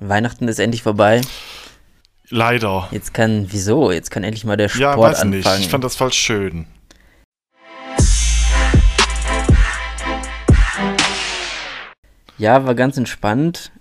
Weihnachten 0.00 0.46
ist 0.48 0.58
endlich 0.60 0.82
vorbei. 0.82 1.20
Leider. 2.30 2.88
Jetzt 2.90 3.14
kann, 3.14 3.46
wieso? 3.50 3.90
Jetzt 3.90 4.10
kann 4.10 4.22
endlich 4.22 4.44
mal 4.44 4.56
der 4.56 4.68
Sport 4.68 4.80
ja, 4.80 4.98
weiß 4.98 5.20
anfangen. 5.20 5.30
nicht. 5.30 5.60
Ich 5.60 5.68
fand 5.68 5.82
das 5.82 5.96
voll 5.96 6.12
schön. 6.12 6.66
Ja, 12.36 12.64
war 12.66 12.76
ganz 12.76 12.96
entspannt, 12.96 13.72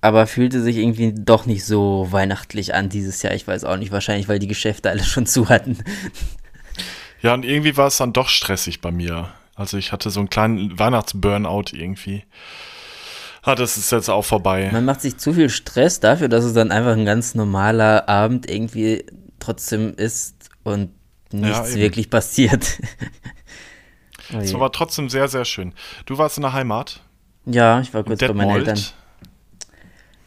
aber 0.00 0.28
fühlte 0.28 0.62
sich 0.62 0.76
irgendwie 0.76 1.12
doch 1.12 1.46
nicht 1.46 1.64
so 1.64 2.06
weihnachtlich 2.10 2.74
an 2.74 2.88
dieses 2.88 3.22
Jahr. 3.22 3.34
Ich 3.34 3.48
weiß 3.48 3.64
auch 3.64 3.76
nicht, 3.76 3.90
wahrscheinlich, 3.90 4.28
weil 4.28 4.38
die 4.38 4.46
Geschäfte 4.46 4.90
alle 4.90 5.02
schon 5.02 5.26
zu 5.26 5.48
hatten. 5.48 5.78
Ja, 7.22 7.34
und 7.34 7.44
irgendwie 7.44 7.76
war 7.76 7.88
es 7.88 7.96
dann 7.96 8.12
doch 8.12 8.28
stressig 8.28 8.80
bei 8.80 8.92
mir. 8.92 9.30
Also 9.54 9.78
ich 9.78 9.92
hatte 9.92 10.10
so 10.10 10.20
einen 10.20 10.30
kleinen 10.30 10.78
Weihnachtsburnout 10.78 11.72
irgendwie. 11.72 12.24
Ah, 13.42 13.56
das 13.56 13.76
ist 13.76 13.90
jetzt 13.90 14.08
auch 14.08 14.24
vorbei. 14.24 14.70
Man 14.72 14.84
macht 14.84 15.00
sich 15.00 15.18
zu 15.18 15.32
viel 15.32 15.50
Stress 15.50 15.98
dafür, 15.98 16.28
dass 16.28 16.44
es 16.44 16.52
dann 16.52 16.70
einfach 16.70 16.92
ein 16.92 17.04
ganz 17.04 17.34
normaler 17.34 18.08
Abend 18.08 18.48
irgendwie 18.48 19.04
trotzdem 19.40 19.94
ist 19.96 20.48
und 20.62 20.90
nichts 21.32 21.72
eben. 21.72 21.80
wirklich 21.80 22.10
passiert. 22.10 22.78
Es 24.40 24.54
war 24.54 24.72
trotzdem 24.72 25.10
sehr, 25.10 25.28
sehr 25.28 25.44
schön. 25.44 25.74
Du 26.06 26.16
warst 26.16 26.38
in 26.38 26.42
der 26.42 26.54
Heimat? 26.54 27.02
ja, 27.44 27.80
ich 27.80 27.92
war 27.92 28.02
kurz 28.02 28.20
bei 28.20 28.32
meinen. 28.32 28.50
Eltern. 28.56 28.78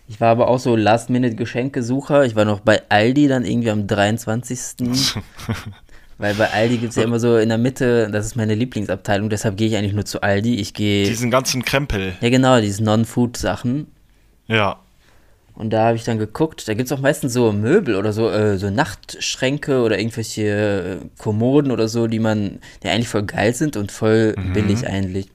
Ich 0.08 0.22
war 0.22 0.30
aber 0.30 0.48
auch 0.48 0.60
so 0.60 0.76
Last-Minute-Geschenkesucher. 0.76 2.26
Ich 2.26 2.36
war 2.36 2.46
noch 2.46 2.60
bei 2.60 2.84
Aldi 2.90 3.28
dann 3.28 3.44
irgendwie 3.44 3.72
am 3.72 3.88
23. 3.88 4.60
Weil 6.18 6.34
bei 6.36 6.50
Aldi 6.50 6.78
gibt 6.78 6.92
es 6.92 6.96
ja 6.96 7.04
immer 7.04 7.20
so 7.20 7.38
in 7.38 7.50
der 7.50 7.58
Mitte, 7.58 8.10
das 8.10 8.26
ist 8.26 8.36
meine 8.36 8.56
Lieblingsabteilung, 8.56 9.30
deshalb 9.30 9.58
gehe 9.58 9.68
ich 9.68 9.76
eigentlich 9.76 9.94
nur 9.94 10.06
zu 10.06 10.22
Aldi. 10.22 10.56
Ich 10.56 10.74
gehe. 10.74 11.06
Diesen 11.06 11.30
ganzen 11.30 11.66
Krempel. 11.66 12.14
Ja, 12.22 12.30
genau, 12.30 12.62
diese 12.62 12.84
Non-Food-Sachen. 12.84 13.88
Ja. 14.48 14.78
Und 15.56 15.72
da 15.72 15.86
habe 15.88 15.96
ich 15.98 16.04
dann 16.04 16.18
geguckt, 16.20 16.68
da 16.68 16.74
gibt 16.74 16.88
es 16.88 16.92
auch 16.92 17.00
meistens 17.02 17.34
so 17.34 17.52
Möbel 17.52 17.96
oder 17.96 18.14
so, 18.14 18.30
äh, 18.30 18.58
so 18.58 18.70
Nachtschränke 18.70 19.82
oder 19.82 19.98
irgendwelche 20.00 21.00
äh, 21.02 21.06
Kommoden 21.18 21.72
oder 21.72 21.88
so, 21.88 22.08
die 22.08 22.20
man, 22.20 22.60
die 22.84 22.90
eigentlich 22.90 23.08
voll 23.08 23.24
geil 23.24 23.54
sind 23.54 23.76
und 23.78 23.92
voll 23.92 24.36
Mhm. 24.38 24.54
billig 24.54 24.88
eigentlich. 24.88 25.28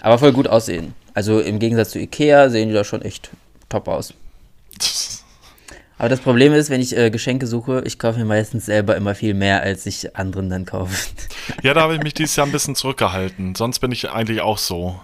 Aber 0.00 0.18
voll 0.18 0.32
gut 0.32 0.48
aussehen. 0.48 0.94
Also 1.14 1.40
im 1.40 1.58
Gegensatz 1.58 1.90
zu 1.90 1.98
Ikea 1.98 2.48
sehen 2.50 2.68
die 2.68 2.74
da 2.74 2.84
schon 2.84 3.02
echt 3.02 3.30
top 3.70 3.88
aus. 3.88 4.12
Aber 5.98 6.08
das 6.10 6.20
Problem 6.20 6.52
ist, 6.52 6.68
wenn 6.68 6.80
ich 6.80 6.96
äh, 6.96 7.10
Geschenke 7.10 7.46
suche, 7.46 7.82
ich 7.86 7.98
kaufe 7.98 8.18
mir 8.18 8.24
meistens 8.26 8.66
selber 8.66 8.96
immer 8.96 9.14
viel 9.14 9.32
mehr, 9.34 9.62
als 9.62 9.86
ich 9.86 10.14
anderen 10.16 10.50
dann 10.50 10.64
kaufe. 10.66 10.94
Ja, 11.62 11.72
da 11.74 11.82
habe 11.82 11.94
ich 11.94 12.02
mich 12.02 12.12
dieses 12.12 12.36
Jahr 12.36 12.46
ein 12.46 12.52
bisschen 12.52 12.74
zurückgehalten. 12.74 13.54
Sonst 13.54 13.78
bin 13.78 13.92
ich 13.92 14.10
eigentlich 14.10 14.40
auch 14.40 14.58
so. 14.58 15.00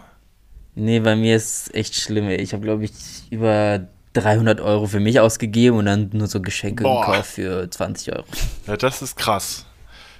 nee, 0.74 0.98
bei 1.00 1.14
mir 1.16 1.36
ist 1.36 1.72
echt 1.74 1.94
schlimm. 1.94 2.28
ey. 2.28 2.36
Ich 2.36 2.52
habe, 2.52 2.62
glaube 2.62 2.84
ich, 2.84 2.92
über 3.30 3.86
300 4.14 4.60
Euro 4.60 4.86
für 4.86 5.00
mich 5.00 5.18
ausgegeben 5.20 5.78
und 5.78 5.86
dann 5.86 6.10
nur 6.12 6.26
so 6.26 6.42
Geschenke 6.42 6.82
Boah. 6.82 7.06
gekauft 7.06 7.30
für 7.30 7.70
20 7.70 8.12
Euro. 8.14 8.24
Ja, 8.66 8.76
das 8.76 9.00
ist 9.02 9.16
krass. 9.16 9.64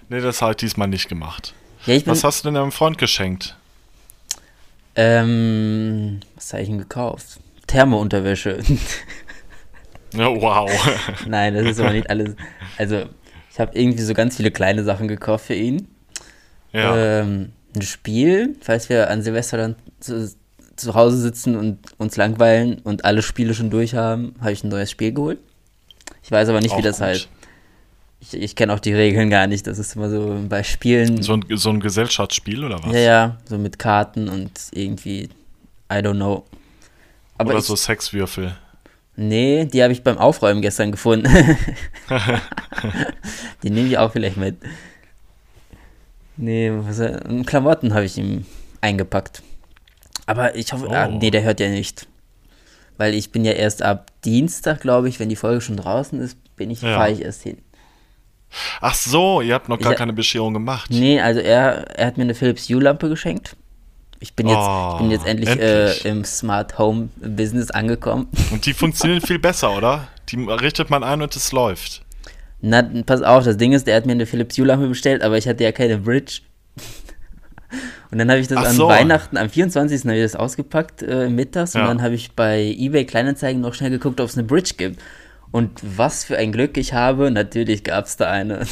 Nee, 0.08 0.20
das 0.20 0.40
habe 0.40 0.52
ich 0.52 0.56
diesmal 0.58 0.88
nicht 0.88 1.08
gemacht. 1.08 1.54
Ja, 1.86 2.00
Was 2.06 2.22
hast 2.24 2.44
du 2.44 2.48
denn 2.48 2.54
deinem 2.54 2.72
Freund 2.72 2.96
geschenkt? 2.98 3.56
ähm, 4.94 6.20
was 6.36 6.52
habe 6.52 6.62
ich 6.62 6.68
ihm 6.68 6.78
gekauft? 6.78 7.40
Thermounterwäsche. 7.66 8.58
Ja, 10.12 10.28
wow. 10.28 10.70
Nein, 11.26 11.54
das 11.54 11.66
ist 11.66 11.80
aber 11.80 11.92
nicht 11.92 12.08
alles. 12.10 12.34
Also, 12.78 13.04
ich 13.50 13.60
habe 13.60 13.78
irgendwie 13.78 14.02
so 14.02 14.14
ganz 14.14 14.36
viele 14.36 14.50
kleine 14.50 14.84
Sachen 14.84 15.08
gekauft 15.08 15.46
für 15.46 15.54
ihn. 15.54 15.88
Ja. 16.72 17.20
Ähm, 17.20 17.52
ein 17.74 17.82
Spiel, 17.82 18.56
falls 18.60 18.88
wir 18.88 19.10
an 19.10 19.22
Silvester 19.22 19.56
dann 19.56 19.76
zu, 20.00 20.30
zu 20.76 20.94
Hause 20.94 21.18
sitzen 21.18 21.56
und 21.56 21.78
uns 21.98 22.16
langweilen 22.16 22.78
und 22.84 23.04
alle 23.04 23.22
Spiele 23.22 23.54
schon 23.54 23.70
durch 23.70 23.94
haben, 23.94 24.34
habe 24.40 24.52
ich 24.52 24.64
ein 24.64 24.68
neues 24.68 24.90
Spiel 24.90 25.12
geholt. 25.12 25.38
Ich 26.22 26.30
weiß 26.30 26.48
aber 26.48 26.60
nicht, 26.60 26.72
wie 26.72 26.80
Auch 26.80 26.82
das 26.82 26.98
gut. 26.98 27.06
heißt. 27.06 27.28
Ich, 28.20 28.34
ich 28.34 28.56
kenne 28.56 28.72
auch 28.72 28.78
die 28.78 28.94
Regeln 28.94 29.30
gar 29.30 29.46
nicht. 29.48 29.66
Das 29.66 29.78
ist 29.78 29.96
immer 29.96 30.08
so 30.08 30.40
bei 30.48 30.62
Spielen. 30.62 31.22
So 31.22 31.34
ein, 31.34 31.44
so 31.50 31.70
ein 31.70 31.80
Gesellschaftsspiel 31.80 32.64
oder 32.64 32.78
was? 32.82 32.92
ja, 32.94 33.00
ja, 33.00 33.38
so 33.44 33.58
mit 33.58 33.78
Karten 33.78 34.28
und 34.28 34.52
irgendwie, 34.72 35.24
I 35.90 35.96
don't 35.96 36.14
know. 36.14 36.44
Aber 37.36 37.50
oder 37.50 37.58
ich, 37.58 37.64
so 37.64 37.74
Sexwürfel. 37.74 38.56
Nee, 39.16 39.66
die 39.66 39.82
habe 39.82 39.92
ich 39.92 40.02
beim 40.02 40.16
Aufräumen 40.18 40.62
gestern 40.62 40.90
gefunden. 40.90 41.28
die 43.62 43.70
nehme 43.70 43.88
ich 43.88 43.98
auch 43.98 44.12
vielleicht 44.12 44.36
mit. 44.36 44.56
Nee, 46.36 46.72
was, 46.74 46.98
äh, 46.98 47.20
Klamotten 47.44 47.94
habe 47.94 48.04
ich 48.04 48.16
ihm 48.16 48.46
eingepackt. 48.80 49.42
Aber 50.26 50.54
ich 50.56 50.72
hoffe, 50.72 50.88
ah, 50.90 51.08
Oh. 51.08 51.18
nee, 51.18 51.30
der 51.30 51.42
hört 51.42 51.60
ja 51.60 51.68
nicht. 51.68 52.06
Weil 52.96 53.14
ich 53.14 53.32
bin 53.32 53.44
ja 53.44 53.52
erst 53.52 53.82
ab 53.82 54.10
Dienstag, 54.24 54.80
glaube 54.80 55.08
ich, 55.08 55.20
wenn 55.20 55.28
die 55.28 55.36
Folge 55.36 55.60
schon 55.60 55.76
draußen 55.76 56.20
ist, 56.20 56.36
bin 56.56 56.70
ich, 56.70 56.80
Ja. 56.82 56.94
fahre 56.96 57.10
ich 57.12 57.22
erst 57.22 57.42
hin. 57.42 57.58
Ach 58.80 58.94
so, 58.94 59.40
ihr 59.40 59.54
habt 59.54 59.68
noch 59.68 59.78
gar 59.78 59.92
Ich- 59.92 59.98
keine 59.98 60.12
Bescherung 60.12 60.52
gemacht. 60.54 60.90
Nee, 60.90 61.20
also 61.20 61.40
er, 61.40 61.98
er 61.98 62.06
hat 62.06 62.16
mir 62.18 62.24
eine 62.24 62.34
Philips 62.34 62.68
Hue-Lampe 62.68 63.08
geschenkt. 63.08 63.56
Ich 64.22 64.34
bin 64.34 64.46
jetzt, 64.46 64.56
ich 64.92 64.98
bin 64.98 65.10
jetzt 65.10 65.24
Oh, 65.24 65.28
endlich, 65.28 65.48
endlich. 65.48 66.04
Äh, 66.04 66.08
im 66.08 66.24
Smart 66.24 66.78
Home 66.78 67.08
Business 67.16 67.72
angekommen. 67.72 68.28
Und 68.52 68.64
die 68.66 68.72
funktionieren 68.72 69.20
viel 69.26 69.40
besser, 69.40 69.76
oder? 69.76 70.06
Die 70.28 70.36
richtet 70.44 70.90
man 70.90 71.02
ein 71.02 71.20
und 71.22 71.34
es 71.34 71.50
läuft. 71.50 72.02
Na, 72.60 72.88
pass 73.04 73.22
auf, 73.22 73.42
das 73.44 73.56
Ding 73.56 73.72
ist, 73.72 73.88
der 73.88 73.96
hat 73.96 74.06
mir 74.06 74.12
eine 74.12 74.26
Philips 74.26 74.56
Hue-Lampe 74.56 74.86
bestellt, 74.86 75.22
aber 75.22 75.36
ich 75.38 75.48
hatte 75.48 75.64
ja 75.64 75.72
keine 75.72 75.98
Bridge. 75.98 76.40
Und 78.12 78.18
dann 78.18 78.30
habe 78.30 78.40
ich 78.40 78.46
das 78.46 78.58
Ach 78.58 78.66
an 78.66 78.76
so. 78.76 78.88
Weihnachten, 78.88 79.38
am 79.38 79.48
24. 79.48 80.02
habe 80.04 80.16
ich 80.16 80.22
das 80.22 80.36
ausgepackt, 80.36 81.02
äh, 81.02 81.30
mittags. 81.30 81.74
Und 81.74 81.80
Ja. 81.80 81.86
dann 81.88 82.02
habe 82.02 82.14
ich 82.14 82.32
bei 82.32 82.60
eBay 82.78 83.06
Kleinanzeigen 83.06 83.62
noch 83.62 83.72
schnell 83.72 83.88
geguckt, 83.88 84.20
ob 84.20 84.28
es 84.28 84.36
eine 84.36 84.46
Bridge 84.46 84.74
gibt. 84.76 85.00
Und 85.50 85.80
was 85.82 86.22
für 86.24 86.36
ein 86.36 86.52
Glück 86.52 86.76
ich 86.76 86.92
habe, 86.92 87.30
natürlich 87.30 87.82
gab 87.84 88.04
es 88.04 88.16
da 88.18 88.30
eine. 88.30 88.66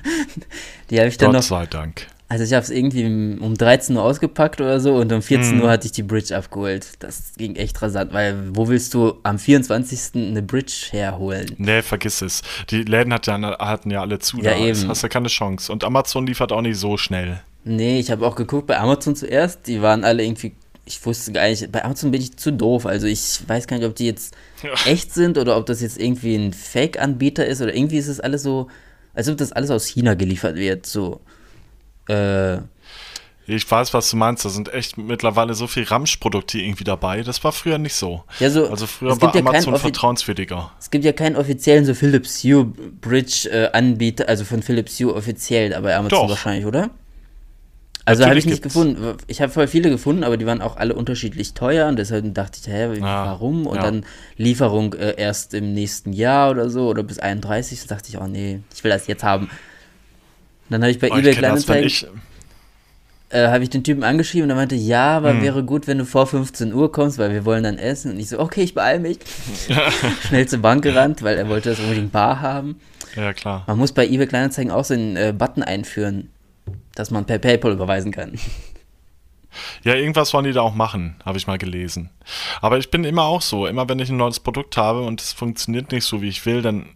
Die 0.90 0.98
habe 0.98 1.08
ich 1.08 1.18
dann 1.18 1.28
Gott 1.28 1.36
noch, 1.36 1.42
sei 1.42 1.66
Dank. 1.66 2.06
Also 2.32 2.44
ich 2.44 2.54
habe 2.54 2.62
es 2.64 2.70
irgendwie 2.70 3.04
um 3.04 3.54
13 3.58 3.94
Uhr 3.94 4.02
ausgepackt 4.02 4.60
oder 4.62 4.80
so 4.80 4.94
und 4.96 5.12
um 5.12 5.20
14 5.20 5.56
Mhm. 5.56 5.62
Uhr 5.64 5.70
hatte 5.70 5.84
ich 5.86 5.92
die 5.92 6.02
Bridge 6.02 6.34
abgeholt. 6.34 6.86
Das 7.00 7.34
ging 7.36 7.56
echt 7.56 7.82
rasant, 7.82 8.14
weil 8.14 8.34
wo 8.54 8.68
willst 8.68 8.94
du 8.94 9.18
am 9.22 9.38
24. 9.38 10.14
eine 10.30 10.40
Bridge 10.42 10.86
herholen? 10.92 11.54
Nee, 11.58 11.82
vergiss 11.82 12.22
es. 12.22 12.40
Die 12.70 12.84
Läden 12.84 13.12
hat 13.12 13.26
ja, 13.26 13.38
hatten 13.58 13.90
ja 13.90 14.00
alle 14.00 14.18
zu. 14.18 14.38
Ja, 14.38 14.52
da 14.52 14.56
eben. 14.58 14.88
Hast 14.88 15.02
ja 15.02 15.08
keine 15.10 15.28
Chance. 15.28 15.70
Und 15.70 15.84
Amazon 15.84 16.26
liefert 16.26 16.52
auch 16.52 16.62
nicht 16.62 16.78
so 16.78 16.96
schnell. 16.96 17.40
Nee, 17.64 18.00
ich 18.00 18.10
habe 18.10 18.26
auch 18.26 18.34
geguckt 18.34 18.66
bei 18.66 18.78
Amazon 18.78 19.14
zuerst. 19.14 19.66
Die 19.66 19.82
waren 19.82 20.02
alle 20.02 20.24
irgendwie. 20.24 20.52
Ich 20.86 21.04
wusste 21.04 21.32
gar 21.32 21.46
nicht. 21.48 21.70
Bei 21.70 21.84
Amazon 21.84 22.10
bin 22.12 22.22
ich 22.22 22.36
zu 22.36 22.50
doof. 22.50 22.86
Also 22.86 23.06
ich 23.06 23.40
weiß 23.46 23.66
gar 23.66 23.76
nicht, 23.76 23.86
ob 23.86 23.94
die 23.94 24.06
jetzt 24.06 24.34
Ja. 24.62 24.70
echt 24.90 25.12
sind 25.12 25.36
oder 25.38 25.56
ob 25.58 25.66
das 25.66 25.80
jetzt 25.82 26.00
irgendwie 26.00 26.34
ein 26.34 26.52
Fake-Anbieter 26.52 27.44
ist 27.46 27.60
oder 27.60 27.74
irgendwie 27.74 27.98
ist 27.98 28.08
es 28.08 28.20
alles 28.20 28.42
so, 28.42 28.68
als 29.14 29.28
ob 29.28 29.36
das 29.36 29.52
alles 29.52 29.70
aus 29.70 29.84
China 29.86 30.14
geliefert 30.14 30.56
wird. 30.56 30.86
So. 30.86 31.20
Äh, 32.08 32.58
Ich 33.46 33.68
weiß, 33.68 33.92
was 33.92 34.10
du 34.10 34.16
meinst. 34.16 34.44
Da 34.44 34.48
sind 34.48 34.72
echt 34.72 34.96
mittlerweile 34.98 35.54
so 35.54 35.66
viel 35.66 35.84
Ramsch-Produkte 35.84 36.58
irgendwie 36.58 36.84
dabei. 36.84 37.22
Das 37.22 37.42
war 37.44 37.52
früher 37.52 37.78
nicht 37.78 37.94
so. 37.94 38.24
ja, 38.38 38.50
so. 38.50 38.68
Also 38.68 38.86
früher 38.86 39.20
war 39.20 39.34
ja 39.34 39.40
Amazon 39.40 39.76
vertrauenswürdiger. 39.76 40.70
Es 40.78 40.90
gibt 40.90 41.04
ja 41.04 41.12
keinen 41.12 41.36
offiziellen 41.36 41.84
so 41.84 41.94
Philips 41.94 42.44
Hue 42.44 42.64
Bridge 42.64 43.48
äh, 43.50 44.24
also 44.26 44.44
von 44.44 44.62
Philips 44.62 44.98
Hue 45.00 45.14
offiziell, 45.14 45.74
aber 45.74 45.94
Amazon 45.94 46.18
Doch. 46.20 46.28
wahrscheinlich, 46.30 46.66
oder? 46.66 46.90
Also 48.04 48.24
habe 48.24 48.38
ich 48.38 48.46
nicht 48.46 48.62
gibt's. 48.62 48.74
gefunden. 48.74 49.16
Ich 49.28 49.40
habe 49.40 49.52
voll 49.52 49.68
viele 49.68 49.88
gefunden, 49.88 50.24
aber 50.24 50.36
die 50.36 50.46
waren 50.46 50.60
auch 50.60 50.76
alle 50.76 50.94
unterschiedlich 50.94 51.54
teuer 51.54 51.88
und 51.88 51.96
deshalb 51.96 52.34
dachte 52.34 52.58
ich, 52.60 52.66
hä, 52.66 52.96
warum? 53.00 53.66
Und 53.66 53.76
ja. 53.76 53.82
dann 53.82 54.04
Lieferung 54.36 54.94
äh, 54.94 55.14
erst 55.16 55.54
im 55.54 55.72
nächsten 55.72 56.12
Jahr 56.12 56.50
oder 56.50 56.68
so 56.68 56.88
oder 56.88 57.04
bis 57.04 57.18
31. 57.20 57.86
Da 57.86 57.94
dachte 57.94 58.08
ich, 58.08 58.18
oh 58.18 58.26
nee, 58.26 58.60
ich 58.74 58.82
will 58.82 58.90
das 58.90 59.06
jetzt 59.06 59.22
haben. 59.22 59.50
Dann 60.72 60.82
habe 60.82 60.90
ich 60.90 60.98
bei 60.98 61.10
Oh, 61.10 61.16
eBay 61.16 61.34
Kleinanzeigen 61.34 61.90
äh, 63.32 63.48
habe 63.48 63.64
ich 63.64 63.70
den 63.70 63.82
Typen 63.82 64.04
angeschrieben 64.04 64.44
und 64.44 64.50
er 64.50 64.56
meinte, 64.56 64.74
ja, 64.74 65.16
aber 65.16 65.30
Hm. 65.30 65.42
wäre 65.42 65.64
gut, 65.64 65.86
wenn 65.86 65.98
du 65.98 66.04
vor 66.04 66.26
15 66.26 66.72
Uhr 66.74 66.92
kommst, 66.92 67.18
weil 67.18 67.32
wir 67.32 67.44
wollen 67.44 67.64
dann 67.64 67.78
essen. 67.78 68.12
Und 68.12 68.20
ich 68.20 68.28
so, 68.28 68.38
okay, 68.38 68.62
ich 68.62 68.74
beeile 68.74 69.00
mich. 69.00 69.18
Schnell 70.28 70.46
zur 70.46 70.58
Bank 70.60 70.82
gerannt, 70.82 71.22
weil 71.22 71.38
er 71.38 71.48
wollte 71.48 71.70
das 71.70 71.80
unbedingt 71.80 72.12
bar 72.12 72.40
haben. 72.40 72.76
ja, 73.16 73.32
klar. 73.32 73.64
Man 73.66 73.78
muss 73.78 73.92
bei 73.92 74.06
eBay 74.06 74.26
Kleinanzeigen 74.26 74.70
auch 74.70 74.84
so 74.84 74.94
einen 74.94 75.16
äh, 75.16 75.32
Button 75.36 75.62
einführen, 75.62 76.30
dass 76.94 77.10
man 77.10 77.24
per 77.24 77.38
PayPal 77.38 77.72
überweisen 77.72 78.12
kann. 78.12 78.38
Ja, 79.84 79.94
irgendwas 79.94 80.32
wollen 80.32 80.44
die 80.46 80.52
da 80.52 80.62
auch 80.62 80.74
machen, 80.74 81.16
habe 81.24 81.36
ich 81.36 81.46
mal 81.46 81.58
gelesen. 81.58 82.08
Aber 82.62 82.78
ich 82.78 82.90
bin 82.90 83.04
immer 83.04 83.24
auch 83.24 83.42
so. 83.42 83.66
Immer 83.66 83.86
wenn 83.88 83.98
ich 83.98 84.08
ein 84.08 84.16
neues 84.16 84.40
Produkt 84.40 84.76
habe 84.76 85.02
und 85.02 85.20
es 85.20 85.32
funktioniert 85.34 85.92
nicht 85.92 86.04
so, 86.04 86.22
wie 86.22 86.28
ich 86.28 86.44
will, 86.46 86.62
dann 86.62 86.86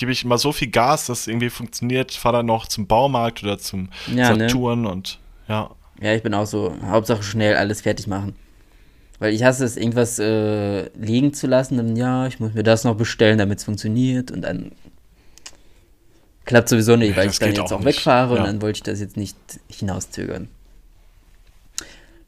gebe 0.00 0.10
ich 0.12 0.24
immer 0.24 0.38
so 0.38 0.50
viel 0.50 0.68
Gas, 0.70 1.06
dass 1.06 1.20
es 1.20 1.26
irgendwie 1.28 1.50
funktioniert. 1.50 2.12
Fahre 2.12 2.38
dann 2.38 2.46
noch 2.46 2.66
zum 2.66 2.86
Baumarkt 2.86 3.42
oder 3.44 3.58
zum 3.58 3.90
Ja, 4.14 4.34
ne? 4.34 4.48
Saturn 4.48 4.86
und 4.86 5.18
ja. 5.46 5.70
Ja, 6.00 6.14
ich 6.14 6.22
bin 6.22 6.32
auch 6.32 6.46
so, 6.46 6.74
Hauptsache 6.86 7.22
schnell 7.22 7.54
alles 7.56 7.82
fertig 7.82 8.06
machen. 8.06 8.34
Weil 9.18 9.34
ich 9.34 9.44
hasse 9.44 9.66
es, 9.66 9.76
irgendwas 9.76 10.18
äh, 10.18 10.88
liegen 10.98 11.34
zu 11.34 11.46
lassen, 11.46 11.76
dann 11.76 11.94
ja, 11.94 12.26
ich 12.26 12.40
muss 12.40 12.54
mir 12.54 12.62
das 12.62 12.84
noch 12.84 12.96
bestellen, 12.96 13.36
damit 13.36 13.58
es 13.58 13.64
funktioniert 13.64 14.30
und 14.30 14.40
dann 14.40 14.72
klappt 16.46 16.70
sowieso 16.70 16.96
nicht, 16.96 17.14
weil 17.16 17.26
das 17.26 17.34
ich 17.34 17.38
dann 17.38 17.50
jetzt 17.50 17.60
auch 17.60 17.80
auch 17.80 17.84
wegfahre 17.84 18.34
Ja. 18.36 18.40
und 18.40 18.46
dann 18.46 18.62
wollte 18.62 18.78
ich 18.78 18.82
das 18.82 18.98
jetzt 19.00 19.18
nicht 19.18 19.36
hinauszögern. 19.68 20.48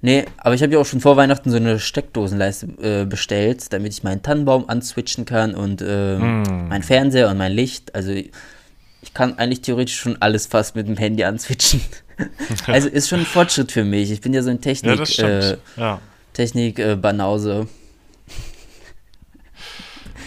Nee, 0.05 0.25
aber 0.37 0.55
ich 0.57 0.63
habe 0.65 0.73
ja 0.73 0.79
auch 0.81 0.85
schon 0.85 1.01
vor 1.01 1.17
Weihnachten 1.17 1.49
so 1.51 1.57
eine 1.57 1.79
Steckdosenleiste 1.79 2.67
äh, 3.03 3.07
bestellt, 3.07 3.73
damit 3.73 3.93
ich 3.93 4.03
meinen 4.03 4.21
Tannenbaum 4.21 4.69
answitchen 4.69 5.25
kann 5.25 5.55
und 5.55 5.81
äh, 5.81 6.19
Mm. 6.19 6.69
mein 6.69 6.83
Fernseher 6.83 7.31
und 7.31 7.39
mein 7.39 7.53
Licht. 7.53 7.95
Also 7.95 8.11
ich 8.11 9.15
kann 9.15 9.39
eigentlich 9.39 9.63
theoretisch 9.63 9.97
schon 9.97 10.21
alles 10.21 10.47
fast 10.47 10.75
mit 10.75 10.89
dem 10.89 10.97
Handy 10.97 11.23
answitchen. 11.23 11.81
also 12.67 12.89
ist 12.89 13.09
schon 13.09 13.21
ein 13.21 13.27
Fortschritt 13.27 13.71
für 13.71 13.85
mich. 13.85 14.11
Ich 14.11 14.21
bin 14.21 14.35
ja 14.35 14.43
so 14.43 14.51
ein 14.51 14.61
Technik, 14.61 15.17
Ja, 15.19 15.29
äh, 15.29 15.57
ja. 15.77 16.01
Technik 16.33 16.79
äh, 16.81 16.97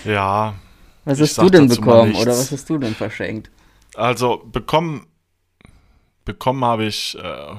ja, 0.05 0.53
Was 1.03 1.19
hast 1.19 1.37
du 1.37 1.49
denn 1.49 1.67
bekommen 1.67 2.15
oder 2.15 2.31
was 2.31 2.51
hast 2.51 2.69
du 2.69 2.77
denn 2.77 2.95
verschenkt? 2.95 3.49
also 3.95 4.41
bekommen, 4.51 5.07
bekommen 6.25 6.63
habe 6.63 6.85
ich, 6.85 7.17
äh, 7.21 7.55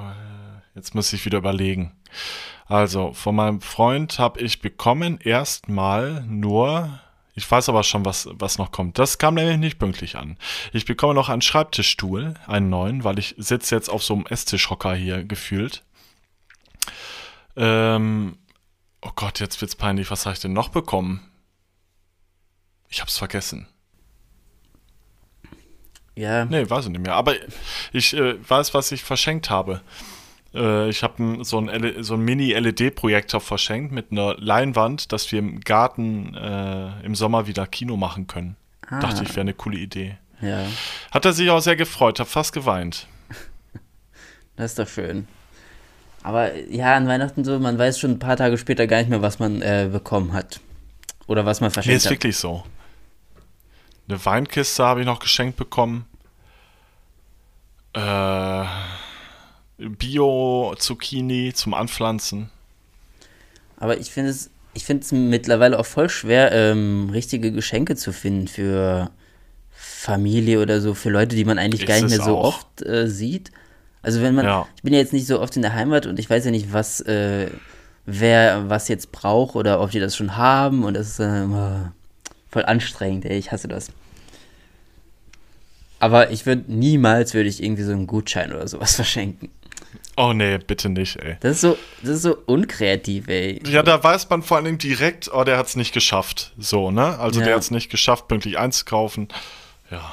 jetzt 0.74 0.94
muss 0.94 1.12
ich 1.12 1.24
wieder 1.24 1.38
überlegen. 1.38 1.95
Also 2.66 3.12
von 3.12 3.36
meinem 3.36 3.60
Freund 3.60 4.18
habe 4.18 4.40
ich 4.40 4.60
bekommen 4.60 5.18
erstmal 5.20 6.22
nur, 6.22 6.98
ich 7.34 7.48
weiß 7.48 7.68
aber 7.68 7.84
schon, 7.84 8.04
was, 8.04 8.28
was 8.32 8.58
noch 8.58 8.72
kommt. 8.72 8.98
Das 8.98 9.18
kam 9.18 9.34
nämlich 9.34 9.58
nicht 9.58 9.78
pünktlich 9.78 10.16
an. 10.16 10.36
Ich 10.72 10.84
bekomme 10.84 11.14
noch 11.14 11.28
einen 11.28 11.42
Schreibtischstuhl, 11.42 12.34
einen 12.46 12.68
neuen, 12.68 13.04
weil 13.04 13.18
ich 13.18 13.34
sitze 13.38 13.74
jetzt 13.74 13.88
auf 13.88 14.02
so 14.02 14.14
einem 14.14 14.26
Esstischhocker 14.26 14.94
hier 14.94 15.22
gefühlt. 15.22 15.84
Ähm, 17.56 18.36
oh 19.00 19.12
Gott, 19.14 19.38
jetzt 19.38 19.60
wird's 19.60 19.76
peinlich. 19.76 20.10
Was 20.10 20.26
habe 20.26 20.34
ich 20.34 20.40
denn 20.40 20.52
noch 20.52 20.68
bekommen? 20.68 21.20
Ich 22.88 23.00
hab's 23.00 23.18
vergessen. 23.18 23.68
Ja, 26.16 26.46
Nee, 26.46 26.68
weiß 26.68 26.86
ich 26.86 26.90
nicht 26.90 27.02
mehr. 27.02 27.14
Aber 27.14 27.34
ich 27.92 28.14
äh, 28.14 28.36
weiß, 28.48 28.74
was 28.74 28.90
ich 28.90 29.04
verschenkt 29.04 29.50
habe. 29.50 29.82
Äh, 30.56 30.88
ich 30.88 31.02
habe 31.02 31.44
so 31.44 31.58
ein, 31.58 31.68
L- 31.68 32.02
so 32.02 32.14
ein 32.14 32.20
Mini-LED-Projektor 32.20 33.40
verschenkt 33.40 33.92
mit 33.92 34.10
einer 34.10 34.34
Leinwand, 34.38 35.12
dass 35.12 35.30
wir 35.30 35.38
im 35.38 35.60
Garten 35.60 36.34
äh, 36.34 37.00
im 37.04 37.14
Sommer 37.14 37.46
wieder 37.46 37.66
Kino 37.66 37.96
machen 37.96 38.26
können. 38.26 38.56
Ah. 38.88 39.00
Dachte 39.00 39.22
ich, 39.24 39.30
wäre 39.30 39.42
eine 39.42 39.54
coole 39.54 39.78
Idee. 39.78 40.16
ja, 40.40 40.64
Hat 41.10 41.24
er 41.24 41.32
sich 41.32 41.50
auch 41.50 41.60
sehr 41.60 41.76
gefreut, 41.76 42.18
hat 42.20 42.28
fast 42.28 42.52
geweint. 42.52 43.06
das 44.56 44.72
ist 44.72 44.78
doch 44.78 44.88
schön. 44.88 45.26
Aber 46.22 46.56
ja, 46.56 46.96
an 46.96 47.06
Weihnachten 47.06 47.44
so, 47.44 47.58
man 47.60 47.78
weiß 47.78 48.00
schon 48.00 48.12
ein 48.12 48.18
paar 48.18 48.36
Tage 48.36 48.58
später 48.58 48.86
gar 48.86 48.98
nicht 48.98 49.10
mehr, 49.10 49.22
was 49.22 49.38
man 49.38 49.62
äh, 49.62 49.88
bekommen 49.92 50.32
hat. 50.32 50.60
Oder 51.28 51.44
was 51.46 51.60
man 51.60 51.68
Nee, 51.68 51.74
verschenkt 51.74 51.96
ist 51.98 52.04
hat. 52.06 52.10
wirklich 52.12 52.36
so. 52.36 52.64
Eine 54.08 54.24
Weinkiste 54.24 54.84
habe 54.84 55.00
ich 55.00 55.06
noch 55.06 55.18
geschenkt 55.20 55.56
bekommen. 55.56 56.06
Äh, 57.92 58.64
Bio-Zucchini 59.78 61.52
zum 61.54 61.74
Anpflanzen. 61.74 62.50
Aber 63.76 63.98
ich 63.98 64.10
finde 64.10 64.30
es, 64.30 64.50
ich 64.74 64.84
finde 64.84 65.04
es 65.04 65.12
mittlerweile 65.12 65.78
auch 65.78 65.86
voll 65.86 66.08
schwer, 66.08 66.52
ähm, 66.52 67.10
richtige 67.12 67.52
Geschenke 67.52 67.96
zu 67.96 68.12
finden 68.12 68.48
für 68.48 69.10
Familie 69.70 70.60
oder 70.62 70.80
so, 70.80 70.94
für 70.94 71.10
Leute, 71.10 71.36
die 71.36 71.44
man 71.44 71.58
eigentlich 71.58 71.82
Ist 71.82 71.88
gar 71.88 72.00
nicht 72.00 72.08
mehr 72.16 72.24
so 72.24 72.38
auch. 72.38 72.44
oft 72.58 72.82
äh, 72.86 73.06
sieht. 73.08 73.50
Also 74.02 74.22
wenn 74.22 74.34
man, 74.34 74.44
Ja. 74.46 74.66
ich 74.76 74.82
bin 74.82 74.92
ja 74.94 74.98
jetzt 75.00 75.12
nicht 75.12 75.26
so 75.26 75.40
oft 75.40 75.54
in 75.56 75.62
der 75.62 75.74
Heimat 75.74 76.06
und 76.06 76.18
ich 76.18 76.30
weiß 76.30 76.44
ja 76.44 76.50
nicht, 76.50 76.72
was, 76.72 77.00
äh, 77.02 77.48
wer 78.06 78.68
was 78.70 78.88
jetzt 78.88 79.12
braucht 79.12 79.56
oder 79.56 79.80
ob 79.80 79.90
die 79.90 80.00
das 80.00 80.16
schon 80.16 80.36
haben 80.36 80.84
und 80.84 80.94
das 80.94 81.08
ist 81.08 81.18
äh, 81.20 81.42
immer 81.42 81.92
voll 82.50 82.64
anstrengend, 82.64 83.24
ey, 83.26 83.36
ich 83.36 83.52
hasse 83.52 83.68
das. 83.68 83.88
Aber 85.98 86.30
ich 86.30 86.46
würde 86.46 86.64
niemals, 86.72 87.34
würde 87.34 87.48
ich 87.48 87.62
irgendwie 87.62 87.82
so 87.82 87.92
einen 87.92 88.06
Gutschein 88.06 88.52
oder 88.52 88.68
sowas 88.68 88.94
verschenken. 88.96 89.50
Oh 90.18 90.32
nee, 90.32 90.56
bitte 90.58 90.88
nicht, 90.88 91.16
ey. 91.16 91.36
Das 91.40 91.52
ist 91.56 91.60
so, 91.60 91.76
das 92.00 92.10
ist 92.16 92.22
so 92.22 92.36
unkreativ, 92.46 93.28
ey. 93.28 93.60
Ja, 93.68 93.82
da 93.82 94.02
weiß 94.02 94.30
man 94.30 94.42
vor 94.42 94.56
allen 94.56 94.64
Dingen 94.64 94.78
direkt, 94.78 95.30
oh, 95.32 95.44
der 95.44 95.58
hat 95.58 95.66
es 95.66 95.76
nicht 95.76 95.92
geschafft. 95.92 96.52
So, 96.56 96.90
ne? 96.90 97.18
Also 97.18 97.40
Ja. 97.40 97.46
der 97.46 97.54
hat 97.56 97.62
es 97.62 97.70
nicht 97.70 97.90
geschafft, 97.90 98.26
pünktlich 98.26 98.58
einzukaufen. 98.58 99.28
Ja. 99.90 100.12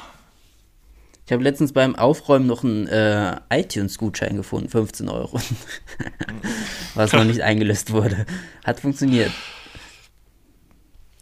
Ich 1.26 1.32
habe 1.32 1.42
letztens 1.42 1.72
beim 1.72 1.96
Aufräumen 1.96 2.46
noch 2.46 2.64
einen 2.64 2.86
äh, 2.86 3.36
iTunes-Gutschein 3.48 4.36
gefunden, 4.36 4.68
15 4.68 5.08
Euro. 5.08 5.40
Was 6.94 7.12
noch 7.14 7.24
nicht 7.24 7.40
eingelöst 7.42 7.92
wurde. 7.92 8.26
Hat 8.62 8.80
funktioniert. 8.80 9.32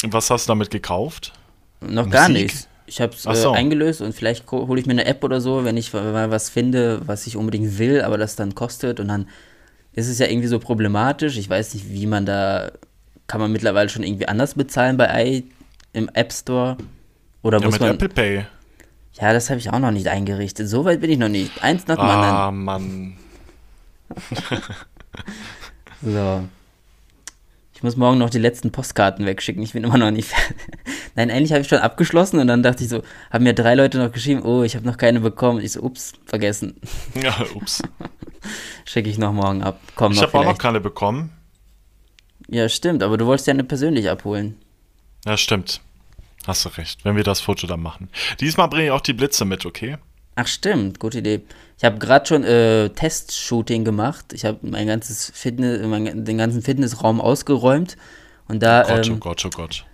Was 0.05 0.29
hast 0.31 0.47
du 0.49 0.51
damit 0.51 0.73
gekauft? 0.73 1.33
Noch 1.81 2.11
gar 2.11 2.29
Musik? 2.29 2.43
nichts. 2.47 2.69
Ich 2.87 3.01
habe 3.01 3.13
es 3.15 3.27
äh, 3.27 3.35
so. 3.35 3.53
eingelöst 3.53 4.01
und 4.01 4.15
vielleicht 4.15 4.51
hole 4.51 4.81
ich 4.81 4.87
mir 4.87 4.93
eine 4.93 5.05
App 5.05 5.23
oder 5.25 5.41
so, 5.41 5.65
wenn 5.65 5.77
ich 5.77 5.93
mal 5.93 6.31
was 6.31 6.51
finde, 6.51 7.01
was 7.07 7.27
ich 7.27 7.37
unbedingt 7.37 7.79
will, 7.79 8.03
aber 8.03 8.19
das 8.19 8.37
dann 8.37 8.55
kostet 8.55 9.01
und 9.01 9.09
dann 9.09 9.29
ist 9.93 10.09
es 10.09 10.19
ja 10.19 10.27
irgendwie 10.27 10.49
so 10.49 10.59
problematisch. 10.59 11.37
Ich 11.37 11.49
weiß 11.49 11.75
nicht, 11.75 11.91
wie 11.91 12.07
man 12.07 12.27
da 12.27 12.73
kann 13.27 13.41
man 13.41 13.53
mittlerweile 13.53 13.89
schon 13.89 14.03
irgendwie 14.03 14.29
anders 14.29 14.55
bezahlen 14.55 14.97
bei 14.97 15.25
i 15.25 15.45
im 15.93 16.09
App 16.15 16.33
Store 16.33 16.77
oder 17.43 17.59
Ja, 17.59 17.67
muss 17.67 17.75
mit 17.75 17.81
man 17.83 17.91
Apple 17.93 18.09
Pay. 18.09 18.47
Ja, 19.15 19.33
das 19.33 19.51
habe 19.51 19.61
ich 19.61 19.71
auch 19.71 19.79
noch 19.79 19.91
nicht 19.91 20.09
eingerichtet. 20.09 20.69
So 20.69 20.85
weit 20.85 21.01
bin 21.01 21.11
ich 21.11 21.19
noch 21.19 21.29
nicht. 21.29 21.63
Eins 21.63 21.87
nach 21.87 21.97
dem 21.97 22.05
anderen. 22.05 22.35
Ah, 22.35 22.51
Mann. 22.51 23.17
So. 26.03 26.43
Ich 27.83 27.85
muss 27.85 27.97
morgen 27.97 28.19
noch 28.19 28.31
die 28.31 28.39
letzten 28.39 28.71
Postkarten 28.71 29.27
wegschicken. 29.27 29.61
Ich 29.61 29.73
bin 29.73 29.83
immer 29.83 29.99
noch 29.99 30.13
nicht 30.13 30.29
fertig. 30.29 30.57
Nein, 31.17 31.33
eigentlich 31.33 31.51
habe 31.51 31.63
ich 31.63 31.69
schon 31.69 31.81
abgeschlossen 31.81 32.39
und 32.39 32.47
dann 32.47 32.63
dachte 32.63 32.85
ich 32.85 32.89
so, 32.89 33.03
haben 33.29 33.43
mir 33.43 33.55
drei 33.55 33.75
Leute 33.75 33.99
noch 33.99 34.13
geschrieben, 34.13 34.45
oh, 34.45 34.63
ich 34.63 34.77
habe 34.77 34.87
noch 34.87 34.97
keine 34.97 35.19
bekommen. 35.19 35.61
Ich 35.61 35.73
so, 35.73 35.83
ups, 35.83 36.13
vergessen. 36.25 36.77
Ja, 37.21 37.35
ups. 37.57 37.83
Schicke 38.85 39.11
ich 39.11 39.19
noch 39.19 39.33
morgen 39.33 39.65
ab. 39.65 39.81
Komm 39.97 40.13
Ich 40.13 40.23
habe 40.23 40.33
auch 40.39 40.45
noch 40.45 40.59
keine 40.59 40.79
bekommen. 40.79 41.33
Ja, 42.47 42.69
stimmt, 42.69 43.03
aber 43.03 43.19
du 43.19 43.27
wolltest 43.27 43.49
ja 43.49 43.53
eine 43.53 43.65
persönlich 43.65 44.09
abholen. 44.09 44.55
Ja, 45.25 45.37
stimmt. 45.37 45.81
Hast 46.47 46.65
du 46.65 46.69
recht, 46.69 47.05
wenn 47.05 47.17
wir 47.17 47.25
das 47.25 47.41
Foto 47.41 47.67
dann 47.67 47.83
machen. 47.83 48.11
Diesmal 48.39 48.69
bringe 48.69 48.85
ich 48.85 48.91
auch 48.93 49.01
die 49.01 49.13
Blitze 49.13 49.45
mit, 49.45 49.67
okay? 49.67 49.99
Ach 50.37 50.47
stimmt, 50.47 51.01
gute 51.01 51.19
Idee. 51.19 51.41
Ich 51.83 51.85
habe 51.85 51.99
gerade 51.99 52.25
schon 52.25 52.45
äh, 52.45 52.91
Testshooting 52.91 53.85
gemacht. 53.85 54.27
Ich 54.35 54.45
habe 54.45 54.59
mein 54.63 54.87
ganzes 54.87 55.33
Fitness, 55.35 55.85
mein, 55.85 56.25
den 56.25 56.39
ganzen 56.39 56.63
Fitnessraum 56.63 57.21
ausgeräumt 57.21 57.97
und 58.47 58.63
da 58.63 58.85
Gott, 58.85 59.09
oh 59.09 59.11
ähm, 59.11 59.19
Gott, 59.19 59.45
oh 59.45 59.51
Gott. 59.51 59.85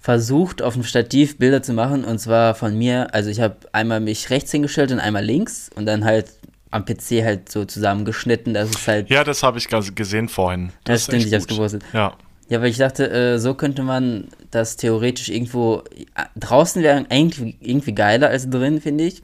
versucht, 0.00 0.62
auf 0.62 0.72
dem 0.72 0.82
Stativ 0.82 1.36
Bilder 1.36 1.62
zu 1.62 1.74
machen 1.74 2.04
und 2.06 2.18
zwar 2.20 2.54
von 2.54 2.78
mir. 2.78 3.12
Also 3.12 3.28
ich 3.28 3.42
habe 3.42 3.56
einmal 3.72 4.00
mich 4.00 4.30
rechts 4.30 4.50
hingestellt 4.50 4.92
und 4.92 4.98
einmal 4.98 5.22
links 5.22 5.68
und 5.76 5.84
dann 5.84 6.06
halt 6.06 6.32
am 6.70 6.86
PC 6.86 7.22
halt 7.22 7.52
so 7.52 7.66
zusammengeschnitten, 7.66 8.54
dass 8.54 8.70
es 8.70 8.88
halt. 8.88 9.10
Ja, 9.10 9.22
das 9.22 9.42
habe 9.42 9.58
ich 9.58 9.68
gesehen 9.94 10.30
vorhin. 10.30 10.72
Das 10.84 11.00
ist 11.00 11.04
stimmt, 11.08 11.26
ich 11.26 11.38
gut. 11.38 11.48
gepostet. 11.48 11.82
Ja. 11.92 12.14
Ja, 12.48 12.62
weil 12.62 12.70
ich 12.70 12.78
dachte, 12.78 13.10
äh, 13.10 13.38
so 13.38 13.52
könnte 13.52 13.82
man 13.82 14.28
das 14.50 14.76
theoretisch 14.76 15.28
irgendwo. 15.28 15.82
äh, 16.14 16.24
Draußen 16.36 16.82
wäre 16.82 17.04
eigentlich 17.10 17.56
irgendwie 17.60 17.94
geiler 17.94 18.30
als 18.30 18.48
drin, 18.48 18.80
finde 18.80 19.04
ich. 19.04 19.22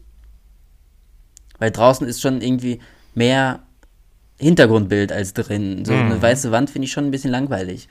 Weil 1.62 1.70
draußen 1.70 2.08
ist 2.08 2.20
schon 2.20 2.40
irgendwie 2.40 2.80
mehr 3.14 3.60
Hintergrundbild 4.40 5.12
als 5.12 5.32
drin. 5.32 5.84
So 5.84 5.92
eine 5.92 6.16
Mhm. 6.16 6.20
weiße 6.20 6.50
Wand 6.50 6.70
finde 6.70 6.86
ich 6.86 6.92
schon 6.92 7.04
ein 7.04 7.12
bisschen 7.12 7.30
langweilig. 7.30 7.88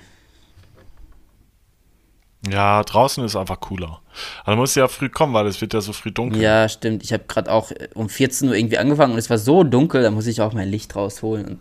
Ja, 2.49 2.83
draußen 2.83 3.23
ist 3.23 3.37
einfach 3.37 3.61
cooler. 3.61 4.01
Aber 4.43 4.55
du 4.55 4.61
musst 4.61 4.75
ja 4.75 4.89
früh 4.89 5.07
kommen, 5.07 5.33
weil 5.33 5.47
es 5.47 5.61
wird 5.61 5.73
ja 5.73 5.79
so 5.79 5.93
früh 5.93 6.11
dunkel. 6.11 6.41
Ja, 6.41 6.67
stimmt. 6.67 7.01
Ich 7.01 7.13
habe 7.13 7.23
gerade 7.29 7.49
auch 7.49 7.71
äh, 7.71 7.87
um 7.93 8.09
14 8.09 8.49
Uhr 8.49 8.55
irgendwie 8.57 8.77
angefangen 8.77 9.13
und 9.13 9.19
es 9.19 9.29
war 9.29 9.37
so 9.37 9.63
dunkel, 9.63 10.03
da 10.03 10.11
muss 10.11 10.27
ich 10.27 10.41
auch 10.41 10.51
mein 10.51 10.67
Licht 10.67 10.93
rausholen 10.97 11.45
und 11.45 11.59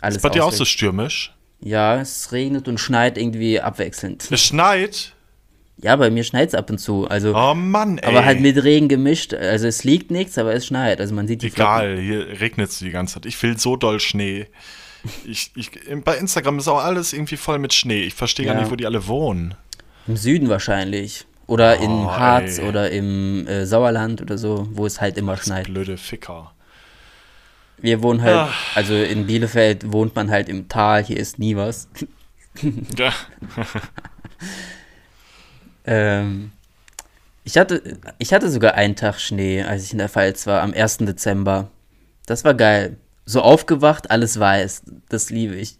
alles 0.00 0.18
ist 0.18 0.22
bei 0.22 0.28
dir 0.28 0.44
auch 0.44 0.52
so 0.52 0.64
stürmisch? 0.64 1.34
Ja, 1.60 2.00
es 2.00 2.30
regnet 2.30 2.68
und 2.68 2.78
schneit 2.78 3.18
irgendwie 3.18 3.60
abwechselnd. 3.60 4.28
Es 4.30 4.40
schneit? 4.44 5.14
Ja, 5.82 5.96
bei 5.96 6.10
mir 6.10 6.22
schneit 6.22 6.48
es 6.50 6.54
ab 6.54 6.70
und 6.70 6.78
zu. 6.78 7.08
Also, 7.08 7.34
Oh 7.36 7.54
Mann, 7.54 7.98
ey. 7.98 8.08
aber 8.08 8.24
halt 8.24 8.40
mit 8.40 8.62
Regen 8.62 8.88
gemischt. 8.88 9.34
Also 9.34 9.66
es 9.66 9.82
liegt 9.82 10.10
nichts, 10.12 10.38
aber 10.38 10.54
es 10.54 10.64
schneit. 10.66 11.00
Also 11.00 11.12
man 11.14 11.26
sieht 11.26 11.42
die 11.42 11.50
Flocken. 11.50 11.74
Egal, 11.74 11.98
hier 11.98 12.40
regnet 12.40 12.70
es 12.70 12.78
die 12.78 12.90
ganze 12.90 13.14
Zeit. 13.14 13.26
Ich 13.26 13.42
will 13.42 13.58
so 13.58 13.76
doll 13.76 13.98
Schnee. 13.98 14.46
Ich, 15.24 15.50
ich, 15.56 15.70
bei 16.04 16.16
Instagram 16.16 16.58
ist 16.60 16.68
auch 16.68 16.78
alles 16.84 17.12
irgendwie 17.12 17.36
voll 17.36 17.58
mit 17.58 17.74
Schnee. 17.74 18.02
Ich 18.04 18.14
verstehe 18.14 18.46
Ja. 18.46 18.52
gar 18.54 18.60
nicht, 18.60 18.70
wo 18.70 18.76
die 18.76 18.86
alle 18.86 19.08
wohnen. 19.08 19.54
Im 20.06 20.16
Süden 20.16 20.48
wahrscheinlich. 20.48 21.26
Oder 21.48 21.78
Oh, 21.80 21.84
im 21.84 22.10
Harz 22.16 22.58
ey. 22.58 22.68
oder 22.68 22.90
im 22.92 23.46
äh, 23.48 23.66
Sauerland 23.66 24.22
oder 24.22 24.38
so, 24.38 24.68
wo 24.70 24.86
es 24.86 25.00
halt 25.00 25.18
immer 25.18 25.36
schneit. 25.36 25.66
Blöde 25.66 25.96
Ficker. 25.96 26.52
Wir 27.78 28.00
wohnen 28.04 28.22
halt, 28.22 28.36
Ah. 28.36 28.50
also 28.76 28.94
in 28.94 29.26
Bielefeld 29.26 29.90
wohnt 29.92 30.14
man 30.14 30.30
halt 30.30 30.48
im 30.48 30.68
Tal, 30.68 31.02
hier 31.02 31.16
ist 31.16 31.40
nie 31.40 31.56
was. 31.56 31.88
Ja. 32.96 33.12
Ähm, 35.84 36.52
ich, 37.44 37.56
hatte, 37.58 37.98
ich 38.18 38.32
hatte 38.32 38.50
sogar 38.50 38.74
einen 38.74 38.96
Tag 38.96 39.20
Schnee, 39.20 39.62
als 39.62 39.84
ich 39.84 39.92
in 39.92 39.98
der 39.98 40.08
Pfalz 40.08 40.46
war, 40.46 40.62
am 40.62 40.72
1. 40.72 40.98
Dezember. 40.98 41.68
Das 42.26 42.44
war 42.44 42.54
geil. 42.54 42.96
So 43.24 43.40
aufgewacht, 43.42 44.10
alles 44.10 44.38
weiß. 44.38 44.82
Das 45.08 45.30
liebe 45.30 45.54
ich. 45.54 45.78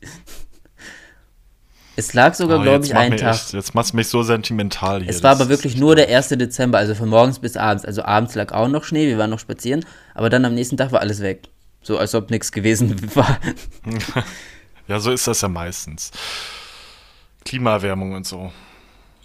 Es 1.94 2.14
lag 2.14 2.34
sogar, 2.34 2.60
Oh, 2.60 2.62
glaube 2.62 2.76
jetzt 2.78 2.86
ich, 2.88 2.96
einen 2.96 3.16
Tag. 3.18 3.34
Echt, 3.34 3.52
jetzt 3.52 3.74
machst 3.74 3.92
du 3.92 3.96
mich 3.96 4.08
so 4.08 4.22
sentimental 4.22 5.02
hier. 5.02 5.10
Es 5.10 5.22
war 5.22 5.32
aber 5.32 5.48
wirklich 5.48 5.76
nur 5.76 5.94
der 5.94 6.06
doof. 6.06 6.14
1. 6.16 6.28
Dezember, 6.30 6.78
also 6.78 6.94
von 6.94 7.08
morgens 7.08 7.38
bis 7.38 7.56
abends. 7.56 7.84
Also 7.84 8.02
abends 8.02 8.34
lag 8.34 8.52
auch 8.52 8.68
noch 8.68 8.84
Schnee, 8.84 9.06
wir 9.08 9.18
waren 9.18 9.30
noch 9.30 9.38
spazieren, 9.38 9.84
aber 10.14 10.30
dann 10.30 10.44
am 10.44 10.54
nächsten 10.54 10.76
Tag 10.76 10.90
war 10.90 11.00
alles 11.00 11.20
weg. 11.20 11.48
So 11.82 11.98
als 11.98 12.14
ob 12.14 12.30
nichts 12.30 12.50
gewesen 12.52 12.96
war. 13.14 13.38
Ja, 14.88 14.98
so 14.98 15.12
ist 15.12 15.26
das 15.28 15.40
ja 15.40 15.48
meistens. 15.48 16.10
Klimaerwärmung 17.44 18.12
und 18.14 18.26
so. 18.26 18.52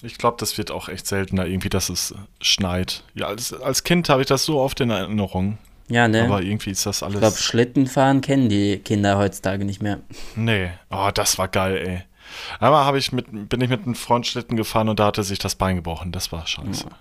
Ich 0.04 0.18
glaube, 0.18 0.38
das 0.40 0.58
wird 0.58 0.72
auch 0.72 0.90
echt 0.90 1.08
seltener, 1.08 1.46
irgendwie, 1.46 1.70
dass 1.70 1.90
es 1.90 2.14
schneit. 2.42 3.04
Ja, 3.16 3.28
als, 3.28 3.54
als 3.54 3.84
Kind 3.84 4.10
habe 4.10 4.22
ich 4.22 4.28
das 4.28 4.44
so 4.44 4.60
oft 4.60 4.80
in 4.80 4.90
Erinnerung. 4.90 5.58
Ja, 5.90 6.08
ne? 6.08 6.24
Aber 6.24 6.42
irgendwie 6.42 6.72
ist 6.72 6.86
das 6.86 7.02
alles. 7.02 7.16
Ich 7.16 7.22
glaube, 7.22 7.38
Schlittenfahren 7.38 8.22
kennen 8.22 8.50
die 8.50 8.80
Kinder 8.80 9.18
heutzutage 9.18 9.66
nicht 9.66 9.82
mehr. 9.82 10.00
Nee. 10.36 10.70
Oh, 10.92 11.10
das 11.14 11.38
war 11.38 11.48
geil, 11.48 11.78
ey. 11.78 12.04
Einmal 12.60 12.86
habe 12.86 12.98
ich 12.98 13.12
mit, 13.12 13.50
bin 13.50 13.62
ich 13.62 13.70
mit 13.70 13.84
einem 13.84 13.96
Freund 13.96 14.28
Schlitten 14.28 14.58
gefahren 14.58 14.90
und 14.90 15.00
da 15.00 15.08
hatte 15.08 15.24
sich 15.24 15.40
das 15.40 15.56
Bein 15.56 15.78
gebrochen. 15.78 16.12
Das 16.12 16.32
war 16.32 16.46
scheiße. 16.46 16.84
Ja. 16.84 16.96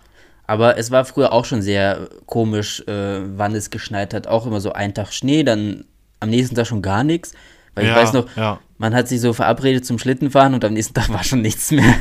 Aber 0.47 0.79
es 0.79 0.93
war 0.93 1.05
früher 1.05 1.33
auch 1.33 1.45
schon 1.45 1.63
sehr 1.63 2.09
komisch, 2.27 2.81
äh, 2.87 3.21
wann 3.37 3.55
es 3.55 3.71
geschneit 3.71 4.15
hat. 4.15 4.29
Auch 4.29 4.47
immer 4.47 4.61
so 4.61 4.73
ein 4.73 4.95
Tag 4.95 5.13
Schnee, 5.13 5.43
dann 5.43 5.85
am 6.21 6.31
nächsten 6.31 6.55
Tag 6.55 6.69
schon 6.69 6.83
gar 6.83 7.03
nichts. 7.03 7.33
Weil 7.75 7.87
ja, 7.87 7.91
ich 7.91 7.97
weiß 7.97 8.13
noch, 8.13 8.37
ja. 8.37 8.61
man 8.79 8.95
hat 8.95 9.09
sich 9.09 9.21
so 9.21 9.33
verabredet 9.33 9.85
zum 9.85 9.99
Schlittenfahren 9.99 10.55
und 10.55 10.65
am 10.65 10.73
nächsten 10.73 10.95
Tag 10.95 11.13
war 11.13 11.25
schon 11.25 11.43
nichts 11.43 11.73
mehr. 11.73 11.95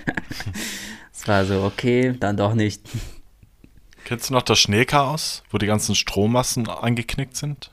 es 1.22 1.28
war 1.28 1.44
so, 1.44 1.62
okay, 1.62 2.16
dann 2.18 2.36
doch 2.36 2.52
nicht. 2.52 2.82
Kennst 4.04 4.28
du 4.28 4.34
noch 4.34 4.42
das 4.42 4.58
Schneechaos, 4.58 5.44
wo 5.50 5.58
die 5.58 5.66
ganzen 5.66 5.94
Strommassen 5.94 6.68
angeknickt 6.68 7.36
sind? 7.36 7.70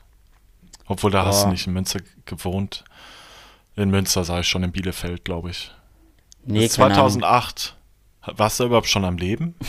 Obwohl, 0.86 1.10
da 1.10 1.22
Boah. 1.22 1.28
hast 1.28 1.44
du 1.44 1.48
nicht 1.48 1.66
in 1.66 1.72
Münster 1.72 1.98
gewohnt. 2.26 2.84
In 3.74 3.90
Münster 3.90 4.22
sei 4.22 4.40
ich 4.40 4.48
schon, 4.48 4.62
in 4.62 4.70
Bielefeld, 4.70 5.24
glaube 5.24 5.50
ich. 5.50 5.72
Nee, 6.44 6.68
2008. 6.68 7.74
Warst 8.24 8.60
du 8.60 8.66
überhaupt 8.66 8.88
schon 8.88 9.04
am 9.04 9.18
Leben? 9.18 9.54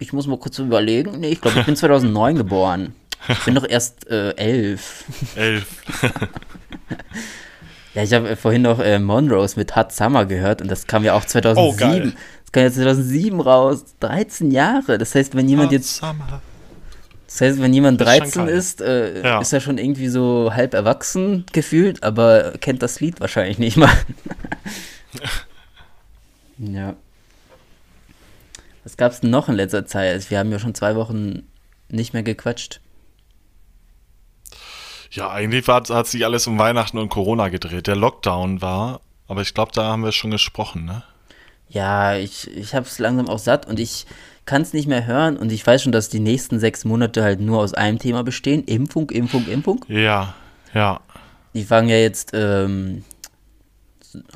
Ich 0.00 0.12
muss 0.12 0.26
mal 0.26 0.36
kurz 0.38 0.58
überlegen. 0.58 1.20
Nee, 1.20 1.28
ich 1.28 1.40
glaube, 1.40 1.60
ich 1.60 1.66
bin 1.66 1.76
2009 1.76 2.34
geboren. 2.34 2.96
Ich 3.28 3.44
bin 3.44 3.54
doch 3.54 3.66
erst 3.66 4.08
äh, 4.08 4.32
elf. 4.32 5.04
Elf. 5.36 5.84
ja, 7.94 8.02
ich 8.02 8.12
habe 8.12 8.34
vorhin 8.34 8.62
noch 8.62 8.80
äh, 8.80 8.98
Monrose 8.98 9.56
mit 9.56 9.76
Hot 9.76 9.92
Summer 9.92 10.26
gehört 10.26 10.60
und 10.60 10.68
das 10.68 10.88
kam 10.88 11.04
ja 11.04 11.14
auch 11.14 11.24
2007. 11.24 12.12
Oh, 12.12 12.18
kam 12.54 12.62
ja 12.62 12.70
2007 12.70 13.40
raus. 13.40 13.84
13 14.00 14.50
Jahre. 14.50 14.96
Das 14.96 15.14
heißt, 15.14 15.36
wenn 15.36 15.48
jemand 15.48 15.72
jetzt. 15.72 16.02
Das 17.26 17.40
heißt, 17.40 17.60
wenn 17.60 17.74
jemand 17.74 18.00
13 18.00 18.46
ist, 18.46 18.80
äh, 18.80 19.22
ja. 19.22 19.40
ist 19.40 19.52
er 19.52 19.60
schon 19.60 19.76
irgendwie 19.76 20.06
so 20.06 20.52
halb 20.54 20.72
erwachsen 20.72 21.44
gefühlt, 21.52 22.04
aber 22.04 22.52
kennt 22.60 22.82
das 22.82 23.00
Lied 23.00 23.20
wahrscheinlich 23.20 23.58
nicht 23.58 23.76
mal. 23.76 23.92
ja. 26.58 26.94
Was 28.84 28.96
gab 28.96 29.10
es 29.10 29.20
denn 29.20 29.30
noch 29.30 29.48
in 29.48 29.56
letzter 29.56 29.84
Zeit? 29.84 30.30
Wir 30.30 30.38
haben 30.38 30.52
ja 30.52 30.60
schon 30.60 30.74
zwei 30.74 30.94
Wochen 30.94 31.48
nicht 31.88 32.12
mehr 32.12 32.22
gequatscht. 32.22 32.80
Ja, 35.10 35.30
eigentlich 35.30 35.66
war, 35.66 35.82
hat 35.88 36.06
sich 36.06 36.24
alles 36.24 36.46
um 36.46 36.58
Weihnachten 36.58 36.98
und 36.98 37.08
Corona 37.08 37.48
gedreht. 37.48 37.88
Der 37.88 37.96
Lockdown 37.96 38.62
war, 38.62 39.00
aber 39.26 39.40
ich 39.42 39.54
glaube, 39.54 39.72
da 39.74 39.84
haben 39.84 40.04
wir 40.04 40.12
schon 40.12 40.30
gesprochen, 40.30 40.84
ne? 40.84 41.02
Ja, 41.74 42.16
ich, 42.16 42.48
ich 42.56 42.72
habe 42.72 42.86
es 42.86 43.00
langsam 43.00 43.28
auch 43.28 43.40
satt 43.40 43.66
und 43.66 43.80
ich 43.80 44.06
kann 44.46 44.62
es 44.62 44.72
nicht 44.72 44.86
mehr 44.86 45.06
hören 45.06 45.36
und 45.36 45.50
ich 45.50 45.66
weiß 45.66 45.82
schon, 45.82 45.90
dass 45.90 46.08
die 46.08 46.20
nächsten 46.20 46.60
sechs 46.60 46.84
Monate 46.84 47.24
halt 47.24 47.40
nur 47.40 47.58
aus 47.58 47.74
einem 47.74 47.98
Thema 47.98 48.22
bestehen. 48.22 48.62
Impfung, 48.64 49.10
Impfung, 49.10 49.48
Impfung. 49.48 49.84
Ja, 49.88 50.34
ja. 50.72 51.00
Die 51.52 51.64
fangen 51.64 51.88
ja 51.88 51.96
jetzt 51.96 52.30
ähm, 52.32 53.02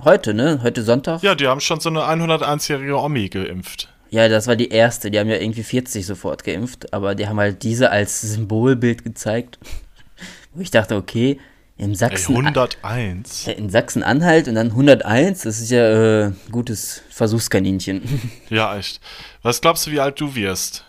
heute, 0.04 0.34
ne? 0.34 0.60
Heute 0.64 0.82
Sonntag. 0.82 1.22
Ja, 1.22 1.36
die 1.36 1.46
haben 1.46 1.60
schon 1.60 1.78
so 1.78 1.90
eine 1.90 2.00
101-jährige 2.00 2.98
Omi 2.98 3.28
geimpft. 3.28 3.88
Ja, 4.10 4.28
das 4.28 4.48
war 4.48 4.56
die 4.56 4.70
erste. 4.70 5.10
Die 5.10 5.20
haben 5.20 5.28
ja 5.28 5.36
irgendwie 5.36 5.62
40 5.62 6.06
sofort 6.06 6.42
geimpft, 6.42 6.92
aber 6.92 7.14
die 7.14 7.28
haben 7.28 7.38
halt 7.38 7.62
diese 7.62 7.90
als 7.90 8.20
Symbolbild 8.20 9.04
gezeigt. 9.04 9.60
Wo 10.54 10.60
ich 10.60 10.72
dachte, 10.72 10.96
okay, 10.96 11.38
in 11.78 11.94
Sachsen. 11.94 12.34
Ey, 12.34 12.38
101? 12.38 13.46
In 13.46 13.70
Sachsen-Anhalt 13.70 14.48
und 14.48 14.56
dann 14.56 14.68
101, 14.68 15.42
das 15.42 15.60
ist 15.60 15.70
ja 15.70 16.26
äh, 16.26 16.32
gutes 16.50 17.02
Versuchskaninchen. 17.08 18.02
Ja, 18.50 18.76
echt. 18.76 19.00
Was 19.42 19.60
glaubst 19.60 19.86
du, 19.86 19.90
wie 19.90 20.00
alt 20.00 20.20
du 20.20 20.34
wirst? 20.34 20.84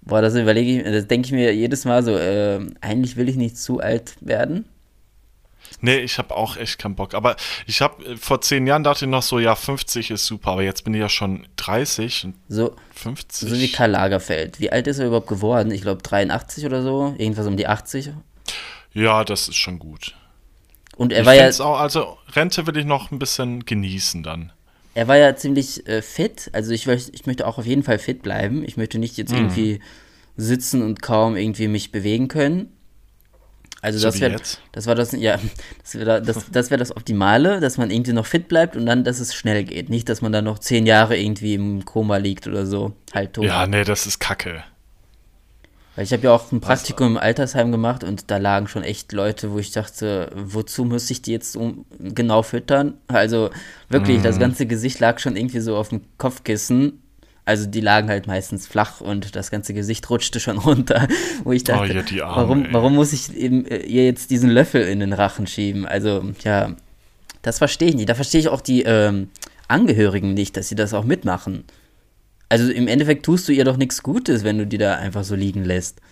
Boah, 0.00 0.20
das 0.22 0.34
überlege 0.34 0.78
ich, 0.78 0.84
das 0.84 1.06
denke 1.06 1.26
ich 1.26 1.32
mir 1.32 1.54
jedes 1.54 1.84
Mal 1.84 2.02
so, 2.02 2.16
äh, 2.16 2.60
eigentlich 2.80 3.16
will 3.16 3.28
ich 3.28 3.36
nicht 3.36 3.56
zu 3.56 3.80
alt 3.80 4.14
werden. 4.20 4.64
Nee, 5.80 5.98
ich 5.98 6.18
habe 6.18 6.34
auch 6.34 6.56
echt 6.56 6.78
keinen 6.78 6.94
Bock. 6.94 7.14
Aber 7.14 7.36
ich 7.66 7.82
habe 7.82 8.04
äh, 8.04 8.16
vor 8.16 8.40
zehn 8.40 8.66
Jahren 8.66 8.84
dachte 8.84 9.04
ich 9.04 9.10
noch 9.10 9.22
so, 9.22 9.38
ja, 9.38 9.54
50 9.54 10.10
ist 10.10 10.26
super, 10.26 10.52
aber 10.52 10.62
jetzt 10.62 10.82
bin 10.84 10.94
ich 10.94 11.00
ja 11.00 11.08
schon 11.08 11.46
30 11.56 12.24
und 12.24 12.34
so, 12.48 12.74
50. 12.94 13.48
So 13.48 13.56
wie 13.56 13.70
Karl 13.70 13.90
Lagerfeld. 13.90 14.58
Wie 14.58 14.72
alt 14.72 14.86
ist 14.86 14.98
er 14.98 15.06
überhaupt 15.06 15.28
geworden? 15.28 15.70
Ich 15.70 15.82
glaube 15.82 16.02
83 16.02 16.66
oder 16.66 16.82
so, 16.82 17.14
irgendwas 17.18 17.46
um 17.46 17.56
die 17.56 17.66
80. 17.66 18.10
Ja, 18.94 19.24
das 19.24 19.48
ist 19.48 19.56
schon 19.56 19.78
gut. 19.78 20.14
Und 20.96 21.12
er 21.12 21.20
ich 21.20 21.26
war 21.26 21.34
ja. 21.34 21.50
Auch, 21.60 21.80
also 21.80 22.18
Rente 22.34 22.66
will 22.66 22.76
ich 22.76 22.84
noch 22.84 23.10
ein 23.10 23.18
bisschen 23.18 23.64
genießen 23.64 24.22
dann. 24.22 24.52
Er 24.94 25.08
war 25.08 25.16
ja 25.16 25.34
ziemlich 25.36 25.86
äh, 25.88 26.02
fit. 26.02 26.50
Also 26.52 26.72
ich, 26.72 26.86
ich 26.86 27.26
möchte 27.26 27.46
auch 27.46 27.58
auf 27.58 27.66
jeden 27.66 27.82
Fall 27.82 27.98
fit 27.98 28.22
bleiben. 28.22 28.62
Ich 28.64 28.76
möchte 28.76 28.98
nicht 28.98 29.16
jetzt 29.16 29.32
mhm. 29.32 29.38
irgendwie 29.38 29.80
sitzen 30.36 30.82
und 30.82 31.00
kaum 31.00 31.36
irgendwie 31.36 31.68
mich 31.68 31.92
bewegen 31.92 32.28
können. 32.28 32.68
Also 33.80 33.98
so 33.98 34.06
das 34.06 34.20
wäre 34.20 34.40
das 34.70 34.86
war 34.86 34.94
das 34.94 35.10
ja 35.10 35.40
das 35.82 35.94
wäre 35.96 36.22
das, 36.22 36.50
das, 36.52 36.70
wär 36.70 36.78
das 36.78 36.96
Optimale, 36.96 37.58
dass 37.58 37.78
man 37.78 37.90
irgendwie 37.90 38.12
noch 38.12 38.26
fit 38.26 38.46
bleibt 38.46 38.76
und 38.76 38.86
dann, 38.86 39.02
dass 39.02 39.18
es 39.18 39.34
schnell 39.34 39.64
geht, 39.64 39.90
nicht, 39.90 40.08
dass 40.08 40.22
man 40.22 40.30
dann 40.30 40.44
noch 40.44 40.60
zehn 40.60 40.86
Jahre 40.86 41.16
irgendwie 41.18 41.54
im 41.54 41.84
Koma 41.84 42.18
liegt 42.18 42.46
oder 42.46 42.64
so, 42.64 42.92
halt 43.12 43.32
tot. 43.32 43.44
Ja, 43.44 43.66
nee, 43.66 43.82
das 43.82 44.06
ist 44.06 44.20
Kacke. 44.20 44.62
Weil 45.94 46.04
ich 46.04 46.12
habe 46.12 46.22
ja 46.22 46.32
auch 46.32 46.50
ein 46.52 46.60
Praktikum 46.60 47.08
im 47.08 47.16
Altersheim 47.18 47.70
gemacht 47.70 48.02
und 48.02 48.30
da 48.30 48.38
lagen 48.38 48.66
schon 48.66 48.82
echt 48.82 49.12
Leute, 49.12 49.52
wo 49.52 49.58
ich 49.58 49.72
dachte, 49.72 50.30
wozu 50.34 50.84
muss 50.84 51.10
ich 51.10 51.20
die 51.20 51.32
jetzt 51.32 51.54
um, 51.54 51.84
genau 51.98 52.42
füttern? 52.42 52.94
Also 53.08 53.50
wirklich, 53.90 54.20
mm. 54.20 54.22
das 54.22 54.36
mhm. 54.36 54.40
ganze 54.40 54.66
Gesicht 54.66 55.00
lag 55.00 55.18
schon 55.18 55.36
irgendwie 55.36 55.60
so 55.60 55.76
auf 55.76 55.90
dem 55.90 56.00
Kopfkissen. 56.16 57.02
Also 57.44 57.66
die 57.66 57.80
lagen 57.80 58.08
halt 58.08 58.26
meistens 58.26 58.66
flach 58.66 59.00
und 59.00 59.36
das 59.36 59.50
ganze 59.50 59.74
Gesicht 59.74 60.08
rutschte 60.08 60.40
schon 60.40 60.58
runter, 60.66 61.08
wo 61.44 61.52
ich 61.52 61.64
dachte, 61.64 62.04
oh, 62.08 62.14
ja, 62.14 62.26
Arme, 62.26 62.36
warum, 62.36 62.66
warum 62.70 62.94
muss 62.94 63.12
ich 63.12 63.34
eben, 63.36 63.66
äh, 63.66 63.78
ihr 63.78 64.06
jetzt 64.06 64.30
diesen 64.30 64.48
Löffel 64.48 64.82
in 64.82 65.00
den 65.00 65.12
Rachen 65.12 65.46
schieben? 65.46 65.84
Also 65.84 66.22
ja, 66.42 66.74
das 67.42 67.58
verstehe 67.58 67.88
ich 67.88 67.96
nicht. 67.96 68.08
Da 68.08 68.14
verstehe 68.14 68.40
ich 68.40 68.48
auch 68.48 68.62
die 68.62 68.82
ähm, 68.84 69.28
Angehörigen 69.68 70.32
nicht, 70.32 70.56
dass 70.56 70.68
sie 70.68 70.74
das 70.74 70.94
auch 70.94 71.04
mitmachen. 71.04 71.64
Also 72.52 72.70
im 72.70 72.86
Endeffekt 72.86 73.24
tust 73.24 73.48
du 73.48 73.52
ihr 73.52 73.64
doch 73.64 73.78
nichts 73.78 74.02
Gutes, 74.02 74.44
wenn 74.44 74.58
du 74.58 74.66
die 74.66 74.76
da 74.76 74.96
einfach 74.96 75.24
so 75.24 75.34
liegen 75.34 75.64
lässt. 75.64 76.02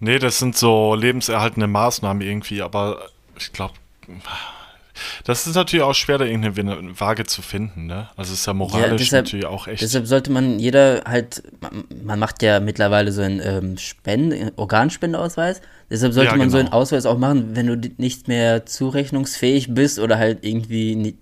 Nee, 0.00 0.18
das 0.18 0.40
sind 0.40 0.56
so 0.56 0.96
lebenserhaltende 0.96 1.68
Maßnahmen 1.68 2.26
irgendwie, 2.26 2.60
aber 2.60 3.00
ich 3.38 3.52
glaube, 3.52 3.74
das 5.22 5.46
ist 5.46 5.54
natürlich 5.54 5.84
auch 5.84 5.94
schwer, 5.94 6.18
da 6.18 6.24
irgendeine 6.24 6.98
Waage 6.98 7.24
zu 7.24 7.40
finden, 7.40 7.86
ne? 7.86 8.08
Also 8.16 8.32
es 8.32 8.40
ist 8.40 8.46
ja 8.46 8.52
moralisch 8.52 8.90
ja, 8.90 8.96
deshalb, 8.96 9.24
natürlich 9.26 9.46
auch 9.46 9.68
echt. 9.68 9.80
Deshalb 9.80 10.08
sollte 10.08 10.32
man 10.32 10.58
jeder 10.58 11.04
halt, 11.06 11.44
man 12.02 12.18
macht 12.18 12.42
ja 12.42 12.58
mittlerweile 12.58 13.12
so 13.12 13.22
einen 13.22 13.40
ähm, 13.44 13.78
Spende, 13.78 14.52
Organspendeausweis. 14.56 15.60
Deshalb 15.88 16.14
sollte 16.14 16.32
ja, 16.32 16.36
man 16.36 16.48
genau. 16.48 16.50
so 16.50 16.58
einen 16.58 16.72
Ausweis 16.72 17.06
auch 17.06 17.18
machen, 17.18 17.54
wenn 17.54 17.68
du 17.68 17.76
nicht 17.96 18.26
mehr 18.26 18.66
zurechnungsfähig 18.66 19.72
bist 19.72 20.00
oder 20.00 20.18
halt 20.18 20.44
irgendwie 20.44 21.14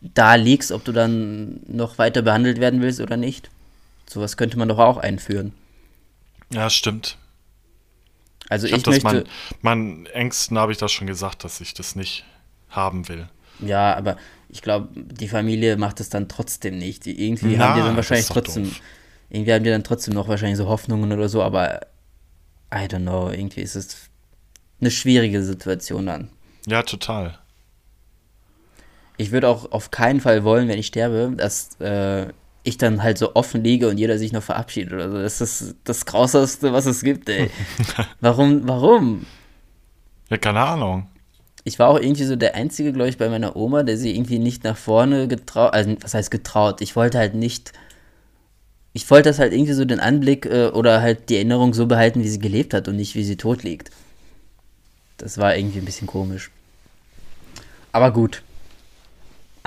da 0.00 0.34
liegst, 0.34 0.72
ob 0.72 0.84
du 0.84 0.92
dann 0.92 1.60
noch 1.66 1.98
weiter 1.98 2.22
behandelt 2.22 2.60
werden 2.60 2.80
willst 2.80 3.00
oder 3.00 3.16
nicht. 3.16 3.50
Sowas 4.08 4.36
könnte 4.36 4.58
man 4.58 4.68
doch 4.68 4.78
auch 4.78 4.96
einführen. 4.98 5.52
Ja, 6.52 6.70
stimmt. 6.70 7.18
Also 8.48 8.66
ich, 8.66 8.72
ich 8.72 8.86
möchte. 8.86 9.24
Mein, 9.60 9.78
meinen 9.78 10.06
Ängsten 10.06 10.58
habe 10.58 10.72
ich 10.72 10.78
das 10.78 10.92
schon 10.92 11.06
gesagt, 11.06 11.44
dass 11.44 11.60
ich 11.60 11.74
das 11.74 11.96
nicht 11.96 12.24
haben 12.70 13.08
will. 13.08 13.28
Ja, 13.60 13.94
aber 13.96 14.16
ich 14.48 14.62
glaube, 14.62 14.88
die 14.94 15.28
Familie 15.28 15.76
macht 15.76 16.00
es 16.00 16.08
dann 16.08 16.28
trotzdem 16.28 16.78
nicht. 16.78 17.06
Irgendwie 17.06 17.56
Na, 17.56 17.68
haben 17.68 17.80
die 17.80 17.86
dann 17.86 17.96
wahrscheinlich 17.96 18.28
trotzdem. 18.28 18.64
Doof. 18.64 18.80
Irgendwie 19.30 19.52
haben 19.52 19.64
die 19.64 19.70
dann 19.70 19.84
trotzdem 19.84 20.14
noch 20.14 20.28
wahrscheinlich 20.28 20.56
so 20.56 20.68
Hoffnungen 20.68 21.12
oder 21.12 21.28
so, 21.28 21.42
aber 21.42 21.80
I 22.72 22.86
don't 22.86 23.02
know, 23.02 23.30
irgendwie 23.30 23.60
ist 23.60 23.74
es 23.74 24.08
eine 24.80 24.90
schwierige 24.90 25.42
Situation 25.42 26.06
dann. 26.06 26.30
Ja, 26.66 26.82
total 26.82 27.38
ich 29.18 29.32
würde 29.32 29.48
auch 29.48 29.72
auf 29.72 29.90
keinen 29.90 30.20
Fall 30.20 30.44
wollen, 30.44 30.68
wenn 30.68 30.78
ich 30.78 30.86
sterbe, 30.86 31.34
dass 31.36 31.78
äh, 31.80 32.26
ich 32.62 32.78
dann 32.78 33.02
halt 33.02 33.18
so 33.18 33.34
offen 33.34 33.62
liege 33.62 33.88
und 33.88 33.98
jeder 33.98 34.16
sich 34.16 34.32
noch 34.32 34.42
verabschiedet 34.42 34.92
oder 34.92 35.10
so. 35.10 35.20
Das 35.20 35.40
ist 35.40 35.74
das 35.84 36.06
Grausamste, 36.06 36.72
was 36.72 36.86
es 36.86 37.02
gibt, 37.02 37.28
ey. 37.28 37.50
warum, 38.20 38.66
warum? 38.66 39.26
Ja, 40.30 40.36
keine 40.36 40.60
Ahnung. 40.60 41.08
Ich 41.64 41.78
war 41.78 41.88
auch 41.88 41.98
irgendwie 41.98 42.24
so 42.24 42.36
der 42.36 42.54
Einzige, 42.54 42.92
glaube 42.92 43.10
ich, 43.10 43.18
bei 43.18 43.28
meiner 43.28 43.56
Oma, 43.56 43.82
der 43.82 43.96
sie 43.96 44.14
irgendwie 44.14 44.38
nicht 44.38 44.64
nach 44.64 44.76
vorne 44.76 45.28
getraut, 45.28 45.74
also 45.74 45.96
was 46.00 46.14
heißt 46.14 46.30
getraut? 46.30 46.80
Ich 46.80 46.94
wollte 46.94 47.18
halt 47.18 47.34
nicht, 47.34 47.72
ich 48.92 49.10
wollte 49.10 49.28
das 49.28 49.40
halt 49.40 49.52
irgendwie 49.52 49.72
so 49.72 49.84
den 49.84 50.00
Anblick 50.00 50.46
äh, 50.46 50.68
oder 50.68 51.02
halt 51.02 51.28
die 51.28 51.36
Erinnerung 51.36 51.74
so 51.74 51.86
behalten, 51.86 52.22
wie 52.22 52.28
sie 52.28 52.38
gelebt 52.38 52.72
hat 52.72 52.86
und 52.86 52.96
nicht, 52.96 53.16
wie 53.16 53.24
sie 53.24 53.36
tot 53.36 53.64
liegt. 53.64 53.90
Das 55.16 55.38
war 55.38 55.56
irgendwie 55.56 55.80
ein 55.80 55.84
bisschen 55.84 56.06
komisch. 56.06 56.50
Aber 57.90 58.12
gut, 58.12 58.42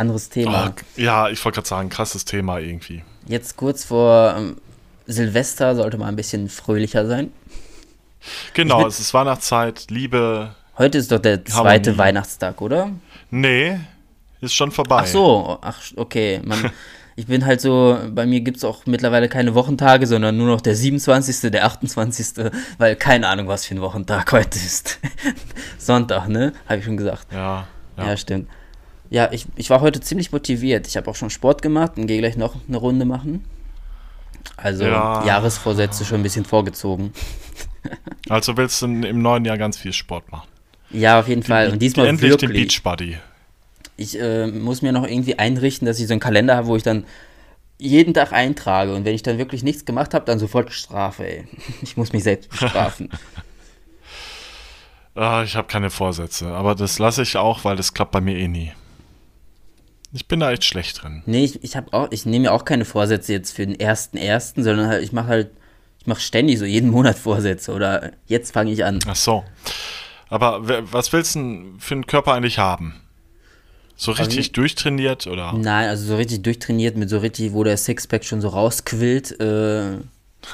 anderes 0.01 0.29
Thema. 0.29 0.73
Oh, 0.75 1.01
ja, 1.01 1.29
ich 1.29 1.43
wollte 1.43 1.57
gerade 1.57 1.67
sagen, 1.67 1.89
krasses 1.89 2.25
Thema 2.25 2.59
irgendwie. 2.59 3.03
Jetzt 3.27 3.55
kurz 3.55 3.85
vor 3.85 4.35
ähm, 4.37 4.57
Silvester 5.05 5.75
sollte 5.75 5.97
mal 5.97 6.07
ein 6.07 6.15
bisschen 6.15 6.49
fröhlicher 6.49 7.07
sein. 7.07 7.31
Genau, 8.53 8.85
es 8.85 8.99
ist 8.99 9.13
Weihnachtszeit, 9.13 9.85
Liebe, 9.89 10.53
Heute 10.81 10.97
ist 10.97 11.11
doch 11.11 11.19
der 11.19 11.45
zweite 11.45 11.97
Weihnachtstag, 11.97 12.61
oder? 12.61 12.91
Nee, 13.29 13.79
ist 14.39 14.55
schon 14.55 14.71
vorbei. 14.71 15.01
Ach 15.01 15.05
so, 15.05 15.59
ach, 15.61 15.79
okay. 15.95 16.41
Man, 16.43 16.71
ich 17.15 17.27
bin 17.27 17.45
halt 17.45 17.61
so, 17.61 17.99
bei 18.09 18.25
mir 18.25 18.41
gibt 18.41 18.57
es 18.57 18.63
auch 18.63 18.85
mittlerweile 18.85 19.29
keine 19.29 19.53
Wochentage, 19.53 20.07
sondern 20.07 20.37
nur 20.37 20.47
noch 20.47 20.61
der 20.61 20.75
27., 20.75 21.51
der 21.51 21.65
28., 21.65 22.45
weil 22.77 22.95
keine 22.95 23.27
Ahnung, 23.27 23.47
was 23.47 23.65
für 23.65 23.75
ein 23.75 23.81
Wochentag 23.81 24.31
heute 24.31 24.57
ist. 24.57 24.99
Sonntag, 25.77 26.29
ne? 26.29 26.53
Habe 26.67 26.79
ich 26.79 26.85
schon 26.85 26.97
gesagt. 26.97 27.27
Ja, 27.31 27.67
ja. 27.97 28.07
Ja, 28.07 28.17
stimmt. 28.17 28.49
Ja, 29.11 29.29
ich, 29.33 29.45
ich 29.57 29.69
war 29.69 29.81
heute 29.81 29.99
ziemlich 29.99 30.31
motiviert. 30.31 30.87
Ich 30.87 30.95
habe 30.95 31.11
auch 31.11 31.15
schon 31.15 31.29
Sport 31.29 31.61
gemacht 31.61 31.97
und 31.97 32.07
gehe 32.07 32.19
gleich 32.19 32.37
noch 32.37 32.55
eine 32.65 32.77
Runde 32.77 33.03
machen. 33.03 33.43
Also 34.55 34.85
ja. 34.85 35.25
Jahresvorsätze 35.25 36.05
schon 36.05 36.21
ein 36.21 36.23
bisschen 36.23 36.45
vorgezogen. 36.45 37.13
Also 38.29 38.55
willst 38.55 38.81
du 38.81 38.85
im 38.85 39.21
neuen 39.23 39.43
Jahr 39.43 39.57
ganz 39.57 39.75
viel 39.75 39.91
Sport 39.91 40.31
machen? 40.31 40.47
Ja, 40.91 41.19
auf 41.19 41.27
jeden 41.27 41.41
Fall. 41.41 41.71
Und 41.71 41.81
diesmal 41.81 42.05
endlich 42.05 42.29
wirklich. 42.29 42.51
den 42.51 42.67
Beach 42.67 42.83
Buddy. 42.83 43.17
Ich 43.97 44.17
äh, 44.17 44.47
muss 44.47 44.83
mir 44.83 44.91
noch 44.91 45.05
irgendwie 45.05 45.37
einrichten, 45.37 45.87
dass 45.87 45.99
ich 45.99 46.07
so 46.07 46.13
einen 46.13 46.19
Kalender 46.21 46.55
habe, 46.55 46.67
wo 46.67 46.75
ich 46.75 46.83
dann 46.83 47.05
jeden 47.79 48.13
Tag 48.13 48.31
eintrage. 48.31 48.93
Und 48.93 49.03
wenn 49.03 49.15
ich 49.15 49.23
dann 49.23 49.39
wirklich 49.39 49.63
nichts 49.63 49.83
gemacht 49.83 50.13
habe, 50.13 50.23
dann 50.25 50.37
sofort 50.37 50.71
Strafe, 50.71 51.27
ey. 51.27 51.47
Ich 51.81 51.97
muss 51.97 52.13
mich 52.13 52.23
selbst 52.23 52.51
bestrafen. 52.51 53.09
ah, 55.15 55.41
ich 55.43 55.55
habe 55.55 55.67
keine 55.67 55.89
Vorsätze, 55.89 56.47
aber 56.47 56.75
das 56.75 56.99
lasse 56.99 57.23
ich 57.23 57.35
auch, 57.35 57.65
weil 57.65 57.75
das 57.75 57.93
klappt 57.93 58.11
bei 58.11 58.21
mir 58.21 58.37
eh 58.37 58.47
nie. 58.47 58.71
Ich 60.13 60.27
bin 60.27 60.39
da 60.41 60.51
echt 60.51 60.65
schlecht 60.65 61.01
drin. 61.01 61.23
Nee, 61.25 61.45
ich, 61.45 61.63
ich 61.63 61.77
auch, 61.77 62.11
ich 62.11 62.25
nehme 62.25 62.43
mir 62.43 62.53
auch 62.53 62.65
keine 62.65 62.85
Vorsätze 62.85 63.31
jetzt 63.33 63.55
für 63.55 63.65
den 63.65 63.79
ersten 63.79 64.17
ersten, 64.17 64.63
sondern 64.63 64.87
halt, 64.87 65.03
ich 65.03 65.13
mache 65.13 65.27
halt, 65.27 65.51
ich 65.99 66.07
mache 66.07 66.19
ständig 66.19 66.59
so 66.59 66.65
jeden 66.65 66.89
Monat 66.91 67.17
Vorsätze 67.17 67.73
oder 67.73 68.11
jetzt 68.27 68.53
fange 68.53 68.71
ich 68.71 68.83
an. 68.83 68.99
Ach 69.07 69.15
so. 69.15 69.43
Aber 70.29 70.61
was 70.91 71.11
willst 71.11 71.35
du 71.35 71.73
für 71.77 71.93
einen 71.93 72.07
Körper 72.07 72.33
eigentlich 72.33 72.57
haben? 72.57 72.95
So 73.97 74.13
richtig 74.13 74.39
also, 74.39 74.51
durchtrainiert 74.53 75.27
oder? 75.27 75.53
Nein, 75.53 75.89
also 75.89 76.05
so 76.07 76.15
richtig 76.15 76.41
durchtrainiert 76.41 76.97
mit 76.97 77.09
so 77.09 77.19
richtig, 77.19 77.53
wo 77.53 77.63
der 77.63 77.77
Sixpack 77.77 78.25
schon 78.25 78.41
so 78.41 78.47
rausquillt, 78.47 79.39
äh, 79.39 79.97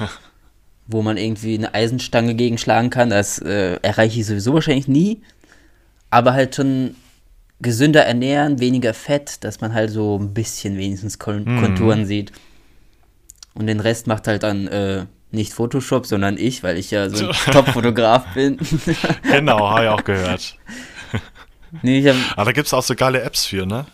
wo 0.86 1.02
man 1.02 1.16
irgendwie 1.16 1.54
eine 1.54 1.72
Eisenstange 1.72 2.34
gegenschlagen 2.34 2.90
kann. 2.90 3.08
Das 3.10 3.38
äh, 3.38 3.78
erreiche 3.82 4.20
ich 4.20 4.26
sowieso 4.26 4.52
wahrscheinlich 4.52 4.88
nie. 4.88 5.22
Aber 6.10 6.34
halt 6.34 6.56
schon 6.56 6.94
gesünder 7.60 8.04
ernähren, 8.04 8.60
weniger 8.60 8.94
Fett, 8.94 9.42
dass 9.44 9.60
man 9.60 9.74
halt 9.74 9.90
so 9.90 10.18
ein 10.18 10.32
bisschen 10.34 10.76
wenigstens 10.76 11.18
mm. 11.18 11.58
Konturen 11.60 12.06
sieht. 12.06 12.32
Und 13.54 13.66
den 13.66 13.80
Rest 13.80 14.06
macht 14.06 14.28
halt 14.28 14.44
dann 14.44 14.68
äh, 14.68 15.06
nicht 15.30 15.52
Photoshop, 15.52 16.06
sondern 16.06 16.38
ich, 16.38 16.62
weil 16.62 16.78
ich 16.78 16.90
ja 16.90 17.10
so 17.10 17.28
ein 17.28 17.34
Top-Fotograf 17.52 18.32
bin. 18.34 18.58
genau, 19.22 19.70
habe 19.70 19.84
ich 19.84 19.90
auch 19.90 20.04
gehört. 20.04 20.56
Nee, 21.82 21.98
ich 21.98 22.06
hab, 22.06 22.16
aber 22.32 22.46
da 22.46 22.52
gibt 22.52 22.66
es 22.66 22.72
auch 22.72 22.82
so 22.82 22.94
geile 22.94 23.20
Apps 23.20 23.44
für, 23.44 23.66
ne? 23.66 23.84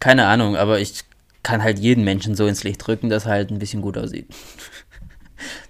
Keine 0.00 0.26
Ahnung, 0.26 0.56
aber 0.56 0.80
ich 0.80 1.00
kann 1.42 1.62
halt 1.62 1.78
jeden 1.78 2.02
Menschen 2.02 2.34
so 2.34 2.46
ins 2.46 2.64
Licht 2.64 2.84
drücken, 2.86 3.10
dass 3.10 3.26
er 3.26 3.32
halt 3.32 3.50
ein 3.50 3.58
bisschen 3.58 3.82
gut 3.82 3.98
aussieht. 3.98 4.26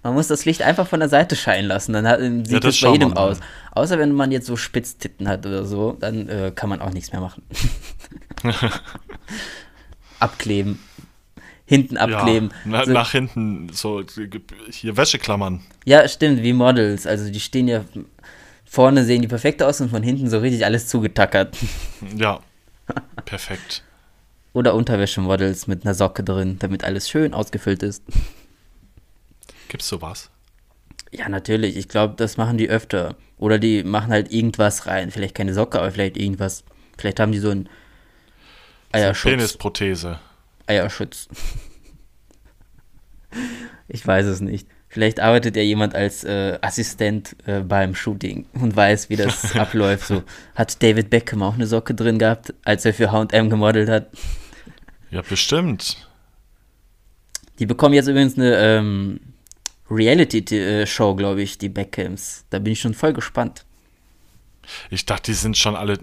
Man 0.02 0.14
muss 0.14 0.28
das 0.28 0.45
Licht 0.45 0.62
einfach 0.62 0.87
von 0.87 1.00
der 1.00 1.09
Seite 1.09 1.37
scheinen 1.37 1.69
lassen, 1.69 1.93
dann 1.93 2.07
hat, 2.07 2.21
sieht 2.21 2.49
ja, 2.49 2.61
das, 2.61 2.75
das 2.75 2.81
bei 2.81 2.93
jedem 2.93 3.16
aus. 3.16 3.38
Außer 3.73 3.99
wenn 3.99 4.12
man 4.12 4.33
jetzt 4.33 4.47
so 4.47 4.57
Spitztitten 4.57 5.28
hat 5.28 5.47
oder 5.47 5.64
so, 5.64 5.97
dann 5.99 6.28
äh, 6.28 6.52
kann 6.54 6.69
man 6.69 6.81
auch 6.81 6.90
nichts 6.90 7.12
mehr 7.12 7.21
machen. 7.21 7.43
abkleben. 10.21 10.78
Hinten 11.66 11.97
abkleben. 11.97 12.50
Ja, 12.50 12.71
na, 12.71 12.85
so. 12.85 12.93
Nach 12.93 13.11
hinten, 13.11 13.71
so 13.73 14.02
hier 14.71 14.97
Wäscheklammern. 14.97 15.61
Ja, 15.85 16.07
stimmt, 16.09 16.43
wie 16.43 16.52
Models. 16.52 17.07
Also 17.07 17.31
die 17.31 17.40
stehen 17.40 17.69
ja 17.69 17.85
vorne 18.75 19.04
sehen 19.04 19.23
die 19.23 19.28
perfekt 19.28 19.62
aus 19.62 19.81
und 19.81 19.90
von 19.90 20.02
hinten 20.02 20.28
so 20.28 20.38
richtig 20.38 20.64
alles 20.64 20.88
zugetackert. 20.88 21.57
Ja, 22.16 22.40
perfekt. 23.25 23.83
Oder 24.52 24.75
Unterwäschemodels 24.75 25.66
mit 25.66 25.85
einer 25.85 25.95
Socke 25.95 26.23
drin, 26.23 26.57
damit 26.59 26.85
alles 26.85 27.09
schön 27.09 27.33
ausgefüllt 27.33 27.83
ist. 27.83 28.02
Gibt's 29.75 29.89
sowas? 29.89 30.30
Ja, 31.10 31.28
natürlich. 31.28 31.76
Ich 31.76 31.89
glaube, 31.89 32.15
das 32.17 32.37
machen 32.37 32.58
die 32.58 32.71
öfter. 32.71 33.17
Oder 33.39 33.58
die 33.58 33.82
machen 33.82 34.13
halt 34.13 34.30
irgendwas 34.30 34.87
rein. 34.87 35.10
Vielleicht 35.10 35.34
keine 35.34 35.52
Socke, 35.52 35.80
aber 35.80 35.91
vielleicht 35.91 36.17
irgendwas. 36.17 36.63
Vielleicht 36.97 37.19
haben 37.19 37.32
die 37.32 37.41
so 37.41 37.50
ein 37.50 37.69
Eierschutz. 38.93 39.32
Penisprothese. 39.32 40.21
Eierschutz. 40.69 41.26
ich 43.89 44.06
weiß 44.06 44.26
es 44.26 44.41
nicht. 44.41 44.69
Vielleicht 44.89 45.19
arbeitet 45.19 45.56
ja 45.56 45.63
jemand 45.63 45.97
als 45.97 46.23
äh, 46.23 46.56
Assistent 46.60 47.34
äh, 47.45 47.58
beim 47.58 47.97
Shooting 47.97 48.47
und 48.52 48.76
weiß, 48.76 49.10
wie 49.10 49.17
das 49.17 49.56
abläuft. 49.56 50.06
So 50.06 50.23
hat 50.54 50.80
David 50.84 51.10
Beckham 51.10 51.43
auch 51.43 51.54
eine 51.54 51.67
Socke 51.67 51.97
drin 51.97 52.21
gehabt, 52.21 52.54
als 52.65 52.84
er 52.84 52.95
für 52.95 53.10
H&M 53.10 53.50
gemodelt 53.50 53.89
hat. 53.89 54.06
Ja, 55.10 55.23
bestimmt. 55.23 56.08
Die 57.58 57.67
bekommen 57.67 57.95
jetzt 57.95 58.06
übrigens 58.06 58.39
eine 58.39 58.56
ähm, 58.56 59.21
Reality-Show, 59.90 61.14
glaube 61.14 61.42
ich, 61.42 61.58
die 61.58 61.68
Beckhams. 61.68 62.44
Da 62.50 62.58
bin 62.58 62.73
ich 62.73 62.80
schon 62.80 62.94
voll 62.94 63.12
gespannt. 63.12 63.64
Ich 64.90 65.04
dachte, 65.04 65.30
die 65.30 65.36
sind 65.36 65.58
schon 65.58 65.76
alle 65.76 65.99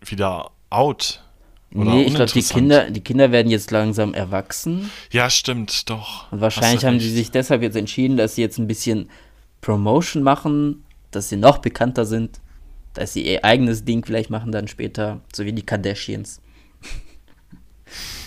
wieder 0.00 0.50
out. 0.70 1.22
Oder 1.74 1.90
nee, 1.90 2.04
ich 2.04 2.14
glaube, 2.14 2.30
die 2.32 2.42
Kinder, 2.42 2.90
die 2.90 3.02
Kinder 3.02 3.30
werden 3.30 3.50
jetzt 3.50 3.70
langsam 3.70 4.14
erwachsen. 4.14 4.90
Ja, 5.10 5.28
stimmt, 5.28 5.90
doch. 5.90 6.30
Und 6.32 6.40
wahrscheinlich 6.40 6.84
haben 6.84 7.00
sie 7.00 7.10
sich 7.10 7.30
deshalb 7.30 7.62
jetzt 7.62 7.76
entschieden, 7.76 8.16
dass 8.16 8.36
sie 8.36 8.42
jetzt 8.42 8.58
ein 8.58 8.66
bisschen 8.66 9.10
Promotion 9.60 10.22
machen, 10.22 10.84
dass 11.10 11.28
sie 11.28 11.36
noch 11.36 11.58
bekannter 11.58 12.06
sind, 12.06 12.40
dass 12.94 13.12
sie 13.12 13.22
ihr 13.22 13.44
eigenes 13.44 13.84
Ding 13.84 14.04
vielleicht 14.04 14.30
machen 14.30 14.52
dann 14.52 14.68
später, 14.68 15.20
so 15.34 15.44
wie 15.44 15.52
die 15.52 15.66
Kardashians. 15.66 16.40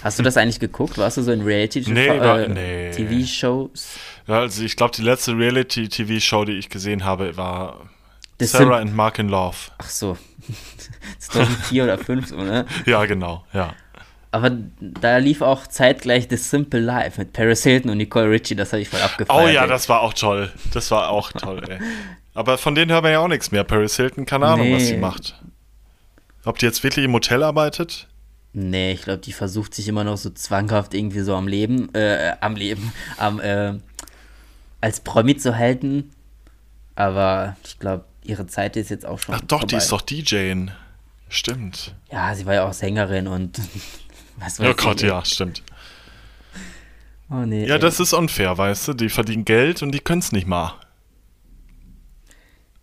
Hast 0.04 0.20
du 0.20 0.24
das 0.24 0.38
eigentlich 0.38 0.60
geguckt? 0.60 0.98
Warst 0.98 1.18
du 1.18 1.22
so 1.22 1.32
in 1.32 1.42
Reality-TV-Shows? 1.42 1.94
Nee, 1.94 2.94
äh, 2.94 2.94
nee. 3.28 4.34
Ja, 4.34 4.40
also 4.40 4.64
ich 4.64 4.76
glaube, 4.76 4.96
die 4.96 5.04
letzte 5.04 5.38
Reality-TV-Show, 5.38 6.46
die 6.46 6.54
ich 6.54 6.70
gesehen 6.70 7.06
habe, 7.06 7.38
war 7.38 7.90
das 8.38 8.52
Sarah 8.52 8.78
and 8.78 8.96
Mark 8.96 9.20
in 9.20 9.30
Love. 9.30 9.58
Ach 9.78 9.90
so. 9.90 10.18
2004 11.20 11.84
oder 11.84 11.98
2005, 11.98 12.28
so, 12.30 12.38
ne? 12.38 12.66
Ja, 12.86 13.06
genau, 13.06 13.46
ja. 13.54 13.74
Aber 14.32 14.52
da 14.80 15.18
lief 15.18 15.42
auch 15.42 15.68
zeitgleich 15.68 16.28
The 16.30 16.38
Simple 16.38 16.80
Life 16.80 17.20
mit 17.20 17.34
Paris 17.34 17.64
Hilton 17.64 17.92
und 17.92 17.98
Nicole 17.98 18.30
Richie, 18.30 18.56
das 18.56 18.72
habe 18.72 18.82
ich 18.82 18.90
voll 18.90 19.02
abgefeiert. 19.02 19.44
Oh 19.44 19.48
ja, 19.48 19.64
ey. 19.64 19.70
das 19.70 19.90
war 19.90 20.02
auch 20.02 20.14
toll. 20.14 20.52
Das 20.74 20.90
war 20.90 21.10
auch 21.10 21.34
toll, 21.34 21.62
ey. 21.68 21.80
Aber 22.34 22.58
von 22.58 22.74
denen 22.74 22.92
hört 22.92 23.04
man 23.04 23.12
ja 23.12 23.20
auch 23.20 23.28
nichts 23.28 23.52
mehr. 23.52 23.66
Paris 23.66 23.98
Hilton, 23.98 24.26
keine 24.26 24.48
Ahnung, 24.48 24.70
nee. 24.70 24.76
was 24.76 24.88
sie 24.88 24.98
macht. 24.98 25.36
Ob 26.46 26.58
die 26.58 26.66
jetzt 26.66 26.82
wirklich 26.84 27.04
im 27.06 27.14
Hotel 27.14 27.44
arbeitet? 27.44 28.08
Nee, 28.54 28.92
ich 28.92 29.04
glaube, 29.04 29.20
die 29.20 29.32
versucht 29.32 29.74
sich 29.74 29.88
immer 29.88 30.04
noch 30.04 30.18
so 30.18 30.30
zwanghaft 30.30 30.94
irgendwie 30.94 31.22
so 31.22 31.36
am 31.36 31.48
Leben, 31.48 31.94
äh, 31.96 32.36
am 32.42 32.56
Leben, 32.56 32.92
am, 33.18 33.40
äh, 33.40 33.76
als 34.82 35.00
Promi 35.00 35.38
zu 35.38 35.56
halten. 35.58 36.12
Aber 36.96 37.56
ich 37.64 37.80
glaube, 37.80 38.06
ihre 38.24 38.48
Zeit 38.48 38.76
ist 38.76 38.90
jetzt 38.90 39.06
auch 39.06 39.20
schon. 39.20 39.36
Ach 39.36 39.42
doch, 39.42 39.60
vorbei. 39.60 39.68
die 39.68 39.76
ist 39.78 39.92
doch 39.92 40.02
DJin. 40.02 40.72
Stimmt. 41.30 41.96
Ja, 42.12 42.36
sie 42.36 42.46
war 42.46 42.56
ja 42.56 42.68
auch 42.68 42.74
Sängerin 42.74 43.28
und 43.28 43.58
was 44.38 44.60
weiß 44.60 44.68
Oh 44.70 44.74
Gott, 44.74 45.02
ja, 45.02 45.24
stimmt. 45.24 45.64
Oh 47.30 47.46
nee. 47.46 47.66
Ja, 47.66 47.76
ey. 47.76 47.80
das 47.80 48.02
ist 48.02 48.12
unfair, 48.12 48.58
weißt 48.58 48.90
du? 48.90 48.94
Die 48.94 49.08
verdienen 49.08 49.46
Geld 49.46 49.82
und 49.82 49.94
die 49.94 50.02
können 50.02 50.20
es 50.20 50.34
nicht 50.34 50.46
mal. 50.46 50.74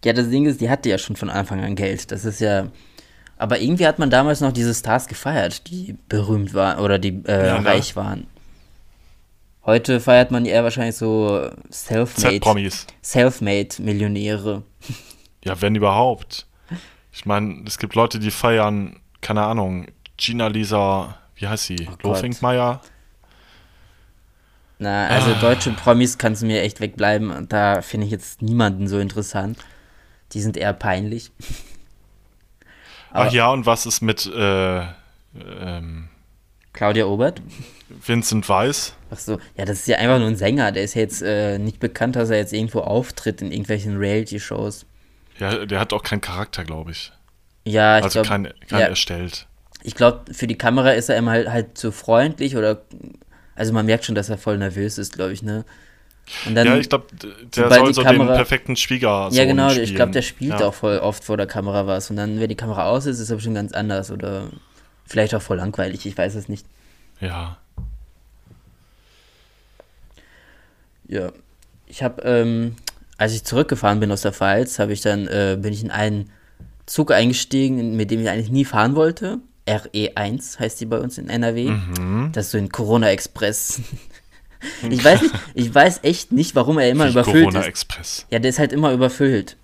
Ja, 0.03 0.15
das 0.15 0.31
Ding 0.31 0.47
ist, 0.47 0.63
die 0.63 0.71
hatte 0.71 0.89
ja 0.89 0.97
schon 0.97 1.17
von 1.17 1.29
Anfang 1.29 1.63
an 1.63 1.75
Geld. 1.75 2.11
Das 2.11 2.25
ist 2.25 2.41
ja. 2.41 2.69
Aber 3.39 3.61
irgendwie 3.61 3.87
hat 3.87 4.01
man 4.01 4.11
damals 4.11 4.41
noch 4.41 4.53
diese 4.53 4.75
Stars 4.75 5.07
gefeiert, 5.07 5.69
die 5.71 5.97
berühmt 6.09 6.55
waren 6.55 6.81
oder 6.81 6.99
die 6.99 7.23
äh, 7.25 7.47
ja, 7.47 7.57
reich 7.59 7.95
waren. 7.95 8.27
Heute 9.65 10.01
feiert 10.01 10.33
man 10.33 10.45
eher 10.45 10.65
wahrscheinlich 10.65 10.97
so 10.97 11.49
Selfmade. 11.71 12.71
Selfmade 13.01 13.69
Millionäre. 13.79 14.63
Ja, 15.45 15.61
wenn 15.63 15.77
überhaupt. 15.77 16.47
Ich 17.13 17.27
meine, 17.27 17.63
es 17.67 17.79
gibt 17.79 17.95
Leute, 17.95 18.19
die 18.19 18.31
feiern, 18.31 18.97
keine 19.21 19.43
Ahnung, 19.43 19.87
Gina 20.17 20.49
Lisa, 20.49 21.19
wie 21.37 21.47
heißt 21.47 21.67
sie? 21.67 21.89
Oh 22.03 22.09
Lofinkmeier? 22.09 22.81
Na, 24.81 25.07
also 25.09 25.33
ah. 25.33 25.41
deutsche 25.41 25.71
Promis 25.73 26.19
kannst 26.19 26.43
du 26.43 26.47
mir 26.47 26.63
echt 26.63 26.81
wegbleiben. 26.81 27.47
Da 27.49 27.83
finde 27.83 28.07
ich 28.07 28.13
jetzt 28.13 28.43
niemanden 28.43 28.89
so 28.89 28.99
interessant. 28.99 29.59
Die 30.33 30.41
sind 30.41 30.57
eher 30.57 30.73
peinlich. 30.73 31.31
Ach 33.13 33.33
ja, 33.33 33.51
und 33.51 33.67
was 33.67 33.87
ist 33.87 34.01
mit 34.01 34.27
äh, 34.27 34.81
ähm, 34.81 36.09
Claudia 36.73 37.07
Obert? 37.07 37.43
Vincent 37.89 38.49
Weiss? 38.49 38.95
Ach 39.11 39.19
so, 39.19 39.39
ja, 39.57 39.65
das 39.65 39.81
ist 39.81 39.89
ja 39.89 39.97
einfach 39.97 40.19
nur 40.19 40.29
ein 40.29 40.37
Sänger. 40.37 40.73
Der 40.73 40.85
ist 40.85 40.95
ja 40.95 41.03
jetzt 41.03 41.23
äh, 41.23 41.59
nicht 41.59 41.81
bekannt, 41.81 42.17
dass 42.17 42.31
er 42.31 42.37
jetzt 42.37 42.53
irgendwo 42.53 42.81
auftritt 42.81 43.41
in 43.41 43.51
irgendwelchen 43.51 43.97
Reality-Shows. 43.97 44.87
Ja, 45.39 45.65
der 45.65 45.81
hat 45.81 45.93
auch 45.93 46.03
keinen 46.03 46.21
Charakter, 46.21 46.65
glaube 46.65 46.91
ich. 46.91 47.13
Ja, 47.65 47.99
ich 47.99 48.05
also 48.05 48.23
glaube. 48.23 48.29
kein, 48.29 48.55
kein 48.69 48.81
ja, 48.81 48.87
erstellt. 48.87 49.47
Ich 49.83 49.95
glaube, 49.95 50.33
für 50.33 50.47
die 50.47 50.59
Kamera 50.59 50.91
ist 50.91 51.09
er 51.09 51.17
immer 51.17 51.33
halt, 51.33 51.49
halt 51.49 51.79
zu 51.79 51.93
freundlich 51.93 52.57
oder. 52.57 52.83
Also 53.55 53.73
man 53.73 53.87
merkt 53.87 54.05
schon, 54.05 54.15
dass 54.15 54.29
er 54.29 54.39
voll 54.39 54.59
nervös 54.59 54.99
ist, 54.99 55.15
glaube 55.15 55.33
ich, 55.33 55.43
ne? 55.43 55.65
Dann, 56.53 56.67
ja, 56.67 56.77
ich 56.77 56.89
glaube, 56.89 57.07
der 57.57 57.71
soll 57.71 57.95
so 57.95 58.03
Kamera- 58.03 58.27
den 58.27 58.35
perfekten 58.37 58.77
Schwieger 58.77 59.29
ja 59.33 59.45
genau, 59.45 59.71
spielen. 59.71 59.85
ich 59.85 59.95
glaube, 59.95 60.13
der 60.13 60.23
spielt 60.23 60.61
ja. 60.61 60.67
auch 60.67 60.75
voll 60.75 60.99
oft 60.99 61.25
vor 61.25 61.37
der 61.37 61.47
Kamera 61.47 61.87
was. 61.87 62.11
Und 62.11 62.17
dann, 62.17 62.39
wenn 62.41 62.49
die 62.49 62.55
Kamera 62.55 62.87
aus 62.87 63.07
ist, 63.07 63.19
ist 63.19 63.31
er 63.31 63.37
bestimmt 63.37 63.57
ganz 63.57 63.73
anders 63.73 64.11
oder 64.11 64.45
vielleicht 65.07 65.35
auch 65.35 65.43
voll 65.43 65.57
langweilig, 65.57 66.05
ich 66.07 66.17
weiß 66.17 66.35
es 66.35 66.49
nicht. 66.49 66.67
Ja. 67.21 67.57
Ja, 71.09 71.33
ich 71.87 72.03
habe, 72.03 72.23
ähm, 72.23 72.77
als 73.17 73.33
ich 73.35 73.45
zurückgefahren 73.45 73.99
bin 74.01 74.13
aus 74.13 74.23
der 74.23 74.33
Pfalz, 74.33 74.79
habe 74.79 74.93
ich 74.93 75.01
dann, 75.01 75.27
äh, 75.27 75.57
bin 75.61 75.73
ich 75.73 75.83
in 75.83 75.91
einen 75.91 76.31
Zug 76.87 77.11
eingestiegen, 77.13 77.97
mit 77.97 78.11
dem 78.11 78.21
ich 78.21 78.29
eigentlich 78.29 78.51
nie 78.51 78.65
fahren 78.65 78.95
wollte. 78.95 79.39
RE1 79.67 80.59
heißt 80.59 80.81
die 80.81 80.87
bei 80.87 80.99
uns 80.99 81.19
in 81.19 81.29
NRW. 81.29 81.71
Mhm. 81.71 82.31
Das 82.33 82.47
ist 82.47 82.53
so 82.53 82.59
ein 82.59 82.69
Corona-Express. 82.71 83.81
ich 84.91 85.05
weiß 85.05 85.23
nicht, 85.23 85.35
ich 85.55 85.75
weiß 85.75 86.01
echt 86.03 86.33
nicht, 86.33 86.55
warum 86.55 86.79
er 86.79 86.91
immer 86.91 87.07
Wie 87.07 87.11
überfüllt 87.13 87.45
Corona 87.45 87.61
ist. 87.61 87.67
Express. 87.67 88.27
Ja, 88.31 88.39
der 88.39 88.51
ist 88.51 88.59
halt 88.59 88.73
immer 88.73 88.93
überfüllt. 88.93 89.57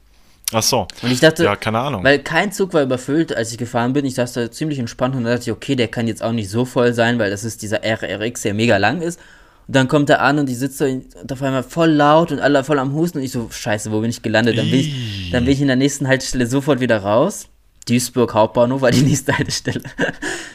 Ach 0.53 0.63
so. 0.63 0.87
Und 1.03 1.11
ich 1.11 1.21
dachte, 1.21 1.43
Ja, 1.45 1.57
keine 1.57 1.79
Ahnung. 1.81 2.05
weil 2.05 2.19
kein 2.21 2.53
Zug 2.53 2.75
war 2.75 2.83
überfüllt, 2.83 3.35
als 3.35 3.51
ich 3.51 3.59
gefahren 3.59 3.93
bin. 3.93 4.05
Ich 4.05 4.15
saß 4.15 4.35
da 4.35 4.51
ziemlich 4.51 4.79
entspannt 4.79 5.17
und 5.17 5.25
da 5.25 5.31
dachte 5.31 5.51
ich, 5.51 5.53
okay, 5.53 5.75
der 5.75 5.89
kann 5.89 6.07
jetzt 6.07 6.23
auch 6.23 6.33
nicht 6.33 6.51
so 6.51 6.65
voll 6.65 6.93
sein, 6.93 7.19
weil 7.19 7.31
das 7.31 7.45
ist 7.45 7.63
dieser 7.63 7.81
RRX, 7.83 8.43
der 8.43 8.55
mega 8.55 8.77
lang 8.77 9.01
ist. 9.01 9.19
Und 9.67 9.75
dann 9.75 9.89
kommt 9.89 10.11
er 10.11 10.21
an 10.21 10.39
und 10.39 10.51
ich 10.51 10.59
sitze 10.59 10.87
und 10.89 11.33
auf 11.33 11.43
einmal 11.43 11.63
voll 11.63 11.91
laut 11.91 12.31
und 12.31 12.39
alle 12.41 12.63
voll 12.63 12.79
am 12.79 12.93
Husten 12.93 13.19
und 13.19 13.25
ich 13.25 13.33
so, 13.33 13.49
scheiße, 13.51 13.91
wo 13.91 14.01
bin 14.01 14.11
ich 14.11 14.21
gelandet? 14.21 14.59
Dann 14.59 14.71
bin 14.71 14.81
ich, 14.81 15.31
dann 15.33 15.45
bin 15.45 15.55
ich 15.55 15.61
in 15.63 15.69
der 15.69 15.77
nächsten 15.77 16.07
Haltestelle 16.07 16.47
sofort 16.47 16.81
wieder 16.81 16.99
raus. 16.99 17.49
Duisburg 17.89 18.35
Hauptbahnhof 18.35 18.83
war 18.83 18.91
die 18.91 19.01
nächste 19.03 19.37
Haltestelle. 19.37 19.83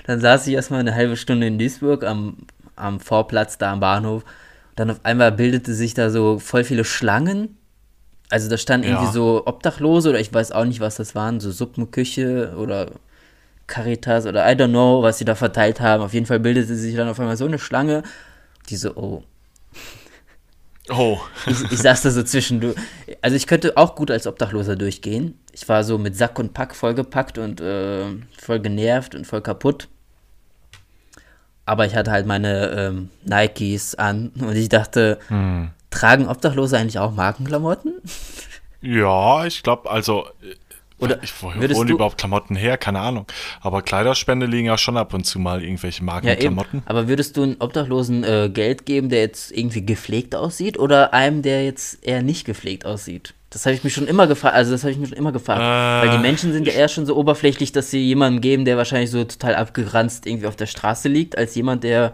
dann 0.06 0.22
saß 0.22 0.46
ich 0.48 0.54
erstmal 0.54 0.80
eine 0.82 0.94
halbe 0.94 1.18
Stunde 1.18 1.48
in 1.48 1.58
Duisburg 1.58 2.04
am, 2.04 2.38
am 2.80 3.00
Vorplatz 3.00 3.58
da 3.58 3.72
am 3.74 3.80
Bahnhof. 3.80 4.24
Dann 4.76 4.90
auf 4.92 5.00
einmal 5.04 5.32
bildete 5.32 5.74
sich 5.74 5.94
da 5.94 6.10
so 6.10 6.40
voll 6.40 6.64
viele 6.64 6.84
Schlangen. 6.86 7.58
Also 8.30 8.50
da 8.50 8.58
standen 8.58 8.88
irgendwie 8.88 9.06
Ja. 9.06 9.12
so 9.12 9.44
Obdachlose 9.46 10.10
oder 10.10 10.20
ich 10.20 10.34
weiß 10.34 10.52
auch 10.52 10.66
nicht, 10.66 10.80
was 10.80 10.96
das 10.96 11.16
waren, 11.16 11.40
so 11.40 11.52
Suppenküche 11.52 12.54
oder 12.58 12.92
Caritas 13.68 14.26
oder 14.26 14.50
I 14.50 14.56
don't 14.56 14.70
know, 14.70 15.02
was 15.02 15.18
sie 15.18 15.26
da 15.26 15.36
verteilt 15.36 15.82
haben. 15.82 16.04
Auf 16.04 16.14
jeden 16.14 16.26
Fall 16.26 16.40
bildete 16.40 16.76
sich 16.76 16.96
dann 16.96 17.08
auf 17.10 17.20
einmal 17.20 17.38
so 17.38 17.46
eine 17.46 17.60
Schlange, 17.60 18.04
die 18.70 18.76
so, 18.78 18.96
oh, 18.96 19.24
Oh. 20.92 21.20
ich, 21.46 21.72
ich 21.72 21.78
saß 21.80 22.02
da 22.02 22.10
so 22.10 22.24
zwischendurch. 22.24 22.76
Also 23.22 23.36
ich 23.36 23.46
könnte 23.46 23.78
auch 23.78 23.94
gut 23.96 24.10
als 24.10 24.26
Obdachloser 24.26 24.76
durchgehen. 24.76 25.38
Ich 25.52 25.70
war 25.70 25.84
so 25.84 26.00
mit 26.00 26.16
Sack 26.18 26.40
und 26.40 26.54
Pack 26.56 26.76
vollgepackt 26.76 27.38
und 27.38 27.62
äh, 27.62 28.06
voll 28.40 28.60
genervt 28.60 29.14
und 29.14 29.28
voll 29.28 29.42
kaputt. 29.42 29.88
Aber 31.70 31.86
ich 31.86 31.96
hatte 31.96 32.10
halt 32.10 32.26
meine 32.26 32.70
ähm, 32.72 33.10
Nikes 33.26 33.94
an 33.94 34.32
und 34.40 34.56
ich 34.56 34.70
dachte, 34.70 35.20
Hm. 35.28 35.70
tragen 35.92 36.28
Obdachlose 36.28 36.76
eigentlich 36.80 36.98
auch 36.98 37.12
Markenklamotten? 37.14 37.94
Ja, 38.82 39.46
ich 39.46 39.62
glaube, 39.62 39.90
also. 39.92 40.26
äh, 40.42 40.56
Oder 40.98 41.22
ich, 41.22 41.32
würdest 41.44 41.78
holen 41.78 41.88
du- 41.90 41.94
überhaupt 41.94 42.18
Klamotten 42.18 42.56
her? 42.56 42.78
Keine 42.78 43.00
Ahnung. 43.02 43.26
Aber 43.62 43.84
Kleiderspende 43.84 44.48
liegen 44.48 44.66
ja 44.66 44.78
schon 44.80 44.98
ab 44.98 45.14
und 45.14 45.26
zu 45.26 45.38
mal 45.38 45.64
irgendwelche 45.64 46.00
Ja. 46.00 46.06
Markenklamotten. 46.06 46.82
Aber 46.88 47.08
würdest 47.08 47.38
du 47.38 47.44
einem 47.44 47.56
Obdachlosen 47.60 48.24
äh, 48.24 48.50
Geld 48.52 48.86
geben, 48.88 49.10
der 49.10 49.20
jetzt 49.20 49.52
irgendwie 49.52 49.86
gepflegt 49.86 50.34
aussieht 50.36 50.80
oder 50.80 51.14
einem, 51.14 51.42
der 51.44 51.64
jetzt 51.66 52.04
eher 52.04 52.22
nicht 52.24 52.46
gepflegt 52.46 52.86
aussieht? 52.86 53.34
Das 53.50 53.66
habe 53.66 53.76
ich 53.76 53.84
mich 53.84 53.94
schon 53.94 54.08
immer 54.08 54.28
gefragt. 54.28 54.56
Also 54.56 54.72
das 54.72 54.84
habe 54.84 54.92
ich 54.92 54.98
mich 55.00 55.10
schon 55.10 55.18
immer 55.18 55.32
gefragt. 55.32 55.62
Äh, 55.62 56.08
Weil 56.08 56.16
die 56.18 56.22
Menschen 56.22 56.54
sind 56.54 56.68
ja 56.68 56.74
eher 56.74 56.88
schon 56.88 57.06
so 57.06 57.16
oberflächlich, 57.16 57.72
dass 57.72 57.90
sie 57.90 58.00
jemanden 58.00 58.42
geben, 58.42 58.64
der 58.66 58.78
wahrscheinlich 58.78 59.10
so 59.10 59.24
total 59.24 59.56
abgeranzt 59.56 60.28
irgendwie 60.28 60.48
auf 60.48 60.56
der 60.56 60.68
Straße 60.68 61.10
liegt, 61.10 61.38
als 61.38 61.56
jemand, 61.56 61.84
der 61.84 62.14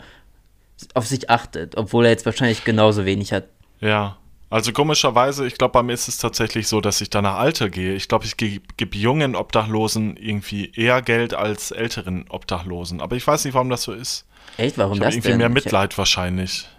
auf 0.94 1.08
sich 1.08 1.30
achtet, 1.30 1.78
obwohl 1.78 2.06
er 2.06 2.12
jetzt 2.12 2.26
wahrscheinlich 2.26 2.64
genauso 2.64 3.06
wenig 3.06 3.34
hat. 3.34 3.46
Ja. 3.80 4.18
Also 4.50 4.72
komischerweise, 4.72 5.46
ich 5.48 5.58
glaube, 5.58 5.74
bei 5.74 5.84
mir 5.84 5.94
ist 5.94 6.08
es 6.08 6.18
tatsächlich 6.18 6.68
so, 6.68 6.80
dass 6.80 7.02
ich 7.02 7.10
da 7.10 7.22
nach 7.22 7.36
Alter 7.36 7.70
gehe. 7.70 7.94
Ich 7.96 8.08
glaube, 8.08 8.26
ich 8.26 8.38
gebe 8.38 8.62
geb 8.78 8.96
jungen 8.96 9.36
Obdachlosen 9.36 10.16
irgendwie 10.18 10.72
eher 10.76 11.02
Geld 11.02 11.34
als 11.34 11.72
älteren 11.72 12.26
Obdachlosen. 12.30 13.02
Aber 13.02 13.16
ich 13.16 13.26
weiß 13.26 13.44
nicht, 13.44 13.56
warum 13.56 13.70
das 13.70 13.84
so 13.84 13.92
ist. 13.92 14.26
Echt? 14.58 14.78
Warum 14.78 14.94
Ich 14.94 15.00
habe 15.00 15.08
das 15.08 15.16
irgendwie 15.16 15.30
denn? 15.30 15.38
mehr 15.40 15.50
Mitleid 15.50 15.98
wahrscheinlich. 15.98 16.70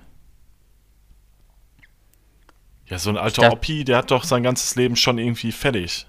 Ja, 2.89 2.99
so 2.99 3.11
ein 3.11 3.17
alter 3.17 3.43
dacht- 3.43 3.53
Oppi, 3.53 3.85
der 3.85 3.99
hat 3.99 4.11
doch 4.11 4.25
sein 4.25 4.43
ganzes 4.43 4.77
Leben 4.77 4.97
schon 4.97 5.19
irgendwie 5.19 5.53
fertig. 5.53 6.07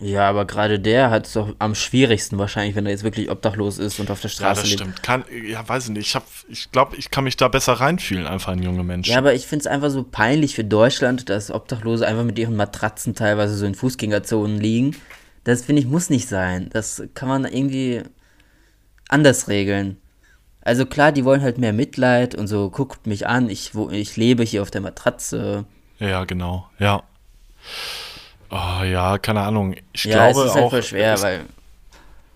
Ja, 0.00 0.28
aber 0.28 0.44
gerade 0.44 0.78
der 0.78 1.10
hat 1.10 1.26
es 1.26 1.32
doch 1.32 1.56
am 1.58 1.74
schwierigsten 1.74 2.38
wahrscheinlich, 2.38 2.76
wenn 2.76 2.86
er 2.86 2.92
jetzt 2.92 3.02
wirklich 3.02 3.30
obdachlos 3.30 3.78
ist 3.78 3.98
und 3.98 4.12
auf 4.12 4.20
der 4.20 4.30
Ja, 4.30 4.36
Straße 4.36 4.60
das 4.60 4.70
lebt. 4.70 4.80
stimmt. 4.80 5.02
Kann, 5.02 5.24
ja, 5.48 5.68
weiß 5.68 5.84
ich 5.86 5.90
nicht. 5.90 6.06
Ich, 6.06 6.14
hab- 6.14 6.24
ich 6.48 6.70
glaube, 6.70 6.94
ich 6.96 7.10
kann 7.10 7.24
mich 7.24 7.36
da 7.36 7.48
besser 7.48 7.72
reinfühlen, 7.74 8.24
einfach 8.26 8.52
in 8.52 8.62
junge 8.62 8.84
Menschen. 8.84 9.10
Ja, 9.10 9.18
aber 9.18 9.34
ich 9.34 9.46
finde 9.48 9.62
es 9.64 9.66
einfach 9.66 9.90
so 9.90 10.04
peinlich 10.04 10.54
für 10.54 10.62
Deutschland, 10.62 11.28
dass 11.28 11.50
Obdachlose 11.50 12.06
einfach 12.06 12.22
mit 12.22 12.38
ihren 12.38 12.54
Matratzen 12.54 13.14
teilweise 13.16 13.56
so 13.56 13.66
in 13.66 13.74
Fußgängerzonen 13.74 14.58
liegen. 14.60 14.94
Das 15.42 15.64
finde 15.64 15.82
ich 15.82 15.88
muss 15.88 16.10
nicht 16.10 16.28
sein. 16.28 16.70
Das 16.72 17.02
kann 17.14 17.28
man 17.28 17.44
irgendwie 17.44 18.02
anders 19.08 19.48
regeln. 19.48 19.96
Also 20.68 20.84
klar, 20.84 21.12
die 21.12 21.24
wollen 21.24 21.40
halt 21.40 21.56
mehr 21.56 21.72
Mitleid 21.72 22.34
und 22.34 22.46
so, 22.46 22.68
guckt 22.68 23.06
mich 23.06 23.26
an, 23.26 23.48
ich, 23.48 23.74
wo, 23.74 23.88
ich 23.88 24.18
lebe 24.18 24.42
hier 24.42 24.60
auf 24.60 24.70
der 24.70 24.82
Matratze. 24.82 25.64
Ja, 25.98 26.24
genau. 26.26 26.68
Ja. 26.78 27.04
Oh, 28.50 28.84
ja, 28.84 29.16
keine 29.16 29.40
Ahnung. 29.40 29.76
Ich 29.94 30.04
ja, 30.04 30.30
glaube 30.30 30.40
es 30.40 30.46
ist 30.48 30.54
halt 30.56 30.64
auch, 30.66 30.70
voll 30.70 30.82
schwer, 30.82 31.14
es, 31.14 31.22
weil. 31.22 31.46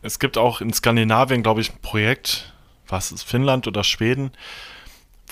es 0.00 0.18
gibt 0.18 0.38
auch 0.38 0.62
in 0.62 0.72
Skandinavien, 0.72 1.42
glaube 1.42 1.60
ich, 1.60 1.74
ein 1.74 1.78
Projekt, 1.82 2.54
was 2.88 3.12
ist 3.12 3.22
Finnland 3.22 3.68
oder 3.68 3.84
Schweden, 3.84 4.30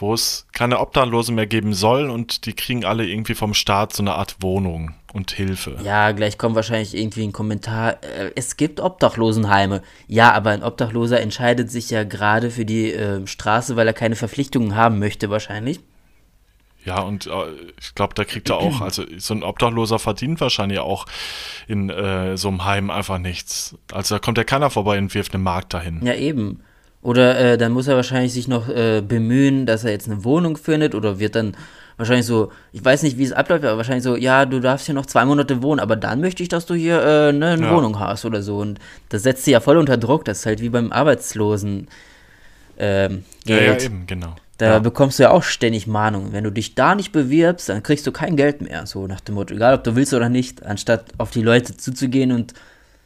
wo 0.01 0.15
es 0.15 0.47
keine 0.53 0.81
Obdachlosen 0.81 1.35
mehr 1.35 1.47
geben 1.47 1.75
soll 1.75 2.11
und 2.11 2.47
die 2.47 2.53
kriegen 2.53 2.85
alle 2.85 3.07
irgendwie 3.07 3.35
vom 3.35 3.55
Staat 3.55 3.95
so 3.95 4.03
eine 4.03 4.15
Art 4.15 4.37
Wohnung 4.41 4.95
und 5.13 5.33
Hilfe. 5.33 5.77
Ja, 5.83 6.13
gleich 6.13 6.39
kommt 6.39 6.57
wahrscheinlich 6.57 6.97
irgendwie 6.97 7.25
ein 7.25 7.33
Kommentar. 7.33 8.03
Äh, 8.03 8.33
es 8.37 8.57
gibt 8.57 8.81
Obdachlosenheime. 8.81 9.83
Ja, 10.07 10.33
aber 10.33 10.51
ein 10.51 10.63
Obdachloser 10.63 11.21
entscheidet 11.21 11.71
sich 11.71 11.91
ja 11.91 12.05
gerade 12.05 12.51
für 12.51 12.65
die 12.65 12.93
äh, 12.93 13.27
Straße, 13.27 13.77
weil 13.77 13.87
er 13.87 13.93
keine 13.93 14.17
Verpflichtungen 14.17 14.77
haben 14.77 14.99
möchte, 14.99 15.31
wahrscheinlich. 15.31 15.81
Ja, 16.85 17.01
und 17.01 17.27
äh, 17.27 17.31
ich 17.79 17.95
glaube, 17.95 18.15
da 18.15 18.25
kriegt 18.25 18.51
er 18.51 18.57
auch, 18.57 18.81
also 18.81 19.05
so 19.19 19.35
ein 19.35 19.43
Obdachloser 19.43 19.99
verdient 19.99 20.41
wahrscheinlich 20.41 20.79
auch 20.79 21.07
in 21.67 21.91
äh, 21.91 22.37
so 22.37 22.49
einem 22.49 22.65
Heim 22.65 22.91
einfach 22.91 23.19
nichts. 23.19 23.77
Also 23.93 24.15
da 24.15 24.19
kommt 24.19 24.39
ja 24.39 24.45
keiner 24.45 24.71
vorbei 24.71 24.99
und 24.99 25.15
wirft 25.15 25.35
einen 25.35 25.43
Markt 25.43 25.75
dahin. 25.75 26.05
Ja, 26.05 26.15
eben. 26.15 26.63
Oder 27.03 27.39
äh, 27.39 27.59
dann 27.59 27.73
muss 27.73 27.87
er 27.89 27.97
wahrscheinlich 27.97 28.33
sich 28.33 28.47
noch 28.47 28.69
äh, 28.69 29.01
bemühen, 29.01 29.65
dass 29.65 29.85
er 29.85 29.93
jetzt 29.93 30.09
eine 30.09 30.23
Wohnung 30.25 30.57
findet 30.59 30.95
oder 30.95 31.19
wird 31.19 31.35
dann 31.35 31.57
wahrscheinlich 31.97 32.27
so, 32.27 32.51
ich 32.73 32.85
weiß 32.85 33.03
nicht, 33.03 33.17
wie 33.19 33.25
es 33.25 33.33
abläuft, 33.33 33.65
aber 33.65 33.77
wahrscheinlich 33.79 34.05
so, 34.05 34.17
ja, 34.17 34.45
du 34.45 34.61
darfst 34.61 34.87
hier 34.87 34.95
noch 34.95 35.07
zwei 35.07 35.25
Monate 35.25 35.63
wohnen, 35.63 35.81
aber 35.81 35.97
dann 35.97 36.21
möchte 36.21 36.43
ich, 36.43 36.49
dass 36.51 36.67
du 36.67 36.75
hier 36.75 37.01
äh, 37.03 37.33
ne, 37.33 37.51
eine 37.53 37.67
Ja. 37.67 37.75
Wohnung 37.75 37.99
hast 37.99 38.25
oder 38.27 38.43
so. 38.43 38.59
Und 38.59 38.79
das 39.09 39.23
setzt 39.23 39.45
sie 39.45 39.53
ja 39.53 39.61
voll 39.61 39.77
unter 39.79 39.97
Druck. 39.97 40.25
Das 40.27 40.41
ist 40.41 40.47
halt 40.47 40.61
wie 40.61 40.69
beim 40.69 40.93
Arbeitslosen 40.93 41.89
ähm, 42.79 43.25
Ja, 43.47 43.57
Geld. 43.57 43.81
ja, 43.83 43.87
eben, 43.87 44.07
genau. 44.07 44.37
Da 44.59 44.67
ja. 44.73 44.79
bekommst 44.79 45.19
du 45.19 45.23
ja 45.23 45.31
auch 45.31 45.43
ständig 45.43 45.87
Mahnungen. 45.87 46.33
Wenn 46.35 46.45
du 46.45 46.51
dich 46.53 46.75
da 46.75 46.95
nicht 46.95 47.13
bewirbst, 47.13 47.71
dann 47.71 47.83
kriegst 47.83 48.07
du 48.07 48.13
kein 48.13 48.37
Geld 48.37 48.61
mehr. 48.61 48.87
So 48.87 49.07
nach 49.07 49.21
dem 49.21 49.37
Motto, 49.37 49.55
egal 49.55 49.75
ob 49.75 49.85
du 49.85 49.97
willst 49.97 50.13
oder 50.13 50.29
nicht, 50.29 50.65
anstatt 50.67 51.07
auf 51.17 51.31
die 51.31 51.41
Leute 51.43 51.77
zuzugehen 51.79 52.31
und 52.33 52.53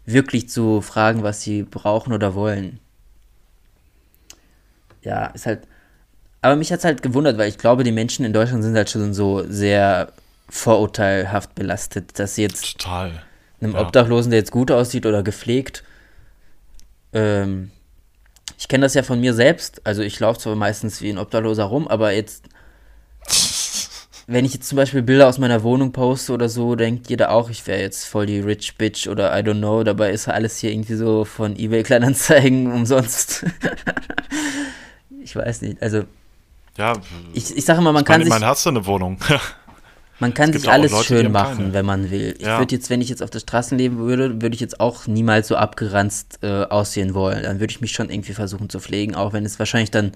wirklich 0.05 0.49
zu 0.49 0.81
fragen, 0.81 1.23
was 1.23 1.43
sie 1.43 1.63
brauchen 1.63 2.13
oder 2.13 2.35
wollen. 2.35 2.81
Ja, 5.05 5.27
ist 5.27 5.47
halt. 5.47 5.61
Aber 6.43 6.57
mich 6.57 6.73
hat 6.73 6.81
es 6.81 6.85
halt 6.85 7.03
gewundert, 7.03 7.39
weil 7.39 7.49
ich 7.49 7.59
glaube, 7.59 7.85
die 7.85 7.93
Menschen 7.93 8.25
in 8.25 8.33
Deutschland 8.33 8.63
sind 8.65 8.77
halt 8.77 8.91
schon 8.91 9.15
so 9.15 9.45
sehr 9.49 10.13
vorurteilhaft 10.49 11.55
belastet, 11.55 12.19
dass 12.19 12.35
sie 12.35 12.43
jetzt 12.43 12.79
Total. 12.79 13.23
einem 13.61 13.73
Ja. 13.73 13.81
Obdachlosen, 13.81 14.31
der 14.31 14.41
jetzt 14.41 14.53
gut 14.53 14.71
aussieht 14.71 15.07
oder 15.07 15.23
gepflegt. 15.23 15.85
Ähm, 17.13 17.71
ich 18.59 18.69
kenne 18.69 18.85
das 18.85 18.95
ja 18.95 19.03
von 19.03 19.21
mir 19.21 19.35
selbst. 19.35 19.81
Also 19.85 20.03
ich 20.03 20.19
laufe 20.21 20.41
zwar 20.41 20.55
meistens 20.55 21.01
wie 21.01 21.11
ein 21.11 21.19
Obdachloser 21.19 21.65
rum, 21.65 21.89
aber 21.89 22.13
jetzt, 22.13 22.45
wenn 24.27 24.45
ich 24.45 24.55
jetzt 24.55 24.69
zum 24.69 24.77
Beispiel 24.77 25.03
Bilder 25.03 25.29
aus 25.29 25.39
meiner 25.39 25.63
Wohnung 25.63 25.93
poste 25.93 26.33
oder 26.33 26.49
so, 26.49 26.77
denkt 26.77 27.09
jeder 27.09 27.31
auch, 27.31 27.51
ich 27.51 27.67
wäre 27.67 27.81
jetzt 27.81 28.05
voll 28.05 28.27
die 28.27 28.41
Rich 28.41 28.77
Bitch 28.77 29.07
oder 29.09 29.37
I 29.37 29.43
don't 29.43 29.59
know. 29.59 29.83
Dabei 29.83 30.11
ist 30.11 30.29
alles 30.29 30.59
hier 30.59 30.73
irgendwie 30.73 30.95
so 30.97 31.25
von 31.25 31.57
eBay 31.57 31.83
Kleinanzeigen 31.83 32.71
umsonst. 32.73 33.45
Ich 35.25 35.35
weiß 35.35 35.63
nicht. 35.63 35.83
Also 35.83 36.05
Ja, 36.77 36.93
ich, 37.33 37.57
ich 37.57 37.65
sage 37.65 37.81
immer, 37.81 37.93
man 37.93 38.05
kann 38.05 38.15
meine, 38.15 38.25
sich 38.25 38.31
immerhin 38.31 38.47
hast 38.49 38.65
du 38.67 38.71
eine 38.71 38.87
Wohnung. 38.87 39.19
Man 40.21 40.33
kann 40.33 40.53
sich 40.53 40.71
alles 40.71 40.93
Leute, 40.93 41.05
schön 41.07 41.33
machen, 41.33 41.57
keine. 41.57 41.73
wenn 41.75 41.87
man 41.87 42.09
will. 42.11 42.37
Ich 42.39 42.47
Ja. 42.47 42.59
würde 42.59 42.73
jetzt, 42.77 42.89
wenn 42.89 43.01
ich 43.01 43.09
jetzt 43.09 43.21
auf 43.21 43.31
der 43.31 43.41
Straße 43.41 43.75
leben 43.75 43.99
würde, 43.99 44.41
würde 44.41 44.55
ich 44.55 44.61
jetzt 44.61 44.79
auch 44.79 45.09
niemals 45.09 45.49
so 45.49 45.57
abgeranzt 45.57 46.39
äh, 46.43 46.63
aussehen 46.67 47.15
wollen. 47.15 47.43
Dann 47.43 47.59
würde 47.59 47.73
ich 47.73 47.81
mich 47.81 47.91
schon 47.91 48.11
irgendwie 48.11 48.33
versuchen 48.33 48.71
zu 48.71 48.79
pflegen, 48.79 49.17
auch 49.17 49.33
wenn 49.33 49.45
es 49.45 49.59
wahrscheinlich 49.59 49.91
dann 49.91 50.13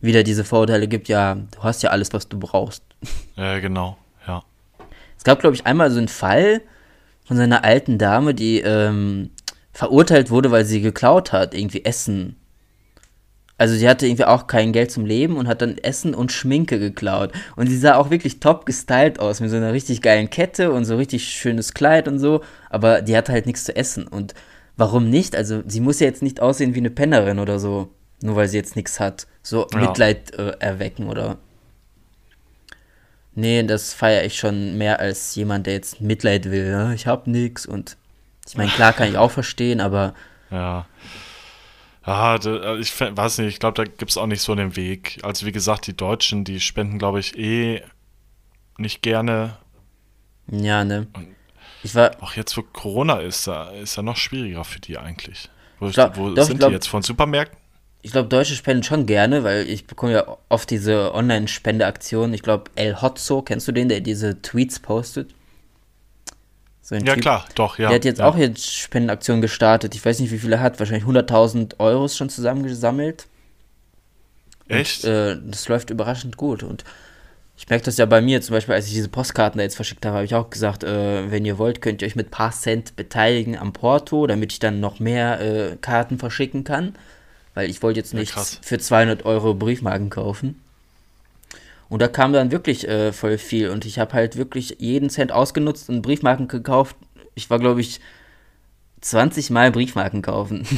wieder 0.00 0.22
diese 0.22 0.44
Vorurteile 0.44 0.88
gibt, 0.88 1.06
ja, 1.08 1.34
du 1.34 1.62
hast 1.62 1.82
ja 1.82 1.90
alles, 1.90 2.14
was 2.14 2.28
du 2.28 2.38
brauchst. 2.38 2.82
ja, 3.36 3.58
genau. 3.60 3.98
Ja. 4.26 4.42
Es 5.18 5.22
gab, 5.22 5.40
glaube 5.40 5.54
ich, 5.54 5.66
einmal 5.66 5.90
so 5.90 5.98
einen 5.98 6.08
Fall 6.08 6.62
von 7.26 7.36
so 7.36 7.42
einer 7.42 7.62
alten 7.62 7.98
Dame, 7.98 8.32
die 8.34 8.58
ähm, 8.60 9.30
verurteilt 9.74 10.30
wurde, 10.30 10.50
weil 10.50 10.64
sie 10.64 10.80
geklaut 10.80 11.30
hat, 11.32 11.52
irgendwie 11.54 11.84
Essen. 11.84 12.36
Also 13.62 13.76
sie 13.76 13.88
hatte 13.88 14.08
irgendwie 14.08 14.24
auch 14.24 14.48
kein 14.48 14.72
Geld 14.72 14.90
zum 14.90 15.06
Leben 15.06 15.36
und 15.36 15.46
hat 15.46 15.62
dann 15.62 15.78
Essen 15.78 16.14
und 16.14 16.32
Schminke 16.32 16.80
geklaut. 16.80 17.30
Und 17.54 17.68
sie 17.68 17.78
sah 17.78 17.94
auch 17.94 18.10
wirklich 18.10 18.40
top 18.40 18.66
gestylt 18.66 19.20
aus, 19.20 19.38
mit 19.38 19.50
so 19.50 19.56
einer 19.56 19.72
richtig 19.72 20.02
geilen 20.02 20.30
Kette 20.30 20.72
und 20.72 20.84
so 20.84 20.96
richtig 20.96 21.28
schönes 21.28 21.72
Kleid 21.72 22.08
und 22.08 22.18
so. 22.18 22.40
Aber 22.70 23.02
die 23.02 23.16
hatte 23.16 23.30
halt 23.30 23.46
nichts 23.46 23.62
zu 23.62 23.76
essen. 23.76 24.08
Und 24.08 24.34
warum 24.76 25.10
nicht? 25.10 25.36
Also 25.36 25.62
sie 25.64 25.78
muss 25.78 26.00
ja 26.00 26.08
jetzt 26.08 26.22
nicht 26.22 26.40
aussehen 26.40 26.74
wie 26.74 26.80
eine 26.80 26.90
Pennerin 26.90 27.38
oder 27.38 27.60
so, 27.60 27.88
nur 28.20 28.34
weil 28.34 28.48
sie 28.48 28.56
jetzt 28.56 28.74
nichts 28.74 28.98
hat. 28.98 29.28
So 29.44 29.68
Ja. 29.72 29.78
Mitleid 29.78 30.34
äh, 30.36 30.56
erwecken 30.58 31.06
oder. 31.06 31.38
Nee, 33.36 33.62
das 33.62 33.92
feiere 33.94 34.24
ich 34.24 34.36
schon 34.40 34.76
mehr 34.76 34.98
als 34.98 35.36
jemand, 35.36 35.68
der 35.68 35.74
jetzt 35.74 36.00
Mitleid 36.00 36.50
will. 36.50 36.66
Ja, 36.66 36.92
ich 36.92 37.06
hab 37.06 37.28
nix 37.28 37.64
und 37.64 37.96
ich 38.48 38.56
meine, 38.56 38.72
klar 38.72 38.92
kann 38.92 39.08
ich 39.08 39.18
auch 39.18 39.30
verstehen, 39.30 39.80
aber 39.80 40.14
Ja. 40.50 40.84
Ah, 42.04 42.38
da, 42.38 42.76
ich 42.76 42.90
fe- 42.90 43.16
weiß 43.16 43.38
nicht, 43.38 43.48
ich 43.54 43.60
glaube, 43.60 43.76
da 43.76 43.84
gibt 43.84 44.10
es 44.10 44.16
auch 44.18 44.26
nicht 44.26 44.42
so 44.42 44.54
den 44.54 44.74
Weg. 44.76 45.20
Also 45.22 45.46
wie 45.46 45.52
gesagt, 45.52 45.86
die 45.86 45.96
Deutschen, 45.96 46.44
die 46.44 46.58
spenden, 46.60 46.98
glaube 46.98 47.20
ich, 47.20 47.38
eh 47.38 47.82
nicht 48.78 49.02
gerne. 49.02 49.56
ja, 50.48 50.84
ne. 50.84 51.06
Ich 51.84 51.94
war, 51.96 52.10
Auch 52.20 52.34
jetzt, 52.34 52.56
wo 52.56 52.62
Corona 52.62 53.18
ist, 53.20 53.46
da 53.48 53.70
ist 53.70 53.96
ja 53.96 54.02
noch 54.02 54.16
schwieriger 54.16 54.64
für 54.64 54.78
die 54.80 54.98
eigentlich. 54.98 55.48
Wo, 55.80 55.88
glaub- 55.90 56.16
wo 56.16 56.30
doch, 56.30 56.42
ich 56.42 56.48
sind 56.48 56.58
glaub- 56.58 56.70
die 56.70 56.74
jetzt? 56.74 56.86
Von 56.88 57.02
Supermärkten? 57.02 57.58
ich 58.04 58.10
glaube, 58.10 58.28
Deutsche 58.28 58.56
spenden 58.56 58.82
schon 58.82 59.06
gerne, 59.06 59.44
weil 59.44 59.68
ich 59.68 59.86
bekomme 59.86 60.12
ja 60.12 60.36
oft 60.48 60.68
diese 60.70 61.14
Online-Spendeaktionen. 61.14 62.34
Ich 62.34 62.42
glaube, 62.42 62.64
El 62.74 63.00
Hotzo, 63.00 63.42
kennst 63.42 63.68
du 63.68 63.72
den, 63.72 63.88
der 63.88 64.00
diese 64.00 64.42
Tweets 64.42 64.80
postet? 64.80 65.32
So 66.92 66.96
ein 66.96 67.06
Ja, 67.06 67.14
Typ. 67.14 67.22
klar, 67.22 67.46
doch, 67.54 67.78
ja. 67.78 67.88
Der 67.88 67.96
hat 67.96 68.04
jetzt 68.04 68.18
ja. 68.18 68.26
auch 68.28 68.36
jetzt 68.36 68.70
Spendenaktionen 68.70 69.40
gestartet. 69.40 69.94
Ich 69.94 70.04
weiß 70.04 70.18
nicht, 70.20 70.30
wie 70.30 70.38
viel 70.38 70.52
er 70.52 70.60
hat. 70.60 70.78
Wahrscheinlich 70.78 71.04
100.000 71.06 71.80
Euro 71.80 72.06
schon 72.08 72.28
zusammengesammelt. 72.28 73.26
Echt? 74.68 75.02
Äh, 75.04 75.38
das 75.42 75.68
läuft 75.68 75.88
überraschend 75.88 76.36
gut. 76.36 76.62
Und 76.62 76.84
ich 77.56 77.66
merke 77.70 77.86
das 77.86 77.96
ja 77.96 78.04
bei 78.04 78.20
mir, 78.20 78.42
zum 78.42 78.54
Beispiel, 78.56 78.74
als 78.74 78.88
ich 78.88 78.92
diese 78.92 79.08
Postkarten 79.08 79.56
da 79.56 79.62
jetzt 79.64 79.76
verschickt 79.76 80.04
habe, 80.04 80.16
habe 80.16 80.24
ich 80.26 80.34
auch 80.34 80.50
gesagt, 80.50 80.84
äh, 80.84 81.30
wenn 81.30 81.46
ihr 81.46 81.56
wollt, 81.56 81.80
könnt 81.80 82.02
ihr 82.02 82.08
euch 82.08 82.16
mit 82.16 82.30
paar 82.30 82.52
Cent 82.52 82.94
beteiligen 82.94 83.56
am 83.56 83.72
Porto, 83.72 84.26
damit 84.26 84.52
ich 84.52 84.58
dann 84.58 84.80
noch 84.80 85.00
mehr 85.00 85.40
äh, 85.40 85.76
Karten 85.80 86.18
verschicken 86.18 86.64
kann. 86.64 86.94
Weil 87.54 87.70
ich 87.70 87.82
wollte 87.82 88.00
jetzt 88.00 88.12
Ja, 88.12 88.20
nicht 88.20 88.34
für 88.62 88.78
200 88.78 89.24
Euro 89.24 89.54
Briefmarken 89.54 90.10
kaufen. 90.10 90.60
Und 91.92 92.00
da 92.00 92.08
kam 92.08 92.32
dann 92.32 92.50
wirklich 92.50 92.88
äh, 92.88 93.12
voll 93.12 93.36
viel. 93.36 93.68
Und 93.68 93.84
ich 93.84 93.98
habe 93.98 94.14
halt 94.14 94.38
wirklich 94.38 94.76
jeden 94.78 95.10
Cent 95.10 95.30
ausgenutzt 95.30 95.90
und 95.90 96.00
Briefmarken 96.00 96.48
gekauft. 96.48 96.96
Ich 97.34 97.50
war, 97.50 97.58
glaube 97.58 97.82
ich, 97.82 98.00
20 99.02 99.50
Mal 99.50 99.70
Briefmarken 99.70 100.22
kaufen. 100.22 100.66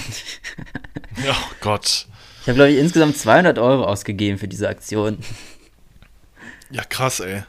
Oh 1.28 1.54
Gott. 1.60 2.08
Ich 2.40 2.48
habe, 2.48 2.56
glaube 2.56 2.72
ich, 2.72 2.78
insgesamt 2.80 3.16
200 3.16 3.60
Euro 3.60 3.84
ausgegeben 3.84 4.36
für 4.36 4.48
diese 4.48 4.68
Aktion. 4.68 5.18
Ja, 6.72 6.82
krass, 6.82 7.20
ey. 7.20 7.44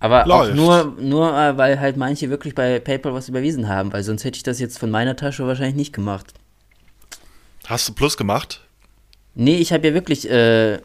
Aber 0.00 0.26
Läuft. 0.26 0.52
auch 0.52 0.54
nur, 0.54 0.96
nur 1.00 1.34
äh, 1.34 1.56
weil 1.56 1.80
halt 1.80 1.96
manche 1.96 2.28
wirklich 2.28 2.54
bei 2.54 2.78
PayPal 2.80 3.14
was 3.14 3.30
überwiesen 3.30 3.68
haben, 3.68 3.94
weil 3.94 4.02
sonst 4.02 4.24
hätte 4.24 4.36
ich 4.36 4.42
das 4.42 4.60
jetzt 4.60 4.78
von 4.78 4.90
meiner 4.90 5.16
Tasche 5.16 5.46
wahrscheinlich 5.46 5.76
nicht 5.76 5.94
gemacht. 5.94 6.34
Hast 7.64 7.88
du 7.88 7.94
Plus 7.94 8.18
gemacht? 8.18 8.60
Nee, 9.34 9.56
ich 9.56 9.72
habe 9.72 9.88
ja 9.88 9.94
wirklich, 9.94 10.28
äh, 10.30 10.80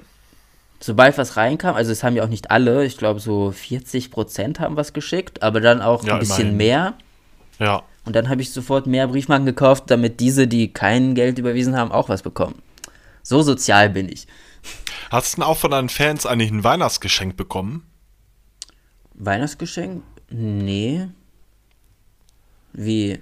sobald 0.79 1.17
was 1.17 1.37
reinkam, 1.37 1.75
also 1.75 1.91
es 1.91 2.03
haben 2.03 2.15
ja 2.15 2.23
auch 2.23 2.29
nicht 2.29 2.51
alle, 2.51 2.85
ich 2.85 2.97
glaube 2.97 3.19
so 3.19 3.49
40% 3.55 4.59
haben 4.59 4.75
was 4.75 4.93
geschickt, 4.93 5.43
aber 5.43 5.59
dann 5.61 5.81
auch 5.81 6.03
Ja, 6.03 6.13
ein 6.13 6.19
bisschen 6.19 6.41
immerhin. 6.53 6.57
mehr. 6.57 6.93
Ja. 7.59 7.83
Und 8.05 8.15
dann 8.15 8.29
habe 8.29 8.41
ich 8.41 8.51
sofort 8.51 8.87
mehr 8.87 9.07
Briefmarken 9.07 9.45
gekauft, 9.45 9.83
damit 9.87 10.19
diese, 10.19 10.47
die 10.47 10.71
kein 10.73 11.15
Geld 11.15 11.37
überwiesen 11.37 11.75
haben, 11.75 11.91
auch 11.91 12.09
was 12.09 12.21
bekommen. 12.21 12.55
So 13.23 13.41
sozial 13.41 13.89
bin 13.89 14.09
ich. 14.09 14.25
Hast 15.11 15.33
du 15.33 15.41
denn 15.41 15.43
auch 15.43 15.57
von 15.57 15.71
deinen 15.71 15.89
Fans 15.89 16.25
eigentlich 16.25 16.51
ein 16.51 16.63
Weihnachtsgeschenk 16.63 17.35
bekommen? 17.37 17.85
Weihnachtsgeschenk? 19.15 20.03
Nee. 20.29 21.07
Wie? 22.73 23.19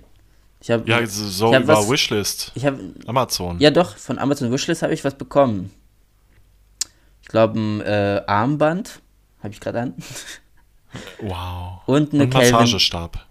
Ich 0.61 0.71
habe 0.71 0.87
Ja, 0.89 1.05
so 1.05 1.49
ich 1.49 1.55
hab 1.55 1.63
über 1.63 1.77
was- 1.77 1.89
Wishlist. 1.89 2.51
ich 2.55 2.65
habe 2.65 2.79
Amazon. 3.05 3.59
Ja, 3.59 3.71
doch, 3.71 3.97
von 3.97 4.19
Amazon 4.19 4.51
Wishlist 4.51 4.81
habe 4.81 4.93
ich 4.93 5.03
was 5.03 5.15
bekommen. 5.17 5.71
Ich 7.27 7.31
glaube, 7.31 7.59
ein 7.59 7.81
äh, 7.81 8.21
Armband 8.25 9.01
habe 9.43 9.53
ich 9.53 9.59
gerade 9.59 9.81
an. 9.81 9.93
Wow. 11.21 11.81
Und 11.85 12.13
eine 12.13 12.23
Und 12.23 12.29
Calvin. 12.31 12.53
Massagestab. 12.53 13.25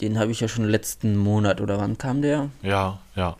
Den 0.00 0.18
habe 0.18 0.32
ich 0.32 0.40
ja 0.40 0.48
schon 0.48 0.64
letzten 0.68 1.16
Monat 1.16 1.60
oder 1.60 1.78
wann 1.78 1.96
kam 1.96 2.20
der? 2.20 2.50
Ja, 2.62 2.98
ja. 3.14 3.36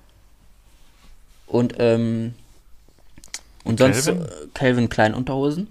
Und, 1.49 1.75
ähm, 1.81 2.35
und 3.65 3.81
sonst 3.81 4.07
Calvin? 4.07 4.23
äh, 4.23 4.29
Calvin 4.55 4.89
Klein 4.89 5.13
Unterhosen, 5.15 5.67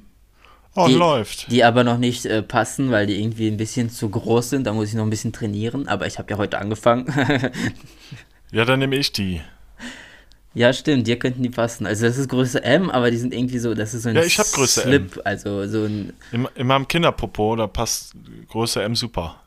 Oh, 0.76 0.88
Die- 0.88 0.93
läuft. 0.95 1.49
die 1.49 1.63
aber 1.63 1.86
noch 1.86 1.97
nicht 1.97 2.26
äh, 2.26 2.43
passen, 2.43 2.91
weil 2.91 3.08
die 3.08 3.19
irgendwie 3.19 3.47
ein 3.47 3.58
bisschen 3.58 3.89
zu 3.89 4.10
groß 4.10 4.49
sind. 4.49 4.67
Da 4.67 4.73
muss 4.73 4.89
ich 4.89 4.95
noch 4.95 5.04
ein 5.06 5.10
bisschen 5.10 5.32
trainieren, 5.32 5.88
aber 5.88 6.06
ich 6.06 6.19
habe 6.19 6.30
ja 6.32 6.38
heute 6.38 6.60
angefangen. 6.60 7.06
Ja, 8.52 8.65
dann 8.65 8.80
nehme 8.80 8.97
ich 8.97 9.12
die. 9.13 9.41
Ja, 10.54 10.72
stimmt, 10.72 11.08
dir 11.08 11.18
könnten 11.18 11.42
die 11.42 11.50
passen. 11.50 11.86
Also 11.88 12.06
das 12.06 12.18
ist 12.18 12.30
Größe 12.30 12.63
M, 12.63 12.89
aber 12.89 13.10
die 13.10 13.18
sind 13.18 13.34
irgendwie 13.34 13.58
so, 13.60 13.74
das 13.74 13.94
ist 13.94 14.04
so 14.04 14.10
ein 14.10 14.16
Ja, 14.16 14.24
ich 14.24 14.38
hab 14.38 14.52
Größe 14.52 14.82
Slip, 14.82 15.20
also 15.24 15.68
so 15.68 15.86
ein 15.86 16.13
In, 16.32 16.48
in 16.56 16.68
meinem 16.68 16.88
Kinderpopo, 16.88 17.56
da 17.56 17.68
passt 17.68 18.13
Größe 18.50 18.84
M 18.84 18.96
super. 18.96 19.39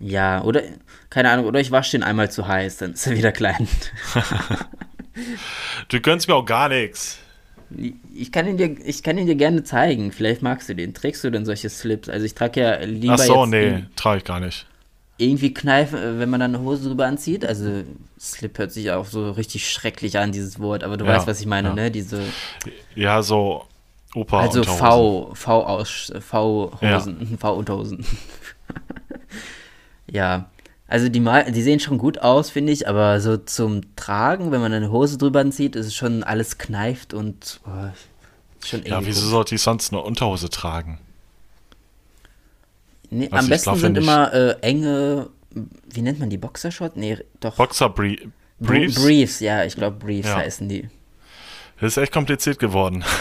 Ja, 0.00 0.42
oder, 0.42 0.62
keine 1.10 1.30
Ahnung, 1.30 1.46
oder 1.46 1.60
ich 1.60 1.70
wasche 1.70 1.92
den 1.92 2.02
einmal 2.02 2.30
zu 2.30 2.48
heiß, 2.48 2.78
dann 2.78 2.94
ist 2.94 3.06
er 3.06 3.16
wieder 3.16 3.32
klein. 3.32 3.68
Du 5.88 6.00
gönnst 6.00 6.28
mir 6.28 6.34
auch 6.34 6.44
gar 6.44 6.68
nichts. 6.68 7.18
Ich 8.14 8.32
kann 8.32 8.46
ihn 8.46 8.56
dir, 8.56 8.76
ich 8.84 9.02
kann 9.02 9.16
ihn 9.18 9.26
dir 9.26 9.34
gerne 9.34 9.62
zeigen. 9.64 10.12
Vielleicht 10.12 10.42
magst 10.42 10.68
du 10.68 10.74
den. 10.74 10.94
Trägst 10.94 11.24
du 11.24 11.30
denn 11.30 11.44
solche 11.44 11.70
Slips? 11.70 12.08
Also 12.08 12.26
ich 12.26 12.34
trage 12.34 12.60
ja 12.60 12.78
lieber 12.80 13.14
Ach 13.14 13.18
so, 13.18 13.46
nee, 13.46 13.84
trage 13.96 14.18
ich 14.18 14.24
gar 14.24 14.40
nicht. 14.40 14.66
Irgendwie 15.18 15.52
Kneifen, 15.54 15.98
äh, 15.98 16.18
wenn 16.18 16.30
man 16.30 16.40
dann 16.40 16.54
eine 16.54 16.64
Hose 16.64 16.88
drüber 16.88 17.06
anzieht. 17.06 17.44
Also 17.44 17.82
Slip 18.18 18.58
hört 18.58 18.72
sich 18.72 18.90
auch 18.90 19.06
so 19.06 19.30
richtig 19.32 19.70
schrecklich 19.70 20.18
an, 20.18 20.32
dieses 20.32 20.58
Wort. 20.58 20.84
Aber 20.84 20.96
du 20.96 21.04
Ja, 21.04 21.12
weißt, 21.14 21.26
was 21.26 21.40
ich 21.40 21.46
meine, 21.46 21.68
ja. 21.68 21.74
ne? 21.74 21.90
Diese, 21.90 22.22
Ja, 22.94 23.22
so 23.22 23.64
Opa 24.14 24.40
also. 24.40 24.62
V, 24.64 25.30
V 25.34 25.62
aus, 25.66 26.12
V 26.20 26.72
Hosen, 26.80 27.36
V 27.40 27.52
Unterhosen. 27.54 28.04
ja. 30.10 30.48
Also 30.88 31.08
die, 31.08 31.20
mal- 31.20 31.50
die 31.50 31.62
sehen 31.62 31.80
schon 31.80 31.96
gut 31.96 32.18
aus, 32.18 32.50
finde 32.50 32.72
ich, 32.72 32.86
aber 32.86 33.18
so 33.20 33.38
zum 33.38 33.80
Tragen, 33.96 34.52
wenn 34.52 34.60
man 34.60 34.72
eine 34.74 34.90
Hose 34.90 35.16
drüber 35.16 35.40
anzieht, 35.40 35.74
ist 35.74 35.86
es 35.86 35.94
schon 35.94 36.22
alles 36.22 36.58
kneift 36.58 37.14
und 37.14 37.60
oh, 37.66 37.88
schon 38.62 38.84
Ja, 38.84 39.04
wieso 39.06 39.26
sollte 39.26 39.54
ich 39.54 39.62
sonst 39.62 39.92
eine 39.92 40.02
Unterhose 40.02 40.50
tragen? 40.50 40.98
Nee, 43.12 43.28
am 43.30 43.48
besten 43.48 43.76
sind 43.76 43.98
immer 43.98 44.32
äh, 44.32 44.56
enge, 44.62 45.28
wie 45.90 46.00
nennt 46.02 46.18
man 46.18 46.30
die, 46.30 46.38
Boxershot? 46.38 46.96
Nee, 46.96 47.18
doch. 47.40 47.56
Boxer 47.56 47.88
Brie 47.90 48.16
Br- 48.58 48.68
Briefs? 48.72 48.94
Briefs, 49.02 49.40
ja, 49.40 49.64
ich 49.64 49.74
glaube 49.74 49.98
Briefs 49.98 50.28
Ja. 50.28 50.36
heißen 50.36 50.68
die. 50.68 50.88
Das 51.80 51.92
ist 51.92 51.96
echt 52.02 52.12
kompliziert 52.12 52.58
geworden. 52.58 53.04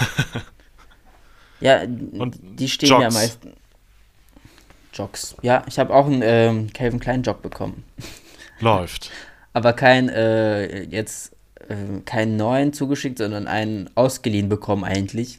Ja, 1.59 1.81
Und 1.83 2.37
die 2.41 2.67
stehen 2.67 2.89
mir 2.89 2.95
am 2.95 3.01
Jocks. 3.03 3.13
meisten. 3.13 3.53
Jocks. 4.93 5.35
Ja, 5.43 5.63
ich 5.67 5.77
habe 5.77 5.93
auch 5.93 6.07
einen 6.07 6.21
ähm, 6.23 6.73
Calvin 6.73 6.99
Klein 6.99 7.21
Jog 7.21 7.43
bekommen. 7.43 7.83
Läuft. 8.59 9.11
Aber 9.53 9.73
kein, 9.73 10.09
äh, 10.09 10.81
jetzt, 10.85 11.33
äh, 11.69 11.99
keinen 12.03 12.35
neuen 12.35 12.73
zugeschickt, 12.73 13.19
sondern 13.19 13.47
einen 13.47 13.91
ausgeliehen 13.95 14.49
bekommen 14.49 14.83
eigentlich. 14.83 15.37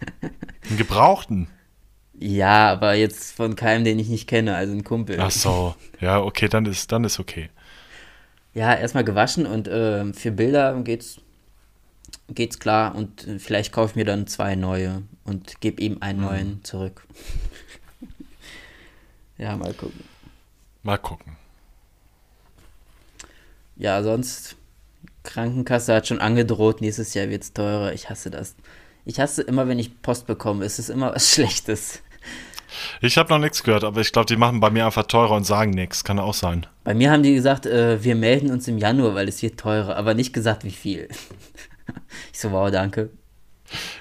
Einen 0.68 0.78
gebrauchten. 0.78 1.48
Ja, 2.20 2.72
aber 2.72 2.94
jetzt 2.94 3.32
von 3.32 3.54
keinem, 3.54 3.84
den 3.84 3.98
ich 3.98 4.08
nicht 4.08 4.28
kenne, 4.28 4.56
also 4.56 4.72
ein 4.72 4.82
Kumpel. 4.82 5.20
Ach 5.20 5.30
so. 5.30 5.74
Ja, 6.00 6.20
okay, 6.20 6.48
dann 6.48 6.66
ist, 6.66 6.90
dann 6.90 7.04
ist 7.04 7.20
okay. 7.20 7.50
Ja, 8.54 8.74
erstmal 8.74 9.04
gewaschen 9.04 9.46
und 9.46 9.68
äh, 9.68 10.12
für 10.12 10.32
Bilder 10.32 10.80
geht's, 10.82 11.20
geht's 12.28 12.58
klar 12.58 12.96
und 12.96 13.26
äh, 13.26 13.38
vielleicht 13.38 13.72
kaufe 13.72 13.90
ich 13.90 13.96
mir 13.96 14.04
dann 14.04 14.26
zwei 14.26 14.56
neue 14.56 15.02
und 15.24 15.60
gebe 15.60 15.80
ihm 15.80 15.98
einen 16.00 16.20
neuen 16.20 16.64
zurück. 16.64 17.06
ja, 19.38 19.56
mal 19.56 19.72
gucken. 19.74 20.02
Mal 20.82 20.98
gucken. 20.98 21.36
Ja, 23.76 24.02
sonst, 24.02 24.56
Krankenkasse 25.22 25.94
hat 25.94 26.08
schon 26.08 26.20
angedroht, 26.20 26.80
nächstes 26.80 27.14
Jahr 27.14 27.28
wird's 27.28 27.52
teurer. 27.52 27.92
Ich 27.92 28.10
hasse 28.10 28.30
das. 28.30 28.56
Ich 29.04 29.20
hasse 29.20 29.42
immer, 29.42 29.68
wenn 29.68 29.78
ich 29.78 30.02
Post 30.02 30.26
bekomme. 30.26 30.64
Es 30.64 30.80
ist 30.80 30.90
immer 30.90 31.14
was 31.14 31.30
Schlechtes. 31.32 32.02
Ich 33.00 33.16
habe 33.18 33.30
noch 33.30 33.38
nichts 33.38 33.62
gehört, 33.62 33.84
aber 33.84 34.00
ich 34.00 34.12
glaube, 34.12 34.26
die 34.26 34.36
machen 34.36 34.60
bei 34.60 34.70
mir 34.70 34.86
einfach 34.86 35.04
teurer 35.06 35.32
und 35.32 35.44
sagen 35.44 35.70
nichts. 35.70 36.04
Kann 36.04 36.18
auch 36.18 36.34
sein. 36.34 36.66
Bei 36.84 36.94
mir 36.94 37.10
haben 37.10 37.22
die 37.22 37.34
gesagt, 37.34 37.66
äh, 37.66 38.02
wir 38.02 38.14
melden 38.14 38.50
uns 38.50 38.68
im 38.68 38.78
Januar, 38.78 39.14
weil 39.14 39.28
es 39.28 39.42
wird 39.42 39.58
teurer, 39.58 39.96
aber 39.96 40.14
nicht 40.14 40.32
gesagt, 40.32 40.64
wie 40.64 40.70
viel. 40.70 41.08
ich 42.32 42.38
so, 42.40 42.52
wow, 42.52 42.70
danke. 42.70 43.10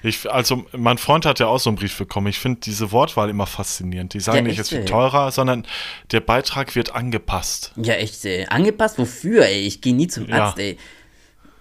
Ich, 0.01 0.30
also, 0.32 0.65
mein 0.71 0.97
Freund 0.97 1.25
hat 1.25 1.39
ja 1.39 1.47
auch 1.47 1.60
so 1.60 1.69
einen 1.69 1.77
Brief 1.77 1.97
bekommen. 1.97 2.27
Ich 2.27 2.39
finde 2.39 2.62
diese 2.62 2.91
Wortwahl 2.91 3.30
immer 3.30 3.45
faszinierend. 3.45 4.13
Die 4.13 4.19
sagen 4.21 4.38
Ja, 4.38 4.43
nicht, 4.43 4.60
es 4.60 4.71
wird 4.71 4.88
teurer, 4.88 5.32
sondern 5.32 5.65
der 6.12 6.21
Beitrag 6.21 6.75
wird 6.75 6.95
angepasst. 6.95 7.73
Ja, 7.75 7.95
echt, 7.95 8.23
ey. 8.23 8.45
Angepasst? 8.49 8.97
Wofür, 8.97 9.45
ey? 9.45 9.60
Ich 9.67 9.82
gehe 9.82 9.93
nie 9.93 10.08
zum 10.08 10.27
Ja. 10.30 10.45
Arzt, 10.45 10.60
ey. 10.60 10.77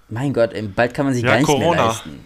Mein 0.09 0.33
Gott, 0.33 0.53
ey, 0.53 0.62
bald 0.62 0.95
kann 0.95 1.07
man 1.07 1.14
sich 1.14 1.25
Ja, 1.25 1.31
gar 1.31 1.38
nicht 1.38 1.49
mehr 1.49 1.57
Corona. 1.57 1.87
leisten. 1.87 2.25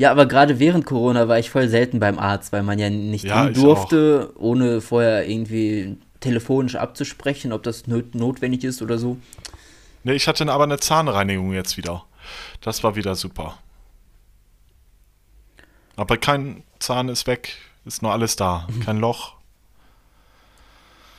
Ja, 0.00 0.10
aber 0.10 0.24
gerade 0.24 0.58
während 0.58 0.86
Corona 0.86 1.28
war 1.28 1.38
ich 1.38 1.50
voll 1.50 1.68
selten 1.68 2.00
beim 2.00 2.18
Arzt, 2.18 2.52
weil 2.54 2.62
man 2.62 2.78
ja 2.78 2.88
nicht 2.88 3.26
Ja, 3.26 3.50
durfte, 3.50 4.32
ohne 4.38 4.80
vorher 4.80 5.28
irgendwie 5.28 5.98
telefonisch 6.20 6.76
abzusprechen, 6.76 7.52
ob 7.52 7.64
das 7.64 7.86
not 7.86 8.14
notwendig 8.14 8.64
ist 8.64 8.80
oder 8.80 8.96
so. 8.96 9.18
Nee, 10.02 10.14
ich 10.14 10.26
hatte 10.26 10.50
aber 10.50 10.64
eine 10.64 10.78
Zahnreinigung 10.78 11.52
jetzt 11.52 11.76
wieder. 11.76 12.06
Das 12.62 12.82
war 12.82 12.96
wieder 12.96 13.14
super. 13.14 13.58
Aber 15.96 16.16
kein 16.16 16.62
Zahn 16.78 17.10
ist 17.10 17.26
weg, 17.26 17.58
ist 17.84 18.00
nur 18.00 18.12
alles 18.12 18.36
da. 18.36 18.68
Kein 18.82 19.00
Loch. 19.00 19.34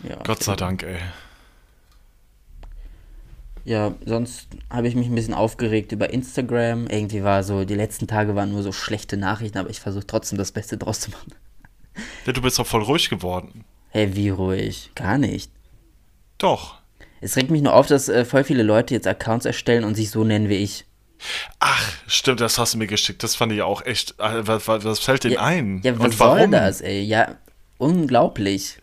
Ja, 0.01 0.15
Gott 0.23 0.41
sei 0.41 0.55
Dank, 0.55 0.81
ey. 0.81 0.97
Ja, 3.63 3.93
sonst 4.05 4.47
habe 4.69 4.87
ich 4.87 4.95
mich 4.95 5.07
ein 5.07 5.15
bisschen 5.15 5.33
aufgeregt 5.35 5.91
über 5.91 6.11
Instagram. 6.11 6.87
Irgendwie 6.87 7.23
war 7.23 7.43
so, 7.43 7.63
die 7.63 7.75
letzten 7.75 8.07
Tage 8.07 8.35
waren 8.35 8.51
nur 8.51 8.63
so 8.63 8.71
schlechte 8.71 9.17
Nachrichten, 9.17 9.57
aber 9.59 9.69
ich 9.69 9.79
versuche 9.79 10.07
trotzdem 10.07 10.37
das 10.37 10.51
Beste 10.51 10.77
draus 10.77 10.99
zu 11.01 11.11
machen. 11.11 11.33
Ja, 12.25 12.33
du 12.33 12.41
bist 12.41 12.57
doch 12.57 12.65
voll 12.65 12.81
ruhig 12.83 13.09
geworden. 13.09 13.63
Hey, 13.89 14.15
wie 14.15 14.29
ruhig? 14.29 14.89
Gar 14.95 15.17
nicht. 15.17 15.51
Doch. 16.37 16.79
Es 17.19 17.35
regt 17.35 17.51
mich 17.51 17.61
nur 17.61 17.73
auf, 17.75 17.85
dass 17.87 18.09
äh, 18.09 18.25
voll 18.25 18.43
viele 18.43 18.63
Leute 18.63 18.95
jetzt 18.95 19.05
Accounts 19.05 19.45
erstellen 19.45 19.83
und 19.83 19.93
sich 19.95 20.09
so 20.09 20.23
nennen 20.23 20.49
wie 20.49 20.55
ich. 20.55 20.85
Ach, 21.59 21.93
stimmt, 22.07 22.39
das 22.41 22.57
hast 22.57 22.73
du 22.73 22.79
mir 22.79 22.87
geschickt. 22.87 23.21
Das 23.21 23.35
fand 23.35 23.51
ich 23.51 23.61
auch 23.61 23.85
echt. 23.85 24.15
äh, 24.17 24.47
Was, 24.47 24.67
was, 24.67 24.99
fällt 24.99 25.23
denn 25.25 25.33
Ja, 25.33 25.41
ein? 25.43 25.81
Ja, 25.83 25.99
was 25.99 26.05
Und 26.05 26.13
soll 26.15 26.37
warum? 26.39 26.51
das, 26.51 26.81
ey? 26.81 27.03
Ja, 27.03 27.35
unglaublich. 27.77 28.77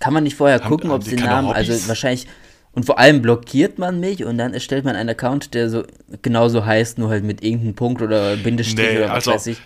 Kann 0.00 0.12
man 0.12 0.24
nicht 0.24 0.36
vorher 0.36 0.60
Haben- 0.60 0.68
gucken, 0.68 0.90
haben 0.90 0.96
ob 0.96 1.04
sie 1.04 1.14
Namen, 1.16 1.48
also 1.52 1.72
Hobbys? 1.72 1.88
wahrscheinlich. 1.88 2.26
Und 2.74 2.84
vor 2.86 2.98
allem 2.98 3.20
blockiert 3.20 3.78
man 3.78 4.00
mich 4.00 4.24
und 4.24 4.38
dann 4.38 4.54
erstellt 4.54 4.84
man 4.84 4.96
einen 4.96 5.10
Account, 5.10 5.52
der 5.52 5.68
so 5.68 5.84
genauso 6.22 6.64
heißt, 6.64 6.98
nur 6.98 7.10
halt 7.10 7.22
mit 7.22 7.42
irgendeinem 7.42 7.74
Punkt 7.74 8.00
oder 8.00 8.36
Bindestrich 8.36 8.76
Nee, 8.78 8.96
oder 8.96 9.08
was 9.08 9.14
also, 9.14 9.32
weiß 9.32 9.46
ich. 9.48 9.58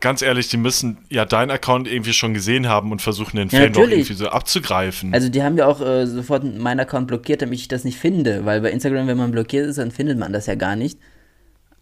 Ganz 0.00 0.22
ehrlich, 0.22 0.48
die 0.48 0.56
müssen 0.56 0.98
ja 1.10 1.24
deinen 1.26 1.50
Account 1.50 1.86
irgendwie 1.86 2.12
schon 2.12 2.34
gesehen 2.34 2.68
haben 2.68 2.90
und 2.90 3.02
versuchen 3.02 3.36
den 3.36 3.48
Ja, 3.50 3.60
Fan 3.60 3.72
doch 3.72 3.82
irgendwie 3.88 4.14
so 4.14 4.28
abzugreifen. 4.28 5.12
Also 5.14 5.28
die 5.28 5.42
haben 5.42 5.56
ja 5.58 5.66
auch 5.66 5.80
äh, 5.80 6.06
sofort 6.06 6.42
meinen 6.58 6.80
Account 6.80 7.06
blockiert, 7.06 7.42
damit 7.42 7.58
ich 7.58 7.68
das 7.68 7.84
nicht 7.84 7.98
finde, 7.98 8.44
weil 8.44 8.62
bei 8.62 8.70
Instagram, 8.72 9.06
wenn 9.06 9.18
man 9.18 9.30
blockiert 9.30 9.66
ist, 9.66 9.78
dann 9.78 9.90
findet 9.92 10.18
man 10.18 10.32
das 10.32 10.46
ja 10.46 10.54
gar 10.56 10.74
nicht. 10.74 10.98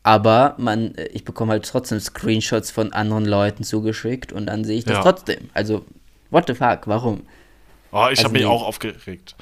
Aber 0.02 0.54
man, 0.58 0.94
äh, 0.96 1.06
ich 1.12 1.24
bekomme 1.24 1.52
halt 1.52 1.64
trotzdem 1.64 2.00
Screenshots 2.00 2.70
von 2.70 2.92
anderen 2.92 3.24
Leuten 3.24 3.64
zugeschickt 3.64 4.32
und 4.32 4.46
dann 4.46 4.64
sehe 4.64 4.78
ich 4.78 4.84
das 4.84 4.96
Ja. 4.96 5.02
trotzdem. 5.02 5.48
Also, 5.54 5.84
what 6.30 6.44
the 6.46 6.54
fuck, 6.54 6.80
warum? 6.86 7.22
Oh, 7.92 8.04
ich 8.10 8.18
Also 8.18 8.24
habe 8.24 8.34
mich 8.34 8.46
auch 8.46 8.62
aufgeregt. 8.62 9.34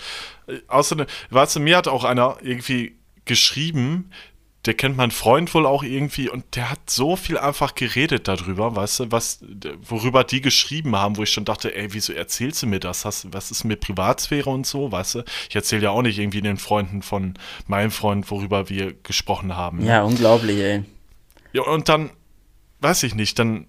Äh, 0.47 0.59
Außerdem, 0.69 1.07
weißt 1.31 1.57
du, 1.57 1.61
mir 1.61 1.77
hat 1.77 1.89
auch 1.89 2.05
einer 2.05 2.39
irgendwie 2.43 2.97
geschrieben, 3.25 4.11
der 4.65 4.75
kennt 4.75 4.97
meinen 4.97 5.13
Freund 5.13 5.55
wohl 5.55 5.67
auch 5.67 5.83
irgendwie 5.83 6.29
und 6.29 6.57
der 6.57 6.71
hat 6.71 6.91
so 6.91 7.17
viel 7.17 7.39
einfach 7.39 7.75
geredet 7.75 8.27
darüber, 8.29 8.75
weißt 8.75 9.01
du, 9.01 9.13
was, 9.13 9.41
worüber 9.81 10.25
die 10.25 10.41
geschrieben 10.41 10.97
haben, 10.97 11.17
wo 11.17 11.23
ich 11.23 11.31
schon 11.31 11.45
dachte, 11.45 11.75
ey, 11.75 11.93
wieso 11.95 12.13
erzählst 12.13 12.63
du 12.63 12.67
mir 12.67 12.81
das? 12.81 13.05
Hast, 13.05 13.33
was 13.33 13.51
ist 13.51 13.65
mit 13.65 13.81
Privatsphäre 13.81 14.51
und 14.51 14.67
so, 14.67 14.91
weißt 14.91 15.15
du? 15.17 15.25
Ich 15.49 15.55
erzähle 15.57 15.85
ja 15.85 15.91
auch 15.91 16.03
nicht 16.03 16.19
irgendwie 16.19 16.43
den 16.43 16.59
Freunden 16.59 17.03
von 17.03 17.35
meinem 17.67 17.91
Freund, 17.91 18.31
worüber 18.31 18.69
wir 18.69 18.93
gesprochen 18.95 19.57
haben. 19.57 19.79
ne? 19.79 19.87
Ja, 19.87 20.03
unglaublich, 20.03 20.59
ey. 20.59 20.85
Ja, 21.53 21.63
und 21.63 21.89
dann, 21.89 22.11
weiß 22.81 23.05
ich 23.05 23.15
nicht, 23.15 23.39
dann, 23.39 23.69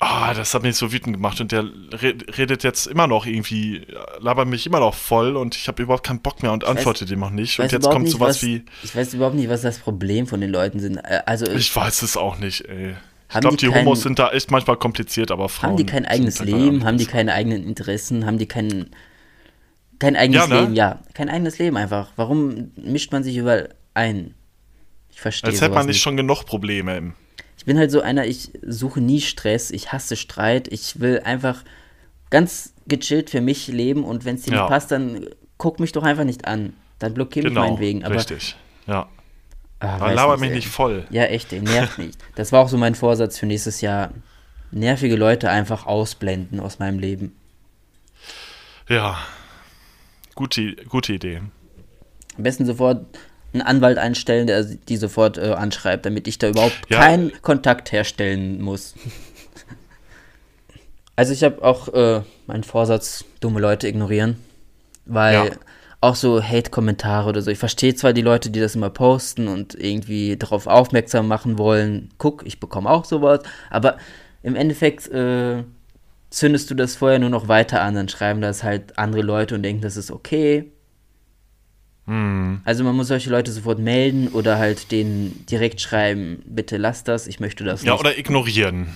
ah, 0.00 0.34
das 0.34 0.54
hat 0.54 0.62
mich 0.62 0.76
so 0.76 0.92
wütend 0.92 1.14
gemacht 1.16 1.40
und 1.40 1.52
der 1.52 1.64
re 1.92 2.14
redet 2.36 2.64
jetzt 2.64 2.86
immer 2.86 3.06
noch 3.06 3.26
irgendwie, 3.26 3.86
labert 4.18 4.48
mich 4.48 4.66
immer 4.66 4.80
noch 4.80 4.94
voll 4.94 5.36
und 5.36 5.54
ich 5.56 5.68
habe 5.68 5.82
überhaupt 5.82 6.04
keinen 6.06 6.20
Bock 6.20 6.42
mehr 6.42 6.52
und 6.52 6.64
antwortet 6.64 7.10
ihm 7.10 7.22
auch 7.22 7.30
nicht. 7.30 7.52
Ich 7.52 7.58
Und 7.60 7.70
jetzt 7.70 7.88
kommt 7.88 8.04
nicht, 8.04 8.12
sowas 8.12 8.36
was, 8.36 8.42
wie, 8.42 8.64
Ich 8.82 8.96
weiß 8.96 9.14
überhaupt 9.14 9.36
nicht, 9.36 9.48
was 9.48 9.62
das 9.62 9.78
Problem 9.78 10.26
von 10.26 10.40
den 10.40 10.50
Leuten 10.50 10.80
sind. 10.80 10.96
Äh, 10.96 11.20
Also, 11.26 11.46
ich 11.52 11.74
weiß 11.74 12.02
es 12.02 12.16
auch 12.16 12.38
nicht, 12.38 12.62
ey. 12.62 12.96
Ich 13.32 13.38
glaube, 13.40 13.56
die 13.56 13.66
die, 13.66 13.72
kein- 13.72 13.84
Homos 13.84 14.02
sind 14.02 14.18
da 14.18 14.30
echt 14.30 14.50
manchmal 14.50 14.76
kompliziert, 14.76 15.30
aber 15.30 15.48
Frauen 15.48 15.70
haben 15.70 15.76
die 15.76 15.86
kein 15.86 16.04
eigenes 16.04 16.40
Leben? 16.40 16.84
Haben 16.84 16.98
die 16.98 17.06
keine 17.06 17.32
eigenen 17.32 17.62
Interessen? 17.62 18.26
Haben 18.26 18.38
die 18.38 18.46
kein, 18.48 18.90
kein 20.00 20.16
eigenes 20.16 20.40
Ja, 20.40 20.46
ne? 20.48 20.60
Leben? 20.62 20.74
Ja, 20.74 20.98
kein 21.14 21.28
eigenes 21.28 21.58
Leben 21.58 21.76
einfach. 21.76 22.08
Warum 22.16 22.72
mischt 22.76 23.12
man 23.12 23.22
sich 23.22 23.36
überall 23.36 23.72
ein? 23.94 24.34
Ich 25.10 25.20
verstehe 25.20 25.50
Als 25.50 25.60
hätte 25.60 25.74
man 25.74 25.86
nicht 25.86 25.94
nicht. 25.96 26.02
schon 26.02 26.16
genug 26.16 26.44
Probleme. 26.44 26.96
Im. 26.96 27.12
Ich 27.60 27.66
bin 27.66 27.76
halt 27.76 27.90
so 27.90 28.00
einer, 28.00 28.24
ich 28.24 28.52
suche 28.66 29.02
nie 29.02 29.20
Stress, 29.20 29.70
ich 29.70 29.92
hasse 29.92 30.16
Streit, 30.16 30.66
ich 30.68 30.98
will 31.00 31.20
einfach 31.26 31.62
ganz 32.30 32.72
gechillt 32.86 33.28
für 33.28 33.42
mich 33.42 33.68
leben 33.68 34.02
und 34.02 34.24
wenn 34.24 34.36
es 34.36 34.44
dir 34.44 34.54
Ja. 34.54 34.62
nicht 34.62 34.70
passt, 34.70 34.90
dann 34.90 35.26
guck 35.58 35.78
mich 35.78 35.92
doch 35.92 36.02
einfach 36.02 36.24
nicht 36.24 36.46
an. 36.46 36.72
Dann 37.00 37.12
blockier 37.12 37.42
mich 37.42 37.50
Genau, 37.52 37.66
meinetwegen. 37.66 38.02
Aber 38.02 38.14
richtig. 38.14 38.56
Ja. 38.86 39.08
Ah, 39.78 39.96
Aber 39.96 40.06
weiß 40.06 40.16
laber 40.16 40.32
nicht, 40.32 40.40
mich 40.40 40.48
ey. 40.50 40.56
nicht 40.56 40.68
voll. 40.68 41.04
Ja, 41.10 41.24
echt, 41.24 41.52
ey, 41.52 41.60
nervt 41.60 41.98
nicht. 41.98 42.18
Das 42.34 42.50
war 42.50 42.60
auch 42.64 42.68
so 42.70 42.78
mein 42.78 42.94
Vorsatz 42.94 43.36
für 43.38 43.44
nächstes 43.44 43.82
Jahr. 43.82 44.10
Nervige 44.70 45.16
Leute 45.16 45.50
einfach 45.50 45.84
ausblenden 45.84 46.60
aus 46.60 46.78
meinem 46.78 46.98
Leben. 46.98 47.36
Ja. 48.88 49.18
Gute, 50.34 50.76
gute 50.88 51.12
Idee. 51.12 51.42
Am 52.38 52.42
besten 52.42 52.64
sofort 52.64 53.04
einen 53.52 53.62
Anwalt 53.62 53.98
einstellen, 53.98 54.46
der 54.46 54.62
die 54.64 54.96
sofort 54.96 55.38
äh, 55.38 55.52
anschreibt, 55.52 56.06
damit 56.06 56.28
ich 56.28 56.38
da 56.38 56.48
überhaupt 56.48 56.76
Ja. 56.88 57.00
keinen 57.00 57.32
Kontakt 57.42 57.92
herstellen 57.92 58.60
muss. 58.60 58.94
Also 61.16 61.32
ich 61.34 61.44
habe 61.44 61.62
auch 61.62 61.88
äh, 61.92 62.22
meinen 62.46 62.64
Vorsatz, 62.64 63.24
dumme 63.40 63.60
Leute 63.60 63.86
ignorieren, 63.88 64.36
weil 65.04 65.34
Ja. 65.34 65.50
auch 66.00 66.14
so 66.14 66.42
Hate-Kommentare 66.42 67.28
oder 67.28 67.42
so, 67.42 67.50
ich 67.50 67.58
verstehe 67.58 67.94
zwar 67.94 68.14
die 68.14 68.22
Leute, 68.22 68.48
die 68.50 68.60
das 68.60 68.74
immer 68.74 68.88
posten 68.88 69.46
und 69.48 69.74
irgendwie 69.74 70.38
darauf 70.38 70.66
aufmerksam 70.66 71.28
machen 71.28 71.58
wollen, 71.58 72.08
guck, 72.16 72.46
ich 72.46 72.58
bekomme 72.58 72.88
auch 72.88 73.04
sowas, 73.04 73.40
aber 73.68 73.98
im 74.42 74.56
Endeffekt 74.56 75.08
äh, 75.08 75.62
zündest 76.30 76.70
du 76.70 76.74
das 76.74 76.96
vorher 76.96 77.18
nur 77.18 77.28
noch 77.28 77.48
weiter 77.48 77.82
an, 77.82 77.96
dann 77.96 78.08
schreiben 78.08 78.40
das 78.40 78.62
halt 78.62 78.98
andere 78.98 79.20
Leute 79.20 79.54
und 79.56 79.62
denken, 79.62 79.82
das 79.82 79.98
ist 79.98 80.10
okay. 80.10 80.72
Hm. 82.10 82.60
Also 82.64 82.82
man 82.82 82.96
muss 82.96 83.06
solche 83.06 83.30
Leute 83.30 83.52
sofort 83.52 83.78
melden 83.78 84.26
oder 84.28 84.58
halt 84.58 84.90
denen 84.90 85.46
direkt 85.48 85.80
schreiben, 85.80 86.42
bitte 86.44 86.76
lass 86.76 87.04
das, 87.04 87.28
ich 87.28 87.38
möchte 87.38 87.62
das 87.62 87.84
Ja, 87.84 87.92
nicht. 87.92 88.00
oder 88.00 88.18
ignorieren. 88.18 88.88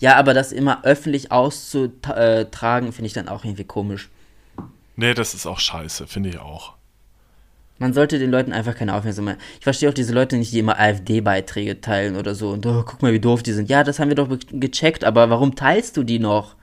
ja, 0.00 0.16
aber 0.16 0.34
das 0.34 0.52
immer 0.52 0.84
öffentlich 0.84 1.32
auszutragen, 1.32 2.92
finde 2.92 3.06
ich 3.06 3.14
dann 3.14 3.28
auch 3.28 3.42
irgendwie 3.44 3.64
komisch. 3.64 4.10
Nee, 4.96 5.14
das 5.14 5.32
ist 5.32 5.46
auch 5.46 5.60
scheiße, 5.60 6.06
finde 6.08 6.28
ich 6.28 6.38
auch. 6.38 6.74
Man 7.78 7.94
sollte 7.94 8.18
den 8.18 8.30
Leuten 8.30 8.52
einfach 8.52 8.74
keine 8.74 8.94
Aufmerksamkeit. 8.94 9.38
Ich 9.58 9.64
verstehe 9.64 9.88
auch 9.88 9.94
diese 9.94 10.12
Leute 10.12 10.36
nicht, 10.36 10.52
die 10.52 10.58
immer 10.58 10.78
AfD-Beiträge 10.78 11.80
teilen 11.80 12.16
oder 12.16 12.34
so. 12.34 12.50
Und 12.50 12.66
oh, 12.66 12.82
guck 12.84 13.00
mal, 13.00 13.12
wie 13.14 13.20
doof 13.20 13.42
die 13.44 13.52
sind. 13.52 13.70
Ja, 13.70 13.82
das 13.84 13.98
haben 13.98 14.08
wir 14.08 14.16
doch 14.16 14.28
gecheckt, 14.50 15.04
aber 15.04 15.30
warum 15.30 15.54
teilst 15.54 15.96
du 15.96 16.02
die 16.02 16.18
noch? 16.18 16.56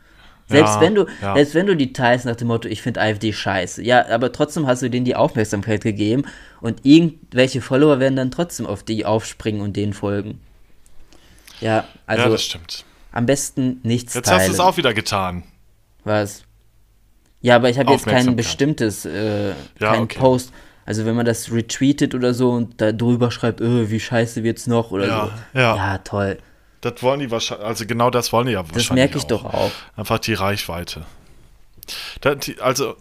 Selbst 0.48 0.76
Ja, 0.76 0.82
wenn 0.82 0.94
du, 0.96 1.06
ja. 1.22 1.34
selbst 1.34 1.56
wenn 1.56 1.66
du 1.66 1.76
die 1.76 1.92
teilst 1.92 2.26
nach 2.26 2.36
dem 2.36 2.50
Motto, 2.50 2.68
ich 2.68 2.82
finde 2.82 3.02
AfD 3.02 3.34
scheiße. 3.34 3.82
Ja, 3.84 4.08
aber 4.10 4.32
trotzdem 4.32 4.68
hast 4.68 4.82
du 4.84 4.90
denen 4.90 5.06
die 5.06 5.16
Aufmerksamkeit 5.16 5.82
gegeben 5.84 6.24
und 6.62 6.86
irgendwelche 6.86 7.62
Follower 7.62 8.00
werden 8.00 8.16
dann 8.16 8.30
trotzdem 8.32 8.68
auf 8.68 8.84
die 8.84 9.06
aufspringen 9.06 9.62
und 9.62 9.76
denen 9.76 9.94
folgen. 9.94 10.40
Ja, 11.62 11.86
also 12.06 12.24
ja, 12.26 12.30
das 12.30 12.44
stimmt. 12.44 12.86
am 13.12 13.26
besten 13.26 13.80
nichts 13.84 14.14
Jetzt 14.14 14.26
teilen. 14.28 14.40
hast 14.42 14.48
du 14.50 14.54
es 14.54 14.60
auch 14.60 14.78
wieder 14.78 14.94
getan. 14.94 15.44
Was? 16.04 16.44
Ja, 17.42 17.56
aber 17.56 17.70
ich 17.70 17.80
habe 17.80 17.92
jetzt 17.94 18.06
kein 18.06 18.36
bestimmtes, 18.36 19.06
äh, 19.06 19.50
Ja, 19.80 19.94
kein 19.94 20.04
okay. 20.04 20.20
Post. 20.20 20.52
Also 20.86 21.06
wenn 21.06 21.16
man 21.16 21.26
das 21.26 21.52
retweetet 21.52 22.14
oder 22.14 22.36
so 22.36 22.52
und 22.52 22.80
da 22.80 22.92
drüber 22.92 23.32
schreibt, 23.32 23.62
öh, 23.62 23.90
wie 23.90 24.00
scheiße 24.00 24.44
wird's 24.44 24.68
noch 24.68 24.92
oder 24.92 25.08
Ja, 25.08 25.26
so. 25.54 25.60
ja. 25.60 25.76
Ja, 25.76 25.98
toll. 26.00 26.38
Das 26.92 27.02
wollen 27.02 27.20
die 27.20 27.32
wahrscheinlich, 27.32 27.66
also 27.66 27.86
genau 27.88 28.12
das 28.12 28.32
wollen 28.32 28.46
die 28.46 28.54
ja 28.54 28.60
wahrscheinlich 28.60 28.88
Das 28.88 28.96
merke 28.96 29.18
ich 29.18 29.24
auch. 29.24 29.28
doch 29.28 29.46
auch. 29.46 29.72
Einfach 29.96 30.20
die 30.20 30.36
Reichweite. 30.36 31.02
Da, 32.22 32.36
die, 32.36 32.60
also, 32.62 32.96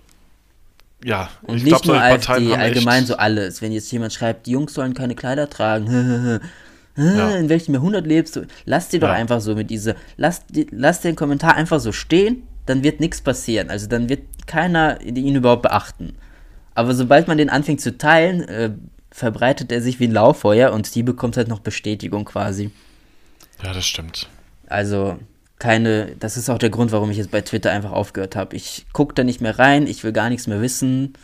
ja, 1.04 1.28
Und 1.42 1.58
ich 1.58 1.64
glaube, 1.64 1.86
nur 1.88 2.00
AfD, 2.00 2.54
allgemein 2.54 3.04
so 3.04 3.16
alles. 3.16 3.60
Wenn 3.60 3.72
jetzt 3.72 3.92
jemand 3.92 4.12
schreibt, 4.14 4.46
die 4.46 4.52
Jungs 4.52 4.72
sollen 4.72 4.94
keine 4.94 5.14
Kleider 5.14 5.50
tragen, 5.50 6.40
Ja. 6.96 7.34
in 7.36 7.48
welchem 7.48 7.74
Jahrhundert 7.74 8.06
lebst 8.06 8.36
du? 8.36 8.46
Lass 8.64 8.88
die 8.88 9.00
doch 9.00 9.08
Ja. 9.08 9.14
einfach 9.14 9.40
so 9.40 9.54
mit 9.54 9.68
diese, 9.68 9.96
lass, 10.16 10.42
lass 10.70 11.00
den 11.00 11.16
Kommentar 11.16 11.56
einfach 11.56 11.80
so 11.80 11.90
stehen, 11.92 12.44
dann 12.66 12.82
wird 12.84 13.00
nichts 13.00 13.20
passieren. 13.20 13.68
Also 13.68 13.86
dann 13.88 14.08
wird 14.08 14.22
keiner 14.46 15.00
ihn 15.02 15.34
überhaupt 15.34 15.62
beachten. 15.62 16.14
Aber 16.74 16.94
sobald 16.94 17.28
man 17.28 17.36
den 17.36 17.50
anfängt 17.50 17.80
zu 17.80 17.98
teilen, 17.98 18.42
äh, 18.48 18.70
verbreitet 19.10 19.70
er 19.72 19.82
sich 19.82 20.00
wie 20.00 20.06
ein 20.06 20.12
Lauffeuer 20.12 20.72
und 20.72 20.94
die 20.94 21.02
bekommt 21.02 21.36
halt 21.36 21.48
noch 21.48 21.60
Bestätigung 21.60 22.24
quasi. 22.24 22.70
Ja, 23.62 23.72
das 23.72 23.86
stimmt. 23.86 24.28
Also 24.66 25.18
keine, 25.58 26.16
das 26.16 26.36
ist 26.36 26.50
auch 26.50 26.58
der 26.58 26.70
Grund, 26.70 26.92
warum 26.92 27.10
ich 27.10 27.16
jetzt 27.16 27.30
bei 27.30 27.40
Twitter 27.40 27.70
einfach 27.70 27.92
aufgehört 27.92 28.36
habe. 28.36 28.56
Ich 28.56 28.86
gucke 28.92 29.14
da 29.14 29.24
nicht 29.24 29.40
mehr 29.40 29.58
rein, 29.58 29.86
ich 29.86 30.02
will 30.04 30.12
gar 30.12 30.28
nichts 30.28 30.46
mehr 30.46 30.60
wissen. 30.60 31.14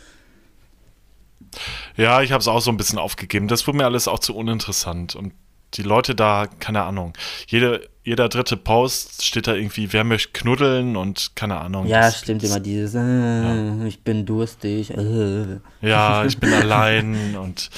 Ja, 1.97 2.21
ich 2.21 2.31
habe 2.31 2.41
es 2.41 2.47
auch 2.47 2.61
so 2.61 2.71
ein 2.71 2.77
bisschen 2.77 2.97
aufgegeben. 2.97 3.47
Das 3.47 3.67
wurde 3.67 3.77
mir 3.79 3.85
alles 3.85 4.07
auch 4.07 4.19
zu 4.19 4.35
uninteressant. 4.35 5.15
Und 5.15 5.33
die 5.73 5.83
Leute 5.83 6.15
da, 6.15 6.47
keine 6.59 6.83
Ahnung, 6.83 7.13
jede, 7.47 7.87
jeder 8.03 8.29
dritte 8.29 8.57
Post 8.57 9.23
steht 9.25 9.47
da 9.47 9.53
irgendwie, 9.53 9.91
wer 9.93 10.03
möchte 10.03 10.31
knuddeln 10.33 10.95
und 10.95 11.35
keine 11.35 11.57
Ahnung. 11.59 11.87
Ja, 11.87 12.01
das- 12.01 12.19
stimmt 12.19 12.41
das, 12.43 12.49
immer 12.51 12.59
dieses, 12.61 12.95
äh, 12.95 13.87
ich 13.87 14.01
bin 14.03 14.25
durstig. 14.25 14.91
Äh. 14.91 15.59
Ja, 15.81 16.25
ich 16.25 16.37
bin 16.39 16.53
allein 16.53 17.35
und, 17.37 17.69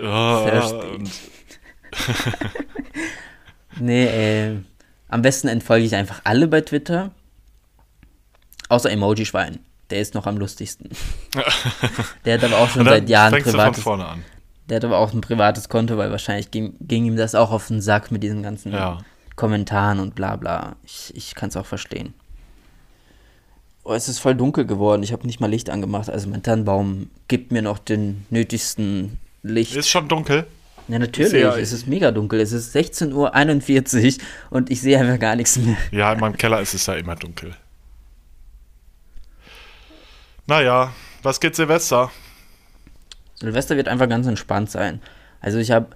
äh, 0.00 0.02
Verstehe. 0.02 0.90
und 0.90 1.10
nee, 3.78 4.04
äh, 4.06 4.56
am 5.08 5.22
besten 5.22 5.48
entfolge 5.48 5.84
ich 5.84 5.94
einfach 5.94 6.20
alle 6.24 6.48
bei 6.48 6.60
Twitter. 6.60 7.10
Außer 8.68 8.90
Emoji-Schwein. 8.90 9.60
Der 9.90 10.00
ist 10.00 10.14
noch 10.14 10.26
am 10.26 10.36
lustigsten. 10.36 10.90
der 12.24 12.34
hat 12.34 12.44
aber 12.44 12.58
auch 12.58 12.68
schon 12.68 12.84
seit 12.84 13.08
Jahren 13.08 13.32
privates. 13.42 13.76
Du 13.76 13.82
von 13.82 13.98
vorne 13.98 14.06
an. 14.06 14.24
Der 14.68 14.76
hat 14.76 14.84
aber 14.84 14.98
auch 14.98 15.14
ein 15.14 15.22
privates 15.22 15.70
Konto, 15.70 15.96
weil 15.96 16.10
wahrscheinlich 16.10 16.50
ging, 16.50 16.74
ging 16.80 17.06
ihm 17.06 17.16
das 17.16 17.34
auch 17.34 17.50
auf 17.50 17.68
den 17.68 17.80
Sack 17.80 18.10
mit 18.10 18.22
diesen 18.22 18.42
ganzen 18.42 18.72
ja. 18.72 18.98
Kommentaren 19.34 19.98
und 19.98 20.14
bla 20.14 20.36
bla. 20.36 20.76
Ich, 20.84 21.16
ich 21.16 21.34
kann 21.34 21.48
es 21.48 21.56
auch 21.56 21.64
verstehen. 21.64 22.12
Oh, 23.82 23.94
es 23.94 24.08
ist 24.08 24.18
voll 24.18 24.34
dunkel 24.34 24.66
geworden. 24.66 25.02
Ich 25.02 25.12
habe 25.12 25.26
nicht 25.26 25.40
mal 25.40 25.46
Licht 25.46 25.70
angemacht. 25.70 26.10
Also 26.10 26.28
mein 26.28 26.42
Tannenbaum 26.42 27.08
gibt 27.28 27.52
mir 27.52 27.62
noch 27.62 27.78
den 27.78 28.26
nötigsten 28.28 29.18
Licht. 29.42 29.74
Ist 29.74 29.88
schon 29.88 30.08
dunkel? 30.08 30.46
Ja, 30.88 30.98
natürlich. 30.98 31.32
Ja, 31.32 31.56
es 31.56 31.72
ist 31.72 31.86
mega 31.86 32.10
dunkel. 32.10 32.40
Es 32.40 32.52
ist 32.52 32.74
16.41 32.74 34.18
Uhr 34.18 34.24
und 34.50 34.70
ich 34.70 34.80
sehe 34.80 34.98
einfach 34.98 35.18
gar 35.18 35.36
nichts 35.36 35.56
mehr. 35.56 35.76
Ja, 35.90 36.12
in 36.12 36.20
meinem 36.20 36.36
Keller 36.36 36.60
ist 36.60 36.74
es 36.74 36.86
ja 36.86 36.94
immer 36.94 37.14
dunkel. 37.14 37.54
Naja, 40.46 40.94
was 41.22 41.40
geht 41.40 41.54
Silvester? 41.54 42.10
Silvester 43.34 43.76
wird 43.76 43.86
einfach 43.86 44.08
ganz 44.08 44.26
entspannt 44.26 44.70
sein. 44.70 45.02
Also 45.40 45.58
ich 45.58 45.70
habe, 45.70 45.88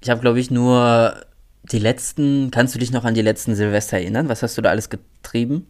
ich 0.00 0.08
habe 0.08 0.22
glaube 0.22 0.40
ich 0.40 0.50
nur 0.50 1.22
die 1.64 1.78
letzten, 1.78 2.50
kannst 2.50 2.74
du 2.74 2.78
dich 2.78 2.92
noch 2.92 3.04
an 3.04 3.14
die 3.14 3.22
letzten 3.22 3.54
Silvester 3.54 3.98
erinnern? 3.98 4.30
Was 4.30 4.42
hast 4.42 4.56
du 4.56 4.62
da 4.62 4.70
alles 4.70 4.88
getrieben? 4.88 5.66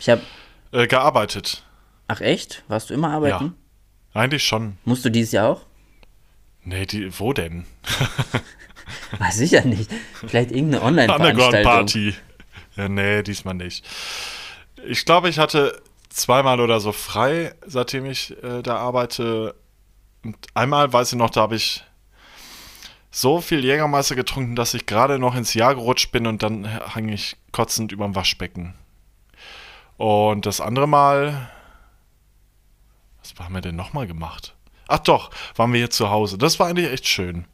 Ich 0.00 0.08
habe 0.08 0.22
äh, 0.72 0.88
gearbeitet. 0.88 1.62
Ach 2.08 2.20
echt? 2.20 2.64
Warst 2.66 2.90
du 2.90 2.94
immer 2.94 3.10
arbeiten? 3.10 3.54
Ja, 4.14 4.20
eigentlich 4.20 4.44
schon. 4.44 4.78
Musst 4.84 5.04
du 5.04 5.10
dieses 5.10 5.32
Jahr 5.32 5.48
auch? 5.48 5.66
Nee, 6.64 6.86
die, 6.86 7.18
wo 7.18 7.32
denn? 7.32 7.66
Weiß 9.18 9.40
ich 9.40 9.52
ja 9.52 9.64
nicht. 9.64 9.90
Vielleicht 10.26 10.50
irgendeine 10.50 10.82
Online-Veranstaltung. 10.82 11.44
Underground-Party. 11.44 12.14
Ja, 12.76 12.88
nee, 12.88 13.22
diesmal 13.22 13.54
nicht. 13.54 13.86
Ich 14.86 15.04
glaube, 15.04 15.28
ich 15.28 15.38
hatte 15.38 15.80
zweimal 16.08 16.60
oder 16.60 16.80
so 16.80 16.92
frei, 16.92 17.54
seitdem 17.66 18.06
ich 18.06 18.42
äh, 18.42 18.62
da 18.62 18.76
arbeite. 18.76 19.54
Und 20.24 20.36
einmal 20.54 20.92
weiß 20.92 21.12
ich 21.12 21.18
noch, 21.18 21.30
da 21.30 21.42
habe 21.42 21.56
ich 21.56 21.84
so 23.10 23.40
viel 23.40 23.64
Jägermeister 23.64 24.16
getrunken, 24.16 24.56
dass 24.56 24.74
ich 24.74 24.86
gerade 24.86 25.18
noch 25.18 25.36
ins 25.36 25.54
Jahr 25.54 25.74
gerutscht 25.74 26.10
bin 26.12 26.26
und 26.26 26.42
dann 26.42 26.68
hang 26.94 27.08
ich 27.08 27.36
kotzend 27.52 27.92
überm 27.92 28.14
Waschbecken. 28.14 28.74
Und 29.96 30.46
das 30.46 30.60
andere 30.60 30.88
Mal, 30.88 31.50
was 33.22 33.34
haben 33.38 33.54
wir 33.54 33.60
denn 33.60 33.76
nochmal 33.76 34.06
gemacht? 34.06 34.53
Ach 34.88 34.98
doch, 34.98 35.30
waren 35.56 35.72
wir 35.72 35.78
hier 35.78 35.90
zu 35.90 36.10
Hause. 36.10 36.38
Das 36.38 36.58
war 36.58 36.68
eigentlich 36.68 36.90
echt 36.90 37.06
schön. 37.06 37.46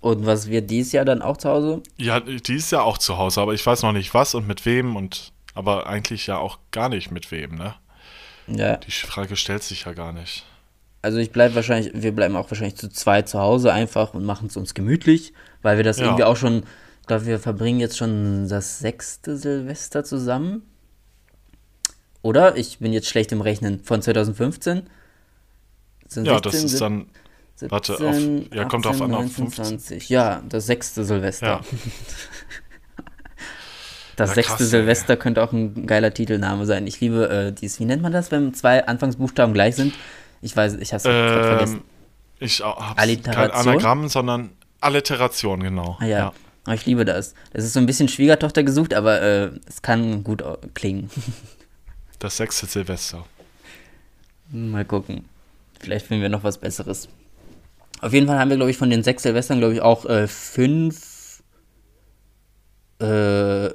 Und 0.00 0.24
was 0.24 0.48
wird 0.48 0.70
dieses 0.70 0.92
Jahr 0.92 1.04
dann 1.04 1.22
auch 1.22 1.36
zu 1.36 1.48
Hause? 1.48 1.82
Ja, 1.98 2.20
dieses 2.20 2.70
Jahr 2.70 2.84
auch 2.84 2.98
zu 2.98 3.18
Hause, 3.18 3.40
aber 3.40 3.52
ich 3.52 3.64
weiß 3.64 3.82
noch 3.82 3.92
nicht 3.92 4.14
was 4.14 4.34
und 4.34 4.46
mit 4.46 4.64
wem 4.64 4.96
und 4.96 5.32
aber 5.54 5.86
eigentlich 5.86 6.26
ja 6.26 6.38
auch 6.38 6.58
gar 6.70 6.88
nicht 6.88 7.10
mit 7.10 7.30
wem, 7.30 7.56
ne? 7.56 7.74
Ja. 8.46 8.76
Die 8.78 8.90
Frage 8.90 9.36
stellt 9.36 9.62
sich 9.62 9.84
ja 9.84 9.92
gar 9.92 10.12
nicht. 10.12 10.44
Also 11.02 11.18
ich 11.18 11.30
bleibe 11.30 11.54
wahrscheinlich, 11.54 11.92
wir 11.94 12.14
bleiben 12.14 12.36
auch 12.36 12.50
wahrscheinlich 12.50 12.76
zu 12.76 12.88
zweit 12.88 13.28
zu 13.28 13.38
Hause 13.40 13.72
einfach 13.72 14.14
und 14.14 14.24
machen 14.24 14.48
es 14.48 14.56
uns 14.56 14.74
gemütlich, 14.74 15.32
weil 15.62 15.76
wir 15.76 15.84
das 15.84 15.98
ja. 15.98 16.06
irgendwie 16.06 16.24
auch 16.24 16.36
schon, 16.36 16.64
ich 17.00 17.06
glaube, 17.06 17.26
wir 17.26 17.38
verbringen 17.38 17.80
jetzt 17.80 17.96
schon 17.96 18.48
das 18.48 18.78
sechste 18.78 19.36
Silvester 19.36 20.04
zusammen. 20.04 20.62
Oder? 22.22 22.56
Ich 22.56 22.78
bin 22.80 22.92
jetzt 22.92 23.08
schlecht 23.08 23.32
im 23.32 23.40
Rechnen. 23.40 23.82
Von 23.82 24.02
2015? 24.02 24.88
Sind 26.10 26.26
ja, 26.26 26.34
16, 26.34 26.52
das 26.52 26.64
ist 26.64 26.80
dann. 26.80 27.06
17, 27.54 27.70
warte, 27.70 27.94
auf, 27.94 28.00
ja, 28.54 28.62
18, 28.62 28.68
kommt 28.68 28.86
auf 28.86 29.00
an, 29.00 29.10
19, 29.10 29.46
auf 29.46 29.54
20. 29.54 30.08
Ja, 30.08 30.42
das 30.48 30.66
sechste 30.66 31.04
Silvester. 31.04 31.46
Ja. 31.46 31.60
Das 34.16 34.30
ja, 34.30 34.34
sechste 34.34 34.56
krass, 34.56 34.68
Silvester 34.68 35.14
ey. 35.14 35.18
könnte 35.18 35.42
auch 35.42 35.52
ein 35.52 35.86
geiler 35.86 36.12
Titelname 36.12 36.66
sein. 36.66 36.86
Ich 36.86 37.00
liebe 37.00 37.30
äh, 37.30 37.52
dieses, 37.52 37.80
wie 37.80 37.86
nennt 37.86 38.02
man 38.02 38.12
das, 38.12 38.30
wenn 38.30 38.52
zwei 38.52 38.86
Anfangsbuchstaben 38.86 39.54
gleich 39.54 39.76
sind? 39.76 39.94
Ich 40.42 40.54
weiß, 40.54 40.74
ich 40.74 40.92
habe 40.92 40.98
es 40.98 41.04
ähm, 41.06 41.44
vergessen. 41.44 41.82
Ich 42.38 42.60
habe 42.60 43.16
kein 43.16 43.50
Anagramm, 43.50 44.08
sondern 44.08 44.50
Alliteration, 44.82 45.62
genau. 45.62 45.96
Ah, 46.00 46.04
ja. 46.04 46.18
ja. 46.18 46.32
Aber 46.64 46.74
ich 46.74 46.84
liebe 46.84 47.06
das. 47.06 47.34
Das 47.54 47.64
ist 47.64 47.72
so 47.72 47.80
ein 47.80 47.86
bisschen 47.86 48.08
Schwiegertochter 48.08 48.62
gesucht, 48.62 48.92
aber 48.92 49.22
äh, 49.22 49.50
es 49.66 49.80
kann 49.80 50.22
gut 50.22 50.44
klingen. 50.74 51.10
Das 52.18 52.36
sechste 52.36 52.66
Silvester. 52.66 53.24
Mal 54.50 54.84
gucken. 54.84 55.24
Vielleicht 55.80 56.06
finden 56.06 56.22
wir 56.22 56.28
noch 56.28 56.44
was 56.44 56.58
Besseres. 56.58 57.08
Auf 58.00 58.12
jeden 58.12 58.26
Fall 58.26 58.38
haben 58.38 58.50
wir, 58.50 58.56
glaube 58.56 58.70
ich, 58.70 58.76
von 58.76 58.90
den 58.90 59.02
sechs 59.02 59.22
Silvestern, 59.22 59.58
glaube 59.58 59.74
ich, 59.74 59.80
auch 59.80 60.06
äh, 60.06 60.26
fünf. 60.26 61.42
Äh. 63.00 63.70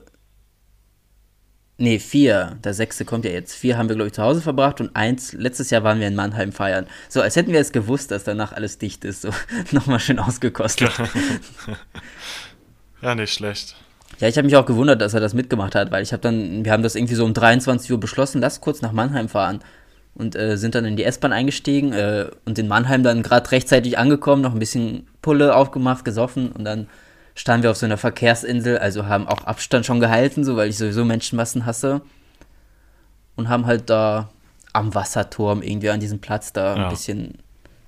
Nee, 1.78 2.00
vier. 2.00 2.58
Der 2.64 2.74
sechste 2.74 3.04
kommt 3.04 3.26
ja 3.26 3.32
jetzt. 3.32 3.54
Vier 3.54 3.78
haben 3.78 3.90
wir, 3.90 3.96
glaube 3.96 4.08
ich, 4.08 4.14
zu 4.14 4.24
Hause 4.24 4.42
verbracht 4.42 4.80
und 4.80 4.96
eins, 4.96 5.34
letztes 5.34 5.72
Jahr 5.72 5.84
waren 5.84 6.00
wir 6.00 6.08
in 6.08 6.16
Mannheim 6.16 6.54
feiern. 6.54 6.88
So, 7.10 7.22
als 7.22 7.36
hätten 7.36 7.52
wir 7.52 7.60
jetzt 7.60 7.74
gewusst, 7.74 8.12
dass 8.12 8.24
danach 8.24 8.54
alles 8.54 8.78
dicht 8.78 9.04
ist. 9.04 9.22
So, 9.24 9.32
nochmal 9.72 10.00
schön 10.00 10.20
ausgekostet. 10.20 10.92
ja, 13.02 13.14
nicht 13.16 13.34
schlecht. 13.34 13.76
Ja, 14.20 14.30
ich 14.30 14.38
habe 14.38 14.46
mich 14.46 14.56
auch 14.56 14.66
gewundert, 14.66 15.02
dass 15.02 15.14
er 15.14 15.20
das 15.20 15.34
mitgemacht 15.34 15.76
hat, 15.76 15.92
weil 15.92 16.02
ich 16.02 16.14
habe 16.14 16.22
dann, 16.22 16.64
wir 16.64 16.72
haben 16.72 16.84
das 16.84 16.96
irgendwie 16.96 17.16
so 17.16 17.26
um 17.26 17.34
23 17.34 17.92
Uhr 17.92 18.00
beschlossen, 18.00 18.40
lass 18.40 18.62
kurz 18.62 18.82
nach 18.82 18.94
Mannheim 18.94 19.28
fahren. 19.28 19.60
Und 20.16 20.36
äh, 20.36 20.58
sind 20.58 20.76
dann 20.76 20.86
in 20.86 20.96
die 20.96 21.04
S-Bahn 21.04 21.34
eingestiegen 21.34 21.92
äh, 21.92 22.28
und 22.46 22.58
in 22.58 22.70
Mannheim 22.70 23.04
dann 23.04 23.22
gerade 23.22 23.52
rechtzeitig 23.52 23.98
angekommen, 23.98 24.42
noch 24.42 24.54
ein 24.54 24.60
bisschen 24.60 25.08
Pulle 25.22 25.54
aufgemacht, 25.54 26.06
gesoffen 26.06 26.52
und 26.54 26.64
dann 26.64 26.88
standen 27.36 27.64
wir 27.64 27.72
auf 27.72 27.78
so 27.78 27.86
einer 27.86 27.98
Verkehrsinsel, 27.98 28.78
also 28.78 29.08
haben 29.08 29.28
auch 29.28 29.44
Abstand 29.44 29.86
schon 29.86 30.00
gehalten, 30.00 30.44
so 30.46 30.56
weil 30.56 30.70
ich 30.70 30.78
sowieso 30.78 31.04
Menschenmassen 31.04 31.66
hasse. 31.66 32.02
Und 33.36 33.50
haben 33.50 33.66
halt 33.66 33.90
da 33.90 34.30
am 34.72 34.96
Wasserturm 34.96 35.62
irgendwie 35.62 35.90
an 35.90 36.00
diesem 36.00 36.20
Platz 36.20 36.54
da 36.54 36.78
ja. 36.78 36.84
ein 36.86 36.90
bisschen 36.90 37.40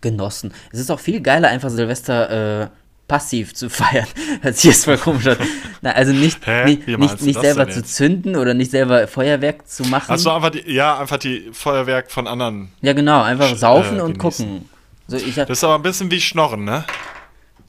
genossen. 0.02 0.54
Es 0.74 0.80
ist 0.80 0.92
auch 0.92 1.00
viel 1.00 1.22
geiler, 1.22 1.48
einfach 1.48 1.70
Silvester 1.70 2.64
äh, 2.64 2.68
passiv 3.08 3.54
zu 3.54 3.70
feiern. 3.72 4.08
Hört 4.42 4.56
sich 4.56 4.72
jetzt 4.72 4.86
voll 4.86 4.98
komisch 4.98 5.28
an. 5.28 5.38
Na, 5.82 5.92
also 5.92 6.12
nicht, 6.12 6.46
nicht, 6.66 6.88
nicht, 6.88 7.22
nicht 7.22 7.40
selber 7.40 7.70
zu 7.70 7.84
zünden 7.84 8.36
oder 8.36 8.54
nicht 8.54 8.72
selber 8.72 9.08
Feuerwerk 9.08 9.68
zu 9.68 9.84
machen. 9.84 10.12
Also 10.12 10.32
einfach 10.32 10.50
die, 10.50 10.72
ja, 10.72 11.00
einfach 11.00 11.18
die 11.18 11.50
Feuerwerk 11.52 12.12
von 12.12 12.28
anderen. 12.28 12.70
Ja, 12.82 12.94
genau, 12.94 13.22
einfach 13.22 13.56
saufen 13.56 14.00
äh, 14.00 14.02
und 14.02 14.18
gucken. 14.18 14.70
So, 15.08 15.18
ich 15.18 15.40
hab, 15.40 15.48
das 15.48 15.60
ist 15.60 15.64
aber 15.64 15.76
ein 15.76 15.84
bisschen 15.84 16.12
wie 16.12 16.20
Schnorren, 16.20 16.66
ne? 16.66 16.84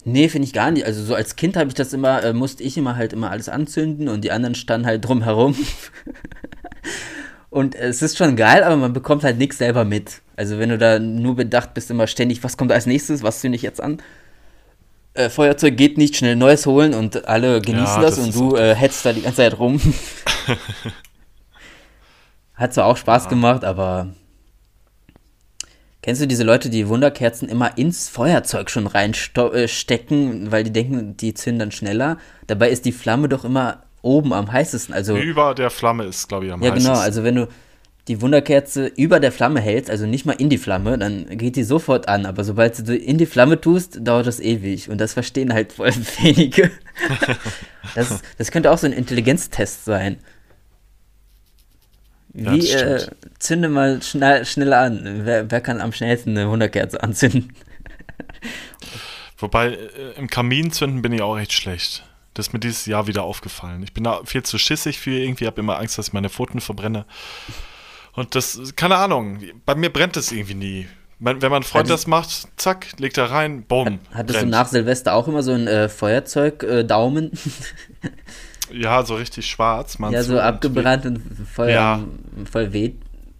Nee, 0.04 0.28
finde 0.28 0.46
ich 0.46 0.52
gar 0.52 0.70
nicht. 0.70 0.86
Also 0.86 1.04
so 1.04 1.14
als 1.14 1.36
Kind 1.36 1.56
habe 1.56 1.68
ich 1.68 1.74
das 1.74 1.92
immer, 1.92 2.22
äh, 2.24 2.32
musste 2.32 2.62
ich 2.62 2.76
immer 2.76 2.96
halt 2.96 3.12
immer 3.12 3.30
alles 3.30 3.48
anzünden 3.48 4.08
und 4.08 4.22
die 4.22 4.32
anderen 4.32 4.54
standen 4.54 4.86
halt 4.86 5.04
drumherum. 5.04 5.54
und 7.50 7.74
es 7.74 8.02
ist 8.02 8.16
schon 8.16 8.34
geil, 8.34 8.64
aber 8.64 8.76
man 8.76 8.92
bekommt 8.92 9.22
halt 9.22 9.38
nichts 9.38 9.58
selber 9.58 9.84
mit. 9.84 10.22
Also 10.36 10.58
wenn 10.58 10.70
du 10.70 10.78
da 10.78 10.98
nur 10.98 11.36
bedacht 11.36 11.74
bist, 11.74 11.90
immer 11.90 12.06
ständig, 12.06 12.42
was 12.42 12.56
kommt 12.56 12.72
als 12.72 12.86
nächstes, 12.86 13.22
was 13.22 13.40
zünde 13.40 13.56
ich 13.56 13.62
jetzt 13.62 13.82
an? 13.82 14.00
Äh, 15.14 15.28
Feuerzeug 15.30 15.76
geht 15.76 15.98
nicht, 15.98 16.16
schnell 16.16 16.36
neues 16.36 16.66
holen 16.66 16.94
und 16.94 17.26
alle 17.26 17.60
genießen 17.60 17.96
ja, 17.96 18.02
das, 18.02 18.16
das, 18.16 18.24
und 18.24 18.34
du 18.34 18.56
äh, 18.56 18.74
hetzt 18.74 19.04
da 19.04 19.12
die 19.12 19.22
ganze 19.22 19.38
Zeit 19.38 19.58
rum. 19.58 19.80
Hat 22.54 22.74
zwar 22.74 22.86
auch 22.86 22.96
Spaß 22.96 23.24
ja. 23.24 23.30
gemacht, 23.30 23.64
aber 23.64 24.08
kennst 26.02 26.22
du 26.22 26.26
diese 26.26 26.44
Leute, 26.44 26.70
die 26.70 26.88
Wunderkerzen 26.88 27.48
immer 27.48 27.78
ins 27.78 28.08
Feuerzeug 28.08 28.70
schon 28.70 28.86
reinstecken, 28.86 30.46
äh, 30.46 30.52
weil 30.52 30.64
die 30.64 30.72
denken, 30.72 31.16
die 31.16 31.34
zünden 31.34 31.60
dann 31.60 31.72
schneller? 31.72 32.18
Dabei 32.46 32.70
ist 32.70 32.84
die 32.84 32.92
Flamme 32.92 33.28
doch 33.28 33.44
immer 33.44 33.82
oben 34.02 34.32
am 34.32 34.50
heißesten. 34.50 34.94
Also 34.94 35.16
über 35.16 35.54
der 35.54 35.70
Flamme 35.70 36.04
ist, 36.04 36.28
glaube 36.28 36.46
ich, 36.46 36.52
am 36.52 36.62
ja, 36.62 36.70
heißesten. 36.70 36.86
Ja, 36.86 36.94
genau. 36.94 37.04
Also 37.04 37.24
wenn 37.24 37.34
du 37.34 37.48
die 38.08 38.22
Wunderkerze 38.22 38.86
über 38.86 39.20
der 39.20 39.30
Flamme 39.30 39.60
hältst, 39.60 39.90
also 39.90 40.06
nicht 40.06 40.24
mal 40.24 40.32
in 40.32 40.48
die 40.48 40.58
Flamme, 40.58 40.98
dann 40.98 41.26
geht 41.36 41.56
die 41.56 41.62
sofort 41.62 42.08
an. 42.08 42.24
Aber 42.24 42.42
sobald 42.42 42.88
du 42.88 42.96
in 42.96 43.18
die 43.18 43.26
Flamme 43.26 43.60
tust, 43.60 43.98
dauert 44.00 44.26
das 44.26 44.40
ewig. 44.40 44.88
Und 44.88 44.98
das 44.98 45.12
verstehen 45.12 45.52
halt 45.52 45.72
voll 45.74 45.92
wenige. 46.22 46.70
das, 47.94 48.22
das 48.38 48.50
könnte 48.50 48.70
auch 48.70 48.78
so 48.78 48.86
ein 48.86 48.92
Intelligenztest 48.92 49.84
sein. 49.84 50.18
Wie 52.32 52.58
ja, 52.58 52.78
äh, 52.78 53.06
zünde 53.38 53.68
mal 53.68 54.02
schnell, 54.02 54.44
schneller 54.44 54.80
an? 54.80 55.20
Wer, 55.24 55.50
wer, 55.50 55.60
kann 55.60 55.80
am 55.80 55.92
schnellsten 55.92 56.36
eine 56.36 56.48
Wunderkerze 56.48 57.02
anzünden? 57.02 57.52
Wobei, 59.38 59.72
äh, 59.72 60.12
im 60.16 60.28
Kamin 60.28 60.70
zünden 60.72 61.02
bin 61.02 61.12
ich 61.12 61.20
auch 61.20 61.38
echt 61.38 61.52
schlecht. 61.52 62.04
Das 62.34 62.48
ist 62.48 62.52
mir 62.52 62.60
dieses 62.60 62.86
Jahr 62.86 63.06
wieder 63.06 63.24
aufgefallen. 63.24 63.82
Ich 63.82 63.92
bin 63.92 64.04
da 64.04 64.20
viel 64.24 64.44
zu 64.44 64.58
schissig 64.58 64.98
für 64.98 65.10
irgendwie, 65.10 65.46
habe 65.46 65.60
immer 65.60 65.78
Angst, 65.78 65.98
dass 65.98 66.08
ich 66.08 66.12
meine 66.12 66.28
Pfoten 66.28 66.60
verbrenne. 66.60 67.04
Und 68.18 68.34
das, 68.34 68.74
keine 68.74 68.96
Ahnung, 68.96 69.38
bei 69.64 69.76
mir 69.76 69.92
brennt 69.92 70.16
es 70.16 70.32
irgendwie 70.32 70.54
nie. 70.54 70.88
Wenn 71.20 71.38
mein 71.50 71.62
Freund 71.62 71.88
das 71.88 72.06
macht, 72.06 72.48
zack, 72.56 72.88
legt 72.98 73.16
er 73.16 73.30
rein, 73.30 73.62
bumm. 73.62 74.00
Hattest 74.12 74.38
brennt. 74.40 74.52
du 74.52 74.56
nach 74.56 74.66
Silvester 74.66 75.14
auch 75.14 75.28
immer 75.28 75.42
so 75.42 75.52
ein 75.52 75.66
äh, 75.66 75.88
Feuerzeug-Daumen? 75.88 77.32
Äh, 78.70 78.76
ja, 78.76 79.04
so 79.04 79.14
richtig 79.14 79.46
schwarz. 79.46 79.98
Ja, 80.10 80.22
so 80.22 80.40
abgebrannt 80.40 81.06
und 81.06 81.22
voll, 81.52 81.70
ja. 81.70 82.04
voll 82.50 82.72
weh. 82.72 82.92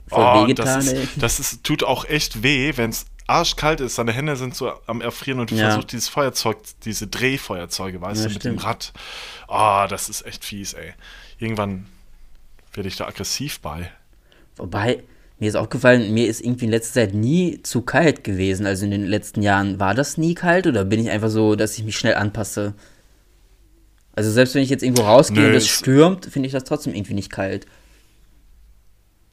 Voll 0.08 0.24
oh, 0.24 0.42
wehgetan, 0.42 0.66
das, 0.66 0.92
ist, 0.92 1.08
das 1.22 1.40
ist, 1.40 1.64
tut 1.64 1.82
auch 1.82 2.04
echt 2.04 2.42
weh, 2.42 2.72
wenn 2.76 2.90
es 2.90 3.06
arschkalt 3.26 3.80
ist, 3.80 3.96
seine 3.96 4.12
Hände 4.12 4.36
sind 4.36 4.54
so 4.54 4.72
am 4.86 5.00
Erfrieren 5.00 5.40
und 5.40 5.50
du 5.50 5.54
Ja. 5.56 5.66
versuchst 5.66 5.92
dieses 5.92 6.08
Feuerzeug, 6.08 6.58
diese 6.84 7.08
Drehfeuerzeuge, 7.08 8.00
weißt 8.00 8.22
Ja, 8.22 8.28
du, 8.28 8.34
mit 8.34 8.44
dem. 8.44 8.58
Rad. 8.58 8.92
Ah, 9.48 9.86
das 9.88 10.08
ist 10.08 10.24
echt 10.24 10.44
fies, 10.44 10.72
ey. 10.72 10.94
Irgendwann 11.38 11.86
werde 12.72 12.88
ich 12.88 12.96
da 12.96 13.06
aggressiv 13.06 13.60
bei. 13.60 13.90
Wobei, 14.58 15.02
mir 15.38 15.48
ist 15.48 15.56
aufgefallen, 15.56 16.12
mir 16.12 16.26
ist 16.26 16.40
irgendwie 16.40 16.64
in 16.64 16.70
letzter 16.70 16.94
Zeit 16.94 17.14
nie 17.14 17.62
zu 17.62 17.82
kalt 17.82 18.24
gewesen. 18.24 18.66
Also 18.66 18.84
in 18.84 18.90
den 18.90 19.06
letzten 19.06 19.42
Jahren. 19.42 19.78
War 19.78 19.94
das 19.94 20.18
nie 20.18 20.34
kalt 20.34 20.66
oder 20.66 20.84
bin 20.84 21.00
ich 21.00 21.10
einfach 21.10 21.30
so, 21.30 21.54
dass 21.54 21.78
ich 21.78 21.84
mich 21.84 21.96
schnell 21.96 22.14
anpasse? 22.14 22.74
Also 24.14 24.32
selbst 24.32 24.54
wenn 24.54 24.62
ich 24.62 24.70
jetzt 24.70 24.82
irgendwo 24.82 25.02
rausgehe 25.02 25.42
Nö, 25.42 25.48
und 25.48 25.54
es 25.54 25.68
stürmt, 25.68 26.26
finde 26.26 26.48
ich 26.48 26.52
das 26.52 26.64
trotzdem 26.64 26.92
irgendwie 26.92 27.14
nicht 27.14 27.30
kalt. 27.30 27.66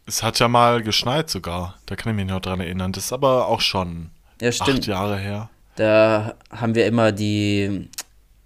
Es 0.05 0.21
hat 0.21 0.37
ja 0.37 0.47
mal 0.47 0.83
geschneit 0.83 1.29
sogar. 1.29 1.79
Da 1.87 1.95
kann 1.95 2.11
ich 2.11 2.15
mich 2.15 2.27
noch 2.27 2.39
dran 2.39 2.59
erinnern. 2.59 2.91
Das 2.91 3.05
ist 3.05 3.13
aber 3.13 3.47
auch 3.47 3.61
schon 3.61 4.11
Ja, 4.39 4.49
acht. 4.49 4.85
Jahre 4.85 5.17
her. 5.17 5.49
Da 5.75 6.35
haben 6.51 6.75
wir 6.75 6.85
immer 6.85 7.11
die 7.11 7.89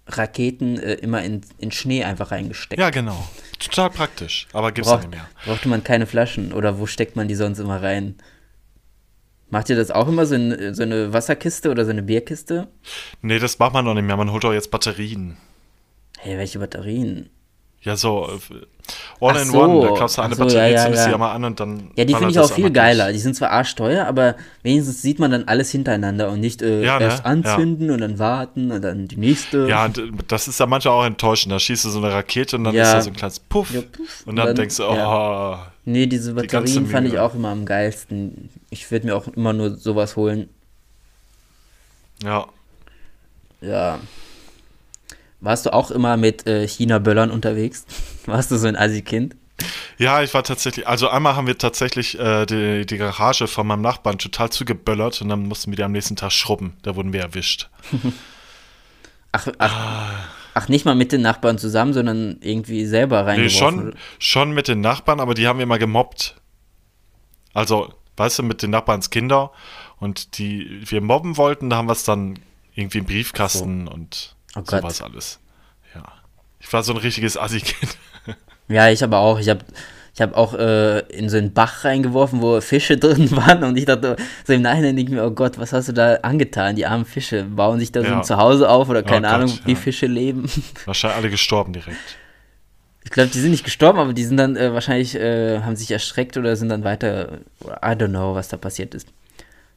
Raketen 0.06 0.78
äh, 0.78 0.94
immer 0.94 1.22
in, 1.22 1.42
in 1.58 1.70
Schnee 1.70 2.04
einfach 2.04 2.30
reingesteckt. 2.30 2.80
Ja, 2.80 2.90
genau. 2.90 3.28
Total 3.60 3.90
praktisch. 3.90 4.48
Aber 4.52 4.72
gibt's 4.72 4.90
Braucht, 4.90 5.02
nicht 5.02 5.10
mehr. 5.12 5.28
brauchte 5.44 5.68
man 5.68 5.84
keine 5.84 6.06
Flaschen 6.06 6.52
oder 6.52 6.78
wo 6.78 6.86
steckt 6.86 7.14
man 7.14 7.28
die 7.28 7.34
sonst 7.36 7.58
immer 7.58 7.82
rein? 7.82 8.16
Macht 9.50 9.68
ihr 9.68 9.76
das 9.76 9.90
auch 9.90 10.08
immer 10.08 10.26
so, 10.26 10.34
in, 10.34 10.74
so 10.74 10.82
eine 10.82 11.12
Wasserkiste 11.12 11.70
oder 11.70 11.84
so 11.84 11.90
eine 11.90 12.02
Bierkiste? 12.02 12.68
Nee, 13.20 13.38
das 13.38 13.58
macht 13.58 13.72
man 13.74 13.84
doch 13.84 13.94
nicht 13.94 14.04
mehr. 14.04 14.16
Man 14.16 14.30
holt 14.32 14.44
doch 14.44 14.52
jetzt 14.52 14.70
Batterien. 14.70 15.36
Hey, 16.18 16.38
welche 16.38 16.58
Batterien? 16.58 17.30
Ja, 17.82 17.96
so 17.96 18.28
äh, 18.28 18.54
all 19.24 19.36
Ach 19.36 19.40
in 19.42 19.50
so. 19.50 19.62
one. 19.62 19.80
Da 19.88 19.94
kaufst 19.96 20.18
du 20.18 20.22
eine 20.22 20.34
so, 20.34 20.42
Batterie, 20.44 20.58
ja, 20.58 20.68
ja, 20.68 20.82
zündest 20.82 21.02
ja. 21.04 21.08
die 21.08 21.14
einmal 21.14 21.34
an 21.34 21.44
und 21.44 21.60
dann. 21.60 21.90
Ja, 21.96 22.04
die 22.04 22.14
finde 22.14 22.30
ich 22.30 22.38
auch 22.38 22.46
viel 22.48 22.66
einmal 22.66 22.70
durch. 22.72 22.74
geiler. 22.74 23.12
Die 23.12 23.18
sind 23.18 23.34
zwar 23.36 23.50
arschteuer, 23.52 24.06
aber 24.06 24.36
wenigstens 24.62 25.00
sieht 25.00 25.18
man 25.18 25.30
dann 25.30 25.44
alles 25.44 25.70
hintereinander 25.70 26.28
und 26.30 26.40
nicht 26.40 26.60
äh, 26.60 26.84
Ja, 26.84 26.98
ne? 26.98 27.06
erst 27.06 27.24
anzünden 27.24 27.90
und 27.90 28.00
dann 28.02 28.18
warten 28.18 28.70
und 28.70 28.82
dann 28.82 29.08
die 29.08 29.16
nächste. 29.16 29.66
Ja, 29.66 29.86
und, 29.86 29.96
äh, 29.96 30.10
das 30.28 30.46
ist 30.48 30.60
ja 30.60 30.66
manchmal 30.66 30.92
auch 30.94 31.04
enttäuschend. 31.06 31.52
Da 31.52 31.58
schießt 31.58 31.86
du 31.86 31.88
so 31.88 31.98
eine 32.00 32.12
Rakete 32.12 32.56
und 32.56 32.64
dann 32.64 32.74
Ja. 32.74 32.82
ist 32.82 32.92
da 32.92 33.00
so 33.02 33.10
ein 33.10 33.16
kleines 33.16 33.40
Puff. 33.40 33.72
Ja, 33.72 33.80
puff. 33.80 34.24
Und 34.26 34.36
dann, 34.36 34.48
dann- 34.48 34.56
denkst 34.56 34.76
du, 34.76 34.84
oh, 34.84 34.94
ja. 34.94 35.72
Nee, 35.86 36.06
diese 36.06 36.34
Batterien 36.34 36.86
fand 36.86 37.08
ich 37.08 37.18
auch 37.18 37.34
immer 37.34 37.48
am 37.48 37.64
geilsten. 37.64 38.50
Ich 38.68 38.90
würde 38.90 39.06
mir 39.06 39.16
auch 39.16 39.26
immer 39.28 39.54
nur 39.54 39.76
sowas 39.78 40.16
holen. 40.16 40.50
ja. 42.22 42.46
Ja. 43.62 43.98
Warst 45.40 45.66
du 45.66 45.72
auch 45.72 45.90
immer 45.90 46.16
mit 46.16 46.46
äh, 46.46 46.66
China-Böllern 46.66 47.30
unterwegs? 47.30 47.86
Warst 48.26 48.50
du 48.50 48.56
so 48.56 48.66
ein 48.66 48.76
Assi-Kind? 48.76 49.36
Ja, 49.98 50.22
ich 50.22 50.32
war 50.32 50.42
tatsächlich, 50.42 50.86
also 50.88 51.08
einmal 51.08 51.36
haben 51.36 51.46
wir 51.46 51.58
tatsächlich 51.58 52.18
äh, 52.18 52.46
die, 52.46 52.86
die 52.86 52.96
Garage 52.96 53.46
von 53.46 53.66
meinem 53.66 53.82
Nachbarn 53.82 54.18
total 54.18 54.50
zugeböllert 54.50 55.20
und 55.20 55.28
dann 55.28 55.46
mussten 55.46 55.70
wir 55.70 55.76
die 55.76 55.82
am 55.84 55.92
nächsten 55.92 56.16
Tag 56.16 56.32
schrubben. 56.32 56.76
Da 56.82 56.96
wurden 56.96 57.12
wir 57.12 57.20
erwischt. 57.20 57.68
Ach, 59.32 59.46
ach, 59.58 60.28
ach, 60.54 60.68
nicht 60.68 60.84
mal 60.84 60.96
mit 60.96 61.12
den 61.12 61.22
Nachbarn 61.22 61.56
zusammen, 61.56 61.92
sondern 61.92 62.38
irgendwie 62.40 62.84
selber 62.84 63.22
Nee, 63.22 63.28
reingeworfen. 63.30 63.58
schon, 63.58 63.94
schon 64.18 64.50
mit 64.50 64.66
den 64.66 64.80
Nachbarn, 64.80 65.20
aber 65.20 65.34
die 65.34 65.46
haben 65.46 65.60
wir 65.60 65.62
immer 65.62 65.78
gemobbt. 65.78 66.34
Also, 67.54 67.94
weißt 68.16 68.40
du, 68.40 68.42
mit 68.42 68.60
den 68.62 68.70
Nachbarns 68.70 69.10
Kinder 69.10 69.52
und 70.00 70.36
die 70.38 70.80
wir 70.84 71.00
mobben 71.00 71.36
wollten, 71.36 71.70
da 71.70 71.76
haben 71.76 71.86
wir 71.86 71.92
es 71.92 72.02
dann 72.02 72.40
irgendwie 72.74 72.98
im 72.98 73.04
Briefkasten 73.04 73.86
und 73.86 74.34
Oh 74.56 74.62
Gott. 74.62 74.80
sowas 74.80 75.02
alles. 75.02 75.38
Ja. 75.94 76.02
Ich 76.58 76.72
war 76.72 76.82
so 76.82 76.92
ein 76.92 76.98
richtiges 76.98 77.36
Assi-Kind. 77.36 77.96
Ja, 78.68 78.88
ich 78.88 79.02
aber 79.02 79.18
auch. 79.18 79.40
Ich 79.40 79.48
habe 79.48 79.64
ich 80.14 80.20
hab 80.20 80.36
auch 80.36 80.54
äh, 80.54 81.00
in 81.08 81.28
so 81.28 81.36
einen 81.38 81.52
Bach 81.52 81.84
reingeworfen, 81.84 82.40
wo 82.40 82.60
Fische 82.60 82.96
drin 82.98 83.28
waren 83.32 83.64
und 83.64 83.76
ich 83.76 83.84
dachte, 83.86 84.14
so 84.46 84.52
im 84.52 84.62
Nachhinein 84.62 84.94
denke 84.94 85.10
ich 85.10 85.18
mir, 85.18 85.24
oh 85.26 85.32
Gott, 85.32 85.58
was 85.58 85.72
hast 85.72 85.88
du 85.88 85.92
da 85.92 86.14
angetan? 86.22 86.76
Die 86.76 86.86
armen 86.86 87.04
Fische 87.04 87.42
bauen 87.42 87.80
sich 87.80 87.90
da 87.90 88.02
so 88.02 88.06
Ja. 88.06 88.18
ein 88.18 88.22
Zuhause 88.24 88.68
auf 88.68 88.88
oder 88.88 89.02
keine 89.02 89.26
Gott, 89.26 89.34
Ahnung, 89.36 89.58
wie 89.64 89.72
ja. 89.72 89.76
Fische 89.76 90.06
leben. 90.06 90.48
Wahrscheinlich 90.84 91.16
alle 91.18 91.30
gestorben 91.30 91.72
direkt. 91.72 91.96
Ich 93.02 93.10
glaube, 93.10 93.30
die 93.30 93.40
sind 93.40 93.50
nicht 93.50 93.64
gestorben, 93.64 93.98
aber 93.98 94.12
die 94.12 94.22
sind 94.24 94.36
dann 94.36 94.56
äh, 94.56 94.72
wahrscheinlich, 94.72 95.16
äh, 95.16 95.60
haben 95.62 95.74
sich 95.74 95.90
erschreckt 95.90 96.36
oder 96.36 96.54
sind 96.54 96.68
dann 96.68 96.84
weiter, 96.84 97.38
I 97.64 97.96
don't 97.96 98.08
know, 98.10 98.36
was 98.36 98.46
da 98.46 98.56
passiert 98.56 98.94
ist. 98.94 99.08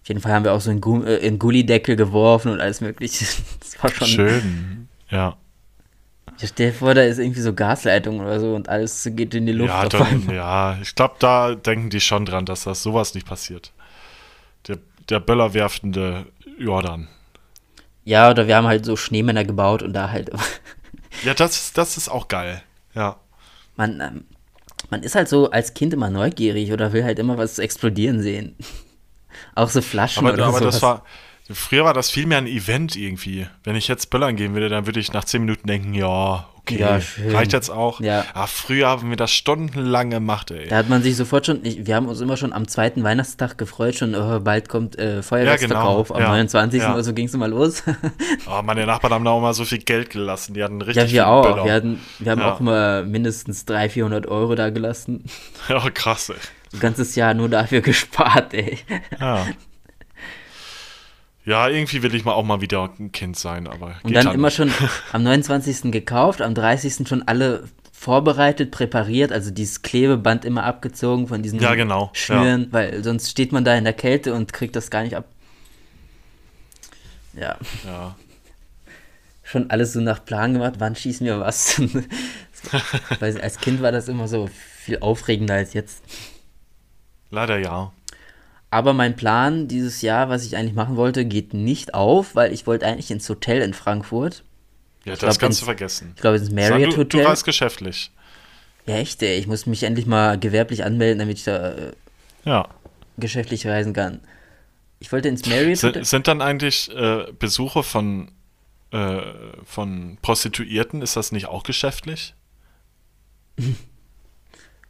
Auf 0.04 0.08
jeden 0.10 0.20
Fall 0.22 0.34
haben 0.34 0.44
wir 0.44 0.54
auch 0.54 0.62
so 0.62 0.70
einen, 0.70 0.82
Gu 0.82 1.04
äh, 1.04 1.26
einen 1.26 1.40
Gullideckel 1.40 1.96
geworfen 1.96 2.52
und 2.52 2.60
alles 2.62 2.82
mögliche. 2.82 3.26
Das 3.60 3.82
war 3.84 3.90
schon. 3.92 4.08
Schön. 4.08 4.88
Ja. 5.10 5.38
Ich 6.40 6.50
stell 6.50 6.72
dir 6.72 6.78
vor, 6.78 6.94
da 6.94 7.04
ist 7.04 7.20
irgendwie 7.20 7.42
so 7.42 7.54
Gasleitung 7.54 8.20
oder 8.20 8.40
so 8.40 8.54
und 8.56 8.68
alles 8.70 9.08
geht 9.14 9.34
in 9.36 9.46
die 9.46 9.52
Luft. 9.54 9.70
Ja, 9.70 9.88
dann, 9.88 10.30
ja, 10.34 10.78
ich 10.82 10.94
glaube, 10.96 11.16
da 11.20 11.56
denken 11.56 11.90
die 11.90 12.02
schon 12.02 12.26
dran, 12.26 12.46
dass 12.46 12.64
das 12.64 12.82
sowas 12.84 13.14
nicht 13.14 13.26
passiert. 13.28 13.72
Der, 14.68 14.78
der 15.10 15.20
Böllerwerfende 15.20 16.26
Jordan. 16.58 17.08
ja, 18.04 18.30
oder 18.32 18.48
wir 18.48 18.56
haben 18.58 18.68
halt 18.68 18.84
so 18.86 18.96
Schneemänner 18.96 19.44
gebaut 19.46 19.84
und 19.84 19.94
da 19.94 20.10
halt. 20.12 20.30
Ja, 21.24 21.34
das, 21.36 21.56
ist- 21.58 21.78
das 21.78 21.96
ist 21.96 22.10
auch 22.10 22.28
geil. 22.28 22.64
Ja. 22.96 23.18
man, 23.76 24.02
ähm, 24.02 24.26
man 24.90 25.04
ist 25.04 25.14
halt 25.16 25.30
so 25.30 25.52
als 25.52 25.76
Kind 25.76 25.94
immer 25.94 26.10
neugierig 26.10 26.72
oder 26.74 26.92
will 26.92 27.04
halt 27.04 27.20
immer 27.20 27.38
was 27.38 27.60
explodieren 27.60 28.22
sehen. 28.24 28.56
Auch 29.56 29.70
so 29.70 29.82
Flaschen 29.82 30.26
Aber, 30.26 30.34
oder 30.34 30.46
aber 30.46 30.60
sowas. 30.60 30.76
das 30.76 30.82
war, 30.82 31.04
früher 31.52 31.86
war 31.86 31.94
das 31.94 32.10
viel 32.10 32.26
mehr 32.26 32.38
ein 32.38 32.48
Event 32.48 32.96
irgendwie. 32.96 33.48
Wenn 33.64 33.76
ich 33.76 33.88
jetzt 33.88 34.10
Böllern 34.10 34.36
gehen 34.36 34.54
würde, 34.54 34.70
dann 34.70 34.86
würde 34.86 35.00
ich 35.00 35.14
nach 35.14 35.26
zehn 35.26 35.42
Minuten 35.42 35.68
denken, 35.68 35.94
ja, 35.94 36.48
okay, 36.64 36.80
Ja, 36.80 37.00
reicht 37.32 37.54
jetzt 37.54 37.70
auch. 37.70 38.00
Ja. 38.00 38.26
Aber 38.34 38.48
früher 38.48 38.88
haben 38.88 39.10
wir 39.10 39.18
das 39.18 39.32
stundenlang 39.32 40.10
gemacht, 40.10 40.52
ey. 40.52 40.68
Da 40.68 40.78
hat 40.78 40.90
man 40.90 41.04
sich 41.04 41.16
sofort 41.16 41.46
schon, 41.46 41.60
ich, 41.64 41.86
wir 41.86 41.96
haben 41.96 42.08
uns 42.08 42.22
immer 42.22 42.38
schon 42.38 42.54
am 42.54 42.68
zweiten 42.68 43.04
Weihnachtstag 43.04 43.58
gefreut, 43.58 43.96
schon, 43.96 44.16
oh, 44.16 44.40
bald 44.40 44.70
kommt 44.70 44.98
äh, 44.98 45.22
Feuerwerksverkauf. 45.22 46.10
Ja, 46.10 46.16
Am 46.16 46.22
genau. 46.22 46.32
Ja, 46.32 46.38
29. 46.38 46.82
ja. 46.82 46.94
oder 46.94 47.04
so 47.04 47.14
ging 47.14 47.26
es 47.26 47.34
immer 47.34 47.48
los. 47.48 47.84
Oh, 48.46 48.62
meine 48.62 48.86
Nachbarn 48.86 49.14
haben 49.14 49.26
da 49.26 49.32
auch 49.32 49.42
mal 49.42 49.54
so 49.54 49.64
viel 49.64 49.78
Geld 49.80 50.10
gelassen. 50.10 50.54
Die 50.54 50.64
hatten 50.64 50.82
richtig 50.82 51.12
ja, 51.12 51.14
wir 51.14 51.28
auch. 51.28 51.44
Böller. 51.44 51.66
Wir, 51.66 51.74
hatten, 51.74 52.00
wir 52.20 52.32
haben 52.32 52.42
auch 52.42 52.60
immer 52.60 53.04
mindestens 53.04 53.66
300, 53.66 53.92
400 53.92 54.28
Euro 54.28 54.56
da 54.56 54.70
gelassen. 54.70 55.24
Ja, 55.70 55.90
krass, 55.90 56.30
ey. 56.30 56.36
Ein 56.74 56.80
ganzes 56.80 57.16
Jahr 57.16 57.34
nur 57.34 57.50
dafür 57.50 57.82
gespart, 57.82 58.54
ey. 58.54 58.80
Ja. 59.20 59.46
Ja, 61.46 61.68
irgendwie 61.68 62.02
will 62.04 62.16
ich 62.16 62.24
mal 62.24 62.32
auch 62.34 62.44
mal 62.46 62.62
wieder 62.62 62.90
ein 63.00 63.12
Kind 63.12 63.38
sein, 63.38 63.68
aber 63.68 63.96
Und 64.04 64.16
dann 64.16 64.28
halt 64.28 64.36
immer 64.36 64.48
nicht. 64.48 64.56
schon 64.56 64.72
am 65.12 65.24
29. 65.24 65.92
gekauft, 65.92 66.42
am 66.42 66.56
30. 66.56 67.06
schon 67.08 67.28
alle 67.28 67.66
vorbereitet, 67.92 68.72
präpariert, 68.72 69.32
also 69.34 69.52
dieses 69.52 69.82
Klebeband 69.82 70.46
immer 70.46 70.64
abgezogen 70.64 71.28
von 71.28 71.44
diesen 71.44 71.60
Ja, 71.60 71.76
genau, 71.76 72.10
Schnüren, 72.14 72.68
weil 72.72 73.04
sonst 73.04 73.30
steht 73.30 73.52
man 73.52 73.66
da 73.66 73.76
in 73.76 73.84
der 73.84 73.94
Kälte 73.94 74.34
und 74.34 74.54
kriegt 74.54 74.76
das 74.76 74.90
gar 74.90 75.04
nicht 75.04 75.16
ab. 75.16 75.26
Ja, 77.34 77.58
Ja. 77.86 78.16
schon 79.44 79.70
alles 79.70 79.94
so 79.94 80.00
nach 80.02 80.24
Plan 80.24 80.54
gemacht, 80.54 80.76
wann 80.78 80.96
schießen 80.96 81.26
wir 81.26 81.40
was. 81.42 81.82
weil 83.20 83.40
als 83.42 83.58
Kind 83.60 83.82
war 83.82 83.92
das 83.92 84.08
immer 84.08 84.28
so 84.30 84.50
viel 84.80 85.00
aufregender 85.00 85.56
als 85.56 85.74
jetzt. 85.74 86.04
Leider 87.34 87.58
ja. 87.58 87.92
Aber 88.70 88.94
mein 88.94 89.16
Plan 89.16 89.68
dieses 89.68 90.02
Jahr, 90.02 90.30
was 90.30 90.46
ich 90.46 90.56
eigentlich 90.56 90.74
machen 90.76 90.96
wollte, 90.96 91.26
geht 91.26 91.54
nicht 91.54 91.94
auf, 91.94 92.36
weil 92.36 92.54
ich 92.54 92.66
wollte 92.68 92.86
eigentlich 92.88 93.10
ins 93.12 93.28
Hotel 93.28 93.62
in 93.62 93.74
Frankfurt. 93.74 94.44
Ja, 95.06 95.12
das 95.14 95.20
glaub, 95.20 95.30
kannst 95.32 95.44
ins- 95.44 95.60
du 95.60 95.66
vergessen. 95.66 96.12
Ich 96.16 96.22
glaube, 96.22 96.38
ins 96.38 96.48
Sag, 96.48 96.56
Marriott 96.56 96.94
du, 96.94 96.98
Hotel. 96.98 97.22
du 97.24 97.28
warst 97.28 97.44
geschäftlich. 97.46 98.12
Ja, 98.86 98.96
echt, 98.98 99.22
ey. 99.24 99.38
Ich 99.38 99.48
muss 99.48 99.66
mich 99.66 99.84
endlich 99.84 100.06
mal 100.06 100.40
gewerblich 100.40 100.84
anmelden, 100.84 101.20
damit 101.20 101.38
ich 101.40 101.44
da 101.44 101.72
äh, 101.72 101.92
Ja. 102.46 102.68
geschäftlich 103.18 103.66
reisen 103.68 103.94
kann. 103.94 104.20
Ich 105.00 105.12
wollte 105.12 105.28
ins 105.28 105.46
Marriott 105.48 105.78
Sind, 105.78 105.90
Hotel. 105.90 106.06
sind 106.06 106.28
dann 106.28 106.42
eigentlich 106.42 106.90
äh, 106.96 107.26
Besuche 107.38 107.84
von, 107.84 108.32
äh, 108.92 109.22
von 109.66 110.18
Prostituierten, 110.22 111.02
ist 111.02 111.16
das 111.16 111.32
nicht 111.32 111.48
auch 111.48 111.64
geschäftlich? 111.64 112.34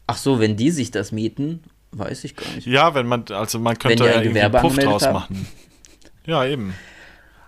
Ach 0.07 0.17
so, 0.17 0.39
wenn 0.39 0.57
die 0.57 0.69
sich 0.71 0.91
das 0.91 1.11
mieten, 1.11 1.63
weiß 1.97 2.23
ich 2.23 2.35
gar 2.35 2.49
nicht. 2.55 2.67
Ja, 2.67 2.93
wenn 2.95 3.07
man, 3.07 3.25
also 3.29 3.59
man 3.59 3.77
könnte 3.77 4.05
ja 4.05 4.21
irgendwie 4.21 4.41
einen 4.41 4.51
Puff 4.53 4.77
draus 4.77 5.03
haben. 5.05 5.13
machen. 5.13 5.47
Ja, 6.25 6.45
eben. 6.45 6.73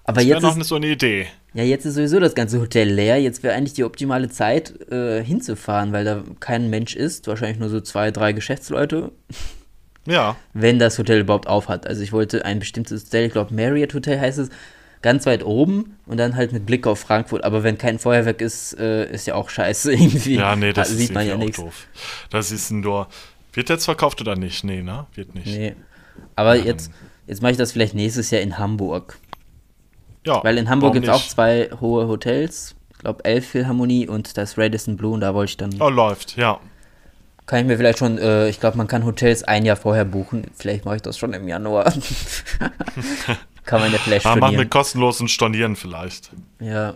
Aber 0.03 0.17
Das 0.17 0.25
jetzt 0.25 0.43
noch 0.43 0.57
ist, 0.57 0.67
so 0.67 0.75
eine 0.75 0.87
Idee. 0.87 1.27
ja, 1.53 1.63
jetzt 1.63 1.85
ist 1.85 1.95
sowieso 1.95 2.19
das 2.19 2.35
ganze 2.35 2.59
Hotel 2.59 2.89
leer. 2.89 3.19
Jetzt 3.21 3.41
wäre 3.41 3.55
eigentlich 3.55 3.73
die 3.73 3.83
optimale 3.83 4.29
Zeit, 4.29 4.73
äh, 4.91 5.23
hinzufahren, 5.23 5.93
weil 5.93 6.05
da 6.05 6.23
kein 6.39 6.69
Mensch 6.69 6.95
ist. 6.95 7.27
Wahrscheinlich 7.27 7.57
nur 7.59 7.69
so 7.69 7.81
zwei, 7.81 8.11
drei 8.11 8.31
Geschäftsleute, 8.33 9.11
Ja, 10.05 10.35
wenn 10.53 10.77
das 10.77 10.99
Hotel 10.99 11.21
überhaupt 11.21 11.47
auf 11.47 11.67
hat. 11.69 11.87
Also 11.87 12.03
ich 12.03 12.11
wollte 12.13 12.45
ein 12.45 12.59
bestimmtes 12.59 13.05
Hotel, 13.05 13.25
ich 13.25 13.31
glaube 13.31 13.53
Marriott 13.55 13.93
Hotel 13.95 14.19
heißt 14.19 14.37
es, 14.37 14.49
ganz 15.01 15.25
weit 15.25 15.43
oben 15.43 15.97
und 16.05 16.17
dann 16.17 16.35
halt 16.35 16.51
mit 16.51 16.65
Blick 16.67 16.85
auf 16.85 16.99
Frankfurt. 16.99 17.43
Aber 17.43 17.63
wenn 17.63 17.77
kein 17.79 17.97
Feuerwerk 17.97 18.41
ist, 18.41 18.77
äh, 18.79 19.11
ist 19.11 19.25
ja 19.25 19.33
auch 19.33 19.49
scheiße 19.49 19.91
irgendwie. 19.93 20.35
ja, 20.35 20.55
nee, 20.55 20.73
das 20.73 20.89
Da 20.89 20.93
ist 20.93 20.99
sieht 20.99 21.13
man 21.15 21.25
ja 21.27 21.35
nichts. 21.37 21.57
doof. 21.57 21.87
Das 22.29 22.51
ist 22.51 22.69
nur. 22.71 23.07
Wird 23.55 23.69
jetzt 23.69 23.85
verkauft 23.85 24.21
oder 24.21 24.35
nicht? 24.35 24.63
Nee, 24.63 24.81
ne? 24.81 25.07
Wird 25.13 25.33
nicht. 25.33 25.47
Nee. 25.47 25.75
Aber 26.35 26.55
Ja, 26.55 26.65
jetzt, 26.65 26.91
jetzt 27.27 27.41
mache 27.41 27.53
ich 27.53 27.57
das 27.57 27.71
vielleicht 27.71 27.93
nächstes 27.93 28.29
Jahr 28.31 28.41
in 28.41 28.57
Hamburg. 28.57 29.17
Ja, 30.25 30.43
Weil 30.43 30.57
in 30.57 30.69
Hamburg 30.69 30.93
gibt 30.93 31.07
es 31.07 31.13
auch 31.13 31.25
zwei 31.25 31.69
hohe 31.79 32.07
Hotels. 32.07 32.75
Ich 32.91 32.97
glaube, 32.99 33.23
Elf 33.23 33.47
Philharmonie 33.47 34.07
und 34.07 34.37
das 34.37 34.57
Radisson 34.57 34.97
Blue. 34.97 35.13
Und 35.13 35.21
da 35.21 35.33
wollte 35.33 35.51
ich 35.51 35.57
dann. 35.57 35.75
Oh, 35.79 35.89
läuft, 35.89 36.35
ja. 36.37 36.59
Kann 37.45 37.59
ich 37.59 37.65
mir 37.65 37.77
vielleicht 37.77 37.99
schon, 37.99 38.17
äh, 38.17 38.49
ich 38.49 38.59
glaube, 38.59 38.75
man 38.77 38.87
kann 38.87 39.05
Hotels 39.05 39.43
ein 39.43 39.65
Jahr 39.65 39.75
vorher 39.75 40.03
buchen. 40.03 40.47
Vielleicht 40.55 40.83
mache 40.83 40.95
ich 40.95 41.01
das 41.03 41.17
schon 41.17 41.31
im 41.33 41.47
Januar. 41.47 41.83
kann 43.65 43.81
man 43.81 43.91
ja 43.91 43.99
vielleicht 43.99 44.21
stornieren. 44.21 44.39
machen 44.39 44.57
wir 44.57 44.65
kostenlosen 44.67 45.27
Stornieren 45.27 45.75
vielleicht. 45.75 46.31
Ja. 46.59 46.95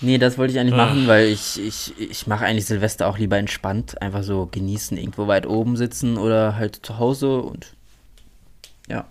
Nee, 0.00 0.18
das 0.18 0.36
wollte 0.38 0.52
ich 0.52 0.58
eigentlich 0.58 0.74
machen, 0.76 1.06
weil 1.06 1.28
ich, 1.28 1.58
ich, 1.60 1.94
ich 1.98 2.26
mache 2.26 2.44
eigentlich 2.44 2.66
Silvester 2.66 3.06
auch 3.06 3.16
lieber 3.16 3.38
entspannt. 3.38 4.00
Einfach 4.02 4.22
so 4.22 4.46
genießen, 4.50 4.96
irgendwo 4.98 5.26
weit 5.28 5.46
oben 5.46 5.76
sitzen 5.76 6.18
oder 6.18 6.56
halt 6.56 6.84
zu 6.84 6.98
Hause 6.98 7.38
und 7.38 7.74
ja. 8.88 9.06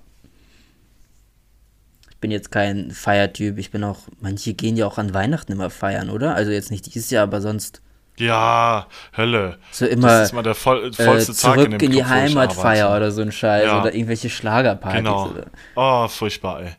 Ich 2.09 2.17
bin 2.17 2.31
jetzt 2.31 2.51
kein 2.51 2.91
Feiertyp. 2.91 3.57
Ich 3.57 3.71
bin 3.71 3.83
auch, 3.83 3.99
manche 4.21 4.53
gehen 4.53 4.77
ja 4.77 4.85
auch 4.85 4.97
an 4.97 5.13
Weihnachten 5.13 5.51
immer 5.51 5.69
feiern, 5.69 6.09
oder? 6.09 6.35
Also 6.35 6.51
jetzt 6.51 6.69
nicht 6.71 6.85
dieses 6.85 7.09
Jahr, 7.09 7.23
aber 7.23 7.41
sonst 7.41 7.81
Ja, 8.17 8.87
Hölle. 9.17 9.57
so 9.71 9.85
immer 9.85 10.07
das 10.09 10.27
ist 10.27 10.33
mal 10.33 10.43
der 10.43 10.55
voll, 10.55 10.89
äh, 10.89 10.93
vollste 10.93 11.33
Tag 11.33 11.55
zurück 11.55 11.65
in 11.65 11.71
in, 11.73 11.79
dem 11.79 11.79
die 11.79 11.97
Club, 11.97 11.97
wo 11.97 12.13
ich 12.13 12.21
Heimatfeier 12.35 12.95
oder 12.95 13.11
so 13.11 13.21
ein 13.23 13.31
Scheiß 13.31 13.65
Ja. 13.65 13.81
oder 13.81 13.93
irgendwelche 13.95 14.29
Schlagerpartys. 14.29 14.97
Genau. 14.99 15.29
Oder. 15.29 15.45
Oh, 15.75 16.07
furchtbar, 16.07 16.61
ey. 16.63 16.71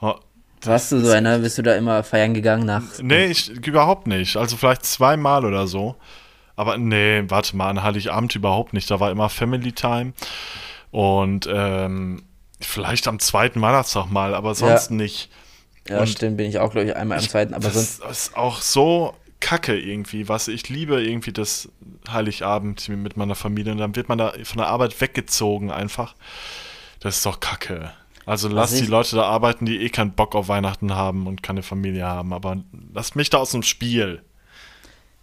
Oh, 0.00 0.14
Warst 0.62 0.92
du 0.92 1.00
so 1.00 1.10
einer? 1.10 1.38
Bist 1.38 1.58
du 1.58 1.62
da 1.62 1.74
immer 1.74 2.02
feiern 2.02 2.34
gegangen 2.34 2.66
nach? 2.66 2.82
nee, 3.02 3.26
ich 3.26 3.50
überhaupt 3.50 4.06
nicht. 4.06 4.36
Also 4.36 4.56
vielleicht 4.56 4.84
zweimal 4.84 5.44
oder 5.44 5.66
so. 5.66 5.96
Aber 6.56 6.76
nee, 6.76 7.24
warte 7.28 7.56
mal, 7.56 7.70
an 7.70 7.82
Heiligabend 7.82 8.34
überhaupt 8.34 8.74
nicht. 8.74 8.90
Da 8.90 9.00
war 9.00 9.10
immer 9.10 9.30
Family 9.30 9.72
Time. 9.72 10.12
Und 10.90 11.48
ähm, 11.50 12.22
vielleicht 12.60 13.08
am 13.08 13.18
zweiten 13.18 13.62
Weihnachtstag 13.62 14.10
mal, 14.10 14.34
aber 14.34 14.54
sonst 14.54 14.90
nicht. 14.90 15.30
Ja, 15.88 16.00
Und 16.00 16.08
stimmt, 16.08 16.36
bin 16.36 16.48
ich 16.50 16.58
auch, 16.58 16.72
glaube 16.72 16.88
ich, 16.88 16.96
einmal 16.96 17.18
am 17.18 17.24
zweiten, 17.24 17.54
aber 17.54 17.68
das 17.68 17.96
sonst. 17.98 18.10
ist 18.10 18.36
auch 18.36 18.60
so 18.60 19.14
kacke 19.40 19.78
irgendwie, 19.78 20.28
was 20.28 20.48
ich 20.48 20.68
liebe 20.68 21.02
irgendwie 21.02 21.32
das 21.32 21.68
Heiligabend 22.10 22.88
mit 22.90 23.16
meiner 23.16 23.34
Familie 23.34 23.72
und 23.72 23.78
dann 23.78 23.96
wird 23.96 24.08
man 24.10 24.18
da 24.18 24.34
von 24.44 24.58
der 24.58 24.66
Arbeit 24.66 25.00
weggezogen 25.00 25.70
einfach. 25.70 26.14
Das 27.00 27.16
ist 27.16 27.26
doch 27.26 27.40
kacke. 27.40 27.90
Also 28.26 28.48
lass 28.48 28.74
die 28.74 28.86
Leute 28.86 29.16
da 29.16 29.22
arbeiten, 29.24 29.66
die 29.66 29.78
eh 29.80 29.88
keinen 29.88 30.12
Bock 30.12 30.34
auf 30.34 30.48
Weihnachten 30.48 30.94
haben 30.94 31.26
und 31.26 31.42
keine 31.42 31.62
Familie 31.62 32.06
haben, 32.06 32.32
aber 32.32 32.58
lasst 32.92 33.16
mich 33.16 33.30
da 33.30 33.38
aus 33.38 33.50
dem 33.52 33.62
Spiel. 33.62 34.22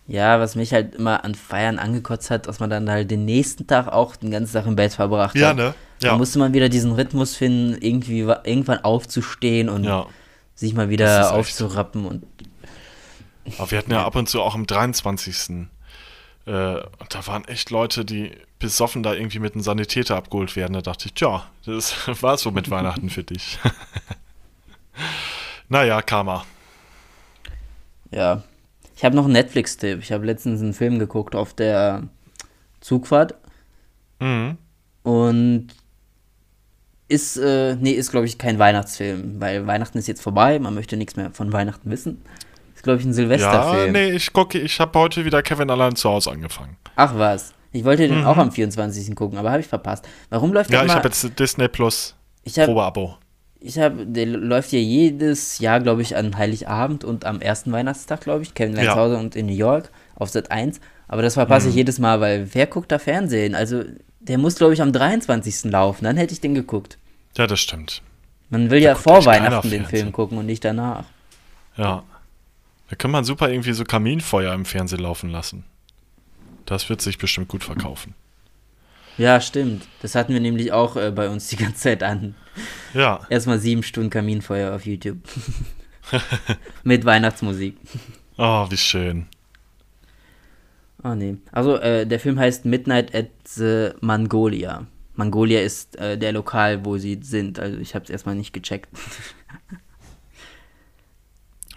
Ja, 0.07 0.39
was 0.39 0.55
mich 0.55 0.71
halt 0.73 0.95
immer 0.95 1.23
an 1.25 1.35
Feiern 1.35 1.79
angekotzt 1.79 2.29
hat, 2.31 2.47
dass 2.47 2.59
man 2.59 2.69
dann 2.69 2.89
halt 2.89 3.11
den 3.11 3.25
nächsten 3.25 3.67
Tag 3.67 3.87
auch 3.89 4.15
den 4.15 4.31
ganzen 4.31 4.53
Tag 4.53 4.65
im 4.65 4.75
Bett 4.75 4.93
verbracht 4.93 5.35
Ja, 5.35 5.49
hat. 5.49 5.57
ne? 5.57 5.73
Da 5.99 6.07
Ja. 6.09 6.17
musste 6.17 6.39
man 6.39 6.53
wieder 6.53 6.69
diesen 6.69 6.93
Rhythmus 6.93 7.35
finden, 7.35 7.77
irgendwie 7.81 8.25
wa- 8.25 8.41
irgendwann 8.45 8.83
aufzustehen 8.83 9.67
und 9.69 9.83
Ja. 9.83 10.05
sich 10.55 10.73
mal 10.73 10.89
wieder 10.89 11.33
aufzurappen 11.33 12.05
und 12.05 12.23
Aber 13.57 13.71
wir 13.71 13.77
hatten 13.77 13.91
ja 13.91 14.05
ab 14.05 14.15
und 14.15 14.27
zu 14.27 14.41
auch 14.41 14.55
am 14.55 14.65
23. 14.67 15.67
Äh, 16.45 16.51
und 16.51 16.83
da 17.13 17.27
waren 17.27 17.45
echt 17.45 17.69
Leute, 17.69 18.03
die 18.05 18.31
besoffen 18.59 19.03
da 19.03 19.13
irgendwie 19.13 19.39
mit 19.39 19.53
einem 19.53 19.63
Sanitäter 19.63 20.15
abgeholt 20.15 20.55
werden. 20.55 20.73
Da 20.73 20.81
dachte 20.81 21.05
ich, 21.07 21.13
tja, 21.13 21.43
das 21.65 21.95
war 22.23 22.37
so 22.37 22.51
mit 22.51 22.69
Weihnachten 22.69 23.09
für 23.09 23.23
dich. 23.23 23.59
naja, 25.69 26.01
Karma. 26.01 26.45
ja. 28.11 28.43
Ich 28.95 29.05
habe 29.05 29.15
noch 29.15 29.25
einen 29.25 29.33
Netflix-Tipp. 29.33 29.99
Ich 30.01 30.11
habe 30.11 30.25
letztens 30.25 30.59
einen 30.59 30.73
Film 30.73 30.97
geguckt 30.97 31.35
auf 31.35 31.53
der 31.53 32.03
Zugfahrt 32.81 33.35
Mhm. 34.19 34.57
und 35.03 35.67
ist, 37.07 37.37
äh, 37.37 37.75
nee, 37.75 37.91
ist 37.91 38.09
glaube 38.09 38.25
ich 38.25 38.39
kein 38.39 38.57
Weihnachtsfilm, 38.57 39.39
weil 39.39 39.67
Weihnachten 39.67 39.99
ist 39.99 40.07
jetzt 40.07 40.23
vorbei, 40.23 40.57
man 40.57 40.73
möchte 40.73 40.97
nichts 40.97 41.15
mehr 41.15 41.29
von 41.31 41.53
Weihnachten 41.53 41.91
wissen. 41.91 42.23
Ist 42.73 42.81
glaube 42.81 42.97
ich 42.99 43.05
ein 43.05 43.09
Ja, 43.09 43.13
Silvesterfilm. 43.13 43.91
nee, 43.93 44.09
ich 44.09 44.33
gucke, 44.33 44.57
ich 44.57 44.79
habe 44.79 44.97
heute 44.97 45.23
wieder 45.23 45.43
Kevin 45.43 45.69
allein 45.69 45.95
zu 45.95 46.09
Hause 46.09 46.31
angefangen. 46.31 46.77
Ach 46.95 47.13
was. 47.15 47.53
Ich 47.77 47.85
wollte 47.85 48.07
den 48.07 48.25
auch 48.25 48.37
am 48.37 48.51
24. 48.51 49.15
gucken, 49.15 49.37
aber 49.37 49.51
habe 49.51 49.61
ich 49.61 49.67
verpasst. 49.67 50.07
Warum 50.29 50.53
läuft 50.53 50.71
der 50.71 50.81
Mhm. 50.83 50.87
Ja, 50.87 50.93
ich 50.93 50.97
habe 50.97 51.07
jetzt 51.09 51.39
Disney 51.39 51.67
Plus 51.67 52.15
ich 52.43 52.57
habe, 52.57 52.67
Probeabo. 52.73 53.17
ich 53.59 53.77
habe, 53.79 54.05
der 54.05 54.25
läuft 54.25 54.71
ja 54.71 54.79
jedes 54.79 55.59
Jahr, 55.59 55.79
glaube 55.79 56.01
ich, 56.01 56.15
an 56.15 56.37
Heiligabend 56.37 57.03
und 57.03 57.25
am 57.25 57.41
ersten 57.41 57.71
Weihnachtstag, 57.71 58.21
glaube 58.21 58.43
ich. 58.43 58.53
Kevin 58.53 58.75
Ja. 58.77 58.93
zu 58.93 58.95
Hause 58.99 59.17
und 59.17 59.35
in 59.35 59.45
New 59.47 59.53
York 59.55 59.91
auf 60.15 60.29
Sat 60.29 60.51
1. 60.51 60.79
Aber 61.07 61.21
das 61.21 61.35
verpasse 61.35 61.67
ich 61.69 61.73
Mhm. 61.75 61.77
jedes 61.79 61.99
Mal, 61.99 62.19
weil 62.19 62.49
wer 62.53 62.67
guckt 62.67 62.91
da 62.91 62.99
Fernsehen? 62.99 63.55
Also, 63.55 63.83
der 64.19 64.37
muss, 64.37 64.55
glaube 64.55 64.73
ich, 64.73 64.81
am 64.81 64.91
23. 64.91 65.71
laufen. 65.71 66.03
Dann 66.03 66.17
hätte 66.17 66.33
ich 66.33 66.41
den 66.41 66.53
geguckt. 66.53 66.97
Ja, 67.37 67.47
das 67.47 67.59
stimmt. 67.59 68.01
Man 68.49 68.69
will 68.69 68.81
ja 68.81 68.93
guckt 68.93 69.03
vor 69.03 69.25
Weihnachten 69.25 69.69
den. 69.69 69.85
Film 69.85 70.11
gucken 70.11 70.37
und 70.37 70.45
nicht 70.45 70.65
danach. 70.65 71.05
Ja. 71.77 72.03
Da 72.89 72.95
kann 72.95 73.11
man 73.11 73.23
super 73.25 73.49
irgendwie 73.49 73.73
so 73.73 73.83
Kaminfeuer 73.83 74.53
im 74.53 74.65
Fernsehen 74.65 74.99
laufen 75.01 75.29
lassen. 75.29 75.65
Das 76.67 76.87
wird 76.89 77.01
sich 77.01 77.17
bestimmt 77.17 77.47
gut 77.47 77.63
verkaufen. 77.63 78.13
Ja, 79.17 79.41
stimmt. 79.41 79.87
Das 80.03 80.13
hatten 80.13 80.33
wir 80.33 80.39
nämlich 80.39 80.71
auch 80.71 80.95
äh, 80.95 81.09
bei 81.11 81.27
uns 81.29 81.47
die 81.47 81.55
ganze 81.55 81.81
Zeit 81.81 82.03
an. 82.03 82.35
Ja, 82.93 83.21
Erstmal 83.29 83.57
sieben 83.57 83.81
Stunden 83.81 84.11
Kaminfeuer 84.11 84.75
auf 84.75 84.85
YouTube. 84.85 85.17
Mit 86.83 87.03
Weihnachtsmusik. 87.05 87.77
oh, 88.37 88.67
wie 88.69 88.77
schön. 88.77 89.25
Oh 91.03 91.15
nee. 91.15 91.37
Also 91.51 91.77
äh, 91.77 92.05
der 92.05 92.19
Film 92.19 92.37
heißt 92.39 92.65
Midnight 92.65 93.15
at 93.15 93.29
the 93.45 93.89
Mongolia. 94.01 94.85
Mongolia 95.15 95.61
ist 95.61 95.95
äh, 95.97 96.17
der 96.17 96.31
Lokal, 96.33 96.85
wo 96.85 96.97
sie 96.97 97.17
sind. 97.21 97.59
Also 97.59 97.79
ich 97.79 97.95
habe 97.95 98.03
es 98.03 98.09
erstmal 98.11 98.35
nicht 98.35 98.53
gecheckt. 98.53 98.89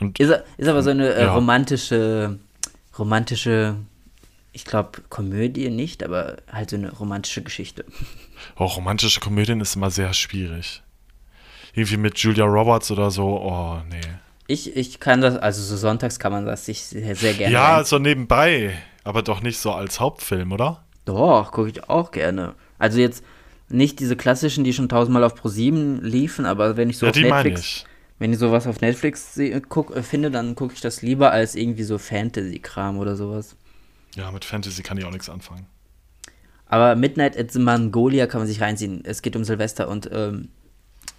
Und 0.00 0.18
Ist, 0.18 0.32
ist 0.56 0.68
aber 0.68 0.82
so 0.82 0.90
eine 0.90 1.12
äh, 1.14 1.22
Ja. 1.24 1.34
romantische, 1.34 2.38
romantische, 2.98 3.76
ich 4.52 4.64
glaube 4.64 5.02
Komödie 5.08 5.70
nicht, 5.70 6.02
aber 6.02 6.38
halt 6.50 6.70
so 6.70 6.76
eine 6.76 6.92
romantische 6.92 7.42
Geschichte. 7.42 7.84
auch 8.56 8.76
romantische 8.76 9.20
Komödien 9.20 9.60
ist 9.60 9.76
immer 9.76 9.90
sehr 9.90 10.12
schwierig. 10.12 10.82
Irgendwie 11.74 11.98
mit 11.98 12.18
Julia 12.18 12.44
Roberts 12.44 12.90
oder 12.90 13.10
so, 13.10 13.26
oh, 13.40 13.78
nee. 13.88 14.00
Ich, 14.48 14.76
ich 14.76 14.98
kann 14.98 15.20
das, 15.20 15.36
also 15.36 15.62
so 15.62 15.76
sonntags 15.76 16.18
kann 16.18 16.32
man 16.32 16.44
das 16.44 16.66
sich 16.66 16.82
sehr, 16.82 17.14
sehr 17.14 17.34
gerne. 17.34 17.52
Ja, 17.54 17.76
rein- 17.76 17.84
so 17.84 17.98
nebenbei, 18.00 18.76
aber 19.04 19.22
doch 19.22 19.40
nicht 19.42 19.58
so 19.58 19.70
als 19.72 20.00
Hauptfilm, 20.00 20.50
oder? 20.50 20.84
Doch, 21.04 21.52
gucke 21.52 21.70
ich 21.70 21.88
auch 21.88 22.10
gerne. 22.10 22.54
Also 22.78 22.98
jetzt 22.98 23.22
nicht 23.68 24.00
diese 24.00 24.16
klassischen, 24.16 24.64
die 24.64 24.72
schon 24.72 24.88
tausendmal 24.88 25.22
auf 25.22 25.34
Pro7 25.34 26.00
liefen, 26.02 26.44
aber 26.44 26.76
wenn 26.76 26.90
ich 26.90 26.98
so 26.98 27.06
ja, 27.06 27.10
auf 27.10 27.16
Netflix 27.16 27.60
ich. 27.60 27.86
Wenn 28.18 28.32
ich 28.32 28.38
sowas 28.38 28.66
auf 28.66 28.80
Netflix 28.80 29.40
guck, 29.68 29.96
äh, 29.96 30.02
finde, 30.02 30.30
dann 30.30 30.54
gucke 30.54 30.74
ich 30.74 30.80
das 30.80 31.00
lieber 31.00 31.30
als 31.30 31.54
irgendwie 31.54 31.84
so 31.84 31.96
Fantasy-Kram 31.96 32.98
oder 32.98 33.16
sowas. 33.16 33.56
Ja, 34.16 34.30
mit 34.32 34.44
Fantasy 34.44 34.82
kann 34.82 34.98
ich 34.98 35.04
auch 35.04 35.10
nichts 35.10 35.28
anfangen. 35.28 35.66
Aber 36.66 36.94
Midnight 36.94 37.36
at 37.36 37.50
the 37.50 37.58
Mongolia 37.58 38.26
kann 38.26 38.40
man 38.40 38.48
sich 38.48 38.60
reinziehen. 38.60 39.02
Es 39.04 39.22
geht 39.22 39.34
um 39.34 39.44
Silvester 39.44 39.88
und 39.88 40.08
ähm, 40.12 40.48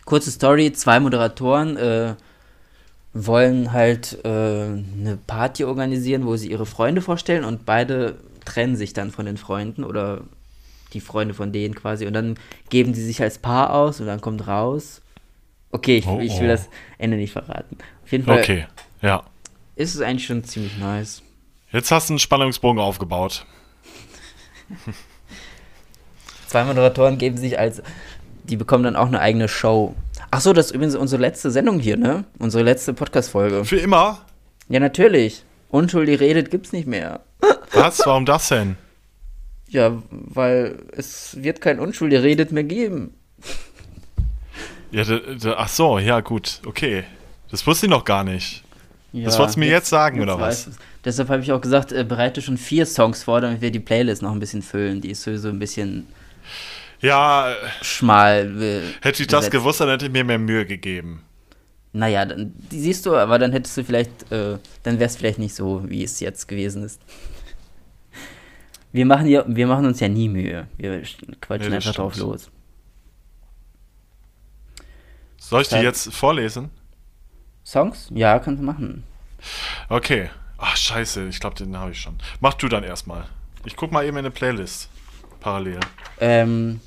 kurze 0.06 0.32
Story, 0.32 0.72
zwei 0.72 1.00
Moderatoren 1.00 1.76
äh, 1.78 2.16
wollen 3.14 3.74
halt 3.74 4.24
äh, 4.24 4.30
eine 4.30 5.18
Party 5.28 5.66
organisieren, 5.66 6.26
wo 6.26 6.38
sie 6.38 6.50
ihre 6.50 6.66
Freunde 6.66 7.02
vorstellen 7.02 7.44
und 7.44 7.66
beide 7.66 8.16
trennen 8.46 8.76
sich 8.78 8.94
dann 8.94 9.12
von 9.12 9.26
den 9.26 9.38
Freunden 9.38 9.84
oder 9.84 10.22
die 10.94 11.02
Freunde 11.02 11.34
von 11.34 11.52
denen 11.52 11.76
quasi 11.76 12.06
und 12.08 12.14
dann 12.14 12.38
geben 12.70 12.94
die 12.94 13.02
sich 13.02 13.22
als 13.22 13.38
Paar 13.38 13.74
aus 13.74 14.00
und 14.00 14.08
dann 14.08 14.22
kommt 14.22 14.48
raus. 14.48 15.02
Okay, 15.72 15.98
ich, 15.98 16.08
Oh, 16.08 16.20
ich 16.20 16.34
oh. 16.34 16.42
will 16.42 16.48
das 16.48 16.70
Ende 16.98 17.18
nicht 17.18 17.32
verraten. 17.34 17.78
Auf 18.04 18.12
jeden 18.12 18.26
Fall 18.26 18.40
Okay, 18.40 18.68
ja. 19.02 19.24
ist 19.76 19.96
es 19.96 20.02
eigentlich 20.02 20.26
schon 20.26 20.44
ziemlich 20.44 20.78
nice. 20.78 21.22
Jetzt 21.72 21.92
hast 21.92 22.10
du 22.10 22.14
einen 22.14 22.20
Spannungsbogen 22.20 22.82
aufgebaut. 22.82 23.46
Zwei 26.48 26.64
Moderatoren 26.64 27.18
geben 27.18 27.38
sich 27.38 27.58
als. 27.58 27.82
Die 28.44 28.58
bekommen 28.58 28.84
dann 28.84 28.96
auch 28.96 29.06
eine 29.08 29.20
eigene 29.20 29.48
Show. 29.48 29.96
Ach 30.32 30.42
so, 30.42 30.52
das 30.52 30.68
ist 30.68 30.72
übrigens 30.74 30.96
unsere 30.96 31.22
letzte 31.22 31.52
Sendung 31.52 31.80
hier, 31.80 31.96
ne? 31.96 32.26
Unsere 32.40 32.64
letzte 32.64 32.94
Podcast-Folge. 32.94 33.64
Für 33.66 33.78
immer? 33.78 34.26
Ja, 34.68 34.80
natürlich. 34.80 35.44
Unschuldig 35.70 36.20
redet 36.20 36.52
gibt's 36.52 36.74
nicht 36.74 36.88
mehr. 36.88 37.22
Was? 37.74 38.02
Warum 38.06 38.26
das 38.26 38.50
denn? 38.50 38.76
Ja, 39.70 40.02
weil 40.10 40.80
es 40.92 41.42
wird 41.42 41.62
kein 41.62 41.80
Unschuldig 41.80 42.22
redet 42.22 42.52
mehr 42.52 42.64
geben. 42.64 43.14
Ja, 44.92 45.04
ach 45.56 45.70
so, 45.70 46.00
ja, 46.00 46.20
gut, 46.20 46.62
okay. 46.66 47.06
Das 47.50 47.66
wusste 47.66 47.86
ich 47.86 47.90
noch 47.90 48.04
gar 48.04 48.26
nicht. 48.26 48.64
Ja, 49.14 49.26
Das 49.26 49.38
wolltest 49.38 49.56
du 49.56 49.62
mir 49.62 49.70
jetzt 49.70 49.90
sagen, 49.90 50.20
oder 50.22 50.40
was? 50.40 50.70
Deshalb 51.04 51.30
habe 51.30 51.42
ich 51.42 51.52
auch 51.52 51.62
gesagt, 51.62 51.92
äh, 51.92 52.04
bereite 52.04 52.42
schon 52.42 52.58
vier 52.58 52.86
Songs 52.86 53.24
vor, 53.24 53.42
damit 53.42 53.62
wir 53.62 53.72
die 53.72 53.80
Playlist 53.80 54.22
noch 54.22 54.32
ein 54.32 54.40
bisschen 54.40 54.62
füllen. 54.62 55.02
Die 55.02 55.10
ist 55.12 55.24
sowieso 55.24 55.50
ein 55.50 55.58
bisschen 55.60 56.08
Ja, 57.00 57.56
schmal. 57.82 58.62
äh, 58.62 58.82
hätte 59.02 59.24
ich 59.24 59.28
das 59.28 59.50
gewusst, 59.50 59.82
dann 59.82 59.90
hätte 59.90 60.06
ich 60.06 60.12
mir 60.12 60.24
mehr 60.24 60.38
Mühe 60.40 60.66
gegeben. 60.66 61.24
Naja, 61.94 62.26
dann, 62.26 62.54
die 62.72 62.80
siehst 62.80 63.06
du, 63.06 63.16
aber 63.16 63.38
dann 63.40 63.52
hättest 63.52 63.76
du 63.78 63.84
vielleicht, 63.84 64.32
äh, 64.32 64.58
dann 64.84 65.00
wäre 65.00 65.06
es 65.10 65.18
vielleicht 65.18 65.40
nicht 65.40 65.56
so, 65.56 65.84
wie 65.90 66.04
es 66.04 66.20
jetzt 66.20 66.48
gewesen 66.48 66.84
ist. 66.84 67.02
Wir 68.94 69.06
machen, 69.06 69.26
ja, 69.28 69.44
wir 69.48 69.68
machen 69.68 69.86
uns 69.86 70.00
ja 70.00 70.08
nie 70.08 70.30
Mühe. 70.30 70.68
Wir 70.78 71.02
quatschen 71.42 71.70
Nee, 71.70 71.78
einfach 71.78 71.94
drauf 71.96 72.16
los. 72.18 72.50
Soll 75.38 75.62
ich 75.64 75.70
die 75.70 75.78
jetzt 75.78 76.14
vorlesen? 76.14 76.70
Songs? 77.66 78.10
Ja, 78.14 78.40
kannst 78.40 78.62
du 78.62 78.66
machen. 78.66 79.04
Okay, 79.90 80.30
Ach, 80.64 80.78
scheiße, 80.78 81.28
ich 81.28 81.40
glaube, 81.40 81.56
den 81.56 81.76
habe 81.78 81.92
ich 81.92 82.00
schon. 82.00 82.16
Mach 82.40 82.54
du 82.54 82.68
dann 82.70 82.84
erstmal. 82.84 83.26
Ich 83.66 83.76
guck 83.76 83.92
mal 83.92 84.04
eben 84.06 84.18
in 84.18 84.20
eine 84.26 84.32
Playlist. 84.32 84.90
Parallel. 85.40 85.80
Ähm, 86.20 86.80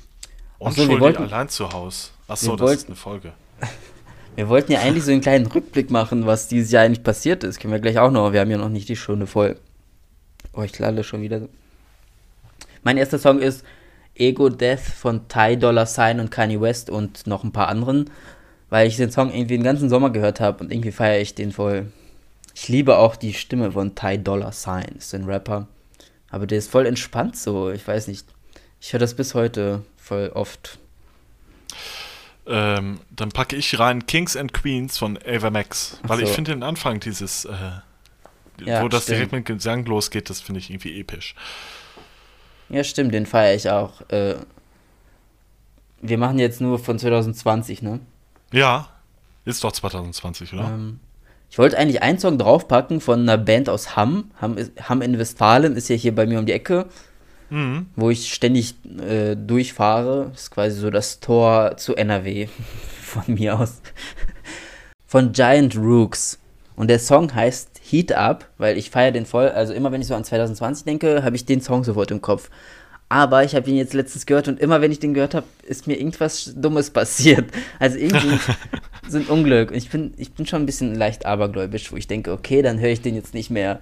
Unschuldig 0.59 0.95
wir 0.95 0.99
wollten- 1.01 1.23
allein 1.23 1.49
zu 1.49 1.71
Hause. 1.71 2.09
Achso, 2.27 2.51
wir 2.53 2.57
das 2.57 2.61
ist 2.61 2.61
wollten- 2.61 2.87
eine 2.87 2.95
Folge. 2.95 3.33
wir 4.35 4.47
wollten 4.49 4.71
ja 4.71 4.79
eigentlich 4.79 5.03
so 5.03 5.11
einen 5.11 5.21
kleinen 5.21 5.45
Rückblick 5.47 5.91
machen, 5.91 6.25
was 6.25 6.47
dieses 6.47 6.71
Jahr 6.71 6.83
eigentlich 6.83 7.03
passiert 7.03 7.43
ist. 7.43 7.59
Können 7.59 7.73
wir 7.73 7.79
gleich 7.79 7.99
auch 7.99 8.11
noch. 8.11 8.31
Wir 8.31 8.39
haben 8.41 8.51
ja 8.51 8.57
noch 8.57 8.69
nicht 8.69 8.87
die 8.89 8.95
Stunde 8.95 9.27
voll. 9.27 9.59
Oh, 10.53 10.61
ich 10.63 10.77
lalle 10.79 11.03
schon 11.03 11.21
wieder. 11.21 11.41
Mein 12.83 12.97
erster 12.97 13.19
Song 13.19 13.39
ist 13.39 13.65
Ego 14.15 14.47
Death 14.49 14.79
von 14.79 15.27
Ty 15.27 15.57
Dollar 15.57 15.85
Sign 15.85 16.21
und 16.21 16.31
Kanye 16.31 16.61
West 16.61 16.89
und 16.89 17.27
noch 17.27 17.43
ein 17.43 17.51
paar 17.51 17.67
anderen, 17.67 18.09
weil 18.69 18.87
ich 18.87 18.95
den 18.95 19.11
Song 19.11 19.31
irgendwie 19.33 19.55
den 19.57 19.63
ganzen 19.63 19.89
Sommer 19.89 20.11
gehört 20.11 20.39
habe 20.39 20.63
und 20.63 20.71
irgendwie 20.71 20.93
feiere 20.93 21.19
ich 21.19 21.35
den 21.35 21.51
voll. 21.51 21.91
Ich 22.55 22.69
liebe 22.69 22.97
auch 22.97 23.17
die 23.17 23.33
Stimme 23.33 23.73
von 23.73 23.95
Ty 23.95 24.17
Dollar 24.17 24.53
Sign, 24.53 24.95
ist 24.97 25.13
ein 25.13 25.25
Rapper. 25.25 25.67
Aber 26.29 26.47
der 26.47 26.57
ist 26.57 26.71
voll 26.71 26.85
entspannt 26.85 27.37
so, 27.37 27.69
ich 27.69 27.85
weiß 27.85 28.07
nicht. 28.07 28.25
Ich 28.79 28.93
höre 28.93 28.99
das 29.01 29.13
bis 29.13 29.35
heute 29.35 29.83
voll 29.97 30.31
oft. 30.33 30.79
Ähm, 32.47 33.01
dann 33.11 33.29
packe 33.29 33.57
ich 33.57 33.77
rein 33.77 34.05
Kings 34.05 34.37
and 34.37 34.53
Queens 34.53 34.97
von 34.97 35.19
Ava 35.27 35.49
Max. 35.49 35.99
Weil 36.03 36.21
ich 36.21 36.29
so. 36.29 36.35
finde 36.35 36.53
den 36.53 36.63
Anfang 36.63 36.99
dieses, 37.01 37.43
äh, 37.43 37.53
Ja, 38.63 38.81
wo 38.81 38.87
das 38.87 39.03
stimmt. 39.03 39.17
direkt 39.17 39.31
mit 39.33 39.45
Gesang 39.45 39.83
losgeht, 39.85 40.29
das 40.29 40.39
finde 40.39 40.59
ich 40.59 40.69
irgendwie 40.69 40.97
episch. 40.99 41.35
Ja, 42.69 42.83
stimmt, 42.83 43.13
den 43.13 43.25
feiere 43.25 43.55
ich 43.55 43.69
auch. 43.69 44.01
Äh, 44.09 44.35
wir 46.01 46.17
machen 46.17 46.39
jetzt 46.39 46.61
nur 46.61 46.79
von 46.79 46.97
2020, 46.97 47.81
ne? 47.81 47.99
Ja, 48.53 48.89
ist 49.43 49.63
doch 49.63 49.71
2020, 49.73 50.53
oder? 50.53 50.69
Ähm, 50.69 50.99
ich 51.55 51.59
wollte 51.59 51.77
eigentlich 51.77 52.03
einen 52.03 52.19
Song 52.19 52.37
draufpacken 52.37 52.99
von 52.99 53.21
einer 53.21 53.37
Band 53.37 53.69
aus 53.69 53.95
Hamm. 53.95 54.29
Hamm, 54.41 54.57
ist, 54.57 54.73
Hamm 54.89 55.01
in 55.01 55.17
Westfalen 55.17 55.77
ist 55.77 55.87
ja 55.87 55.95
hier 55.95 56.13
bei 56.13 56.25
mir 56.25 56.37
um 56.39 56.45
die 56.45 56.51
Ecke, 56.51 56.87
Mhm. 57.49 57.85
wo 57.95 58.09
ich 58.09 58.33
ständig 58.33 58.75
äh, 58.99 59.37
durchfahre. 59.37 60.31
Ist 60.35 60.51
quasi 60.51 60.77
so 60.77 60.89
das 60.89 61.21
Tor 61.21 61.77
zu 61.77 61.95
NRW 61.95 62.49
von 63.01 63.23
mir 63.35 63.57
aus. 63.57 63.81
Von 65.07 65.31
Giant 65.31 65.77
Rooks. 65.77 66.39
Und 66.75 66.89
der 66.89 66.99
Song 66.99 67.33
heißt 67.33 67.69
Heat 67.89 68.11
Up, 68.11 68.49
weil 68.57 68.77
ich 68.77 68.89
feiere 68.89 69.13
den 69.13 69.25
voll. 69.25 69.47
Also 69.47 69.71
immer 69.71 69.93
wenn 69.93 70.01
ich 70.01 70.07
so 70.07 70.15
an 70.15 70.25
2020 70.25 70.83
denke, 70.83 71.23
habe 71.23 71.37
ich 71.37 71.45
den 71.45 71.61
Song 71.61 71.85
sofort 71.85 72.11
im 72.11 72.19
Kopf. 72.21 72.49
Aber 73.07 73.45
ich 73.45 73.55
habe 73.55 73.69
ihn 73.69 73.77
jetzt 73.77 73.93
letztens 73.93 74.25
gehört 74.25 74.49
und 74.49 74.59
immer 74.59 74.81
wenn 74.81 74.91
ich 74.91 74.99
den 74.99 75.13
gehört 75.13 75.35
habe, 75.35 75.45
ist 75.63 75.87
mir 75.87 75.97
irgendwas 75.97 76.51
Dummes 76.53 76.89
passiert. 76.89 77.45
Also 77.79 77.97
irgendwie 77.97 78.39
so 79.07 79.17
ein 79.17 79.25
Unglück. 79.25 79.71
Und 79.71 79.77
ich 79.77 79.89
bin, 79.89 80.13
ich 80.17 80.33
bin 80.33 80.45
schon 80.45 80.63
ein 80.63 80.65
bisschen 80.65 80.95
leicht 80.95 81.25
abergläubisch, 81.25 81.91
wo 81.91 81.97
ich 81.97 82.07
denke, 82.07 82.31
okay, 82.31 82.61
dann 82.61 82.79
höre 82.79 82.89
ich 82.89 83.01
den 83.01 83.15
jetzt 83.15 83.33
nicht 83.33 83.49
mehr. 83.49 83.79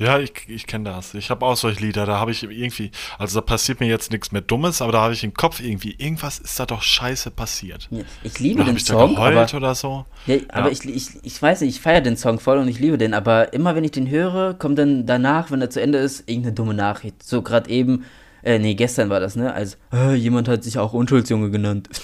Ja, 0.00 0.18
ich, 0.18 0.32
ich 0.48 0.66
kenne 0.66 0.84
das. 0.88 1.12
Ich 1.12 1.28
habe 1.28 1.44
auch 1.44 1.56
solche 1.56 1.80
Lieder, 1.84 2.06
da 2.06 2.18
habe 2.18 2.30
ich 2.30 2.42
irgendwie, 2.42 2.90
also 3.18 3.38
da 3.38 3.44
passiert 3.44 3.80
mir 3.80 3.86
jetzt 3.86 4.10
nichts 4.10 4.32
mehr 4.32 4.40
Dummes, 4.40 4.80
aber 4.80 4.92
da 4.92 5.02
habe 5.02 5.12
ich 5.12 5.22
im 5.22 5.34
Kopf 5.34 5.60
irgendwie, 5.60 5.94
irgendwas 5.98 6.38
ist 6.38 6.58
da 6.58 6.64
doch 6.64 6.80
scheiße 6.80 7.30
passiert. 7.30 7.86
Ja, 7.90 8.00
Ich 8.22 8.38
liebe 8.40 8.62
Oder 8.62 8.70
den 8.70 8.78
ich 8.78 8.84
da 8.86 8.94
Song, 8.94 9.18
aber, 9.18 9.46
oder 9.54 9.74
so? 9.74 10.06
ja, 10.24 10.36
aber 10.48 10.68
Ja. 10.68 10.72
Ich, 10.72 10.86
ich, 10.86 11.08
ich 11.22 11.42
weiß 11.42 11.60
nicht, 11.60 11.76
ich 11.76 11.80
feiere 11.82 12.00
den 12.00 12.16
Song 12.16 12.40
voll 12.40 12.56
und 12.56 12.68
ich 12.68 12.78
liebe 12.78 12.96
den, 12.96 13.12
aber 13.12 13.52
immer 13.52 13.74
wenn 13.74 13.84
ich 13.84 13.90
den 13.90 14.08
höre, 14.08 14.54
kommt 14.54 14.78
dann 14.78 15.04
danach, 15.04 15.50
wenn 15.50 15.60
er 15.60 15.68
zu 15.68 15.82
Ende 15.82 15.98
ist, 15.98 16.20
irgendeine 16.26 16.54
dumme 16.54 16.72
Nachricht. 16.72 17.22
So 17.22 17.42
gerade 17.42 17.68
eben, 17.68 18.04
äh, 18.42 18.58
nee, 18.58 18.74
gestern 18.74 19.10
war 19.10 19.20
das, 19.20 19.36
ne? 19.36 19.52
Also, 19.52 19.76
äh, 19.92 20.14
jemand 20.14 20.48
hat 20.48 20.64
sich 20.64 20.78
auch 20.78 20.94
Unschuldsjunge 20.94 21.50
genannt. 21.50 21.90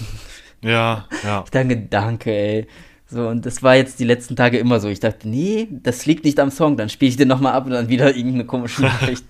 Ja, 0.63 1.07
ja. 1.23 1.43
Ich 1.45 1.51
danke, 1.51 1.77
danke, 1.77 2.31
ey. 2.33 2.67
So, 3.09 3.29
und 3.29 3.47
das 3.47 3.63
war 3.63 3.77
jetzt 3.77 4.01
die 4.01 4.05
letzten 4.05 4.35
Tage 4.35 4.59
immer 4.59 4.81
so. 4.81 4.89
Ich 4.89 4.99
dachte, 5.01 5.29
nee, 5.29 5.69
das 5.71 6.07
liegt 6.07 6.25
nicht 6.25 6.41
am 6.41 6.51
Song, 6.51 6.77
dann 6.77 6.89
spiele 6.89 7.11
ich 7.11 7.17
den 7.17 7.29
nochmal 7.29 7.53
ab 7.53 7.67
und 7.67 7.73
dann 7.73 7.89
wieder 7.89 8.17
irgendeine 8.17 8.47
komische 8.47 8.83
Nachricht. 8.83 9.27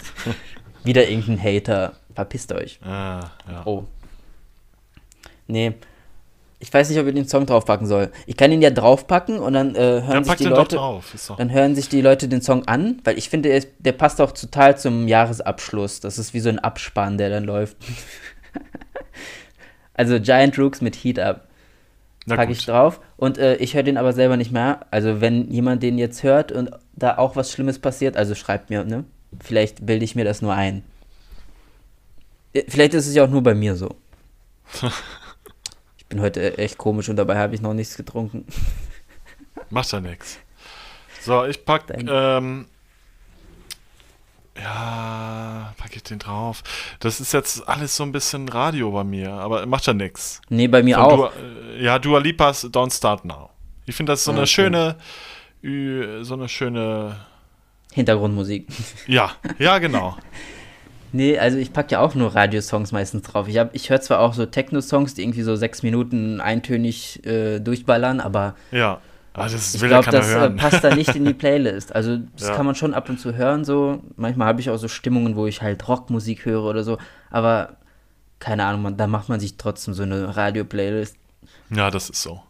wieder 0.85 1.09
irgendein 1.09 1.43
Hater. 1.43 1.93
Verpisst 2.14 2.53
euch. 2.53 2.81
Ja, 2.83 3.33
ja. 3.51 3.62
Oh. 3.66 3.85
Nee. 5.47 5.74
Ich 6.59 6.72
weiß 6.72 6.89
nicht, 6.89 6.99
ob 6.99 7.07
ich 7.07 7.14
den 7.14 7.29
Song 7.29 7.45
draufpacken 7.45 7.87
soll. 7.87 8.11
Ich 8.27 8.39
kann 8.39 8.51
ihn 8.51 8.62
ja 8.62 8.70
draufpacken 8.70 9.39
und 9.39 9.53
dann 9.53 9.74
äh, 9.74 9.79
hören 9.79 10.09
Dann 10.09 10.24
sich 10.24 10.37
die 10.37 10.45
Leute. 10.45 10.81
Dann 11.37 11.53
hören 11.53 11.74
sich 11.74 11.91
die 11.91 12.01
Leute 12.01 12.29
den 12.29 12.41
Song 12.41 12.66
an, 12.66 13.03
weil 13.05 13.18
ich 13.18 13.29
finde, 13.29 13.51
der, 13.51 13.62
der 13.79 13.93
passt 13.93 14.22
auch 14.22 14.33
total 14.33 14.79
zum 14.79 15.07
Jahresabschluss. 15.07 16.01
Das 16.01 16.18
ist 16.18 16.33
wie 16.33 16.41
so 16.41 16.49
ein 16.49 16.59
Abspann, 16.59 17.18
der 17.18 17.29
dann 17.29 17.45
läuft. 17.45 17.77
also 19.97 20.20
Giant 20.20 20.59
Rooks 20.59 20.80
mit 20.80 20.94
Heat 20.97 21.18
Up 21.18 21.49
packe 22.26 22.53
ich 22.53 22.64
drauf. 22.64 23.01
Und 23.16 23.38
äh, 23.38 23.57
ich 23.57 23.74
höre 23.74 23.82
den 23.82 23.97
aber 23.97 24.12
selber 24.12 24.36
nicht 24.36 24.53
mehr. 24.53 24.86
Also 24.90 25.20
wenn 25.20 25.51
jemand 25.51 25.82
den 25.82 25.99
jetzt 25.99 26.22
hört 26.22 26.53
und 26.53 26.70
da 26.94 27.18
auch 27.18 27.36
was 27.36 27.53
Schlimmes 27.53 27.78
passiert, 27.78 28.16
also 28.16 28.34
schreibt 28.34 28.70
mir, 28.70 28.84
ne? 28.84 29.05
Vielleicht 29.40 29.84
bilde 29.86 30.05
ich 30.05 30.14
mir 30.14 30.24
das 30.24 30.42
nur 30.42 30.55
ein. 30.55 30.82
Äh, 32.53 32.64
Vielleicht 32.68 32.94
ist 32.94 33.07
es 33.07 33.14
ja 33.14 33.24
auch 33.24 33.30
nur 33.30 33.42
bei 33.42 33.55
mir 33.55 33.76
so. 33.76 33.94
ich 35.99 36.07
bin 36.07 36.20
heute 36.20 36.59
echt 36.59 36.78
komisch 36.78 37.09
und 37.09 37.16
dabei 37.16 37.36
habe 37.36 37.55
ich 37.55 37.61
noch 37.61 37.74
nichts 37.74 37.97
getrunken. 37.97 38.47
Macht 39.70 39.92
ja 39.92 40.01
nichts. 40.01 40.38
So, 41.20 41.44
ich 41.44 41.64
pack, 41.64 41.84
ähm, 41.97 42.66
ja, 44.63 45.73
pack 45.77 45.95
ich 45.97 46.03
den 46.03 46.19
drauf. 46.19 46.63
Das 47.01 47.21
ist 47.21 47.33
jetzt 47.33 47.67
alles 47.69 47.97
so 47.97 48.03
ein 48.03 48.13
bisschen 48.13 48.49
Radio 48.49 48.91
bei 48.91 49.05
mir, 49.05 49.33
aber 49.33 49.67
macht 49.67 49.87
ja 49.87 49.93
nichts. 49.95 50.41
Nee, 50.49 50.69
bei 50.69 50.83
mir 50.83 50.97
Von 50.97 51.05
auch. 51.05 51.17
Dua, 51.17 51.33
ja, 51.79 51.99
Dua 51.99 52.19
Lipas 52.19 52.65
Don't 52.67 52.95
Start 52.97 53.25
Now. 53.25 53.51
Ich 53.87 53.95
finde, 53.97 54.13
das 54.13 54.21
ist 54.21 54.25
so 54.25 54.33
eine 54.33 54.41
Okay. 54.43 54.49
schöne, 54.49 54.97
so 56.25 56.35
eine 56.35 56.49
schöne, 56.49 57.17
Hintergrundmusik. 57.93 58.67
ja, 59.07 59.31
ja, 59.59 59.79
genau. 59.79 60.17
Nee, 61.13 61.39
also 61.39 61.57
ich 61.57 61.73
packe 61.73 61.93
ja 61.93 62.01
auch 62.01 62.15
nur 62.15 62.35
Radiosongs 62.35 62.93
meistens 62.93 63.23
drauf. 63.23 63.49
Ich, 63.49 63.57
hab- 63.59 63.75
ich 63.75 63.89
höre 63.91 64.01
zwar 64.01 64.21
auch 64.21 64.35
so 64.35 64.45
Techno-Songs, 64.45 65.15
die 65.15 65.23
irgendwie 65.23 65.43
so 65.43 65.57
sechs 65.57 65.83
Minuten 65.83 66.41
eintönig 66.41 67.25
äh, 67.25 67.59
durchballern, 67.61 68.21
aber 68.21 68.55
Ja. 68.71 69.01
Aber 69.37 69.49
das 69.51 69.74
ich 69.74 69.80
will 69.80 69.89
glaube, 69.91 70.11
das 70.11 70.28
äh, 70.30 70.34
hören. 70.34 70.57
passt 70.57 70.82
da 70.82 70.93
nicht 70.95 71.14
in 71.14 71.24
die 71.24 71.34
Playlist. 71.34 71.95
Also 71.95 72.16
das 72.37 72.49
Ja. 72.49 72.55
kann 72.55 72.66
man 72.66 72.74
schon 72.74 72.95
ab 72.95 73.09
und 73.09 73.20
zu 73.20 73.34
hören 73.34 73.64
so. 73.64 74.01
Manchmal 74.16 74.49
habe 74.49 74.61
ich 74.61 74.70
auch 74.70 74.76
so 74.78 74.89
Stimmungen, 74.89 75.37
wo 75.37 75.47
ich 75.47 75.62
halt 75.62 75.87
Rockmusik 75.87 76.45
höre 76.47 76.64
oder 76.64 76.82
so. 76.82 76.99
Aber 77.30 77.76
keine 78.39 78.64
Ahnung, 78.64 78.82
man, 78.82 78.97
da 78.97 79.07
macht 79.07 79.28
man 79.28 79.39
sich 79.41 79.57
trotzdem 79.57 79.95
so 79.95 80.03
eine 80.03 80.37
Radio-Playlist. 80.37 81.16
Ja, 81.70 81.91
das 81.91 82.11
ist 82.11 82.22
so. 82.22 82.41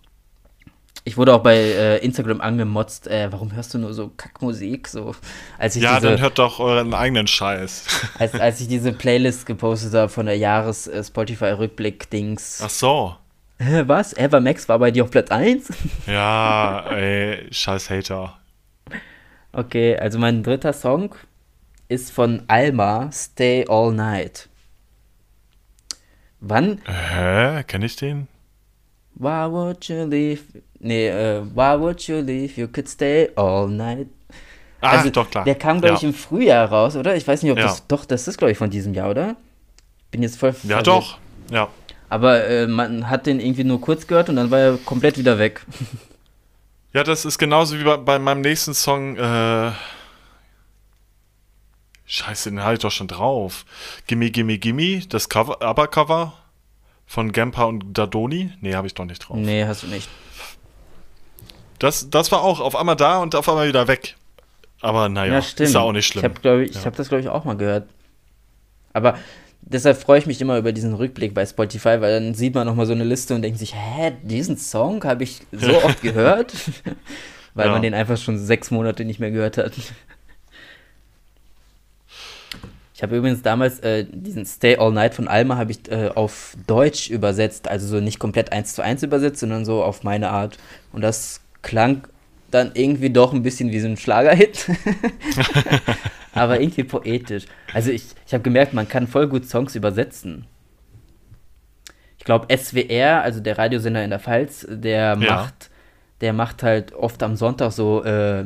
Ich 1.05 1.17
wurde 1.17 1.33
auch 1.35 1.43
bei 1.43 1.55
äh, 1.57 1.99
Instagram 1.99 2.41
angemotzt, 2.41 3.07
äh, 3.07 3.29
warum 3.31 3.53
hörst 3.55 3.73
du 3.75 3.79
nur 3.79 3.95
so 3.95 4.11
Kackmusik? 4.17 4.89
So, 4.89 5.15
als 5.57 5.77
ich 5.77 5.85
Ja, 5.85 6.01
diese, 6.01 6.11
dann 6.13 6.21
hört 6.21 6.37
doch 6.41 6.59
euren 6.59 6.93
eigenen 6.95 7.29
Scheiß. 7.29 7.85
als, 8.19 8.35
als 8.35 8.61
ich 8.61 8.67
diese 8.67 8.93
Playlist 8.93 9.47
gepostet 9.47 9.95
habe 9.95 10.09
von 10.09 10.27
der 10.27 10.37
Jahres-Spotify-Rückblick-Dings. 10.37 12.61
Ach 12.65 12.71
so. 12.71 13.15
Hä, 13.59 13.85
was? 13.87 14.13
Eva 14.17 14.41
Max 14.41 14.69
war 14.69 14.79
bei 14.79 14.91
dir 14.91 15.05
auf 15.05 15.11
Platz 15.11 15.31
1? 15.31 15.69
Ja, 16.07 16.85
ey, 16.91 17.47
scheiß 17.51 17.89
Hater. 17.91 18.39
Okay, 19.53 19.97
also 19.97 20.19
mein 20.19 20.43
dritter 20.43 20.73
Song 20.75 21.15
ist 21.89 22.11
von 22.13 22.43
Alma, 22.49 23.11
Stay 23.13 23.65
All 23.69 23.93
Night. 23.93 24.49
Wann? 26.41 26.81
Hä? 26.87 27.63
Kenn 27.67 27.83
ich 27.83 27.97
den? 27.97 28.29
Why 29.15 29.51
would 29.51 29.87
you 29.89 30.05
leave? 30.05 30.43
Nee, 30.79 31.09
äh, 31.09 31.43
why 31.55 31.81
would 31.81 32.03
you 32.07 32.21
leave? 32.21 32.61
You 32.61 32.69
could 32.69 32.87
stay 32.89 33.31
all 33.37 33.67
night. 33.69 34.09
Ah, 34.83 34.91
Also, 34.99 35.09
doch, 35.09 35.31
klar. 35.31 35.45
Der 35.45 35.55
kam, 35.55 35.81
glaube 35.81 35.97
ich, 35.97 36.03
ja. 36.03 36.09
im 36.09 36.15
Frühjahr 36.15 36.69
raus, 36.71 36.95
oder? 36.97 37.17
Ich 37.17 37.27
weiß 37.27 37.43
nicht, 37.43 37.51
ob 37.53 37.57
Ja. 37.59 37.65
das. 37.65 37.87
Doch, 37.87 38.05
das 38.05 38.29
ist, 38.29 38.37
glaube 38.37 38.53
ich, 38.53 38.59
von 38.59 38.69
diesem 38.69 38.93
Jahr, 38.93 39.09
oder? 39.11 39.37
Bin 40.11 40.23
jetzt 40.23 40.39
voll. 40.39 40.51
Ja, 40.51 40.55
verwirrt. 40.83 40.87
doch. 40.87 41.19
Ja. 41.51 41.69
Aber 42.09 42.45
äh, 42.45 42.67
man 42.67 43.11
hat 43.11 43.27
den 43.27 43.41
irgendwie 43.41 43.65
nur 43.65 43.81
kurz 43.81 44.07
gehört 44.07 44.29
und 44.29 44.37
dann 44.37 44.51
war 44.51 44.59
er 44.61 44.77
komplett 44.79 45.19
wieder 45.19 45.39
weg. 45.39 45.65
Ja, 46.93 47.05
das 47.05 47.27
ist 47.27 47.37
genauso 47.37 47.79
wie 47.79 47.85
bei, 47.85 47.99
bei 47.99 48.19
meinem 48.19 48.41
nächsten 48.41 48.73
Song. 48.73 49.19
Äh, 49.19 49.71
Scheiße, 52.07 52.51
den 52.51 52.63
hatte 52.63 52.75
ich 52.75 52.79
doch 52.81 52.91
schon 52.91 53.09
drauf. 53.09 53.67
Gimme, 54.07 54.31
Gimme, 54.31 54.57
Gimme, 54.57 55.01
das 55.09 55.29
Cover, 55.29 55.61
Aber-Cover 55.61 56.33
von 57.07 57.33
Gampa 57.33 57.65
und 57.65 57.99
Dadoni. 57.99 58.53
Nee, 58.63 58.75
habe 58.75 58.87
ich 58.87 58.95
doch 58.95 59.05
nicht 59.05 59.19
drauf. 59.19 59.37
Nee, 59.37 59.67
hast 59.67 59.83
du 59.83 59.89
nicht. 59.89 60.09
Das, 61.79 62.09
das 62.09 62.33
war 62.33 62.41
auch 62.43 62.61
auf 62.61 62.75
einmal 62.77 62.97
da 62.97 63.19
und 63.19 63.35
auf 63.35 63.47
einmal 63.49 63.69
wieder 63.69 63.89
weg. 63.89 64.17
Aber 64.81 65.09
naja, 65.11 65.35
Ja, 65.35 65.39
ist 65.41 65.59
ja 65.75 65.81
auch 65.81 65.93
nicht 65.93 66.07
schlimm. 66.07 66.25
Ich 66.25 66.45
habe, 66.47 66.67
Ja. 66.73 66.85
habe 66.87 66.97
das, 66.97 67.09
glaube 67.09 67.21
ich, 67.21 67.29
auch 67.29 67.45
mal 67.45 67.57
gehört. 67.57 67.89
Aber 68.95 69.19
deshalb 69.67 69.97
freue 69.99 70.19
ich 70.19 70.27
mich 70.27 70.41
immer 70.41 70.57
über 70.59 70.73
diesen 70.73 70.95
Rückblick 70.95 71.35
bei 71.35 71.45
Spotify, 71.45 72.01
weil 72.01 72.21
dann 72.21 72.35
sieht 72.35 72.55
man 72.55 72.67
nochmal 72.67 72.87
so 72.87 72.93
eine 72.93 73.05
Liste 73.05 73.35
und 73.35 73.43
denkt 73.43 73.59
sich, 73.59 73.75
hä, 73.75 74.13
diesen 74.23 74.57
Song 74.57 75.03
habe 75.05 75.25
ich 75.25 75.43
so 75.53 75.77
oft 75.85 76.01
gehört? 76.03 76.55
weil 77.55 77.67
Ja. 77.67 77.73
man 77.73 77.83
den 77.83 77.95
einfach 77.95 78.17
schon 78.19 78.39
sechs 78.39 78.71
Monate 78.71 79.05
nicht 79.05 79.19
mehr 79.21 79.31
gehört 79.31 79.57
hat. 79.59 79.73
Ich 82.95 83.03
habe 83.03 83.17
übrigens 83.17 83.43
damals 83.43 83.81
äh, 83.81 84.07
diesen 84.11 84.47
Stay 84.47 84.77
All 84.79 84.91
Night 84.91 85.15
von 85.15 85.29
Alma 85.29 85.57
habe 85.57 85.71
ich 85.73 85.91
äh, 85.91 86.09
auf 86.15 86.57
Deutsch 86.67 87.11
übersetzt, 87.11 87.69
also 87.69 87.87
so 87.87 88.01
nicht 88.01 88.19
komplett 88.19 88.53
eins 88.53 88.75
zu 88.75 88.83
eins 88.83 89.03
übersetzt, 89.03 89.41
sondern 89.41 89.67
so 89.67 89.83
auf 89.83 90.03
meine 90.03 90.31
Art. 90.31 90.57
Und 90.93 91.03
das 91.03 91.41
klang 91.61 92.07
dann 92.51 92.71
irgendwie 92.75 93.11
doch 93.11 93.33
ein 93.33 93.43
bisschen 93.43 93.71
wie 93.73 93.81
so 93.81 93.89
ein 93.89 93.97
Schlagerhit. 93.97 94.71
aber 96.33 96.61
irgendwie 96.61 96.85
poetisch. 96.85 97.45
Also 97.73 97.91
ich, 97.91 98.05
ich 98.27 98.33
habe 98.35 98.43
gemerkt, 98.43 98.73
man 98.75 98.89
kann 98.89 99.07
voll 99.07 99.27
gut 99.29 99.47
Songs 99.49 99.75
übersetzen. 99.75 100.47
Ich 102.19 102.25
glaube, 102.25 102.47
SWR, 102.57 103.23
also 103.23 103.41
der 103.41 103.57
Radiosender 103.59 104.03
in 104.05 104.11
der 104.11 104.21
Pfalz, 104.21 104.67
der 104.69 105.17
Ja. 105.21 105.35
macht, 105.37 105.71
der 106.21 106.33
macht 106.33 106.63
halt 106.63 106.93
oft 106.93 107.23
am 107.23 107.37
Sonntag 107.37 107.73
so, 107.73 108.03
äh, 108.05 108.45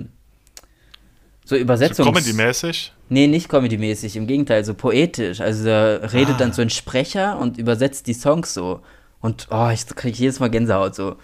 so 1.45 1.57
So 1.57 1.57
Übersetzungs... 1.57 2.07
Comedy-mäßig? 2.09 2.93
Nee, 3.09 3.27
nicht 3.27 3.49
comedy-mäßig, 3.49 4.17
im 4.17 4.27
Gegenteil, 4.27 4.65
so 4.65 4.75
poetisch. 4.75 5.41
Also 5.41 5.65
da 5.65 5.97
redet 6.13 6.37
Ah. 6.37 6.39
dann 6.39 6.53
so 6.53 6.63
ein 6.63 6.71
Sprecher 6.71 7.39
und 7.39 7.59
übersetzt 7.59 8.07
die 8.07 8.15
Songs 8.15 8.55
so. 8.55 8.83
Und 9.21 9.49
oh, 9.51 9.69
ich 9.73 9.85
kriege 9.87 10.17
jedes 10.17 10.39
Mal 10.41 10.49
Gänsehaut 10.51 10.95
so. 10.95 11.17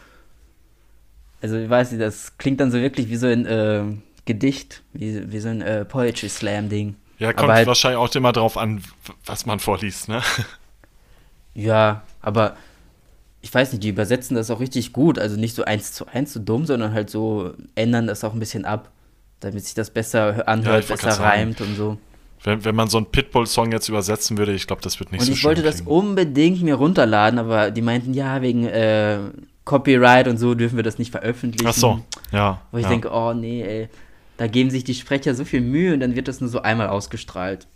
Also 1.47 1.59
ich 1.59 1.70
weiß 1.70 1.92
nicht, 1.92 2.03
das 2.03 2.36
klingt 2.38 2.59
dann 2.59 2.72
so 2.72 2.78
wirklich 2.80 3.09
wie 3.09 3.14
so 3.16 3.28
ein 3.28 3.47
äh, 3.47 3.82
Gedicht, 4.24 4.82
wie, 4.92 5.30
wie 5.30 5.38
so 5.38 5.49
ein 5.49 5.62
äh, 5.62 5.84
Poetry 5.84 6.28
Slam-Ding. 6.28 6.97
Ja, 7.20 7.32
kommt 7.32 7.53
halt- 7.53 7.68
wahrscheinlich 7.68 7.99
auch 7.99 8.12
immer 8.16 8.32
drauf 8.32 8.59
an, 8.59 8.82
was 9.26 9.47
man 9.47 9.61
vorliest, 9.61 10.09
ne? 10.09 10.20
Ja, 11.55 12.03
aber 12.20 12.57
ich 13.42 13.55
weiß 13.55 13.72
nicht, 13.72 13.84
die 13.84 13.88
übersetzen 13.90 14.34
das 14.36 14.51
auch 14.51 14.59
richtig 14.61 14.92
gut. 14.92 15.18
Also 15.20 15.36
nicht 15.38 15.55
so 15.55 15.64
eins 15.64 15.92
zu 15.92 16.07
eins 16.07 16.32
so 16.32 16.40
dumm, 16.40 16.66
sondern 16.66 16.92
halt 16.92 17.09
so 17.11 17.55
ändern 17.76 18.07
das 18.09 18.24
auch 18.24 18.32
ein 18.34 18.40
bisschen 18.40 18.64
ab, 18.64 18.90
damit 19.40 19.64
sich 19.64 19.74
das 19.74 19.90
besser 19.90 20.38
Ja, 20.38 20.42
anhört, 20.44 20.84
ich 20.84 20.90
wollt 20.90 21.01
besser 21.01 21.12
sagen. 21.12 21.28
reimt 21.30 21.61
und 21.61 21.76
so. 21.76 21.97
Wenn, 22.42 22.64
wenn 22.64 22.74
man 22.74 22.88
so 22.88 22.99
einen 22.99 23.07
Pitbull-Song 23.07 23.72
jetzt 23.72 23.88
übersetzen 23.88 24.36
würde, 24.36 24.53
ich 24.53 24.66
glaube, 24.66 24.82
das 24.82 24.99
wird 25.01 25.12
nicht 25.12 25.20
Und 25.20 25.26
so 25.28 25.32
ich 25.32 25.38
schön 25.38 25.49
wollte 25.49 25.62
das 25.62 25.76
klingen. 25.76 25.90
unbedingt 25.90 26.62
mir 26.62 26.74
runterladen, 26.74 27.38
aber 27.38 27.70
die 27.70 27.82
meinten, 27.82 28.12
ja, 28.12 28.42
wegen 28.42 28.66
äh, 28.66 29.18
Copyright 29.66 30.26
und 30.28 30.38
so 30.38 30.54
dürfen 30.54 30.76
wir 30.76 30.82
das 30.82 30.96
nicht 30.98 31.10
veröffentlichen. 31.10 31.66
Ach 31.66 31.74
so, 31.74 32.00
ja. 32.32 32.62
Wo 32.72 32.78
ich 32.78 32.84
ja. 32.84 32.88
denke, 32.88 33.10
oh 33.12 33.34
nee, 33.34 33.62
ey, 33.62 33.88
da 34.38 34.46
geben 34.46 34.70
sich 34.70 34.84
die 34.84 34.94
Sprecher 34.94 35.34
so 35.34 35.44
viel 35.44 35.60
Mühe 35.60 35.92
und 35.92 36.00
dann 36.00 36.14
wird 36.16 36.28
das 36.28 36.40
nur 36.40 36.48
so 36.48 36.62
einmal 36.62 36.88
ausgestrahlt. 36.88 37.66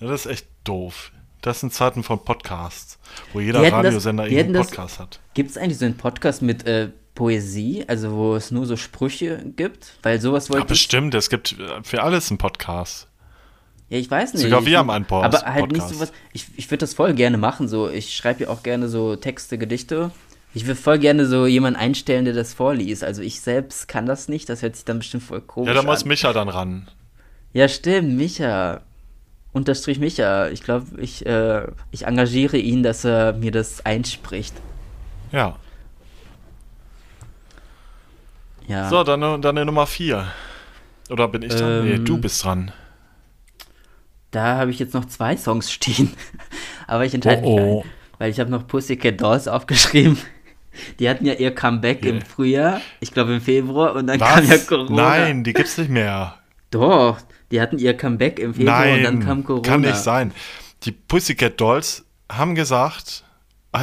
ja, 0.00 0.08
das 0.08 0.26
ist 0.26 0.32
echt 0.32 0.46
doof. 0.64 1.12
Das 1.40 1.60
sind 1.60 1.72
Zeiten 1.72 2.02
von 2.04 2.22
Podcasts, 2.24 2.98
wo 3.32 3.40
jeder 3.40 3.62
das- 3.62 3.72
Radiosender 3.72 4.24
die 4.26 4.34
irgendeinen 4.34 4.62
hätten 4.64 4.68
das- 4.68 4.76
Podcast 4.76 5.00
hat. 5.00 5.20
Gibt 5.34 5.50
es 5.50 5.56
eigentlich 5.56 5.78
so 5.78 5.84
einen 5.86 5.96
Podcast 5.96 6.42
mit 6.42 6.66
äh, 6.66 6.90
Poesie, 7.14 7.84
also 7.88 8.12
wo 8.12 8.34
es 8.36 8.50
nur 8.50 8.64
so 8.66 8.76
Sprüche 8.76 9.44
gibt? 9.56 9.94
Weil 10.02 10.20
sowas 10.20 10.48
Ja, 10.48 10.54
wollte 10.54 10.64
ich. 10.66 10.68
bestimmt, 10.68 11.14
es 11.14 11.30
gibt 11.30 11.52
äh, 11.58 11.82
für 11.82 12.02
alles 12.02 12.30
einen 12.30 12.38
Podcast. 12.38 13.08
Ja, 13.90 13.98
ich 13.98 14.10
weiß 14.10 14.32
nicht. 14.34 14.42
Sogar 14.44 14.64
wir 14.66 14.78
haben 14.78 14.88
einen 14.90 15.04
Post- 15.04 15.24
Aber 15.24 15.38
halt 15.52 15.70
nicht 15.72 15.80
Podcast. 15.82 15.94
sowas. 15.94 16.12
Ich, 16.32 16.46
ich 16.56 16.68
würde 16.70 16.78
das 16.78 16.94
voll 16.94 17.12
gerne 17.14 17.36
machen. 17.38 17.68
So, 17.68 17.88
ich 17.90 18.14
schreibe 18.16 18.44
ja 18.44 18.48
auch 18.50 18.62
gerne 18.62 18.88
so 18.88 19.16
Texte, 19.16 19.58
Gedichte. 19.58 20.10
Ich 20.54 20.66
würde 20.66 20.80
voll 20.80 20.98
gerne 20.98 21.26
so 21.26 21.46
jemanden 21.46 21.78
einstellen, 21.80 22.24
der 22.26 22.34
das 22.34 22.52
vorliest. 22.52 23.02
Also 23.04 23.22
ich 23.22 23.40
selbst 23.40 23.88
kann 23.88 24.04
das 24.06 24.28
nicht. 24.28 24.48
Das 24.48 24.62
hört 24.62 24.76
sich 24.76 24.84
dann 24.84 24.98
bestimmt 24.98 25.22
voll 25.22 25.40
komisch 25.40 25.68
Ja, 25.68 25.74
da 25.74 25.82
muss 25.82 26.02
an. 26.02 26.08
Micha 26.08 26.32
dann 26.32 26.48
ran. 26.48 26.88
Ja, 27.54 27.68
stimmt, 27.68 28.16
Micha. 28.16 28.80
Unterstrich 29.52 29.98
Micha. 29.98 30.48
Ich 30.48 30.62
glaube, 30.62 31.00
ich, 31.00 31.24
äh, 31.26 31.66
ich 31.90 32.06
engagiere 32.06 32.56
ihn, 32.58 32.82
dass 32.82 33.04
er 33.04 33.32
mir 33.32 33.50
das 33.50 33.84
einspricht. 33.86 34.54
Ja. 35.30 35.56
Ja. 38.68 38.88
So, 38.88 39.04
dann, 39.04 39.20
dann 39.20 39.44
eine 39.56 39.64
Nummer 39.64 39.86
4. 39.86 40.26
Oder 41.10 41.28
bin 41.28 41.42
ich 41.42 41.54
dran? 41.54 41.84
nee, 41.84 41.94
Ähm, 41.94 42.04
du 42.04 42.18
bist 42.18 42.44
dran. 42.44 42.72
Da 44.30 44.56
habe 44.56 44.70
ich 44.70 44.78
jetzt 44.78 44.94
noch 44.94 45.04
zwei 45.06 45.36
Songs 45.36 45.70
stehen. 45.70 46.12
Aber 46.86 47.04
ich 47.04 47.12
entscheide 47.14 47.42
Oh, 47.42 47.54
mich 47.56 47.60
oh. 47.60 47.80
ein, 47.82 47.90
weil 48.18 48.30
ich 48.30 48.40
habe 48.40 48.50
noch 48.50 48.66
Pussycat 48.66 49.20
Dolls 49.20 49.48
aufgeschrieben. 49.48 50.18
Die 50.98 51.08
hatten 51.08 51.26
ja 51.26 51.34
ihr 51.34 51.54
Comeback 51.54 52.04
im 52.04 52.16
Yeah. 52.16 52.24
Frühjahr, 52.24 52.80
ich 53.00 53.12
glaube 53.12 53.34
im 53.34 53.40
Februar, 53.40 53.94
und 53.94 54.06
dann 54.06 54.18
kam 54.18 54.44
ja 54.44 54.54
Was? 54.54 54.66
Corona. 54.66 55.02
Nein, 55.02 55.44
die 55.44 55.52
gibt's 55.52 55.76
nicht 55.78 55.90
mehr. 55.90 56.38
Doch, 56.70 57.18
die 57.50 57.60
hatten 57.60 57.78
ihr 57.78 57.94
Comeback 57.96 58.38
im 58.38 58.54
Februar 58.54 58.86
und 58.92 59.02
dann 59.02 59.20
kam 59.20 59.38
Nein, 59.38 59.44
Corona. 59.44 59.68
kann 59.68 59.80
nicht 59.82 59.96
sein. 59.96 60.32
Die 60.84 60.92
Pussycat 60.92 61.60
Dolls 61.60 62.04
haben 62.30 62.54
gesagt, 62.54 63.24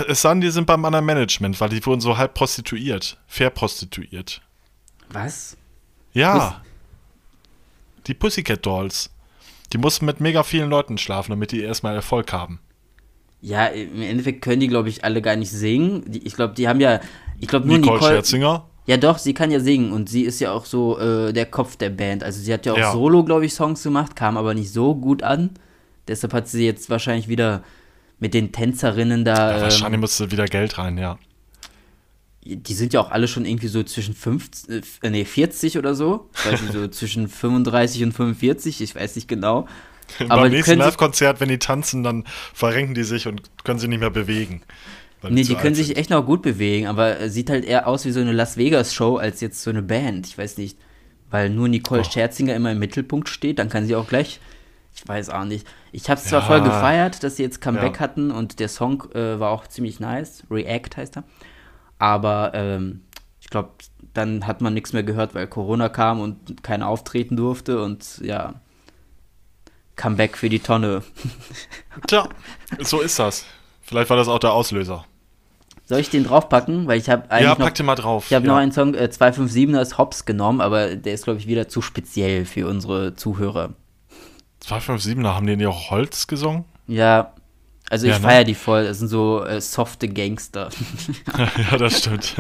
es 0.08 0.22
sagen, 0.22 0.42
die 0.42 0.50
sind 0.50 0.66
beim 0.68 0.84
anderen 0.86 1.06
Management, 1.06 1.60
weil 1.62 1.70
die 1.70 1.86
wurden 1.86 2.02
so 2.02 2.18
halb 2.18 2.34
prostituiert, 2.34 3.18
verprostituiert. 3.28 4.42
Was? 5.12 5.58
Ja. 6.14 6.62
Die 8.08 8.14
Pussycat 8.14 8.66
Dolls. 8.66 9.12
Die 9.74 9.78
mussten 9.78 10.06
mit 10.06 10.20
mega 10.20 10.44
vielen 10.44 10.70
Leuten 10.70 10.98
schlafen, 10.98 11.32
damit 11.32 11.52
die 11.52 11.62
erstmal 11.62 11.94
Erfolg 11.96 12.34
haben. 12.34 12.60
Ja, 13.42 13.68
im 13.68 14.02
Endeffekt 14.02 14.42
können 14.42 14.60
die, 14.60 14.68
glaube 14.68 14.90
ich, 14.90 15.04
alle 15.04 15.22
gar 15.22 15.36
nicht 15.36 15.52
singen. 15.52 16.04
Die, 16.08 16.26
ich 16.28 16.36
glaube, 16.36 16.54
die 16.56 16.68
haben 16.68 16.80
ja, 16.82 17.00
ich 17.40 17.48
glaube 17.48 17.68
nur 17.68 17.78
Nicole, 17.78 17.96
Nicole. 17.96 18.12
Scherzinger. 18.16 18.66
ja, 18.86 18.98
doch, 18.98 19.18
sie 19.18 19.34
kann 19.34 19.50
ja 19.52 19.60
singen 19.62 19.92
und 19.94 20.10
sie 20.10 20.24
ist 20.24 20.40
ja 20.42 20.52
auch 20.52 20.66
so 20.66 21.00
äh, 21.00 21.32
der 21.32 21.46
Kopf 21.46 21.78
der 21.78 21.90
Band. 21.90 22.24
Also 22.24 22.42
sie 22.42 22.52
hat 22.54 22.66
ja 22.66 22.74
auch 22.74 22.78
Ja. 22.78 22.92
solo, 22.92 23.24
glaube 23.24 23.46
ich, 23.46 23.54
Songs 23.54 23.82
gemacht, 23.84 24.16
kam 24.16 24.36
aber 24.36 24.54
nicht 24.54 24.72
so 24.74 24.94
gut 24.96 25.24
an. 25.24 25.52
Deshalb 26.08 26.34
hat 26.34 26.48
sie 26.50 26.66
jetzt 26.66 26.90
wahrscheinlich 26.90 27.28
wieder 27.30 27.64
mit 28.20 28.34
den 28.34 28.52
Tänzerinnen 28.52 29.24
da. 29.24 29.52
Ja, 29.52 29.56
ähm, 29.58 29.62
wahrscheinlich 29.64 30.02
musste 30.02 30.30
wieder 30.32 30.46
Geld 30.46 30.78
rein, 30.78 30.98
ja. 30.98 31.18
die 32.44 32.74
sind 32.74 32.94
ja 32.94 33.00
auch 33.02 33.12
alle 33.12 33.28
schon 33.28 33.46
irgendwie 33.46 33.68
so 33.68 33.84
zwischen 33.84 34.14
50, 34.16 34.84
äh, 35.04 35.10
nee, 35.10 35.24
40 35.24 35.78
oder 35.78 35.94
so. 35.96 36.30
Ich 36.36 36.52
weiß 36.52 36.62
nicht, 36.62 36.74
so 36.74 36.88
zwischen 36.90 37.28
35 37.30 38.04
und 38.04 38.12
45, 38.12 38.82
ich 38.82 38.96
weiß 38.96 39.16
nicht 39.16 39.28
genau. 39.28 39.68
Aber 40.30 40.42
Beim 40.44 40.52
nächsten 40.52 40.78
Live-Konzert, 40.80 41.40
wenn 41.40 41.50
die 41.50 41.60
tanzen, 41.60 42.04
dann 42.04 42.24
verrenken 42.54 42.94
die 42.94 43.04
sich 43.04 43.28
und 43.28 43.44
können 43.64 43.80
sich 43.80 43.90
nicht 43.90 44.00
mehr 44.00 44.10
bewegen. 44.10 44.62
Nee, 45.28 45.44
die 45.44 45.56
können 45.56 45.76
sich 45.76 45.98
echt 45.98 46.10
noch 46.10 46.26
gut 46.26 46.42
bewegen, 46.42 46.88
aber 46.88 47.30
sieht 47.30 47.50
halt 47.50 47.66
eher 47.66 47.88
aus 47.88 48.06
wie 48.06 48.12
so 48.12 48.22
eine 48.22 48.32
Las 48.32 48.56
Vegas-Show 48.58 49.18
als 49.18 49.42
jetzt 49.42 49.62
so 49.62 49.70
eine 49.70 49.82
Band. 49.82 50.28
Ich 50.28 50.38
weiß 50.38 50.58
nicht. 50.58 50.78
Weil 51.32 51.50
nur 51.50 51.68
Nicole 51.68 52.02
Oh. 52.02 52.10
Scherzinger 52.10 52.56
immer 52.56 52.72
im 52.72 52.80
Mittelpunkt 52.80 53.30
steht, 53.30 53.60
dann 53.60 53.70
kann 53.70 53.86
sie 53.86 53.96
auch 53.96 54.08
gleich. 54.08 54.40
Ich 54.96 55.08
weiß 55.08 55.30
auch 55.30 55.44
nicht. 55.46 55.68
Ich 55.92 56.10
habe 56.10 56.20
es 56.20 56.26
zwar 56.28 56.40
Ja. 56.42 56.48
voll 56.48 56.62
gefeiert, 56.62 57.22
dass 57.24 57.36
sie 57.36 57.44
jetzt 57.44 57.62
Comeback 57.62 57.96
Ja. 57.96 58.00
hatten 58.00 58.32
und 58.32 58.60
der 58.60 58.68
Song 58.70 59.04
äh, 59.14 59.40
war 59.40 59.52
auch 59.52 59.68
ziemlich 59.68 60.00
nice. 60.00 60.44
React 60.50 60.98
heißt 60.98 61.18
er. 61.18 61.24
Aber 62.00 62.52
ähm, 62.56 63.02
ich 63.42 63.50
glaube, 63.50 63.70
dann 64.14 64.48
hat 64.48 64.62
man 64.62 64.74
nichts 64.74 64.94
mehr 64.94 65.04
gehört, 65.04 65.36
weil 65.36 65.46
Corona 65.48 65.90
kam 65.90 66.20
und 66.20 66.64
keiner 66.64 66.88
auftreten 66.88 67.36
durfte 67.38 67.84
und 67.84 68.20
ja. 68.24 68.56
Comeback 70.00 70.38
für 70.38 70.48
die 70.48 70.60
Tonne. 70.60 71.04
Tja, 72.08 72.30
so 72.80 73.02
ist 73.02 73.20
das. 73.20 73.46
Vielleicht 73.82 74.10
war 74.10 74.16
das 74.16 74.30
auch 74.30 74.40
der 74.40 74.54
Auslöser. 74.54 75.04
Soll 75.86 76.00
ich 76.00 76.10
den 76.10 76.24
draufpacken? 76.24 76.88
Weil 76.88 77.00
ich 77.00 77.10
habe 77.10 77.30
eigentlich 77.30 77.44
Ja, 77.44 77.50
noch 77.50 77.60
pack 77.60 77.76
den 77.76 77.86
mal 77.86 77.96
drauf. 77.96 78.26
Ich 78.30 78.34
habe 78.34 78.46
ja. 78.46 78.54
noch 78.54 78.60
einen 78.60 78.72
Song, 78.72 78.94
äh, 78.94 79.10
257er 79.12 79.82
ist 79.82 79.98
Hops 79.98 80.24
genommen, 80.24 80.62
aber 80.62 80.96
der 80.96 81.14
ist, 81.14 81.26
glaube 81.26 81.40
ich, 81.40 81.48
wieder 81.48 81.68
zu 81.68 81.82
speziell 81.82 82.46
für 82.46 82.68
unsere 82.68 83.16
Zuhörer. 83.16 83.74
257, 84.62 85.22
da 85.22 85.36
haben 85.36 85.48
die 85.48 85.58
nicht 85.58 85.68
auch 85.68 85.90
Holz 85.92 86.28
gesungen? 86.28 86.64
Ja, 86.88 87.34
also 87.90 88.06
ich 88.06 88.14
Ja, 88.14 88.20
ne? 88.20 88.24
feiere 88.24 88.44
die 88.46 88.56
voll. 88.56 88.86
Das 88.86 89.00
sind 89.00 89.10
so 89.10 89.44
äh, 89.44 89.60
softe 89.60 90.08
Gangster. 90.08 90.70
ja, 91.72 91.78
das 91.78 92.00
stimmt. 92.00 92.36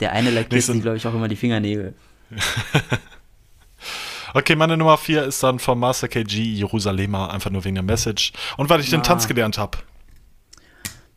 Der 0.00 0.12
eine 0.12 0.30
lackiert 0.30 0.62
sich, 0.62 0.82
glaube 0.82 0.98
ich, 0.98 1.06
auch 1.06 1.14
immer 1.14 1.28
die 1.28 1.36
Fingernägel. 1.36 1.94
Okay, 4.34 4.56
meine 4.56 4.76
Nummer 4.76 4.96
4 4.98 5.24
ist 5.24 5.42
dann 5.42 5.58
von 5.58 5.78
Master 5.78 6.08
KG 6.08 6.42
Jerusalemer, 6.42 7.30
einfach 7.32 7.50
nur 7.50 7.64
wegen 7.64 7.74
der 7.74 7.84
Message. 7.84 8.32
Und 8.56 8.70
weil 8.70 8.80
ich 8.80 8.90
den 8.90 9.00
Ah. 9.00 9.04
Tanz 9.04 9.28
gelernt 9.28 9.58
habe. 9.58 9.78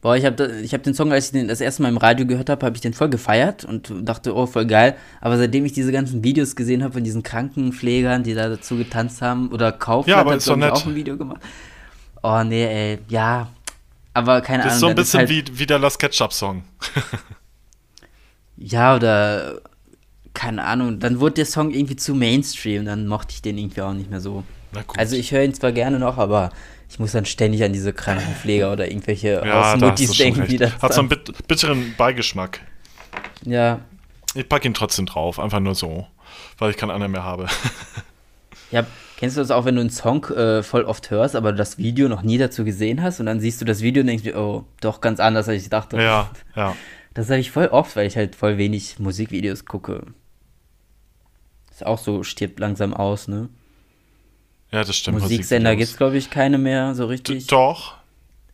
Boah, 0.02 0.16
ich 0.16 0.24
habe 0.26 0.60
ich 0.62 0.74
hab 0.74 0.84
den 0.84 0.94
Song, 0.94 1.12
als 1.12 1.28
ich 1.28 1.32
den 1.32 1.48
das 1.48 1.62
erste 1.62 1.82
Mal 1.82 1.90
im 1.90 1.98
Radio 1.98 2.28
gehört 2.28 2.50
habe, 2.50 2.64
habe 2.66 2.76
ich 2.76 2.82
den 2.82 2.94
voll 2.94 3.10
gefeiert 3.10 3.66
und 3.66 3.92
dachte, 4.04 4.36
oh, 4.36 4.46
voll 4.46 4.66
geil. 4.68 4.96
Aber 5.20 5.38
seitdem 5.38 5.66
ich 5.66 5.74
diese 5.74 5.92
ganzen 5.92 6.24
Videos 6.24 6.56
gesehen 6.56 6.84
habe 6.84 6.94
von 6.94 7.04
diesen 7.04 7.24
Krankenpflegern, 7.24 8.22
die 8.22 8.36
da 8.36 8.48
dazu 8.50 8.76
getanzt 8.78 9.22
haben, 9.24 9.50
oder 9.52 9.72
Kaufland 9.72 10.26
Ja, 10.28 10.32
hat, 10.32 10.38
ist 10.38 10.48
nett. 10.56 10.72
auch 10.72 10.86
ein 10.86 10.94
Video 10.94 11.18
gemacht. 11.18 11.42
Oh, 12.22 12.44
nee, 12.44 12.66
ey, 12.66 13.00
ja. 13.08 13.48
Aber 14.14 14.42
keine 14.42 14.64
Das 14.64 14.76
ist 14.78 14.84
Ahnung. 14.84 14.90
so 14.90 14.90
ein 14.90 14.96
bisschen 14.96 15.20
halt, 15.22 15.30
wie, 15.30 15.60
wie 15.60 15.66
der 15.66 15.80
Last 15.80 15.98
Ketchup-Song. 16.00 16.64
Ja, 18.58 18.96
oder 18.96 19.60
keine 20.36 20.64
Ahnung, 20.64 21.00
dann 21.00 21.20
wurde 21.20 21.36
der 21.36 21.46
Song 21.46 21.72
irgendwie 21.72 21.96
zu 21.96 22.14
Mainstream, 22.14 22.86
dann 22.86 23.08
mochte 23.08 23.34
ich 23.34 23.42
den 23.42 23.58
irgendwie 23.58 23.82
auch 23.82 23.94
nicht 23.94 24.12
mehr 24.12 24.22
so. 24.22 24.44
Also 24.98 25.16
ich 25.16 25.32
höre 25.32 25.44
ihn 25.44 25.54
zwar 25.54 25.72
gerne 25.72 25.98
noch, 25.98 26.18
aber 26.18 26.52
ich 26.90 27.00
muss 27.00 27.14
dann 27.14 27.26
ständig 27.26 27.64
an 27.64 27.74
diese 27.74 27.94
Krankenpfleger 27.94 28.72
oder 28.72 28.88
irgendwelche 28.88 29.42
ja, 29.46 29.74
Hausmuttis 29.74 30.12
denken, 30.18 30.46
die 30.48 30.58
das 30.58 30.82
Hat 30.82 30.94
so 30.94 31.00
einen 31.00 31.10
bit 31.10 31.48
bitteren 31.48 31.96
Beigeschmack. 31.98 32.60
ja, 33.44 33.80
Ich 34.36 34.48
packe 34.48 34.68
ihn 34.68 34.74
trotzdem 34.74 35.06
drauf, 35.06 35.40
einfach 35.40 35.62
nur 35.62 35.76
so, 35.76 36.08
weil 36.58 36.72
ich 36.72 36.78
keinen 36.78 36.92
anderen 36.92 37.14
mehr 37.14 37.24
habe. 37.24 37.48
ja, 38.72 38.86
kennst 39.18 39.38
du 39.38 39.42
das 39.42 39.50
auch, 39.52 39.66
wenn 39.66 39.76
du 39.76 39.82
einen 39.82 39.90
Song 39.90 40.26
äh, 40.26 40.62
voll 40.62 40.84
oft 40.84 41.10
hörst, 41.10 41.36
aber 41.36 41.54
das 41.54 41.78
Video 41.78 42.10
noch 42.10 42.22
nie 42.22 42.38
dazu 42.38 42.66
gesehen 42.66 43.02
hast 43.02 43.20
und 43.20 43.26
dann 43.26 43.40
siehst 43.40 43.62
du 43.62 43.66
das 43.66 43.82
Video 43.82 44.02
und 44.02 44.08
denkst 44.08 44.24
dir, 44.24 44.38
oh, 44.38 44.66
doch 44.82 45.02
ganz 45.02 45.20
anders, 45.20 45.48
als 45.48 45.64
ich 45.64 45.70
dachte. 45.70 45.98
ja, 45.98 46.30
ja. 46.56 46.76
Das 47.16 47.30
habe 47.30 47.40
ich 47.40 47.50
voll 47.50 47.68
oft, 47.68 47.96
weil 47.96 48.08
ich 48.08 48.18
halt 48.18 48.36
voll 48.36 48.58
wenig 48.58 49.00
Musikvideos 49.00 49.64
gucke. 49.64 50.04
Ist 51.76 51.86
auch 51.86 52.00
so, 52.00 52.24
stirbt 52.24 52.60
langsam 52.60 52.94
aus, 52.94 53.28
ne? 53.28 53.50
Ja, 54.72 54.84
das 54.84 54.96
stimmt. 54.96 55.20
Musiksender 55.20 55.72
Musikvideos. 55.72 55.78
gibt's, 55.90 55.98
glaube 55.98 56.18
ich, 56.18 56.30
keine 56.30 56.58
mehr 56.58 56.96
so 56.96 57.04
D- 57.06 57.10
richtig. 57.12 57.48
Doch, 57.48 57.96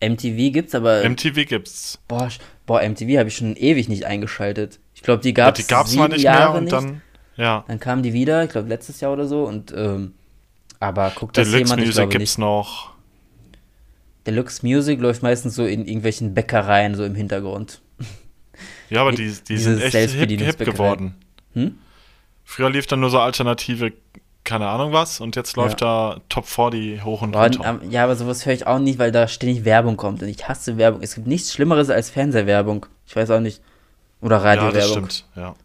MTV 0.04 0.52
gibt's, 0.52 0.74
aber 0.76 1.08
MTV 1.08 1.46
gibt's. 1.48 2.00
boah, 2.08 2.28
boah, 2.66 2.82
MTV 2.82 3.18
habe 3.20 3.30
ich 3.30 3.36
schon 3.38 3.56
ewig 3.56 3.88
nicht 3.90 4.06
eingeschaltet. 4.06 4.80
Ich 4.96 5.04
glaube, 5.04 5.22
die 5.22 5.30
Ja, 5.30 5.34
gab's 5.46 5.60
die 5.60 5.68
gab's 5.68 5.92
sieben 5.92 6.02
mal 6.02 6.08
nicht 6.10 6.24
Jahre 6.24 6.50
mehr 6.50 6.58
und 6.58 6.64
nicht. 6.66 6.74
dann. 6.74 7.02
Ja. 7.38 7.64
Dann 7.68 7.80
kamen 7.80 8.02
die 8.04 8.12
wieder, 8.14 8.44
ich 8.44 8.50
glaube 8.50 8.68
letztes 8.70 9.00
Jahr 9.02 9.14
oder 9.14 9.28
so. 9.28 9.44
Und 9.46 9.72
ähm, 9.76 10.14
aber 10.80 11.12
guckt 11.16 11.38
das 11.38 11.48
Deluxe 11.48 11.64
jemand? 11.66 11.82
Ich 11.82 11.86
Music 11.88 11.96
glaube 11.96 12.12
gibt's 12.18 12.38
nicht. 12.38 12.44
noch. 12.44 12.92
Deluxe 14.28 14.66
Music 14.66 15.00
läuft 15.00 15.24
meistens 15.24 15.56
so 15.56 15.66
in 15.66 15.86
irgendwelchen 15.86 16.34
Bäckereien 16.34 16.96
so 16.96 17.04
im 17.06 17.16
Hintergrund. 17.16 17.82
Ja, 18.90 19.02
aber 19.02 19.12
die, 19.12 19.28
die 19.28 19.40
diese 19.48 19.76
sind 19.78 19.94
echt 19.94 20.12
hip, 20.12 20.30
hip 20.42 20.58
geworden. 20.60 21.16
Hm? 21.54 21.78
Früher 22.52 22.70
lief 22.70 22.86
dann 22.86 23.00
nur 23.00 23.10
so 23.10 23.18
alternative, 23.18 23.94
keine 24.44 24.68
Ahnung 24.68 24.92
was, 24.92 25.22
und 25.22 25.38
jetzt 25.38 25.56
läuft 25.56 25.82
da 25.82 26.20
Top 26.28 26.46
40 26.46 27.02
hoch 27.06 27.22
und 27.22 27.34
runter. 27.34 27.80
ähm, 27.82 27.90
ja, 27.90 28.04
aber 28.04 28.18
sowas 28.18 28.46
höre 28.46 28.52
ich 28.52 28.68
auch 28.68 28.78
nicht, 28.78 29.00
weil 29.00 29.14
da 29.14 29.30
ständig 29.30 29.64
Werbung 29.64 29.96
kommt. 29.96 30.22
Und 30.22 30.28
ich 30.28 30.50
hasse 30.50 30.76
Werbung. 30.78 31.02
Es 31.02 31.16
gibt 31.16 31.28
nichts 31.28 31.54
Schlimmeres 31.54 31.90
als 31.90 32.10
Fernsehwerbung. 32.10 32.88
Ich 33.08 33.16
weiß 33.16 33.32
auch 33.32 33.40
nicht. 33.40 33.62
Oder 34.20 34.44
ja, 34.44 34.56
das 34.58 34.58
Radiowerbung. 34.66 35.10
stimmt. 35.10 35.26
Ja. 35.38 35.56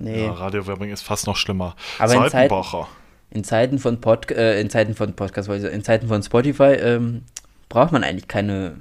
Nee. 0.00 0.24
ja, 0.24 0.32
Radiowerbung 0.32 0.88
ist 0.88 1.02
fast 1.02 1.26
noch 1.26 1.36
schlimmer. 1.36 1.76
Aber 1.98 2.14
in 2.14 2.18
Zeiten- 2.20 2.30
Seitenbacher. 2.30 2.88
In 3.28 3.44
Zeiten 3.44 3.78
von 3.78 4.00
Pod 4.00 4.30
äh, 4.30 4.58
in 4.58 4.70
Zeiten 4.70 4.94
von 4.94 5.14
Podcast, 5.14 5.50
in 5.50 5.84
Zeiten 5.84 6.08
von 6.08 6.22
Spotify 6.22 6.72
ähm, 6.80 7.24
braucht 7.68 7.92
man 7.92 8.04
eigentlich 8.04 8.28
keine. 8.28 8.76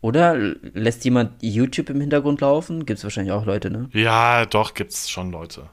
Oder 0.00 0.36
lässt 0.36 1.04
jemand 1.04 1.42
YouTube 1.42 1.90
im 1.90 2.00
Hintergrund 2.00 2.40
laufen? 2.40 2.86
Gibt 2.86 2.98
es 2.98 3.04
wahrscheinlich 3.04 3.32
auch 3.32 3.46
Leute, 3.46 3.68
ne? 3.72 3.88
Ja, 3.92 4.46
doch, 4.46 4.74
gibt's 4.74 5.10
schon 5.10 5.32
Leute. 5.32 5.68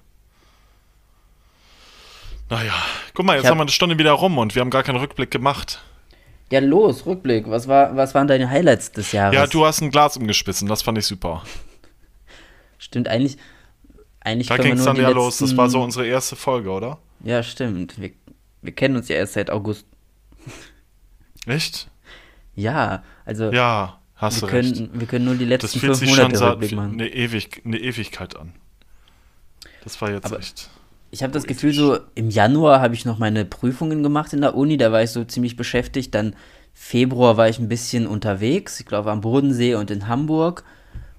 Naja, 2.50 2.74
guck 3.14 3.26
mal, 3.26 3.36
jetzt 3.36 3.45
hab- 3.45 3.52
haben 3.52 3.58
wir 3.58 3.64
eine 3.64 3.72
Stunde 3.72 3.98
wieder 3.98 4.12
rum 4.14 4.38
und 4.38 4.56
wir 4.56 4.62
haben 4.62 4.70
gar 4.70 4.84
keinen 4.84 4.98
Rückblick 4.98 5.32
gemacht. 5.32 5.82
Ja, 6.50 6.60
los, 6.60 7.06
Rückblick. 7.06 7.50
Was, 7.50 7.68
war, 7.68 7.95
was 7.98 8.16
waren 8.16 8.28
deine 8.28 8.50
Highlights 8.50 8.91
des 8.93 9.12
Jahres? 9.12 9.36
Ja, 9.36 9.48
du 9.48 9.66
hast 9.66 9.82
ein 9.82 9.91
Glas 9.91 10.16
umgeschmissen, 10.16 10.68
das 10.68 10.82
fand 10.82 10.98
ich 10.98 11.06
super. 11.06 11.43
Stimmt, 12.80 13.10
eigentlich. 13.10 13.38
eigentlich 14.22 14.48
Da 14.48 14.58
ging 14.58 14.74
es 14.74 14.86
dann 14.86 14.95
ja 14.95 15.10
los, 15.10 15.38
das 15.38 15.50
letzten- 15.50 15.58
war 15.58 15.70
so 15.70 15.82
unsere 15.82 16.06
erste 16.08 16.36
Folge, 16.38 16.70
oder? 16.70 17.00
Ja, 17.24 17.43
stimmt. 17.43 18.00
Wir, 18.00 18.12
wir 18.62 18.72
kennen 18.74 18.95
uns 18.95 19.08
ja 19.10 19.16
erst 19.18 19.34
seit 19.34 19.50
August. 19.50 19.86
Echt? 21.48 21.89
Ja, 22.56 23.04
also 23.26 23.52
Ja, 23.52 24.00
hast 24.16 24.41
wir, 24.41 24.48
du 24.48 24.54
recht. 24.56 24.76
können, 24.76 24.89
wir 24.93 25.08
können 25.08 25.26
nur 25.26 25.36
die 25.36 25.45
Das 25.50 25.64
letzten 25.64 25.80
fühlt 25.80 25.98
fünf 25.98 26.00
sich 26.00 26.10
schon 26.16 26.18
Monate 26.26 26.38
seit 26.38 26.52
Rückblick 26.54 26.72
machen. 26.74 26.91
eine, 26.93 27.10
Ewig, 27.10 27.62
eine 27.66 27.78
Ewigkeit 27.80 28.36
an. 28.38 28.54
Das 29.84 30.00
war 30.02 30.12
jetzt 30.12 30.26
Aber- 30.26 30.39
echt. 30.39 30.70
Ich 31.12 31.24
habe 31.24 31.34
das 31.34 31.45
Gefühl, 31.45 31.74
so 31.74 31.99
im 32.16 32.30
Januar 32.30 32.82
habe 32.82 32.93
ich 32.93 33.05
noch 33.05 33.18
meine 33.18 33.45
Prüfungen 33.45 34.03
gemacht 34.03 34.34
in 34.34 34.41
der 34.41 34.55
Uni, 34.55 34.78
da 34.78 34.91
war 34.91 35.03
ich 35.03 35.12
so 35.12 35.24
ziemlich 35.24 35.55
beschäftigt. 35.55 36.14
Dann 36.14 36.36
Februar 36.74 37.38
war 37.38 37.47
ich 37.49 37.60
ein 37.60 37.70
bisschen 37.70 38.08
unterwegs, 38.08 38.80
ich 38.80 38.86
glaube 38.86 39.12
am 39.12 39.22
Bodensee 39.22 39.76
und 39.76 39.89
in 39.89 40.08
Hamburg. 40.08 40.64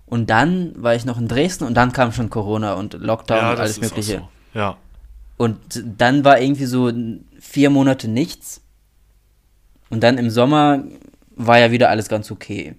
Und 0.06 0.30
dann 0.30 0.72
war 0.76 0.94
ich 0.94 1.04
noch 1.04 1.18
in 1.18 1.28
Dresden 1.28 1.64
und 1.64 1.74
dann 1.74 1.92
kam 1.92 2.12
schon 2.12 2.30
Corona 2.30 2.74
und 2.74 2.94
Lockdown 2.94 3.38
Ja, 3.38 3.50
und 3.52 3.58
alles 3.58 3.80
Mögliche. 3.80 4.18
so. 4.18 4.58
Ja, 4.58 4.76
Und 5.36 5.58
dann 5.98 6.24
war 6.24 6.40
irgendwie 6.40 6.64
so 6.64 6.90
vier 7.38 7.70
Monate 7.70 8.08
nichts. 8.08 8.62
Und 9.90 10.02
dann 10.02 10.16
im 10.18 10.30
Sommer 10.30 10.84
war 11.36 11.58
ja 11.58 11.70
wieder 11.70 11.90
alles 11.90 12.08
ganz 12.08 12.30
okay. 12.30 12.74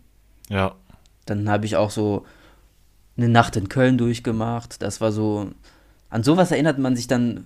ja. 0.50 0.76
Dann 1.26 1.48
habe 1.48 1.68
ich 1.68 1.76
auch 1.76 1.92
so 1.92 2.26
eine 3.16 3.30
Nacht 3.30 3.56
in 3.56 3.70
Köln 3.70 4.00
durchgemacht. 4.00 4.82
Das 4.82 5.00
war 5.00 5.12
so. 5.12 5.52
An 6.10 6.24
sowas 6.24 6.52
erinnert 6.52 6.80
man 6.80 6.96
sich 6.96 7.08
dann 7.08 7.46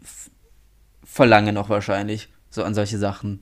voll 1.04 1.28
lange 1.28 1.54
noch 1.54 1.70
wahrscheinlich. 1.70 2.30
So 2.50 2.64
an 2.64 2.74
solche 2.74 2.98
Sachen. 2.98 3.42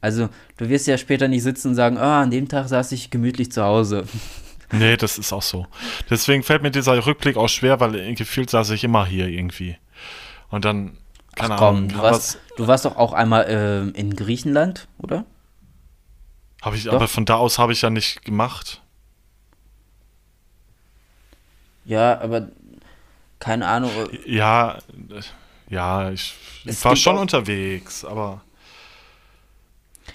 Also, 0.00 0.28
du 0.56 0.68
wirst 0.68 0.86
ja 0.86 0.98
später 0.98 1.28
nicht 1.28 1.42
sitzen 1.42 1.68
und 1.68 1.74
sagen, 1.74 1.96
ah, 1.96 2.22
an 2.22 2.30
dem 2.30 2.48
Tag 2.48 2.68
saß 2.68 2.92
ich 2.92 3.10
gemütlich 3.10 3.52
zu 3.52 3.62
Hause. 3.62 4.04
Nee, 4.74 4.96
das 4.96 5.18
ist 5.18 5.34
auch 5.34 5.42
so. 5.42 5.66
Deswegen 6.08 6.42
fällt 6.42 6.62
mir 6.62 6.70
dieser 6.70 7.04
Rückblick 7.04 7.36
auch 7.36 7.50
schwer, 7.50 7.78
weil 7.80 8.14
gefühlt 8.14 8.48
saß 8.48 8.70
ich 8.70 8.84
immer 8.84 9.04
hier 9.04 9.28
irgendwie. 9.28 9.76
Und 10.48 10.64
dann, 10.64 10.96
keine 11.34 11.56
Ach 11.56 11.58
komm, 11.58 11.76
Ahnung, 11.76 11.88
du 11.90 11.98
warst, 11.98 12.38
du 12.56 12.66
warst 12.66 12.86
doch 12.86 12.96
auch 12.96 13.12
einmal 13.12 13.44
ähm, 13.50 13.92
in 13.94 14.16
Griechenland, 14.16 14.88
oder? 14.96 15.26
Hab 16.62 16.74
ich, 16.74 16.84
Doch. 16.84 16.94
aber 16.94 17.06
von 17.06 17.26
da 17.26 17.34
aus 17.34 17.58
habe 17.58 17.74
ich 17.74 17.82
ja 17.82 17.90
nicht 17.90 18.24
gemacht. 18.24 18.80
Ja, 21.84 22.20
aber 22.20 22.48
keine 23.42 23.66
Ahnung. 23.66 23.90
Ja, 24.24 24.78
ja, 25.68 26.10
ich, 26.12 26.32
Es 26.64 26.84
war 26.84 26.94
schon 26.94 27.16
auch- 27.16 27.22
unterwegs, 27.22 28.04
aber 28.04 28.40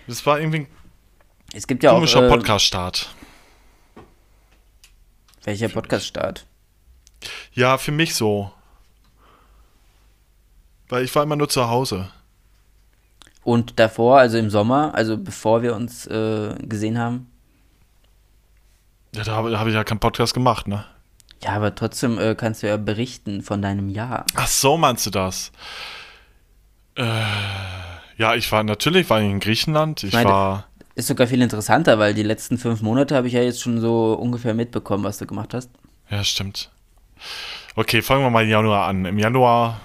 es 0.07 0.25
war 0.25 0.39
irgendwie 0.39 0.59
ein 0.59 0.67
Es 1.53 1.67
gibt 1.67 1.83
ja 1.83 1.91
auch. 1.91 1.95
komischer 1.95 2.25
äh, 2.25 2.29
Podcast-Start. 2.29 3.09
Welcher 5.43 5.67
Podcast-Start? 5.67 6.45
Ja, 7.51 7.77
für 7.77 7.91
mich 7.91 8.15
so. 8.15 8.51
Weil 10.87 11.03
ich 11.03 11.13
war 11.13 11.23
immer 11.23 11.35
nur 11.35 11.49
zu 11.49 11.67
Hause. 11.67 12.09
Und 13.43 13.77
davor, 13.77 14.19
also 14.19 14.37
im 14.37 14.49
Sommer, 14.49 14.93
also 14.95 15.17
bevor 15.17 15.61
wir 15.63 15.75
uns 15.75 16.05
äh, 16.07 16.55
gesehen 16.61 16.97
haben. 16.97 17.29
Ja, 19.13 19.23
da 19.25 19.33
habe 19.33 19.59
hab 19.59 19.67
ich 19.67 19.73
ja 19.73 19.83
keinen 19.83 19.99
Podcast 19.99 20.33
gemacht, 20.33 20.67
ne? 20.67 20.85
Ja, 21.43 21.51
aber 21.51 21.75
trotzdem 21.75 22.17
äh, 22.19 22.35
kannst 22.35 22.63
du 22.63 22.67
ja 22.67 22.77
berichten 22.77 23.41
von 23.41 23.61
deinem 23.61 23.89
Jahr. 23.89 24.25
Ach 24.35 24.47
so, 24.47 24.77
meinst 24.77 25.05
du 25.05 25.11
das? 25.11 25.51
Äh, 26.95 27.03
ja, 28.17 28.33
ich 28.35 28.51
war 28.51 28.63
natürlich 28.63 29.09
war 29.09 29.21
ich 29.21 29.29
in 29.29 29.39
Griechenland. 29.39 30.03
Ich 30.03 30.13
meine, 30.13 30.29
war. 30.29 30.67
Ist 30.95 31.07
sogar 31.07 31.27
viel 31.27 31.41
interessanter, 31.41 31.99
weil 31.99 32.15
die 32.15 32.23
letzten 32.23 32.57
fünf 32.57 32.81
Monate 32.81 33.15
habe 33.15 33.27
ich 33.27 33.33
ja 33.33 33.43
jetzt 33.43 33.61
schon 33.61 33.79
so 33.79 34.13
ungefähr 34.13 34.55
mitbekommen, 34.55 35.03
was 35.03 35.19
du 35.19 35.27
gemacht 35.27 35.53
hast. 35.53 35.69
Ja, 36.09 36.23
stimmt. 36.23 36.71
Okay, 37.75 38.01
fangen 38.01 38.23
wir 38.23 38.31
mal 38.31 38.43
im 38.43 38.49
Januar 38.49 38.87
an. 38.87 39.05
Im 39.05 39.19
Januar. 39.19 39.79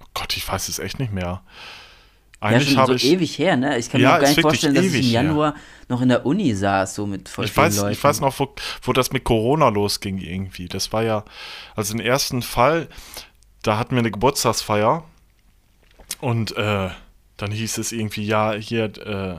Oh 0.00 0.06
Gott, 0.14 0.34
ich 0.36 0.48
weiß 0.48 0.68
es 0.68 0.78
echt 0.78 0.98
nicht 0.98 1.12
mehr. 1.12 1.42
Ja, 2.42 2.48
Eigentlich 2.48 2.68
schon 2.70 2.78
habe 2.78 2.92
so 2.92 2.96
ich. 2.96 3.04
ewig 3.12 3.38
her, 3.38 3.56
ne? 3.56 3.78
Ich 3.78 3.88
kann 3.90 4.00
Ja, 4.00 4.14
mir 4.14 4.20
gar 4.20 4.28
nicht 4.28 4.40
vorstellen, 4.40 4.74
dass 4.74 4.84
ich 4.84 4.94
im 4.94 5.00
her. 5.02 5.22
Januar 5.22 5.54
noch 5.88 6.00
in 6.02 6.08
der 6.08 6.26
Uni 6.26 6.54
saß, 6.54 6.94
so 6.96 7.06
mit 7.06 7.28
voll 7.28 7.44
Ich 7.44 7.52
vielen 7.52 7.66
weiß, 7.66 7.76
Leuten. 7.78 7.92
ich 7.92 8.02
weiß 8.02 8.20
noch, 8.20 8.38
wo, 8.40 8.52
wo 8.82 8.92
das 8.92 9.12
mit 9.12 9.24
Corona 9.24 9.68
losging 9.68 10.18
irgendwie. 10.18 10.66
Das 10.68 10.92
war 10.92 11.02
ja, 11.04 11.24
also 11.76 11.94
den 11.94 12.04
ersten 12.04 12.42
Fall, 12.42 12.88
da 13.62 13.78
hatten 13.78 13.92
wir 13.94 14.00
eine 14.00 14.10
Geburtstagsfeier 14.10 15.04
und 16.20 16.56
äh, 16.56 16.90
dann 17.36 17.50
hieß 17.50 17.78
es 17.78 17.92
irgendwie, 17.92 18.24
ja, 18.24 18.52
hier, 18.52 18.84
äh, 18.84 19.36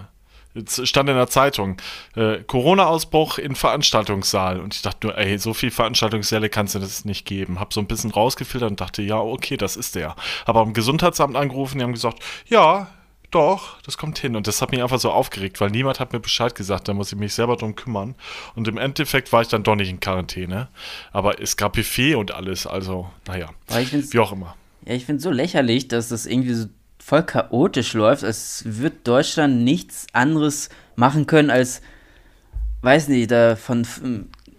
jetzt 0.54 0.88
stand 0.88 1.10
in 1.10 1.16
der 1.16 1.28
Zeitung, 1.28 1.78
äh, 2.16 2.38
Corona-Ausbruch 2.44 3.38
in 3.38 3.56
Veranstaltungssaal. 3.56 4.60
Und 4.60 4.76
ich 4.76 4.82
dachte 4.82 5.08
nur, 5.08 5.18
ey, 5.18 5.38
so 5.38 5.54
viel 5.54 5.72
Veranstaltungssäle 5.72 6.50
kannst 6.50 6.76
du 6.76 6.80
das 6.80 7.06
nicht 7.06 7.26
geben. 7.26 7.60
Hab 7.60 7.74
so 7.74 7.80
ein 7.80 7.88
bisschen 7.88 8.12
rausgefiltert 8.12 8.72
und 8.72 8.82
dachte, 8.82 9.02
ja, 9.02 9.20
okay, 9.20 9.58
das 9.58 9.76
ist 9.76 9.96
der. 9.96 10.16
Aber 10.46 10.62
am 10.62 10.74
Gesundheitsamt 10.74 11.36
angerufen, 11.36 11.78
die 11.78 11.84
haben 11.84 11.94
gesagt, 11.94 12.20
ja, 12.48 12.88
doch, 13.32 13.82
das 13.82 13.98
kommt 13.98 14.20
hin. 14.20 14.36
Und 14.36 14.48
das 14.48 14.62
hat 14.62 14.72
mich 14.72 14.84
einfach 14.84 15.00
so 15.00 15.12
aufgeregt, 15.12 15.60
weil 15.60 15.72
niemand 15.72 16.00
hat 16.00 16.14
mir 16.14 16.20
Bescheid 16.20 16.54
gesagt. 16.54 16.88
Da 16.88 16.94
muss 16.94 17.12
ich 17.12 17.18
mich 17.18 17.34
selber 17.34 17.56
drum 17.56 17.76
kümmern. 17.76 18.16
Und 18.56 18.68
im 18.68 18.78
Endeffekt 18.78 19.32
war 19.34 19.42
ich 19.42 19.48
dann 19.48 19.64
doch 19.64 19.76
nicht 19.76 19.90
in 19.90 20.00
Quarantäne. 20.00 20.70
Aber 21.12 21.42
es 21.42 21.58
gab 21.58 21.74
Buffet 21.74 22.16
und 22.16 22.32
alles. 22.32 22.68
Also, 22.68 23.10
naja, 23.28 23.50
wie 23.68 24.20
auch 24.20 24.32
immer. 24.32 24.56
ja, 24.86 24.94
ich 24.94 25.06
finde 25.06 25.18
es 25.18 25.24
so 25.24 25.32
lächerlich, 25.32 25.88
dass 25.88 26.10
das 26.10 26.28
irgendwie 26.28 26.54
so 26.54 26.68
voll 27.06 27.24
chaotisch 27.24 27.94
läuft. 27.94 28.24
Es 28.24 28.64
wird 28.66 29.08
Deutschland 29.08 29.64
nichts 29.64 30.08
anderes 30.14 30.70
machen 30.96 31.26
können 31.28 31.50
als, 31.50 31.82
weiß 32.82 33.08
nicht, 33.10 33.32
da 33.32 33.56
von 33.56 33.86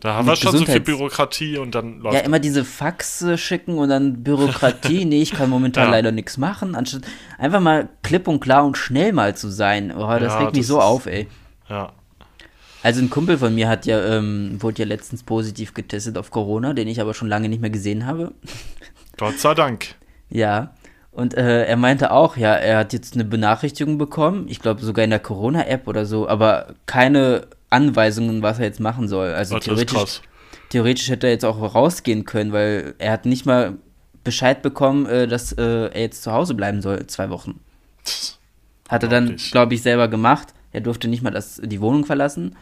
Da 0.01 0.15
haben 0.15 0.27
wir 0.27 0.37
schon 0.37 0.57
so 0.59 0.65
viel 0.67 0.81
Bürokratie 0.81 1.57
und 1.59 1.75
dann 1.75 2.01
läuft 2.01 2.15
Ja, 2.17 2.21
immer 2.21 2.39
diese 2.39 2.65
Faxe 2.65 3.39
schicken 3.39 3.79
und 3.79 3.89
dann 3.89 4.23
Bürokratie. 4.23 5.05
nee, 5.07 5.23
ich 5.23 5.33
kann 5.33 5.49
momentan 5.49 5.87
Ja. 5.87 5.91
leider 5.93 6.13
nichts 6.13 6.37
machen, 6.37 6.75
anstatt 6.75 7.03
einfach 7.39 7.61
mal 7.61 7.89
klipp 8.03 8.29
und 8.29 8.41
klar 8.41 8.65
und 8.67 8.77
schnell 8.77 9.13
mal 9.13 9.35
zu 9.35 9.49
sein. 9.49 9.91
Oh, 9.97 10.07
das 10.19 10.35
Ja, 10.35 10.39
regt 10.41 10.53
mich 10.53 10.63
das 10.63 10.69
so 10.69 10.79
ist- 10.79 10.85
auf, 10.85 11.07
ey. 11.07 11.27
Ja. 11.69 11.93
Also 12.83 13.01
ein 13.01 13.09
Kumpel 13.09 13.39
von 13.39 13.55
mir 13.55 13.67
hat 13.71 13.87
ja, 13.87 13.99
ähm, 14.19 14.59
wurde 14.61 14.83
ja 14.83 14.85
letztens 14.87 15.23
positiv 15.23 15.73
getestet 15.73 16.19
auf 16.19 16.31
Corona, 16.31 16.75
den 16.75 16.87
ich 16.89 17.01
aber 17.01 17.15
schon 17.15 17.29
lange 17.29 17.49
nicht 17.49 17.63
mehr 17.63 17.71
gesehen 17.71 18.05
habe. 18.05 18.33
Gott 19.17 19.39
sei 19.39 19.55
Dank. 19.55 19.87
Ja. 20.31 20.75
Und 21.15 21.35
äh, 21.35 21.65
er 21.65 21.77
meinte 21.77 22.11
auch, 22.11 22.37
ja, 22.37 22.55
er 22.55 22.79
hat 22.79 22.93
jetzt 22.93 23.15
eine 23.15 23.25
Benachrichtigung 23.25 23.99
bekommen, 23.99 24.47
ich 24.49 24.59
glaube 24.59 24.83
sogar 24.83 25.05
in 25.05 25.11
der 25.11 25.21
Corona-App 25.21 25.87
oder 25.87 26.07
so, 26.07 26.29
aber 26.29 26.75
keine 26.87 27.47
Anweisungen, 27.71 28.43
was 28.43 28.59
er 28.59 28.65
jetzt 28.65 28.81
machen 28.81 29.07
soll. 29.07 29.33
Also 29.33 29.55
Das 29.55 29.65
ist 29.65 29.67
theoretisch, 29.67 30.21
theoretisch 30.71 31.09
hätte 31.09 31.29
er 31.29 31.33
jetzt 31.33 31.45
auch 31.45 31.75
rausgehen 31.75 32.25
können, 32.25 32.53
weil 32.53 32.95
er 32.99 33.13
hat 33.13 33.27
nicht 33.27 33.47
mal 33.47 33.75
Bescheid 34.25 34.61
bekommen, 34.61 35.07
äh, 35.07 35.29
dass 35.29 35.53
äh, 35.53 35.63
er 35.63 36.01
jetzt 36.01 36.25
zu 36.25 36.33
Hause 36.33 36.55
bleiben 36.55 36.83
soll, 36.83 37.07
zwei 37.07 37.31
Wochen. 37.31 37.61
Hat 38.89 39.05
er 39.05 39.09
dann, 39.09 39.37
glaube 39.53 39.75
ich, 39.75 39.83
selber 39.83 40.09
gemacht. 40.09 40.49
Er 40.73 40.81
durfte 40.81 41.07
nicht 41.07 41.23
mal 41.23 41.31
das, 41.31 41.61
die 41.63 41.81
Wohnung 41.81 42.05
verlassen. 42.05 42.57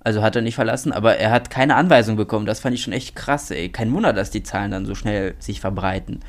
Also 0.00 0.20
hat 0.20 0.36
er 0.36 0.42
nicht 0.42 0.56
verlassen, 0.56 0.92
aber 0.92 1.16
er 1.16 1.30
hat 1.30 1.48
keine 1.48 1.76
Anweisung 1.76 2.16
bekommen. 2.16 2.44
Das 2.44 2.60
fand 2.60 2.74
ich 2.74 2.82
schon 2.82 2.92
echt 2.92 3.16
krass, 3.16 3.50
ey. 3.50 3.70
Kein 3.70 3.90
Wunder, 3.94 4.12
dass 4.12 4.30
die 4.30 4.42
Zahlen 4.42 4.70
dann 4.70 4.84
so 4.84 4.94
schnell 4.94 5.34
sich 5.38 5.60
verbreiten. 5.62 6.20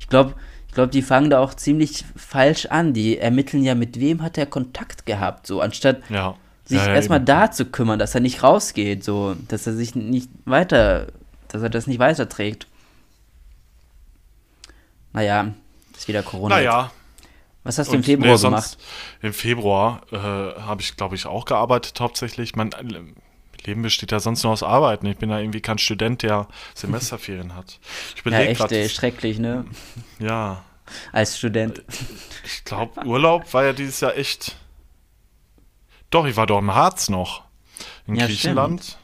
Ich 0.00 0.08
glaube, 0.08 0.34
ich 0.70 0.74
glaube, 0.74 0.92
die 0.92 1.02
fangen 1.02 1.30
da 1.30 1.40
auch 1.40 1.54
ziemlich 1.54 2.04
falsch 2.14 2.66
an. 2.66 2.92
Die 2.92 3.18
ermitteln 3.18 3.64
ja, 3.64 3.74
mit 3.74 3.98
wem 3.98 4.22
hat 4.22 4.38
er 4.38 4.46
Kontakt 4.46 5.04
gehabt, 5.04 5.44
so 5.44 5.60
anstatt 5.60 6.00
Ja. 6.08 6.36
sich 6.64 6.78
ja, 6.78 6.86
ja, 6.86 6.94
erstmal 6.94 7.18
da 7.18 7.50
zu 7.50 7.64
kümmern, 7.64 7.98
dass 7.98 8.14
er 8.14 8.20
nicht 8.20 8.44
rausgeht, 8.44 9.02
so, 9.02 9.34
dass 9.48 9.66
er 9.66 9.72
sich 9.72 9.96
nicht 9.96 10.30
weiter, 10.44 11.08
dass 11.48 11.60
er 11.60 11.70
das 11.70 11.88
nicht 11.88 11.98
weiterträgt. 11.98 12.68
Naja, 15.12 15.54
ist 15.96 16.06
wieder 16.06 16.22
Corona. 16.22 16.54
Naja. 16.54 16.92
Was 17.64 17.76
hast 17.76 17.90
du 17.90 17.96
im 17.96 18.04
Februar 18.04 18.36
nee, 18.36 18.40
gemacht? 18.40 18.78
Im 19.22 19.32
Februar 19.32 20.02
äh, 20.12 20.16
habe 20.16 20.82
ich, 20.82 20.96
glaube 20.96 21.16
ich, 21.16 21.26
auch 21.26 21.46
gearbeitet 21.46 21.98
hauptsächlich. 21.98 22.54
Mein 22.54 22.70
Leben 23.66 23.82
besteht 23.82 24.12
ja 24.12 24.20
sonst 24.20 24.42
nur 24.42 24.52
aus 24.52 24.62
Arbeiten. 24.62 25.06
Ich 25.06 25.16
bin 25.18 25.30
ja 25.30 25.38
irgendwie 25.38 25.60
kein 25.60 25.78
Student, 25.78 26.22
der 26.22 26.48
Semesterferien 26.74 27.54
hat. 27.54 27.78
Ich 28.16 28.24
ja, 28.24 28.38
echt 28.40 28.60
grad, 28.60 28.72
ey, 28.72 28.88
schrecklich, 28.88 29.38
ne? 29.38 29.64
Ja. 30.18 30.64
Als 31.12 31.38
Student. 31.38 31.82
Ich 32.44 32.64
glaube, 32.64 33.04
Urlaub 33.06 33.52
war 33.54 33.64
ja 33.64 33.72
dieses 33.72 34.00
Jahr 34.00 34.16
echt. 34.16 34.56
Doch, 36.10 36.26
ich 36.26 36.36
war 36.36 36.46
doch 36.46 36.58
im 36.58 36.74
Harz 36.74 37.08
noch. 37.08 37.44
In 38.06 38.16
ja, 38.16 38.26
Griechenland. 38.26 38.82
Stimmt. 38.82 38.98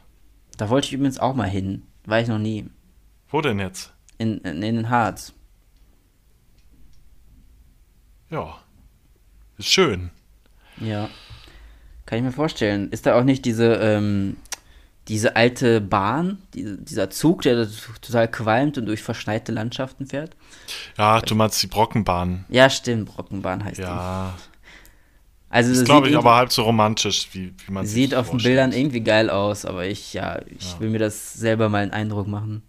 Da 0.56 0.68
wollte 0.70 0.88
ich 0.88 0.92
übrigens 0.92 1.18
auch 1.18 1.34
mal 1.34 1.48
hin. 1.48 1.82
War 2.04 2.20
ich 2.20 2.28
noch 2.28 2.38
nie. 2.38 2.68
Wo 3.28 3.40
denn 3.40 3.58
jetzt? 3.58 3.92
In, 4.18 4.38
in, 4.38 4.62
in 4.62 4.76
den 4.76 4.88
Harz. 4.88 5.32
Ja. 8.30 8.58
Ist 9.58 9.70
schön. 9.70 10.10
Ja. 10.78 11.08
Kann 12.06 12.18
ich 12.18 12.24
mir 12.24 12.32
vorstellen. 12.32 12.90
Ist 12.90 13.06
da 13.06 13.18
auch 13.18 13.24
nicht 13.24 13.44
diese, 13.44 13.74
ähm, 13.74 14.36
diese 15.08 15.36
alte 15.36 15.80
Bahn, 15.80 16.38
die, 16.54 16.76
dieser 16.78 17.10
Zug, 17.10 17.42
der 17.42 17.68
total 18.00 18.28
qualmt 18.28 18.78
und 18.78 18.86
durch 18.86 19.02
verschneite 19.02 19.52
Landschaften 19.52 20.06
fährt? 20.06 20.36
Ja, 20.98 21.20
du 21.20 21.34
meinst 21.34 21.62
die 21.62 21.68
Brockenbahn. 21.68 22.44
Ja, 22.48 22.68
stimmt, 22.70 23.06
Brockenbahn 23.06 23.64
heißt 23.64 23.78
ja. 23.78 23.84
die. 23.84 23.90
Ja. 23.90 24.34
Also 25.48 25.72
das 25.72 25.84
glaube 25.84 26.08
ich 26.08 26.16
aber 26.16 26.34
halb 26.34 26.52
so 26.52 26.64
romantisch, 26.64 27.28
wie, 27.32 27.54
wie 27.64 27.72
man 27.72 27.86
Sieht 27.86 28.14
auf 28.14 28.30
den 28.30 28.38
Bildern 28.38 28.72
irgendwie 28.72 29.00
geil 29.00 29.30
aus, 29.30 29.64
aber 29.64 29.86
ich, 29.86 30.12
ja, 30.12 30.40
ich 30.46 30.72
ja. 30.72 30.80
will 30.80 30.90
mir 30.90 30.98
das 30.98 31.34
selber 31.34 31.68
mal 31.68 31.82
einen 31.82 31.92
Eindruck 31.92 32.26
machen. 32.26 32.62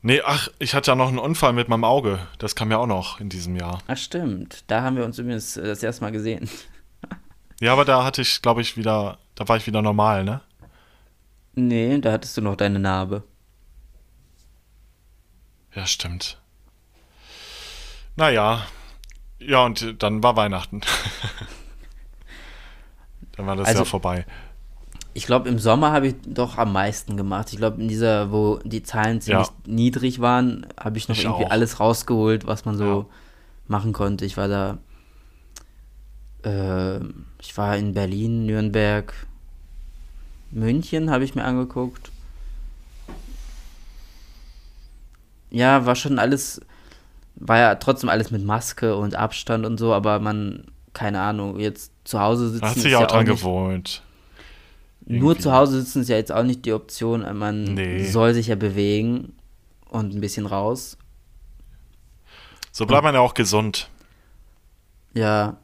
Nee, 0.00 0.20
ach, 0.24 0.48
ich 0.58 0.74
hatte 0.74 0.90
ja 0.90 0.94
noch 0.96 1.08
einen 1.08 1.18
Unfall 1.18 1.52
mit 1.52 1.68
meinem 1.68 1.84
Auge. 1.84 2.18
Das 2.38 2.56
kam 2.56 2.72
ja 2.72 2.78
auch 2.78 2.88
noch 2.88 3.20
in 3.20 3.28
diesem 3.28 3.54
Jahr. 3.54 3.82
Ach, 3.86 3.96
stimmt. 3.96 4.64
Da 4.66 4.82
haben 4.82 4.96
wir 4.96 5.04
uns 5.04 5.18
übrigens 5.18 5.56
äh, 5.56 5.64
das 5.64 5.82
erste 5.82 6.02
Mal 6.02 6.10
gesehen. 6.10 6.48
Ja, 7.60 7.72
aber 7.74 7.84
da 7.84 8.02
hatte 8.02 8.22
ich, 8.22 8.42
glaube 8.42 8.60
ich, 8.60 8.76
wieder, 8.76 9.18
da 9.36 9.46
war 9.46 9.56
ich 9.56 9.68
wieder 9.68 9.82
normal, 9.82 10.24
ne? 10.24 10.40
Nee, 11.54 11.98
da 11.98 12.12
hattest 12.12 12.36
du 12.36 12.40
noch 12.40 12.56
deine 12.56 12.78
Narbe. 12.78 13.24
Ja, 15.74 15.86
stimmt. 15.86 16.38
Naja. 18.16 18.66
Ja, 19.38 19.64
und 19.64 20.02
dann 20.02 20.22
war 20.22 20.36
Weihnachten. 20.36 20.82
dann 23.36 23.46
war 23.46 23.56
das 23.56 23.68
also, 23.68 23.80
Jahr 23.80 23.86
vorbei. 23.86 24.26
Ich 25.14 25.26
glaube, 25.26 25.48
im 25.48 25.58
Sommer 25.58 25.92
habe 25.92 26.08
ich 26.08 26.14
doch 26.24 26.56
am 26.56 26.72
meisten 26.72 27.16
gemacht. 27.16 27.52
Ich 27.52 27.58
glaube, 27.58 27.80
in 27.82 27.88
dieser, 27.88 28.32
wo 28.32 28.60
die 28.64 28.82
Zahlen 28.82 29.20
ziemlich 29.20 29.48
ja. 29.48 29.54
niedrig 29.66 30.20
waren, 30.20 30.66
habe 30.78 30.96
ich 30.96 31.08
noch 31.08 31.16
ich 31.16 31.24
irgendwie 31.24 31.46
auch. 31.46 31.50
alles 31.50 31.80
rausgeholt, 31.80 32.46
was 32.46 32.64
man 32.64 32.76
so 32.78 32.84
ja. 32.84 33.06
machen 33.66 33.92
konnte. 33.92 34.24
Ich 34.24 34.36
war 34.36 34.48
da, 34.48 34.78
äh, 36.44 37.04
ich 37.40 37.56
war 37.56 37.76
in 37.76 37.92
Berlin, 37.92 38.46
Nürnberg, 38.46 39.12
München 40.52 41.10
habe 41.10 41.24
ich 41.24 41.34
mir 41.34 41.44
angeguckt. 41.44 42.10
Ja, 45.50 45.84
war 45.86 45.96
schon 45.96 46.18
alles, 46.18 46.60
war 47.34 47.58
ja 47.58 47.74
trotzdem 47.74 48.08
alles 48.08 48.30
mit 48.30 48.44
Maske 48.44 48.96
und 48.96 49.14
Abstand 49.14 49.66
und 49.66 49.78
so, 49.78 49.92
aber 49.92 50.18
man, 50.18 50.64
keine 50.92 51.20
Ahnung, 51.20 51.58
jetzt 51.58 51.92
zu 52.04 52.20
Hause 52.20 52.50
sitzen. 52.50 52.66
Hat 52.66 52.74
sich 52.76 52.94
auch 52.96 53.02
ja 53.02 53.06
dran 53.06 53.26
gewohnt. 53.26 54.02
Nur 55.04 55.38
zu 55.38 55.52
Hause 55.52 55.80
sitzen 55.80 56.02
ist 56.02 56.08
ja 56.08 56.16
jetzt 56.16 56.32
auch 56.32 56.44
nicht 56.44 56.64
die 56.64 56.72
Option. 56.72 57.22
Man 57.36 57.64
nee. 57.74 58.04
soll 58.04 58.34
sich 58.34 58.46
ja 58.46 58.54
bewegen 58.54 59.34
und 59.88 60.14
ein 60.14 60.20
bisschen 60.20 60.46
raus. 60.46 60.96
So 62.70 62.86
bleibt 62.86 63.02
man 63.02 63.14
ja 63.14 63.20
auch 63.20 63.34
gesund. 63.34 63.90
Ja. 65.12 65.58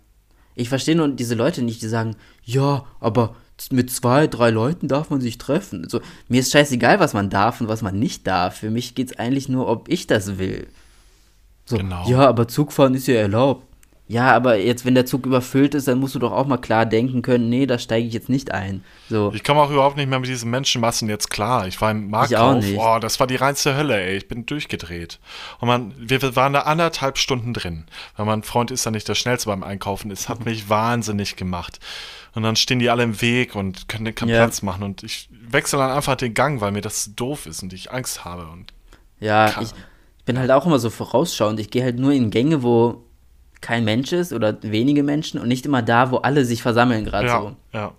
Ich 0.54 0.68
verstehe 0.68 0.96
nur 0.96 1.08
diese 1.08 1.36
Leute 1.36 1.62
nicht, 1.62 1.80
die 1.82 1.88
sagen, 1.88 2.16
ja, 2.42 2.84
aber 3.00 3.36
mit 3.70 3.90
zwei, 3.90 4.26
drei 4.26 4.50
Leuten 4.50 4.88
darf 4.88 5.10
man 5.10 5.20
sich 5.20 5.38
treffen. 5.38 5.84
Also, 5.84 6.00
mir 6.28 6.40
ist 6.40 6.52
scheißegal, 6.52 7.00
was 7.00 7.14
man 7.14 7.30
darf 7.30 7.60
und 7.60 7.68
was 7.68 7.82
man 7.82 7.98
nicht 7.98 8.26
darf. 8.26 8.56
Für 8.56 8.70
mich 8.70 8.94
geht 8.94 9.10
es 9.10 9.18
eigentlich 9.18 9.48
nur, 9.48 9.68
ob 9.68 9.88
ich 9.88 10.06
das 10.06 10.38
will. 10.38 10.68
So, 11.64 11.76
genau. 11.76 12.08
Ja, 12.08 12.26
aber 12.28 12.48
Zugfahren 12.48 12.94
ist 12.94 13.06
ja 13.08 13.14
erlaubt. 13.14 13.64
Ja, 14.10 14.34
aber 14.34 14.56
jetzt, 14.56 14.86
wenn 14.86 14.94
der 14.94 15.04
Zug 15.04 15.26
überfüllt 15.26 15.74
ist, 15.74 15.86
dann 15.86 15.98
musst 15.98 16.14
du 16.14 16.18
doch 16.18 16.32
auch 16.32 16.46
mal 16.46 16.56
klar 16.56 16.86
denken 16.86 17.20
können, 17.20 17.50
nee, 17.50 17.66
da 17.66 17.78
steige 17.78 18.06
ich 18.06 18.14
jetzt 18.14 18.30
nicht 18.30 18.52
ein. 18.52 18.82
So. 19.10 19.30
Ich 19.34 19.44
komme 19.44 19.60
auch 19.60 19.70
überhaupt 19.70 19.98
nicht 19.98 20.08
mehr 20.08 20.18
mit 20.18 20.30
diesen 20.30 20.50
Menschenmassen 20.50 21.10
jetzt 21.10 21.28
klar. 21.28 21.66
Ich 21.66 21.78
war 21.82 21.90
im 21.90 22.08
Marktkauf, 22.08 22.64
oh, 22.78 22.98
das 23.00 23.20
war 23.20 23.26
die 23.26 23.36
reinste 23.36 23.76
Hölle, 23.76 24.00
ey. 24.00 24.16
Ich 24.16 24.26
bin 24.26 24.46
durchgedreht. 24.46 25.20
Und 25.60 25.68
man, 25.68 25.94
wir 25.98 26.22
waren 26.36 26.54
da 26.54 26.60
anderthalb 26.60 27.18
Stunden 27.18 27.52
drin. 27.52 27.84
Weil 28.16 28.24
mein 28.24 28.42
Freund 28.44 28.70
ist 28.70 28.86
ja 28.86 28.90
nicht 28.90 29.06
der 29.08 29.14
Schnellste 29.14 29.50
beim 29.50 29.62
Einkaufen. 29.62 30.10
Es 30.10 30.30
hat 30.30 30.42
mich 30.46 30.70
wahnsinnig 30.70 31.36
gemacht. 31.36 31.78
Und 32.34 32.42
dann 32.42 32.56
stehen 32.56 32.78
die 32.78 32.90
alle 32.90 33.02
im 33.02 33.20
Weg 33.20 33.54
und 33.54 33.88
können 33.88 34.14
keinen 34.14 34.28
ja. 34.28 34.44
Platz 34.44 34.62
machen. 34.62 34.82
Und 34.82 35.02
ich 35.02 35.28
wechsle 35.30 35.78
dann 35.78 35.90
einfach 35.90 36.16
den 36.16 36.34
Gang, 36.34 36.60
weil 36.60 36.72
mir 36.72 36.80
das 36.80 37.14
doof 37.16 37.46
ist 37.46 37.62
und 37.62 37.72
ich 37.72 37.90
Angst 37.90 38.24
habe. 38.24 38.46
Und 38.46 38.72
ja, 39.20 39.48
ich, 39.60 39.72
ich 40.18 40.24
bin 40.24 40.38
halt 40.38 40.50
auch 40.50 40.66
immer 40.66 40.78
so 40.78 40.90
vorausschauend. 40.90 41.58
Ich 41.58 41.70
gehe 41.70 41.82
halt 41.82 41.98
nur 41.98 42.12
in 42.12 42.30
Gänge, 42.30 42.62
wo 42.62 43.04
kein 43.60 43.84
Mensch 43.84 44.12
ist 44.12 44.32
oder 44.32 44.56
wenige 44.62 45.02
Menschen 45.02 45.40
und 45.40 45.48
nicht 45.48 45.66
immer 45.66 45.82
da, 45.82 46.10
wo 46.10 46.18
alle 46.18 46.44
sich 46.44 46.62
versammeln 46.62 47.04
gerade 47.04 47.26
ja, 47.26 47.40
so. 47.40 47.56
Ja. 47.72 47.92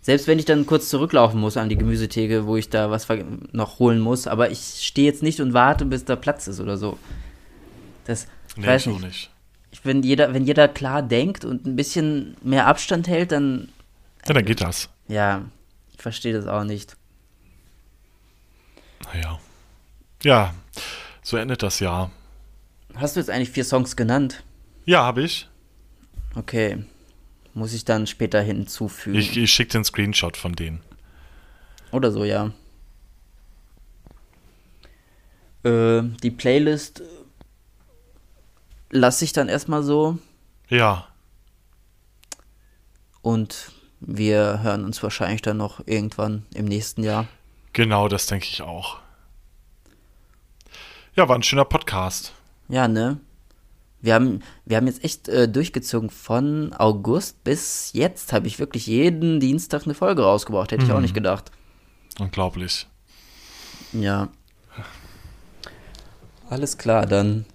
Selbst 0.00 0.28
wenn 0.28 0.38
ich 0.38 0.44
dann 0.44 0.66
kurz 0.66 0.88
zurücklaufen 0.88 1.40
muss 1.40 1.56
an 1.56 1.68
die 1.68 1.76
Gemüsetheke, 1.76 2.46
wo 2.46 2.56
ich 2.56 2.70
da 2.70 2.90
was 2.90 3.08
noch 3.52 3.80
holen 3.80 3.98
muss, 3.98 4.26
aber 4.26 4.50
ich 4.50 4.60
stehe 4.80 5.06
jetzt 5.06 5.22
nicht 5.22 5.40
und 5.40 5.52
warte, 5.52 5.84
bis 5.84 6.04
da 6.04 6.16
Platz 6.16 6.46
ist 6.46 6.60
oder 6.60 6.76
so. 6.76 6.96
Das 8.04 8.28
nee, 8.56 8.66
weiß 8.66 8.86
nicht. 8.86 9.02
nicht. 9.02 9.30
Wenn, 9.86 10.02
jeder, 10.02 10.34
wenn 10.34 10.44
jeder 10.44 10.68
klar 10.68 11.02
denkt 11.02 11.44
und 11.44 11.64
ein 11.66 11.76
bisschen 11.76 12.36
mehr 12.42 12.66
Abstand 12.66 13.08
hält, 13.08 13.32
dann. 13.32 13.68
Ja, 14.26 14.34
dann 14.34 14.44
geht 14.44 14.60
das. 14.60 14.88
Ja, 15.08 15.44
ich 15.92 16.02
verstehe 16.02 16.32
das 16.32 16.46
auch 16.46 16.64
nicht. 16.64 16.96
Naja. 19.04 19.38
Ja, 20.22 20.54
so 21.22 21.36
endet 21.36 21.62
das 21.62 21.78
Jahr. 21.80 22.10
Hast 22.94 23.14
du 23.14 23.20
jetzt 23.20 23.30
eigentlich 23.30 23.50
vier 23.50 23.64
Songs 23.64 23.94
genannt? 23.96 24.42
Ja, 24.84 25.02
habe 25.02 25.22
ich. 25.22 25.48
Okay. 26.34 26.84
Muss 27.54 27.72
ich 27.72 27.84
dann 27.84 28.06
später 28.06 28.40
hinzufügen. 28.42 29.18
Ich, 29.18 29.36
ich 29.36 29.52
schicke 29.52 29.72
den 29.72 29.84
Screenshot 29.84 30.36
von 30.36 30.54
denen. 30.54 30.80
Oder 31.92 32.10
so, 32.10 32.24
ja. 32.24 32.52
Äh, 35.62 36.02
die 36.22 36.30
Playlist 36.30 37.02
lasse 38.96 39.24
ich 39.24 39.32
dann 39.32 39.48
erstmal 39.48 39.82
so. 39.82 40.18
Ja. 40.68 41.06
Und 43.22 43.72
wir 44.00 44.62
hören 44.62 44.84
uns 44.84 45.02
wahrscheinlich 45.02 45.42
dann 45.42 45.56
noch 45.56 45.80
irgendwann 45.86 46.44
im 46.54 46.64
nächsten 46.64 47.02
Jahr. 47.02 47.26
Genau, 47.72 48.08
das 48.08 48.26
denke 48.26 48.46
ich 48.46 48.62
auch. 48.62 48.98
Ja, 51.14 51.28
war 51.28 51.36
ein 51.36 51.42
schöner 51.42 51.64
Podcast. 51.64 52.32
Ja, 52.68 52.88
ne? 52.88 53.20
Wir 54.00 54.14
haben, 54.14 54.42
wir 54.64 54.76
haben 54.76 54.86
jetzt 54.86 55.02
echt 55.02 55.28
äh, 55.28 55.48
durchgezogen 55.48 56.10
von 56.10 56.72
August 56.74 57.42
bis 57.42 57.92
jetzt 57.92 58.32
habe 58.32 58.46
ich 58.46 58.58
wirklich 58.58 58.86
jeden 58.86 59.40
Dienstag 59.40 59.84
eine 59.84 59.94
Folge 59.94 60.22
rausgebracht. 60.22 60.70
Hätte 60.70 60.82
mhm. 60.82 60.88
ich 60.88 60.92
auch 60.92 60.98
mhm. 60.98 61.02
nicht 61.02 61.14
gedacht. 61.14 61.50
Unglaublich. 62.18 62.86
Ja. 63.92 64.28
Alles 66.48 66.78
klar, 66.78 67.06
dann 67.06 67.46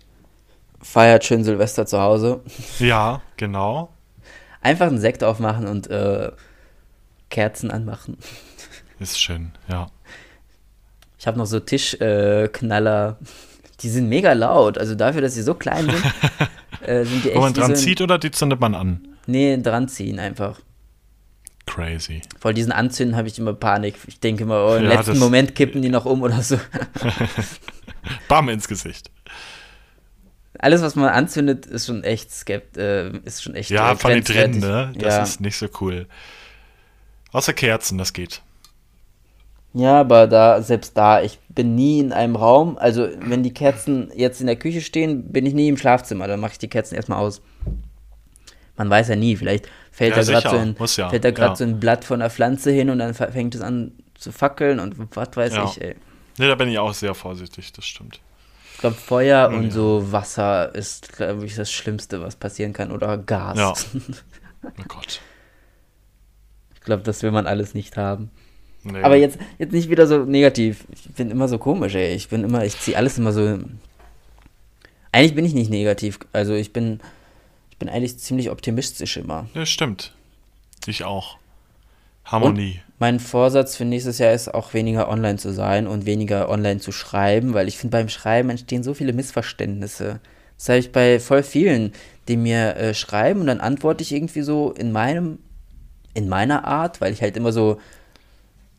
feiert 0.82 1.26
schön 1.26 1.44
Silvester 1.44 1.86
zu 1.86 1.99
Hause. 1.99 2.41
Ja, 2.80 3.22
genau. 3.38 3.90
Einfach 4.62 4.88
einen 4.88 4.99
Sekt 4.99 5.24
aufmachen 5.24 5.68
und 5.68 5.90
äh, 5.90 6.32
Kerzen 7.30 7.72
anmachen. 7.72 8.18
Ist 8.99 9.20
schön, 9.20 9.52
ja. 9.68 9.88
Ich 11.18 11.28
habe 11.28 11.38
noch 11.38 11.45
so 11.45 11.60
Tischknaller. 11.60 13.18
Äh, 13.20 13.26
die 13.82 13.90
sind 13.90 14.10
mega 14.10 14.34
laut. 14.34 14.78
Also 14.78 14.95
dafür, 14.95 15.22
dass 15.22 15.34
sie 15.34 15.41
so 15.41 15.56
klein 15.56 15.90
sind, 15.90 16.03
äh, 16.88 17.06
sind 17.06 17.24
die 17.24 17.30
echt. 17.30 17.38
Wo 17.38 17.41
man 17.41 17.53
dran 17.53 17.76
zieht 17.76 18.02
oder 18.02 18.20
die 18.20 18.32
zündet 18.32 18.60
man 18.60 18.76
an? 18.76 19.08
Nee, 19.26 19.58
dran 19.58 19.88
ziehen 19.88 20.20
einfach. 20.20 20.60
Crazy. 21.66 22.22
Vor 22.40 22.53
diesen 22.53 22.72
Anzünden 22.72 23.16
habe 23.16 23.28
ich 23.28 23.40
immer 23.40 23.53
Panik. 23.53 23.95
Ich 24.08 24.20
denke 24.20 24.44
immer, 24.44 24.66
oh, 24.66 24.76
im 24.76 24.84
ja, 24.84 24.95
letzten 24.95 25.20
Moment 25.20 25.56
kippen 25.56 25.82
die 25.82 25.90
noch 25.90 26.06
um 26.06 26.22
oder 26.22 26.41
so. 26.41 26.60
Bam 28.28 28.49
ins 28.49 28.68
Gesicht. 28.68 29.10
Alles, 30.62 30.84
was 30.84 30.96
man 30.96 31.10
anzündet, 31.10 31.66
ist 31.66 31.88
schon 31.88 32.04
echt 32.04 32.32
skept, 32.32 32.78
äh, 32.78 33.10
ist 33.26 33.42
schon 33.42 33.56
echt. 33.56 33.72
Ja, 33.72 33.94
äh, 33.94 33.96
vor 33.96 34.12
allem 34.12 34.24
drin, 34.24 34.60
ne? 34.60 34.94
Das 34.96 35.16
ja. 35.16 35.24
ist 35.24 35.42
nicht 35.42 35.58
so 35.58 35.68
cool. 35.82 36.06
Außer 37.32 37.54
Kerzen, 37.54 37.98
das 37.98 38.14
geht. 38.14 38.44
Ja, 39.74 40.00
aber 40.00 40.28
da, 40.28 40.62
selbst 40.62 40.96
da, 40.96 41.24
ich 41.24 41.40
bin 41.50 41.74
nie 41.74 42.00
in 42.00 42.14
einem 42.14 42.36
Raum. 42.36 42.78
Also, 42.78 43.10
wenn 43.22 43.42
die 43.42 43.56
Kerzen 43.56 44.12
jetzt 44.16 44.40
in 44.40 44.46
der 44.46 44.56
Küche 44.56 44.82
stehen, 44.82 45.32
bin 45.32 45.48
ich 45.48 45.56
nie 45.56 45.68
im 45.68 45.78
Schlafzimmer. 45.78 46.28
Dann 46.28 46.40
mache 46.40 46.52
ich 46.52 46.60
die 46.60 46.68
Kerzen 46.68 46.94
erstmal 46.94 47.18
aus. 47.18 47.42
Man 48.78 48.88
weiß 48.88 49.08
ja 49.08 49.16
nie, 49.16 49.36
vielleicht 49.38 49.68
fällt 49.92 50.16
ja, 50.16 50.24
da 50.24 50.32
gerade 50.32 50.50
so, 50.50 50.58
ein, 50.58 50.76
ja. 50.78 51.10
Fällt 51.10 51.26
da 51.26 51.30
ja. 51.30 51.56
so 51.56 51.64
ein 51.64 51.80
Blatt 51.80 52.06
von 52.06 52.20
der 52.20 52.30
Pflanze 52.30 52.70
hin 52.70 52.92
und 52.92 53.00
dann 53.00 53.16
fängt 53.16 53.56
es 53.56 53.62
an 53.62 53.94
zu 54.14 54.32
fackeln 54.32 54.80
und 54.80 54.96
was 55.16 55.30
weiß 55.36 55.54
ich, 55.66 55.82
ey. 55.82 55.96
Ne, 56.38 56.48
da 56.48 56.56
bin 56.56 56.70
ich 56.70 56.78
auch 56.78 56.94
sehr 56.94 57.16
vorsichtig, 57.16 57.74
das 57.74 57.86
stimmt. 57.86 58.20
Glaube, 58.82 58.95
Feuer 58.95 59.49
und 59.49 59.66
ja. 59.66 59.72
so 59.72 60.12
Wasser 60.12 60.74
ist, 60.76 61.14
glaube 61.14 61.45
ich, 61.45 61.56
das 61.56 61.72
Schlimmste, 61.72 62.22
was 62.22 62.36
passieren 62.36 62.74
kann. 62.74 62.91
Oder 62.91 63.18
Gas. 63.18 63.58
Ja. 63.58 63.74
Oh 64.64 64.84
Gott. 64.88 65.22
Ich 66.76 66.82
glaube, 66.82 67.02
das 67.02 67.24
will 67.24 67.32
man 67.32 67.48
alles 67.48 67.74
nicht 67.74 67.98
haben. 67.98 68.30
Nee. 68.84 69.02
Aber 69.02 69.16
jetzt, 69.16 69.40
jetzt 69.58 69.72
nicht 69.72 69.90
wieder 69.90 70.06
so 70.06 70.20
negativ. 70.20 70.86
Ich 70.94 71.12
bin 71.16 71.32
immer 71.32 71.48
so 71.48 71.58
komisch, 71.58 71.95
ey. 71.95 72.14
Ich 72.14 72.30
bin 72.30 72.44
immer, 72.44 72.64
ich 72.64 72.80
ziehe 72.80 72.95
alles 72.95 73.18
immer 73.18 73.34
so. 73.34 73.58
Eigentlich 75.12 75.34
bin 75.34 75.45
ich 75.45 75.56
nicht 75.56 75.72
negativ. 75.72 76.20
Also 76.32 76.53
ich 76.53 76.74
bin, 76.74 76.99
ich 77.72 77.78
bin 77.78 77.90
eigentlich 77.90 78.20
ziemlich 78.20 78.52
optimistisch 78.52 79.18
immer. 79.18 79.48
Ja, 79.56 79.66
stimmt. 79.66 80.14
Ich 80.86 81.03
auch. 81.06 81.38
Harmonie. 82.26 82.82
Mein 83.02 83.19
Vorsatz 83.19 83.78
für 83.78 83.84
nächstes 83.84 84.19
Jahr 84.19 84.32
ist 84.32 84.53
auch 84.53 84.76
weniger 84.76 85.10
online 85.10 85.38
zu 85.38 85.52
sein 85.52 85.88
und 85.88 86.06
weniger 86.06 86.49
online 86.49 86.80
zu 86.80 86.91
schreiben, 86.91 87.56
weil 87.56 87.68
ich 87.68 87.80
finde, 87.80 87.98
beim 87.98 88.10
Schreiben 88.10 88.52
entstehen 88.52 88.84
so 88.84 88.94
viele 88.94 89.11
Missverständnisse. 89.11 90.19
Das 90.56 90.69
habe 90.69 90.78
ich 90.78 90.91
bei 90.91 91.19
voll 91.19 91.41
vielen, 91.41 91.94
die 92.28 92.38
mir 92.38 92.76
äh, 92.76 92.94
schreiben 92.94 93.41
und 93.41 93.48
dann 93.48 93.60
antworte 93.60 94.03
ich 94.03 94.11
irgendwie 94.11 94.44
so 94.44 94.72
in 94.73 94.91
meinem, 94.91 95.40
in 96.14 96.30
meiner 96.30 96.65
Art, 96.65 97.02
weil 97.02 97.11
ich 97.11 97.23
halt 97.23 97.38
immer 97.38 97.52
so, 97.52 97.80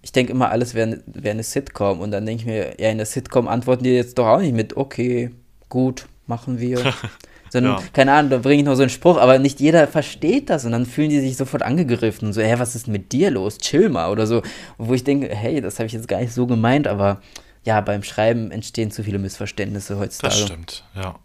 ich 0.02 0.12
denke 0.12 0.30
immer, 0.30 0.52
alles 0.52 0.74
wäre 0.74 1.02
wär 1.06 1.32
eine 1.32 1.42
Sitcom 1.42 1.98
und 1.98 2.12
dann 2.12 2.24
denke 2.24 2.42
ich 2.42 2.46
mir, 2.46 2.74
ja, 2.78 2.90
in 2.90 2.98
der 2.98 3.06
Sitcom 3.06 3.48
antworten 3.48 3.82
die 3.82 3.90
jetzt 3.90 4.18
doch 4.18 4.28
auch 4.28 4.40
nicht 4.40 4.54
mit, 4.54 4.76
okay, 4.76 5.32
gut, 5.68 6.06
machen 6.28 6.60
wir. 6.60 6.78
Sondern, 7.52 7.72
ja. 7.72 7.82
keine 7.92 8.14
Ahnung, 8.14 8.30
da 8.30 8.38
bringe 8.38 8.62
ich 8.62 8.64
noch 8.64 8.76
so 8.76 8.82
einen 8.82 8.88
Spruch, 8.88 9.18
aber 9.18 9.38
nicht 9.38 9.60
jeder 9.60 9.86
versteht 9.86 10.48
das 10.48 10.64
und 10.64 10.72
dann 10.72 10.86
fühlen 10.86 11.10
die 11.10 11.20
sich 11.20 11.36
sofort 11.36 11.62
angegriffen 11.62 12.28
und 12.28 12.32
so, 12.32 12.40
hä, 12.40 12.54
was 12.56 12.74
ist 12.74 12.88
mit 12.88 13.12
dir 13.12 13.30
los? 13.30 13.58
Chill 13.58 13.90
mal 13.90 14.10
oder 14.10 14.26
so. 14.26 14.40
Wo 14.78 14.94
ich 14.94 15.04
denke, 15.04 15.28
hey, 15.28 15.60
das 15.60 15.78
habe 15.78 15.86
ich 15.86 15.92
jetzt 15.92 16.08
gar 16.08 16.18
nicht 16.18 16.32
so 16.32 16.46
gemeint, 16.46 16.88
aber 16.88 17.20
ja, 17.62 17.78
beim 17.82 18.04
Schreiben 18.04 18.50
entstehen 18.52 18.90
zu 18.90 19.04
viele 19.04 19.18
Missverständnisse 19.18 19.98
heutzutage. 19.98 20.32
Das 20.32 20.46
stimmt, 20.46 20.84
ja. 20.94 21.18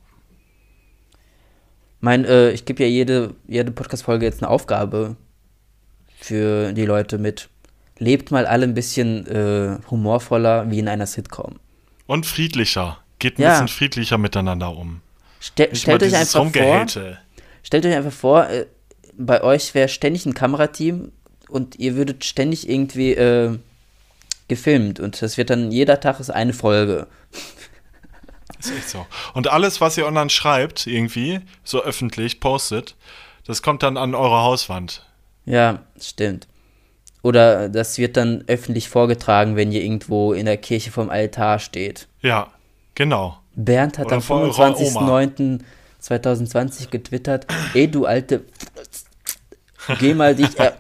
Mein, 2.02 2.26
äh, 2.26 2.52
ich 2.52 2.66
gebe 2.66 2.84
ja 2.84 2.90
jede, 2.90 3.34
jede 3.48 3.72
Podcast-Folge 3.72 4.26
jetzt 4.26 4.44
eine 4.44 4.52
Aufgabe 4.52 5.16
für 6.20 6.74
die 6.74 6.86
Leute 6.86 7.20
mit. 7.20 7.48
Lebt 8.00 8.32
mal 8.32 8.46
alle 8.46 8.66
ein 8.66 8.74
bisschen 8.74 9.26
äh, 9.28 9.78
humorvoller 9.90 10.70
wie 10.70 10.80
in 10.80 10.90
einer 10.90 11.08
Sitcom. 11.08 11.56
Und 12.06 12.26
friedlicher. 12.26 12.98
Geht 13.20 13.40
ein 13.40 13.44
ja. 13.44 13.52
bisschen 13.52 13.70
friedlicher 13.70 14.18
miteinander 14.18 14.76
um. 14.76 15.00
Ste 15.48 15.76
stellt 15.76 16.04
euch 16.04 16.16
einfach 16.16 16.52
vor, 16.52 16.86
stellt 17.64 17.86
euch 17.86 17.96
einfach 17.96 18.12
vor, 18.12 18.50
äh, 18.50 18.66
bei 19.18 19.42
euch 19.42 19.74
wäre 19.74 19.90
ständig 19.90 20.26
ein 20.26 20.34
Kamerateam 20.34 21.12
und 21.50 21.80
ihr 21.80 21.96
würdet 21.96 22.26
ständig 22.26 22.70
irgendwie 22.70 23.14
äh, 23.14 23.58
gefilmt 24.48 25.00
und 25.00 25.22
das 25.22 25.38
wird 25.38 25.50
dann 25.50 25.72
jeder 25.72 26.00
Tag 26.00 26.20
ist 26.20 26.30
eine 26.30 26.54
Folge. 26.54 27.08
Ist 28.60 28.72
echt 28.72 28.90
so. 28.90 29.06
Und 29.34 29.50
alles, 29.50 29.82
was 29.82 29.98
ihr 29.98 30.08
online 30.08 30.30
schreibt, 30.30 30.88
irgendwie, 30.88 31.42
so 31.64 31.84
öffentlich 31.84 32.40
postet, 32.40 32.96
das 33.46 33.62
kommt 33.62 33.84
dann 33.84 33.98
an 33.98 34.16
eure 34.16 34.42
Hauswand. 34.42 35.06
Ja, 35.46 35.84
stimmt. 36.00 36.48
Oder 37.22 37.70
das 37.70 37.98
wird 37.98 38.18
dann 38.18 38.44
öffentlich 38.48 38.90
vorgetragen, 38.90 39.56
wenn 39.56 39.72
ihr 39.72 39.82
irgendwo 39.82 40.34
in 40.34 40.46
der 40.46 40.58
Kirche 40.58 40.92
vom 40.92 41.10
Altar 41.10 41.60
steht. 41.60 42.08
Ja, 42.22 42.52
genau. 42.96 43.38
Bernd 43.58 43.98
hat 43.98 44.14
am 44.14 44.20
25.09.2020 44.20 46.92
getwittert, 46.92 47.48
ey 47.74 47.90
du 47.90 48.06
alte, 48.06 48.46
geh 50.00 50.14
mal 50.14 50.36
dich, 50.36 50.60
äh, 50.60 50.74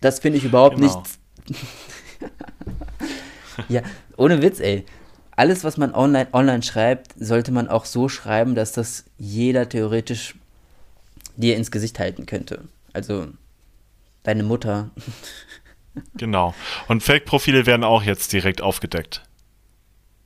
das 0.00 0.18
finde 0.18 0.38
ich 0.38 0.44
überhaupt 0.44 0.74
genau. 0.76 1.04
nicht. 1.48 1.60
ja, 3.68 3.82
ohne 4.16 4.42
Witz, 4.42 4.58
ey. 4.58 4.84
Alles, 5.36 5.62
was 5.62 5.76
man 5.76 5.94
online, 5.94 6.26
online 6.32 6.64
schreibt, 6.64 7.12
sollte 7.18 7.52
man 7.52 7.68
auch 7.68 7.84
so 7.84 8.08
schreiben, 8.08 8.56
dass 8.56 8.72
das 8.72 9.04
jeder 9.16 9.68
theoretisch 9.68 10.34
dir 11.36 11.56
ins 11.56 11.70
Gesicht 11.70 12.00
halten 12.00 12.26
könnte. 12.26 12.64
Also 12.92 13.28
deine 14.24 14.42
Mutter. 14.42 14.90
genau. 16.14 16.52
Und 16.88 17.04
Fake-Profile 17.04 17.64
werden 17.64 17.84
auch 17.84 18.02
jetzt 18.02 18.32
direkt 18.32 18.60
aufgedeckt. 18.60 19.22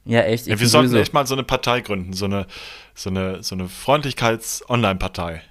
Ja, 0.05 0.21
echt. 0.21 0.47
Ja, 0.47 0.59
wir 0.59 0.69
sollten 0.69 0.89
sowieso. 0.89 1.03
echt 1.03 1.15
mal 1.15 1.27
so 1.27 1.35
eine 1.35 1.45
Partei 1.45 1.81
gründen, 1.81 2.13
so 2.13 2.27
eine, 2.27 2.47
so 2.95 3.11
eine, 3.11 3.43
so 3.43 3.55
eine 3.55 3.69
Freundlichkeits-Online-Partei. 3.69 5.43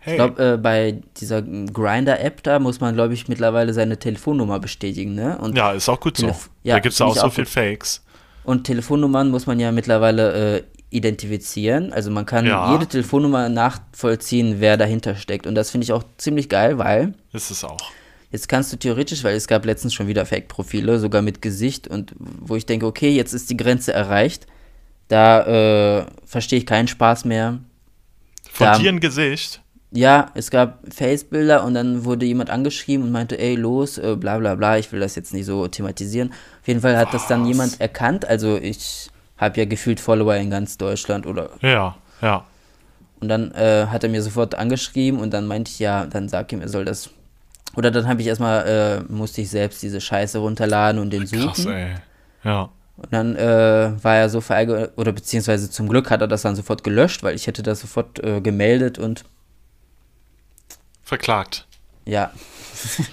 Hey. 0.00 0.14
Ich 0.14 0.16
glaube, 0.16 0.54
äh, 0.54 0.56
bei 0.56 1.00
dieser 1.18 1.42
Grinder-App 1.42 2.42
da 2.42 2.58
muss 2.58 2.80
man, 2.80 2.94
glaube 2.94 3.14
ich, 3.14 3.28
mittlerweile 3.28 3.74
seine 3.74 3.98
Telefonnummer 3.98 4.60
bestätigen, 4.60 5.14
ne? 5.14 5.36
Und 5.38 5.56
ja, 5.56 5.72
ist 5.72 5.88
auch 5.88 6.00
gut 6.00 6.16
so. 6.16 6.28
Ja, 6.62 6.74
da 6.74 6.80
gibt 6.80 6.94
es 6.94 7.00
auch 7.00 7.14
so 7.14 7.30
viel 7.30 7.46
Fakes. 7.46 8.04
Und 8.44 8.64
Telefonnummern 8.64 9.28
muss 9.30 9.46
man 9.46 9.60
ja 9.60 9.72
mittlerweile 9.72 10.56
äh, 10.56 10.62
identifizieren. 10.90 11.92
Also 11.92 12.10
man 12.10 12.24
kann 12.24 12.46
ja. 12.46 12.72
jede 12.72 12.86
Telefonnummer 12.86 13.50
nachvollziehen, 13.50 14.56
wer 14.60 14.78
dahinter 14.78 15.16
steckt. 15.16 15.46
Und 15.46 15.54
das 15.54 15.70
finde 15.70 15.84
ich 15.84 15.92
auch 15.92 16.04
ziemlich 16.16 16.48
geil, 16.48 16.78
weil. 16.78 17.12
Ist 17.32 17.50
es 17.50 17.62
auch. 17.62 17.76
Jetzt 18.30 18.48
kannst 18.48 18.72
du 18.72 18.76
theoretisch, 18.76 19.24
weil 19.24 19.34
es 19.34 19.46
gab 19.46 19.64
letztens 19.64 19.94
schon 19.94 20.06
wieder 20.06 20.26
Fake-Profile, 20.26 20.98
sogar 20.98 21.22
mit 21.22 21.40
Gesicht, 21.40 21.88
und 21.88 22.14
wo 22.18 22.56
ich 22.56 22.66
denke, 22.66 22.86
okay, 22.86 23.10
jetzt 23.10 23.32
ist 23.32 23.48
die 23.48 23.56
Grenze 23.56 23.92
erreicht. 23.92 24.46
Da 25.08 26.00
äh, 26.00 26.06
verstehe 26.26 26.58
ich 26.58 26.66
keinen 26.66 26.88
Spaß 26.88 27.24
mehr. 27.24 27.60
Von 28.50 28.66
da, 28.66 28.78
dir 28.78 28.90
ein 28.90 29.00
Gesicht? 29.00 29.62
Ja, 29.90 30.30
es 30.34 30.50
gab 30.50 30.80
Face-Bilder 30.92 31.64
und 31.64 31.72
dann 31.72 32.04
wurde 32.04 32.26
jemand 32.26 32.50
angeschrieben 32.50 33.06
und 33.06 33.12
meinte, 33.12 33.38
ey, 33.38 33.54
los, 33.54 33.96
äh, 33.96 34.16
bla 34.16 34.36
bla 34.38 34.54
bla, 34.54 34.76
ich 34.76 34.92
will 34.92 35.00
das 35.00 35.14
jetzt 35.14 35.32
nicht 35.32 35.46
so 35.46 35.66
thematisieren. 35.66 36.30
Auf 36.60 36.68
jeden 36.68 36.82
Fall 36.82 36.98
hat 36.98 37.06
Was? 37.06 37.22
das 37.22 37.26
dann 37.28 37.46
jemand 37.46 37.80
erkannt. 37.80 38.26
Also 38.26 38.58
ich 38.58 39.08
habe 39.38 39.58
ja 39.58 39.64
gefühlt 39.64 40.00
Follower 40.00 40.34
in 40.34 40.50
ganz 40.50 40.76
Deutschland 40.76 41.26
oder. 41.26 41.50
Ja, 41.62 41.96
ja. 42.20 42.44
Und 43.20 43.28
dann 43.28 43.52
äh, 43.52 43.86
hat 43.86 44.04
er 44.04 44.10
mir 44.10 44.22
sofort 44.22 44.54
angeschrieben 44.54 45.18
und 45.20 45.32
dann 45.32 45.46
meinte 45.46 45.70
ich, 45.70 45.78
ja, 45.78 46.04
dann 46.04 46.28
sag 46.28 46.52
ihm, 46.52 46.60
er 46.60 46.68
soll 46.68 46.84
das 46.84 47.10
oder 47.78 47.92
dann 47.92 48.08
habe 48.08 48.20
ich 48.20 48.26
erstmal, 48.26 48.66
äh, 49.08 49.12
musste 49.12 49.40
ich 49.40 49.50
selbst 49.50 49.80
diese 49.84 50.00
Scheiße 50.00 50.38
runterladen 50.38 51.00
und 51.00 51.12
den 51.12 51.28
suchen. 51.28 51.46
Krass, 51.46 51.66
ey. 51.66 51.94
Ja. 52.42 52.70
Und 52.96 53.12
dann 53.12 53.36
äh, 53.36 53.92
war 54.02 54.16
er 54.16 54.28
so 54.28 54.40
verärgert, 54.40 54.98
oder 54.98 55.12
beziehungsweise 55.12 55.70
zum 55.70 55.88
Glück 55.88 56.10
hat 56.10 56.20
er 56.20 56.26
das 56.26 56.42
dann 56.42 56.56
sofort 56.56 56.82
gelöscht, 56.82 57.22
weil 57.22 57.36
ich 57.36 57.46
hätte 57.46 57.62
das 57.62 57.78
sofort 57.78 58.18
äh, 58.18 58.40
gemeldet 58.40 58.98
und. 58.98 59.24
Verklagt. 61.04 61.68
Ja. 62.04 62.32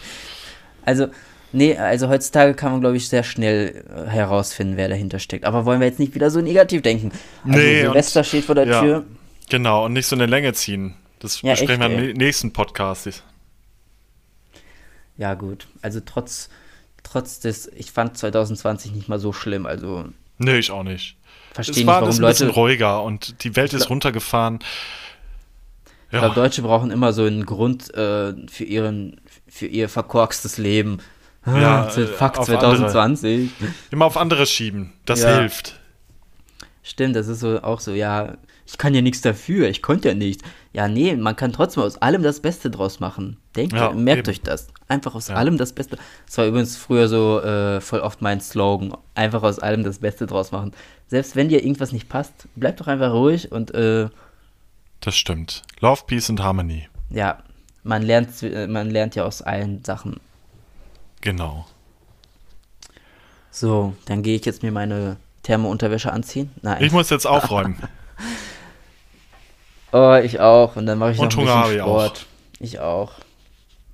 also, 0.83 1.09
nee, 1.51 1.77
also 1.77 2.09
heutzutage 2.09 2.55
kann 2.55 2.71
man, 2.71 2.81
glaube 2.81 2.97
ich, 2.97 3.07
sehr 3.07 3.23
schnell 3.23 3.85
äh, 3.95 4.09
herausfinden, 4.09 4.77
wer 4.77 4.89
dahinter 4.89 5.19
steckt. 5.19 5.45
Aber 5.45 5.65
wollen 5.65 5.79
wir 5.79 5.85
jetzt 5.85 5.99
nicht 5.99 6.15
wieder 6.15 6.31
so 6.31 6.41
negativ 6.41 6.81
denken? 6.81 7.11
Also 7.43 7.59
nee, 7.59 7.81
Silvester 7.81 8.21
und, 8.21 8.25
steht 8.25 8.45
vor 8.45 8.55
der 8.55 8.65
ja, 8.65 8.81
Tür. 8.81 9.05
Genau, 9.47 9.85
und 9.85 9.93
nicht 9.93 10.07
so 10.07 10.15
eine 10.15 10.25
Länge 10.25 10.53
ziehen. 10.53 10.95
Das 11.19 11.43
ja, 11.43 11.51
besprechen 11.51 11.83
echt, 11.83 12.01
wir 12.01 12.09
im 12.09 12.17
nächsten 12.17 12.51
Podcast. 12.51 13.21
Ja, 15.17 15.33
gut. 15.33 15.67
Also 15.81 16.01
trotz, 16.05 16.49
trotz 17.03 17.39
des, 17.39 17.67
ich 17.75 17.91
fand 17.91 18.17
2020 18.17 18.91
nicht 18.93 19.09
mal 19.09 19.19
so 19.19 19.33
schlimm. 19.33 19.65
Also. 19.65 20.05
Nee, 20.37 20.57
ich 20.57 20.71
auch 20.71 20.83
nicht. 20.83 21.17
Verstehe 21.53 21.75
nicht, 21.75 21.87
warum 21.87 22.09
ein 22.09 22.17
Leute. 22.17 22.33
bisschen 22.33 22.49
ruhiger 22.49 23.01
und 23.01 23.43
die 23.43 23.55
Welt 23.55 23.73
ist 23.73 23.89
runtergefahren. 23.89 24.59
Ja. 26.11 26.19
Ich 26.19 26.19
glaube, 26.19 26.35
Deutsche 26.35 26.61
brauchen 26.61 26.91
immer 26.91 27.13
so 27.13 27.23
einen 27.23 27.45
Grund 27.45 27.93
äh, 27.93 28.33
für, 28.47 28.63
ihren, 28.63 29.21
für 29.47 29.65
ihr 29.65 29.89
verkorkstes 29.89 30.57
Leben. 30.57 30.99
Ja, 31.45 31.83
Fuck 31.83 32.43
2020. 32.43 33.51
Andere, 33.59 33.73
immer 33.91 34.05
auf 34.05 34.17
andere 34.17 34.45
schieben. 34.45 34.93
Das 35.05 35.21
ja. 35.21 35.39
hilft. 35.39 35.79
Stimmt, 36.83 37.15
das 37.15 37.27
ist 37.27 37.39
so 37.39 37.61
auch 37.61 37.79
so, 37.79 37.91
ja, 37.91 38.35
ich 38.65 38.77
kann 38.77 38.95
ja 38.95 39.01
nichts 39.01 39.21
dafür, 39.21 39.69
ich 39.69 39.81
konnte 39.81 40.09
ja 40.09 40.15
nicht. 40.15 40.41
Ja, 40.73 40.87
nee, 40.87 41.15
man 41.15 41.35
kann 41.35 41.53
trotzdem 41.53 41.83
aus 41.83 41.97
allem 41.97 42.23
das 42.23 42.39
Beste 42.39 42.71
draus 42.71 42.99
machen. 42.99 43.37
Denkt, 43.55 43.73
ja, 43.73 43.91
merkt 43.91 44.27
eben. 44.27 44.29
euch 44.31 44.41
das. 44.41 44.67
Einfach 44.87 45.13
aus 45.13 45.27
ja. 45.27 45.35
allem 45.35 45.57
das 45.57 45.73
Beste. 45.73 45.97
Das 46.25 46.37
war 46.37 46.47
übrigens 46.47 46.75
früher 46.75 47.07
so 47.07 47.39
äh, 47.41 47.79
voll 47.79 47.99
oft 47.99 48.21
mein 48.21 48.41
Slogan. 48.41 48.93
Einfach 49.13 49.43
aus 49.43 49.59
allem 49.59 49.83
das 49.83 49.99
Beste 49.99 50.25
draus 50.25 50.51
machen. 50.51 50.73
Selbst 51.07 51.35
wenn 51.35 51.49
dir 51.49 51.63
irgendwas 51.63 51.91
nicht 51.91 52.09
passt, 52.09 52.47
bleib 52.55 52.77
doch 52.77 52.87
einfach 52.87 53.13
ruhig 53.13 53.51
und 53.51 53.73
äh, 53.73 54.09
Das 54.99 55.15
stimmt. 55.15 55.61
Love, 55.79 56.01
Peace 56.07 56.29
and 56.29 56.41
Harmony. 56.41 56.89
Ja, 57.11 57.43
man 57.83 58.01
lernt, 58.01 58.41
äh, 58.41 58.67
man 58.67 58.89
lernt 58.89 59.15
ja 59.15 59.25
aus 59.25 59.43
allen 59.43 59.83
Sachen. 59.83 60.19
Genau. 61.21 61.67
So, 63.51 63.95
dann 64.05 64.23
gehe 64.23 64.35
ich 64.35 64.45
jetzt 64.45 64.63
mir 64.63 64.71
meine 64.71 65.17
Thermounterwäsche 65.43 66.11
anziehen. 66.11 66.51
Nein. 66.63 66.83
Ich 66.83 66.91
muss 66.91 67.11
jetzt 67.11 67.27
aufräumen. 67.27 67.77
oh, 69.95 70.21
ich 70.23 70.39
auch. 70.39 70.75
Und 70.75 70.85
dann 70.85 70.97
mache 70.97 71.11
ich 71.11 71.19
Und 71.19 71.35
noch 71.35 71.47
ein 71.47 71.63
bisschen 71.63 71.81
Sport. 71.81 72.11
Auch. 72.11 72.59
Ich 72.59 72.79
auch. 72.79 73.11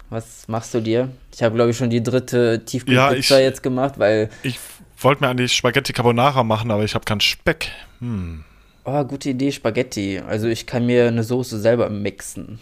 Was 0.10 0.48
machst 0.48 0.73
du 0.73 0.82
dir? 0.82 1.10
Ich 1.34 1.41
habe, 1.41 1.56
glaube 1.56 1.72
ich, 1.72 1.78
schon 1.78 1.90
die 1.90 2.03
dritte 2.03 2.65
Tiefkühlpizza 2.65 3.40
ja, 3.40 3.45
jetzt 3.45 3.64
gemacht, 3.64 3.98
weil. 3.98 4.30
Ich 4.44 4.60
wollte 4.99 5.23
mir 5.23 5.30
eigentlich 5.30 5.53
Spaghetti 5.53 5.94
Carbonara 5.94 6.44
machen, 6.44 6.69
aber 6.72 6.84
ich 6.84 6.95
habe 6.95 7.06
keinen 7.06 7.22
Speck. 7.22 7.72
Hm. 7.99 8.44
Oh, 8.84 9.03
gute 9.03 9.30
Idee, 9.30 9.52
Spaghetti. 9.52 10.19
Also 10.19 10.48
ich 10.48 10.65
kann 10.65 10.86
mir 10.86 11.07
eine 11.07 11.23
Soße 11.23 11.60
selber 11.60 11.90
mixen. 11.90 12.60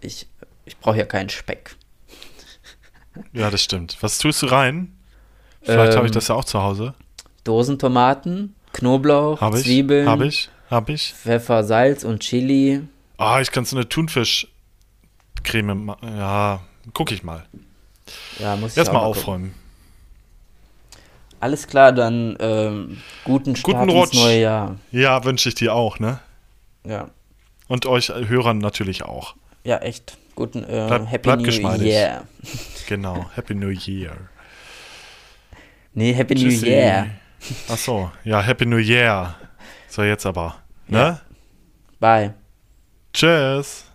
Ich, 0.00 0.26
ich 0.64 0.76
brauche 0.78 0.98
ja 0.98 1.06
keinen 1.06 1.30
Speck. 1.30 1.76
Ja, 3.32 3.50
das 3.50 3.62
stimmt. 3.62 3.96
Was 4.00 4.18
tust 4.18 4.42
du 4.42 4.46
rein? 4.46 4.92
Vielleicht 5.62 5.92
ähm, 5.92 5.96
habe 5.96 6.06
ich 6.06 6.12
das 6.12 6.28
ja 6.28 6.34
auch 6.34 6.44
zu 6.44 6.62
Hause. 6.62 6.94
Dosentomaten, 7.44 8.54
Knoblauch, 8.72 9.40
Hab 9.40 9.54
ich, 9.54 9.62
Zwiebeln, 9.62 10.08
hab 10.08 10.20
ich, 10.20 10.50
hab 10.70 10.88
ich. 10.88 11.12
Pfeffer, 11.14 11.64
Salz 11.64 12.04
und 12.04 12.20
Chili. 12.20 12.82
Ah, 13.18 13.40
ich 13.40 13.50
kann 13.50 13.64
so 13.64 13.76
eine 13.76 13.88
Thunfischcreme 13.88 15.84
machen. 15.84 16.16
Ja, 16.16 16.60
guck 16.92 17.12
ich 17.12 17.22
mal. 17.22 17.44
Ja, 18.38 18.56
muss 18.56 18.72
ich 18.72 18.78
Erstmal 18.78 19.02
aufräumen. 19.02 19.54
Alles 21.40 21.66
klar, 21.66 21.92
dann 21.92 22.36
ähm, 22.40 23.02
guten 23.24 23.56
Start 23.56 23.76
Guten 23.78 23.90
ins 23.90 23.98
Rutsch. 23.98 24.14
neue 24.14 24.40
Jahr. 24.40 24.76
Ja, 24.90 25.22
wünsche 25.24 25.48
ich 25.50 25.54
dir 25.54 25.74
auch, 25.74 25.98
ne? 25.98 26.20
Ja, 26.84 27.08
Und 27.68 27.84
euch 27.86 28.08
Hörern 28.08 28.58
natürlich 28.58 29.02
auch. 29.02 29.34
ja 29.64 29.78
echt. 29.78 30.16
Guten 30.34 30.64
äh, 30.64 30.84
Bleib- 30.88 31.06
Happy 31.10 31.22
bleib 31.22 31.38
New 31.40 31.44
geschmeidig. 31.46 31.86
Year. 31.88 32.24
Genau. 32.88 33.28
Happy 33.34 33.54
New 33.54 33.70
Year. 33.70 34.16
Nee, 35.94 36.12
Happy 36.12 36.34
Tschüssi. 36.36 36.66
New 36.66 36.70
Year. 36.72 37.06
Ach 37.68 37.76
so, 37.78 38.10
ja, 38.24 38.40
Happy 38.40 38.64
New 38.66 38.76
Year. 38.78 39.34
So, 39.96 40.02
jetzt 40.02 40.26
aber. 40.26 40.56
Ne? 40.88 40.98
Ja. 40.98 41.20
Bye. 42.00 42.34
Tschüss. 43.14 43.86